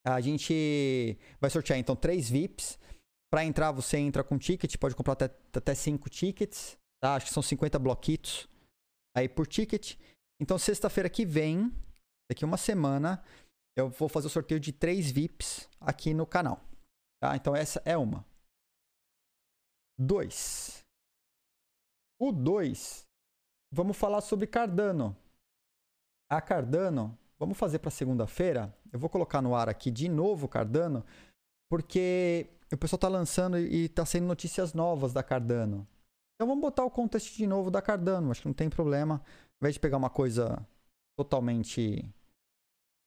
A 0.05 0.19
gente 0.21 1.17
vai 1.39 1.49
sortear 1.49 1.77
então 1.77 1.95
três 1.95 2.29
VIPs. 2.29 2.79
Para 3.31 3.45
entrar, 3.45 3.71
você 3.71 3.97
entra 3.97 4.23
com 4.23 4.39
ticket, 4.39 4.75
pode 4.77 4.95
comprar 4.95 5.13
até, 5.13 5.25
até 5.25 5.75
cinco 5.75 6.09
tickets. 6.09 6.77
Tá? 6.99 7.15
Acho 7.15 7.27
que 7.27 7.33
são 7.33 7.43
50 7.43 7.77
bloquitos 7.77 8.47
aí 9.15 9.29
por 9.29 9.45
ticket. 9.45 9.97
Então, 10.41 10.57
sexta-feira 10.57 11.09
que 11.09 11.25
vem, 11.25 11.71
daqui 12.29 12.43
uma 12.43 12.57
semana, 12.57 13.23
eu 13.77 13.89
vou 13.89 14.09
fazer 14.09 14.27
o 14.27 14.31
sorteio 14.31 14.59
de 14.59 14.71
três 14.71 15.11
VIPs 15.11 15.69
aqui 15.79 16.13
no 16.13 16.25
canal. 16.25 16.63
Tá? 17.21 17.35
Então 17.35 17.55
essa 17.55 17.81
é 17.85 17.97
uma. 17.97 18.25
Dois. 19.97 20.83
O 22.19 22.31
dois, 22.31 23.05
vamos 23.71 23.97
falar 23.97 24.21
sobre 24.21 24.47
Cardano. 24.47 25.15
A 26.29 26.41
Cardano, 26.41 27.17
vamos 27.39 27.57
fazer 27.57 27.79
para 27.79 27.89
segunda-feira. 27.89 28.75
Eu 28.91 28.99
vou 28.99 29.09
colocar 29.09 29.41
no 29.41 29.55
ar 29.55 29.69
aqui 29.69 29.89
de 29.89 30.09
novo 30.09 30.47
Cardano, 30.47 31.05
porque 31.69 32.47
o 32.71 32.77
pessoal 32.77 32.97
está 32.97 33.07
lançando 33.07 33.57
e 33.57 33.85
está 33.85 34.05
sendo 34.05 34.27
notícias 34.27 34.73
novas 34.73 35.13
da 35.13 35.23
Cardano. 35.23 35.87
Então 36.35 36.47
vamos 36.47 36.61
botar 36.61 36.83
o 36.83 36.91
contexto 36.91 37.35
de 37.35 37.47
novo 37.47 37.71
da 37.71 37.81
Cardano, 37.81 38.31
acho 38.31 38.41
que 38.41 38.47
não 38.47 38.53
tem 38.53 38.69
problema. 38.69 39.15
Ao 39.15 39.61
invés 39.61 39.75
de 39.75 39.79
pegar 39.79 39.97
uma 39.97 40.09
coisa 40.09 40.65
totalmente 41.17 42.05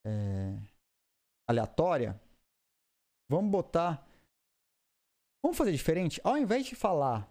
é, 0.06 0.58
aleatória, 1.48 2.20
vamos 3.30 3.50
botar. 3.50 4.06
Vamos 5.42 5.58
fazer 5.58 5.72
diferente? 5.72 6.20
Ao 6.22 6.38
invés 6.38 6.66
de 6.66 6.74
falar 6.74 7.28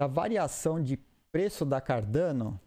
da 0.00 0.06
variação 0.06 0.82
de 0.82 0.98
preço 1.32 1.64
da 1.64 1.80
Cardano, 1.80 2.60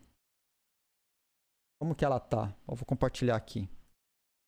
como 1.83 1.93
que 1.93 2.05
ela 2.05 2.17
tá? 2.17 2.55
Eu 2.65 2.77
vou 2.77 2.85
compartilhar 2.85 3.35
aqui. 3.35 3.69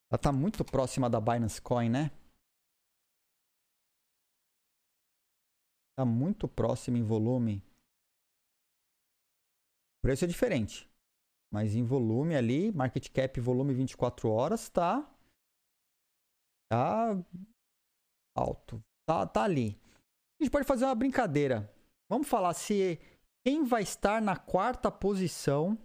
Ela 0.10 0.18
tá 0.18 0.32
muito 0.32 0.64
próxima 0.64 1.10
da 1.10 1.20
Binance 1.20 1.62
Coin, 1.62 1.90
né? 1.90 2.10
Tá 6.00 6.06
muito 6.06 6.48
próxima 6.48 6.98
em 6.98 7.04
volume. 7.04 7.62
O 9.98 10.02
preço 10.02 10.24
é 10.24 10.28
diferente. 10.30 10.90
Mas 11.54 11.76
em 11.76 11.84
volume 11.84 12.38
ali, 12.38 12.72
market 12.72 13.10
cap 13.12 13.38
volume 13.42 13.74
24 13.74 14.30
horas, 14.30 14.70
tá 14.70 15.02
tá 16.72 17.22
alto. 18.34 18.82
Tá, 19.06 19.28
tá 19.28 19.44
ali. 19.44 19.78
A 20.40 20.44
gente 20.44 20.52
pode 20.54 20.66
fazer 20.66 20.86
uma 20.86 20.96
brincadeira. 20.96 21.70
Vamos 22.10 22.30
falar 22.30 22.54
se 22.54 22.98
quem 23.46 23.66
vai 23.66 23.84
estar 23.84 24.22
na 24.22 24.38
quarta 24.38 24.90
posição 24.90 25.78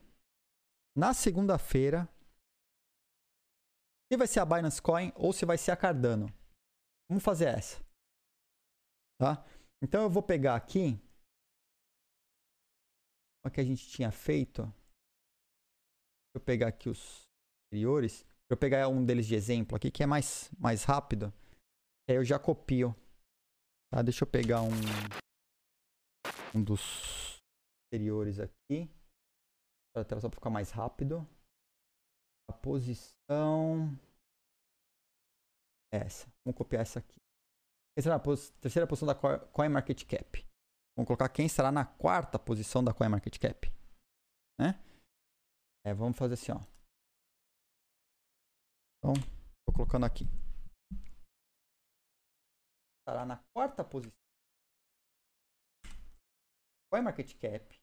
na 0.97 1.15
segunda-feira. 1.15 2.09
Se 4.13 4.17
vai 4.17 4.27
ser 4.27 4.41
a 4.41 4.45
Binance 4.45 4.83
Coin 4.83 5.13
ou 5.15 5.33
se 5.33 5.47
vai 5.47 5.57
ser 5.57 5.71
a 5.71 5.77
Cardano. 5.77 6.27
Vamos 7.09 7.25
fazer 7.25 7.47
essa. 7.47 7.81
Tá? 9.19 9.45
Então 9.83 10.03
eu 10.03 10.11
vou 10.11 10.23
pegar 10.23 10.57
aqui 10.57 10.99
o 13.45 13.51
que 13.51 13.61
a 13.61 13.65
gente 13.65 13.89
tinha 13.89 14.11
feito 14.11 14.63
eu 16.35 16.41
pegar 16.41 16.69
aqui 16.69 16.89
os 16.89 17.29
anteriores, 17.67 18.25
eu 18.49 18.57
pegar 18.57 18.89
um 18.89 19.05
deles 19.05 19.27
de 19.27 19.35
exemplo 19.35 19.77
aqui, 19.77 19.91
que 19.91 20.03
é 20.03 20.07
mais, 20.07 20.51
mais 20.59 20.85
rápido, 20.85 21.33
aí 22.09 22.17
eu 22.17 22.25
já 22.25 22.39
copio. 22.39 22.95
Tá? 23.93 24.03
Deixa 24.03 24.25
eu 24.25 24.29
pegar 24.29 24.63
um, 24.63 24.71
um 26.55 26.63
dos 26.63 27.41
anteriores 27.87 28.39
aqui, 28.39 28.89
para 29.93 30.21
só 30.21 30.29
para 30.29 30.37
ficar 30.37 30.51
mais 30.51 30.71
rápido. 30.71 31.27
A 32.49 32.53
posição 32.53 33.97
essa. 35.93 36.33
Vamos 36.45 36.57
copiar 36.57 36.83
essa 36.83 37.01
aqui. 37.01 37.21
É 37.97 38.01
a 38.01 38.21
terceira 38.61 38.87
posição 38.87 39.07
da 39.07 39.15
CoinMarketCap. 39.15 40.47
Vamos 40.97 41.07
colocar 41.07 41.29
quem 41.29 41.47
estará 41.47 41.73
na 41.73 41.85
quarta 41.85 42.39
posição 42.39 42.83
da 42.83 42.95
CoinMarketCap. 42.95 43.69
Né? 44.59 44.75
É, 45.85 45.93
vamos 45.93 46.17
fazer 46.17 46.35
assim, 46.35 46.53
ó. 46.53 46.61
Então, 48.99 49.15
tô 49.67 49.73
colocando 49.73 50.07
aqui. 50.07 50.25
Estará 53.01 53.25
na 53.25 53.39
quarta 53.55 53.83
posição. 53.83 54.15
Qual 56.91 57.01
é 57.01 57.03
market 57.03 57.33
cap? 57.39 57.80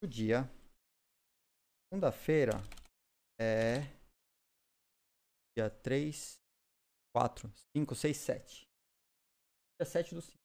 O 0.00 0.06
dia. 0.06 0.44
Segunda-feira 1.90 2.52
é 3.40 3.80
dia 5.56 5.68
3, 5.82 6.38
4, 7.12 7.50
5, 7.76 7.94
6, 7.96 8.16
7. 8.16 8.62
Dia 9.80 9.84
7 9.84 10.14
do 10.14 10.22
5. 10.22 10.38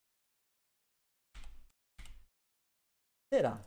Será 3.32 3.64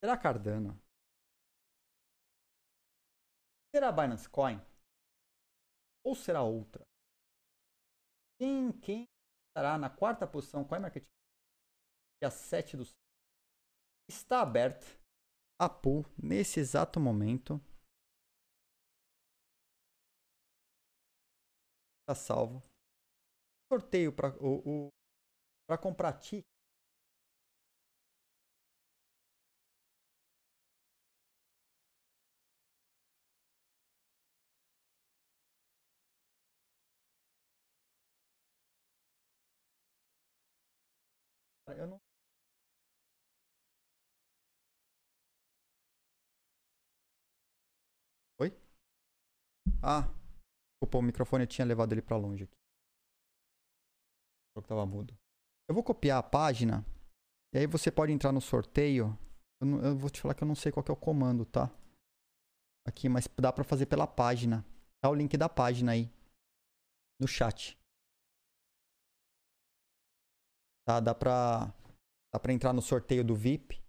Será 0.00 0.18
Cardano? 0.18 0.76
Será 3.72 3.92
Binance 3.92 4.28
Coin? 4.28 4.58
Ou 6.04 6.16
será 6.16 6.42
outra? 6.42 6.82
Quem, 8.40 8.72
quem 8.80 9.06
estará 9.46 9.78
na 9.78 9.88
quarta 9.88 10.26
posição 10.26 10.66
CoinMarket 10.66 11.06
dia 12.22 12.30
7 12.30 12.76
do 12.76 12.84
está 14.08 14.42
aberto 14.42 14.86
a 15.58 15.68
pool 15.68 16.04
nesse 16.16 16.60
exato 16.60 17.00
momento. 17.00 17.60
Está 22.02 22.14
salvo. 22.14 22.62
Sorteio 23.72 24.12
para 24.12 24.36
o, 24.40 24.86
o 24.86 24.88
para 25.66 25.78
comprar 25.78 26.12
ticket 26.20 26.44
Eu 41.76 41.86
não. 41.86 42.01
Ah, 49.82 50.02
desculpa, 50.80 50.98
o 50.98 51.02
microfone 51.02 51.42
eu 51.42 51.48
tinha 51.48 51.66
levado 51.66 51.92
ele 51.92 52.02
para 52.02 52.16
longe 52.16 52.44
aqui. 52.44 52.54
O 54.56 54.62
que 54.62 54.68
tava 54.68 54.86
mudo. 54.86 55.12
Eu 55.68 55.74
vou 55.74 55.82
copiar 55.82 56.18
a 56.18 56.22
página 56.22 56.86
e 57.52 57.58
aí 57.58 57.66
você 57.66 57.90
pode 57.90 58.12
entrar 58.12 58.30
no 58.30 58.40
sorteio. 58.40 59.18
Eu, 59.60 59.66
não, 59.66 59.84
eu 59.84 59.96
vou 59.96 60.08
te 60.08 60.20
falar 60.20 60.34
que 60.34 60.44
eu 60.44 60.48
não 60.48 60.54
sei 60.54 60.70
qual 60.70 60.84
é 60.88 60.92
o 60.92 60.96
comando, 60.96 61.44
tá? 61.44 61.70
Aqui, 62.86 63.08
mas 63.08 63.26
dá 63.40 63.52
para 63.52 63.64
fazer 63.64 63.86
pela 63.86 64.06
página. 64.06 64.64
Tá 65.02 65.10
o 65.10 65.14
link 65.14 65.36
da 65.36 65.48
página 65.48 65.92
aí 65.92 66.08
no 67.20 67.26
chat. 67.26 67.76
Tá? 70.86 71.00
Dá 71.00 71.14
pra, 71.14 71.72
dá 72.32 72.38
pra 72.40 72.52
entrar 72.52 72.72
no 72.72 72.82
sorteio 72.82 73.24
do 73.24 73.34
VIP. 73.34 73.82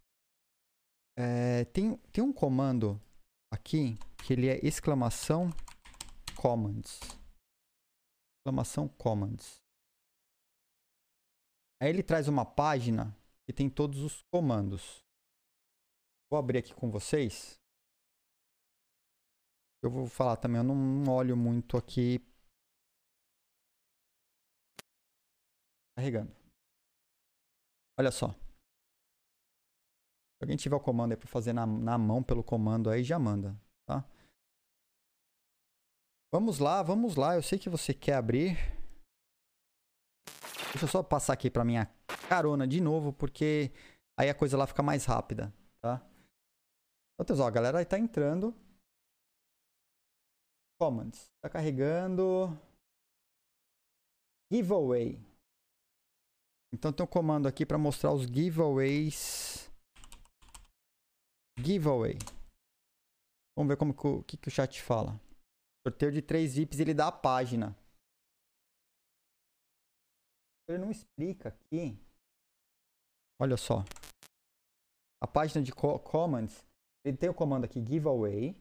É, 1.18 1.65
tem, 1.65 1.98
tem 2.11 2.24
um 2.24 2.34
comando 2.34 2.99
aqui 3.52 3.95
que 4.26 4.34
ele 4.34 4.48
é 4.48 4.60
exclamação 4.65 5.52
commands. 6.44 6.99
Exclamação 8.40 8.90
commands. 8.90 9.64
Aí 11.82 11.90
ele 11.90 12.03
traz 12.03 12.28
uma 12.28 12.45
página 12.45 13.18
que 13.45 13.53
tem 13.53 13.70
todos 13.70 14.02
os 14.02 14.22
comandos. 14.24 15.02
Vou 16.30 16.38
abrir 16.38 16.57
aqui 16.57 16.76
com 16.76 16.91
vocês. 16.91 17.57
Eu 19.82 19.90
vou 19.90 20.06
falar 20.07 20.36
também, 20.36 20.57
eu 20.57 20.65
não 20.65 21.14
olho 21.14 21.38
muito 21.38 21.78
aqui. 21.78 22.20
Carregando. 25.95 26.36
Olha 27.98 28.11
só. 28.11 28.32
Se 28.32 28.38
alguém 30.41 30.57
tiver 30.57 30.76
o 30.76 30.80
comando 30.82 31.14
aí 31.14 31.18
para 31.18 31.30
fazer 31.30 31.53
na, 31.53 31.65
na 31.65 31.98
mão 31.98 32.22
pelo 32.22 32.44
comando 32.44 32.90
aí, 32.90 33.02
já 33.02 33.18
manda? 33.18 33.57
Vamos 36.34 36.57
lá, 36.57 36.81
vamos 36.81 37.15
lá. 37.15 37.35
Eu 37.35 37.43
sei 37.43 37.60
que 37.60 37.69
você 37.69 37.93
quer 37.93 38.15
abrir. 38.15 38.57
Deixa 40.72 40.85
eu 40.85 40.88
só 40.88 41.03
passar 41.03 41.34
aqui 41.34 41.47
para 41.47 41.64
minha 41.64 41.85
carona 42.27 42.68
de 42.68 42.81
novo, 42.81 43.14
porque 43.14 43.72
aí 44.18 44.31
a 44.31 44.34
coisa 44.34 44.57
lá 44.57 44.65
fica 44.65 44.81
mais 44.81 45.05
rápida, 45.05 45.53
tá? 45.80 46.03
Então, 47.22 47.45
a 47.45 47.51
galera 47.51 47.77
aí 47.77 47.85
tá 47.85 47.99
entrando. 47.99 48.51
Commands. 50.81 51.30
Tá 51.39 51.51
carregando. 51.51 52.49
Giveaway. 54.51 55.23
Então 56.73 56.91
tem 56.91 57.03
um 57.03 57.07
comando 57.07 57.47
aqui 57.47 57.64
para 57.64 57.77
mostrar 57.77 58.11
os 58.11 58.23
giveaways. 58.23 59.72
Giveaway. 61.60 62.18
Vamos 63.55 63.69
ver 63.69 63.77
como 63.77 63.93
que 63.93 64.07
o, 64.07 64.23
que, 64.23 64.35
que 64.35 64.47
o 64.47 64.51
chat 64.51 64.81
fala. 64.81 65.22
Sorteio 65.85 66.11
de 66.11 66.22
3 66.22 66.55
VIPs, 66.55 66.80
ele 66.80 66.93
dá 66.93 67.07
a 67.07 67.11
página. 67.11 67.76
Ele 70.68 70.77
não 70.77 70.89
explica 70.89 71.49
aqui. 71.49 71.97
Olha 73.39 73.57
só. 73.57 73.84
A 75.22 75.27
página 75.27 75.64
de 75.64 75.73
co 75.73 75.99
commands, 75.99 76.65
ele 77.03 77.18
tem 77.18 77.30
o 77.30 77.34
comando 77.34 77.65
aqui 77.65 77.84
giveaway. 77.85 78.55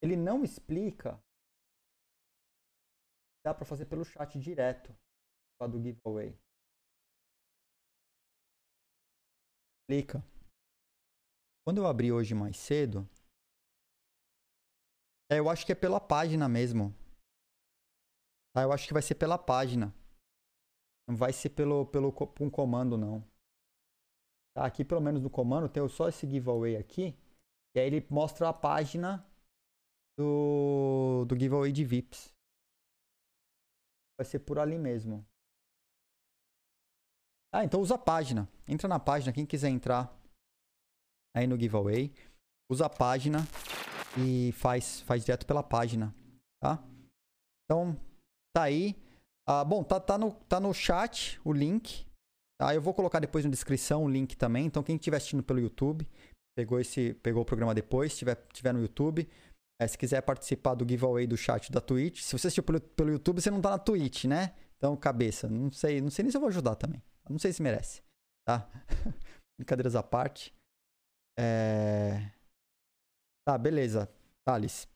Ele 0.00 0.16
não 0.16 0.44
explica. 0.44 1.20
Dá 3.44 3.52
para 3.52 3.64
fazer 3.64 3.86
pelo 3.86 4.04
chat 4.04 4.38
direto 4.38 4.94
do 5.68 5.82
giveaway. 5.82 6.38
explica. 9.88 10.22
Quando 11.64 11.78
eu 11.78 11.86
abri 11.86 12.12
hoje 12.12 12.34
mais 12.34 12.58
cedo, 12.58 13.08
é, 15.30 15.38
eu 15.38 15.48
acho 15.50 15.66
que 15.66 15.72
é 15.72 15.74
pela 15.74 16.00
página 16.00 16.48
mesmo. 16.48 16.94
Tá? 18.54 18.62
Eu 18.62 18.72
acho 18.72 18.86
que 18.86 18.92
vai 18.92 19.02
ser 19.02 19.14
pela 19.14 19.38
página. 19.38 19.94
Não 21.08 21.16
vai 21.16 21.32
ser 21.32 21.50
pelo, 21.50 21.86
pelo 21.86 22.08
um 22.40 22.50
comando, 22.50 22.96
não. 22.96 23.20
Tá? 24.54 24.66
Aqui, 24.66 24.84
pelo 24.84 25.00
menos 25.00 25.22
no 25.22 25.30
comando, 25.30 25.68
tem 25.68 25.86
só 25.88 26.08
esse 26.08 26.28
giveaway 26.28 26.76
aqui. 26.76 27.16
E 27.74 27.80
aí 27.80 27.86
ele 27.86 28.06
mostra 28.10 28.48
a 28.48 28.52
página 28.52 29.24
do, 30.18 31.24
do 31.26 31.38
giveaway 31.38 31.72
de 31.72 31.84
VIPs. 31.84 32.34
Vai 34.18 34.24
ser 34.24 34.40
por 34.40 34.58
ali 34.58 34.78
mesmo. 34.78 35.24
Ah, 37.52 37.64
então 37.64 37.80
usa 37.80 37.94
a 37.94 37.98
página. 37.98 38.48
Entra 38.66 38.88
na 38.88 38.98
página, 38.98 39.32
quem 39.32 39.46
quiser 39.46 39.68
entrar 39.68 40.14
aí 41.34 41.46
no 41.46 41.58
giveaway, 41.58 42.12
usa 42.70 42.86
a 42.86 42.90
página 42.90 43.38
e 44.16 44.52
faz, 44.52 45.00
faz 45.02 45.24
direto 45.24 45.46
pela 45.46 45.62
página, 45.62 46.14
tá? 46.62 46.82
Então, 47.64 47.98
tá 48.56 48.62
aí. 48.62 48.96
Ah, 49.46 49.64
bom, 49.64 49.82
tá, 49.82 50.00
tá, 50.00 50.16
no, 50.16 50.32
tá 50.48 50.58
no 50.60 50.72
chat 50.72 51.40
o 51.44 51.52
link. 51.52 52.06
Tá? 52.60 52.74
Eu 52.74 52.82
vou 52.82 52.94
colocar 52.94 53.20
depois 53.20 53.44
na 53.44 53.50
descrição 53.50 54.04
o 54.04 54.08
link 54.08 54.36
também. 54.36 54.66
Então, 54.66 54.82
quem 54.82 54.96
estiver 54.96 55.18
assistindo 55.18 55.42
pelo 55.42 55.60
YouTube, 55.60 56.08
pegou, 56.56 56.80
esse, 56.80 57.14
pegou 57.14 57.42
o 57.42 57.46
programa 57.46 57.74
depois, 57.74 58.12
estiver 58.12 58.34
tiver 58.52 58.72
no 58.72 58.80
YouTube, 58.80 59.28
é, 59.80 59.86
se 59.86 59.96
quiser 59.96 60.22
participar 60.22 60.74
do 60.74 60.88
giveaway 60.88 61.26
do 61.26 61.36
chat 61.36 61.70
da 61.70 61.80
Twitch. 61.80 62.22
Se 62.22 62.32
você 62.36 62.48
assistiu 62.48 62.64
pelo, 62.64 62.80
pelo 62.80 63.10
YouTube, 63.10 63.40
você 63.40 63.50
não 63.50 63.60
tá 63.60 63.70
na 63.70 63.78
Twitch, 63.78 64.24
né? 64.24 64.54
Então, 64.76 64.96
cabeça, 64.96 65.48
não 65.48 65.70
sei, 65.70 66.00
não 66.00 66.10
sei 66.10 66.24
nem 66.24 66.30
se 66.30 66.36
eu 66.36 66.40
vou 66.40 66.48
ajudar 66.48 66.74
também. 66.74 67.02
Não 67.28 67.38
sei 67.38 67.52
se 67.52 67.62
merece, 67.62 68.02
tá? 68.46 68.68
Brincadeiras 69.58 69.94
à 69.94 70.02
parte. 70.02 70.54
É... 71.38 72.30
Tá, 73.48 73.56
beleza. 73.56 74.10
Thales. 74.44 74.86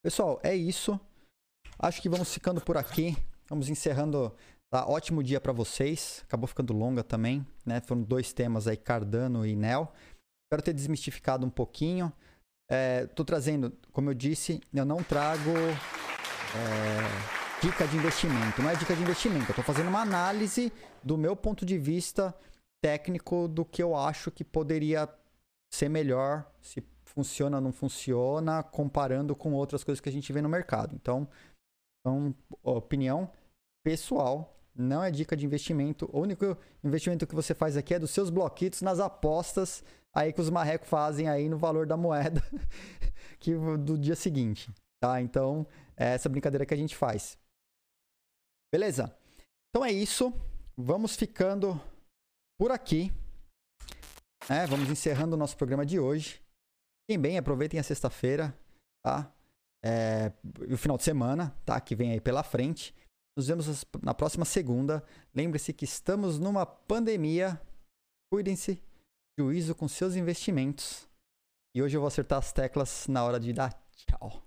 Pessoal, 0.00 0.38
é 0.44 0.54
isso. 0.54 1.00
Acho 1.76 2.00
que 2.00 2.08
vamos 2.08 2.32
ficando 2.32 2.60
por 2.60 2.76
aqui. 2.76 3.16
Vamos 3.50 3.68
encerrando. 3.68 4.32
Tá? 4.70 4.86
Ótimo 4.86 5.20
dia 5.20 5.40
para 5.40 5.52
vocês. 5.52 6.20
Acabou 6.22 6.46
ficando 6.46 6.72
longa 6.72 7.02
também, 7.02 7.44
né? 7.64 7.80
Foram 7.80 8.04
dois 8.04 8.32
temas 8.32 8.68
aí, 8.68 8.76
Cardano 8.76 9.44
e 9.44 9.56
Nel. 9.56 9.92
Espero 10.44 10.62
ter 10.62 10.74
desmistificado 10.74 11.44
um 11.44 11.50
pouquinho. 11.50 12.12
É, 12.70 13.06
tô 13.06 13.24
trazendo, 13.24 13.76
como 13.90 14.10
eu 14.10 14.14
disse, 14.14 14.60
eu 14.72 14.84
não 14.84 15.02
trago 15.02 15.50
é, 15.50 17.60
dica 17.60 17.84
de 17.88 17.96
investimento. 17.96 18.62
Não 18.62 18.70
é 18.70 18.76
dica 18.76 18.94
de 18.94 19.02
investimento. 19.02 19.46
Eu 19.46 19.50
estou 19.50 19.64
fazendo 19.64 19.88
uma 19.88 20.02
análise 20.02 20.72
do 21.02 21.18
meu 21.18 21.34
ponto 21.34 21.66
de 21.66 21.76
vista 21.76 22.32
técnico 22.80 23.48
do 23.48 23.64
que 23.64 23.82
eu 23.82 23.96
acho 23.96 24.30
que 24.30 24.44
poderia 24.44 25.12
ser 25.68 25.88
melhor, 25.88 26.48
se 26.60 26.80
funciona 27.16 27.60
não 27.60 27.72
funciona, 27.72 28.62
comparando 28.62 29.34
com 29.34 29.54
outras 29.54 29.82
coisas 29.82 30.00
que 30.00 30.08
a 30.08 30.12
gente 30.12 30.32
vê 30.32 30.42
no 30.42 30.48
mercado. 30.48 30.94
Então, 30.94 31.26
então 32.00 32.34
opinião 32.62 33.30
pessoal. 33.84 34.52
Não 34.78 35.02
é 35.02 35.10
dica 35.10 35.34
de 35.34 35.46
investimento. 35.46 36.06
O 36.12 36.20
único 36.20 36.56
investimento 36.84 37.26
que 37.26 37.34
você 37.34 37.54
faz 37.54 37.78
aqui 37.78 37.94
é 37.94 37.98
dos 37.98 38.10
seus 38.10 38.28
bloquitos 38.28 38.82
nas 38.82 39.00
apostas 39.00 39.82
aí 40.14 40.32
que 40.32 40.40
os 40.40 40.50
marrecos 40.50 40.88
fazem 40.88 41.28
aí 41.28 41.48
no 41.48 41.56
valor 41.56 41.86
da 41.86 41.96
moeda 41.96 42.42
que 43.40 43.54
do 43.78 43.96
dia 43.98 44.14
seguinte, 44.14 44.70
tá? 45.00 45.20
Então, 45.20 45.66
é 45.96 46.14
essa 46.14 46.28
brincadeira 46.28 46.66
que 46.66 46.74
a 46.74 46.76
gente 46.76 46.94
faz. 46.94 47.38
Beleza? 48.72 49.16
Então 49.70 49.84
é 49.84 49.90
isso. 49.90 50.32
Vamos 50.76 51.16
ficando 51.16 51.80
por 52.58 52.70
aqui. 52.70 53.10
É, 54.48 54.66
vamos 54.66 54.90
encerrando 54.90 55.34
o 55.34 55.38
nosso 55.38 55.56
programa 55.56 55.84
de 55.86 55.98
hoje. 55.98 56.40
Fiquem 57.06 57.20
bem, 57.20 57.38
aproveitem 57.38 57.78
a 57.78 57.84
sexta-feira, 57.84 58.56
tá? 59.04 59.32
É, 59.84 60.32
o 60.68 60.76
final 60.76 60.96
de 60.96 61.04
semana, 61.04 61.56
tá? 61.64 61.80
Que 61.80 61.94
vem 61.94 62.10
aí 62.10 62.20
pela 62.20 62.42
frente. 62.42 62.92
Nos 63.36 63.46
vemos 63.46 63.84
na 64.02 64.12
próxima 64.12 64.44
segunda. 64.44 65.04
Lembre-se 65.34 65.72
que 65.72 65.84
estamos 65.84 66.38
numa 66.38 66.66
pandemia. 66.66 67.60
Cuidem-se 68.32 68.82
juízo 69.38 69.74
com 69.74 69.86
seus 69.86 70.16
investimentos. 70.16 71.08
E 71.76 71.82
hoje 71.82 71.96
eu 71.96 72.00
vou 72.00 72.08
acertar 72.08 72.38
as 72.38 72.52
teclas 72.52 73.06
na 73.06 73.22
hora 73.22 73.38
de 73.38 73.52
dar 73.52 73.72
tchau. 73.92 74.45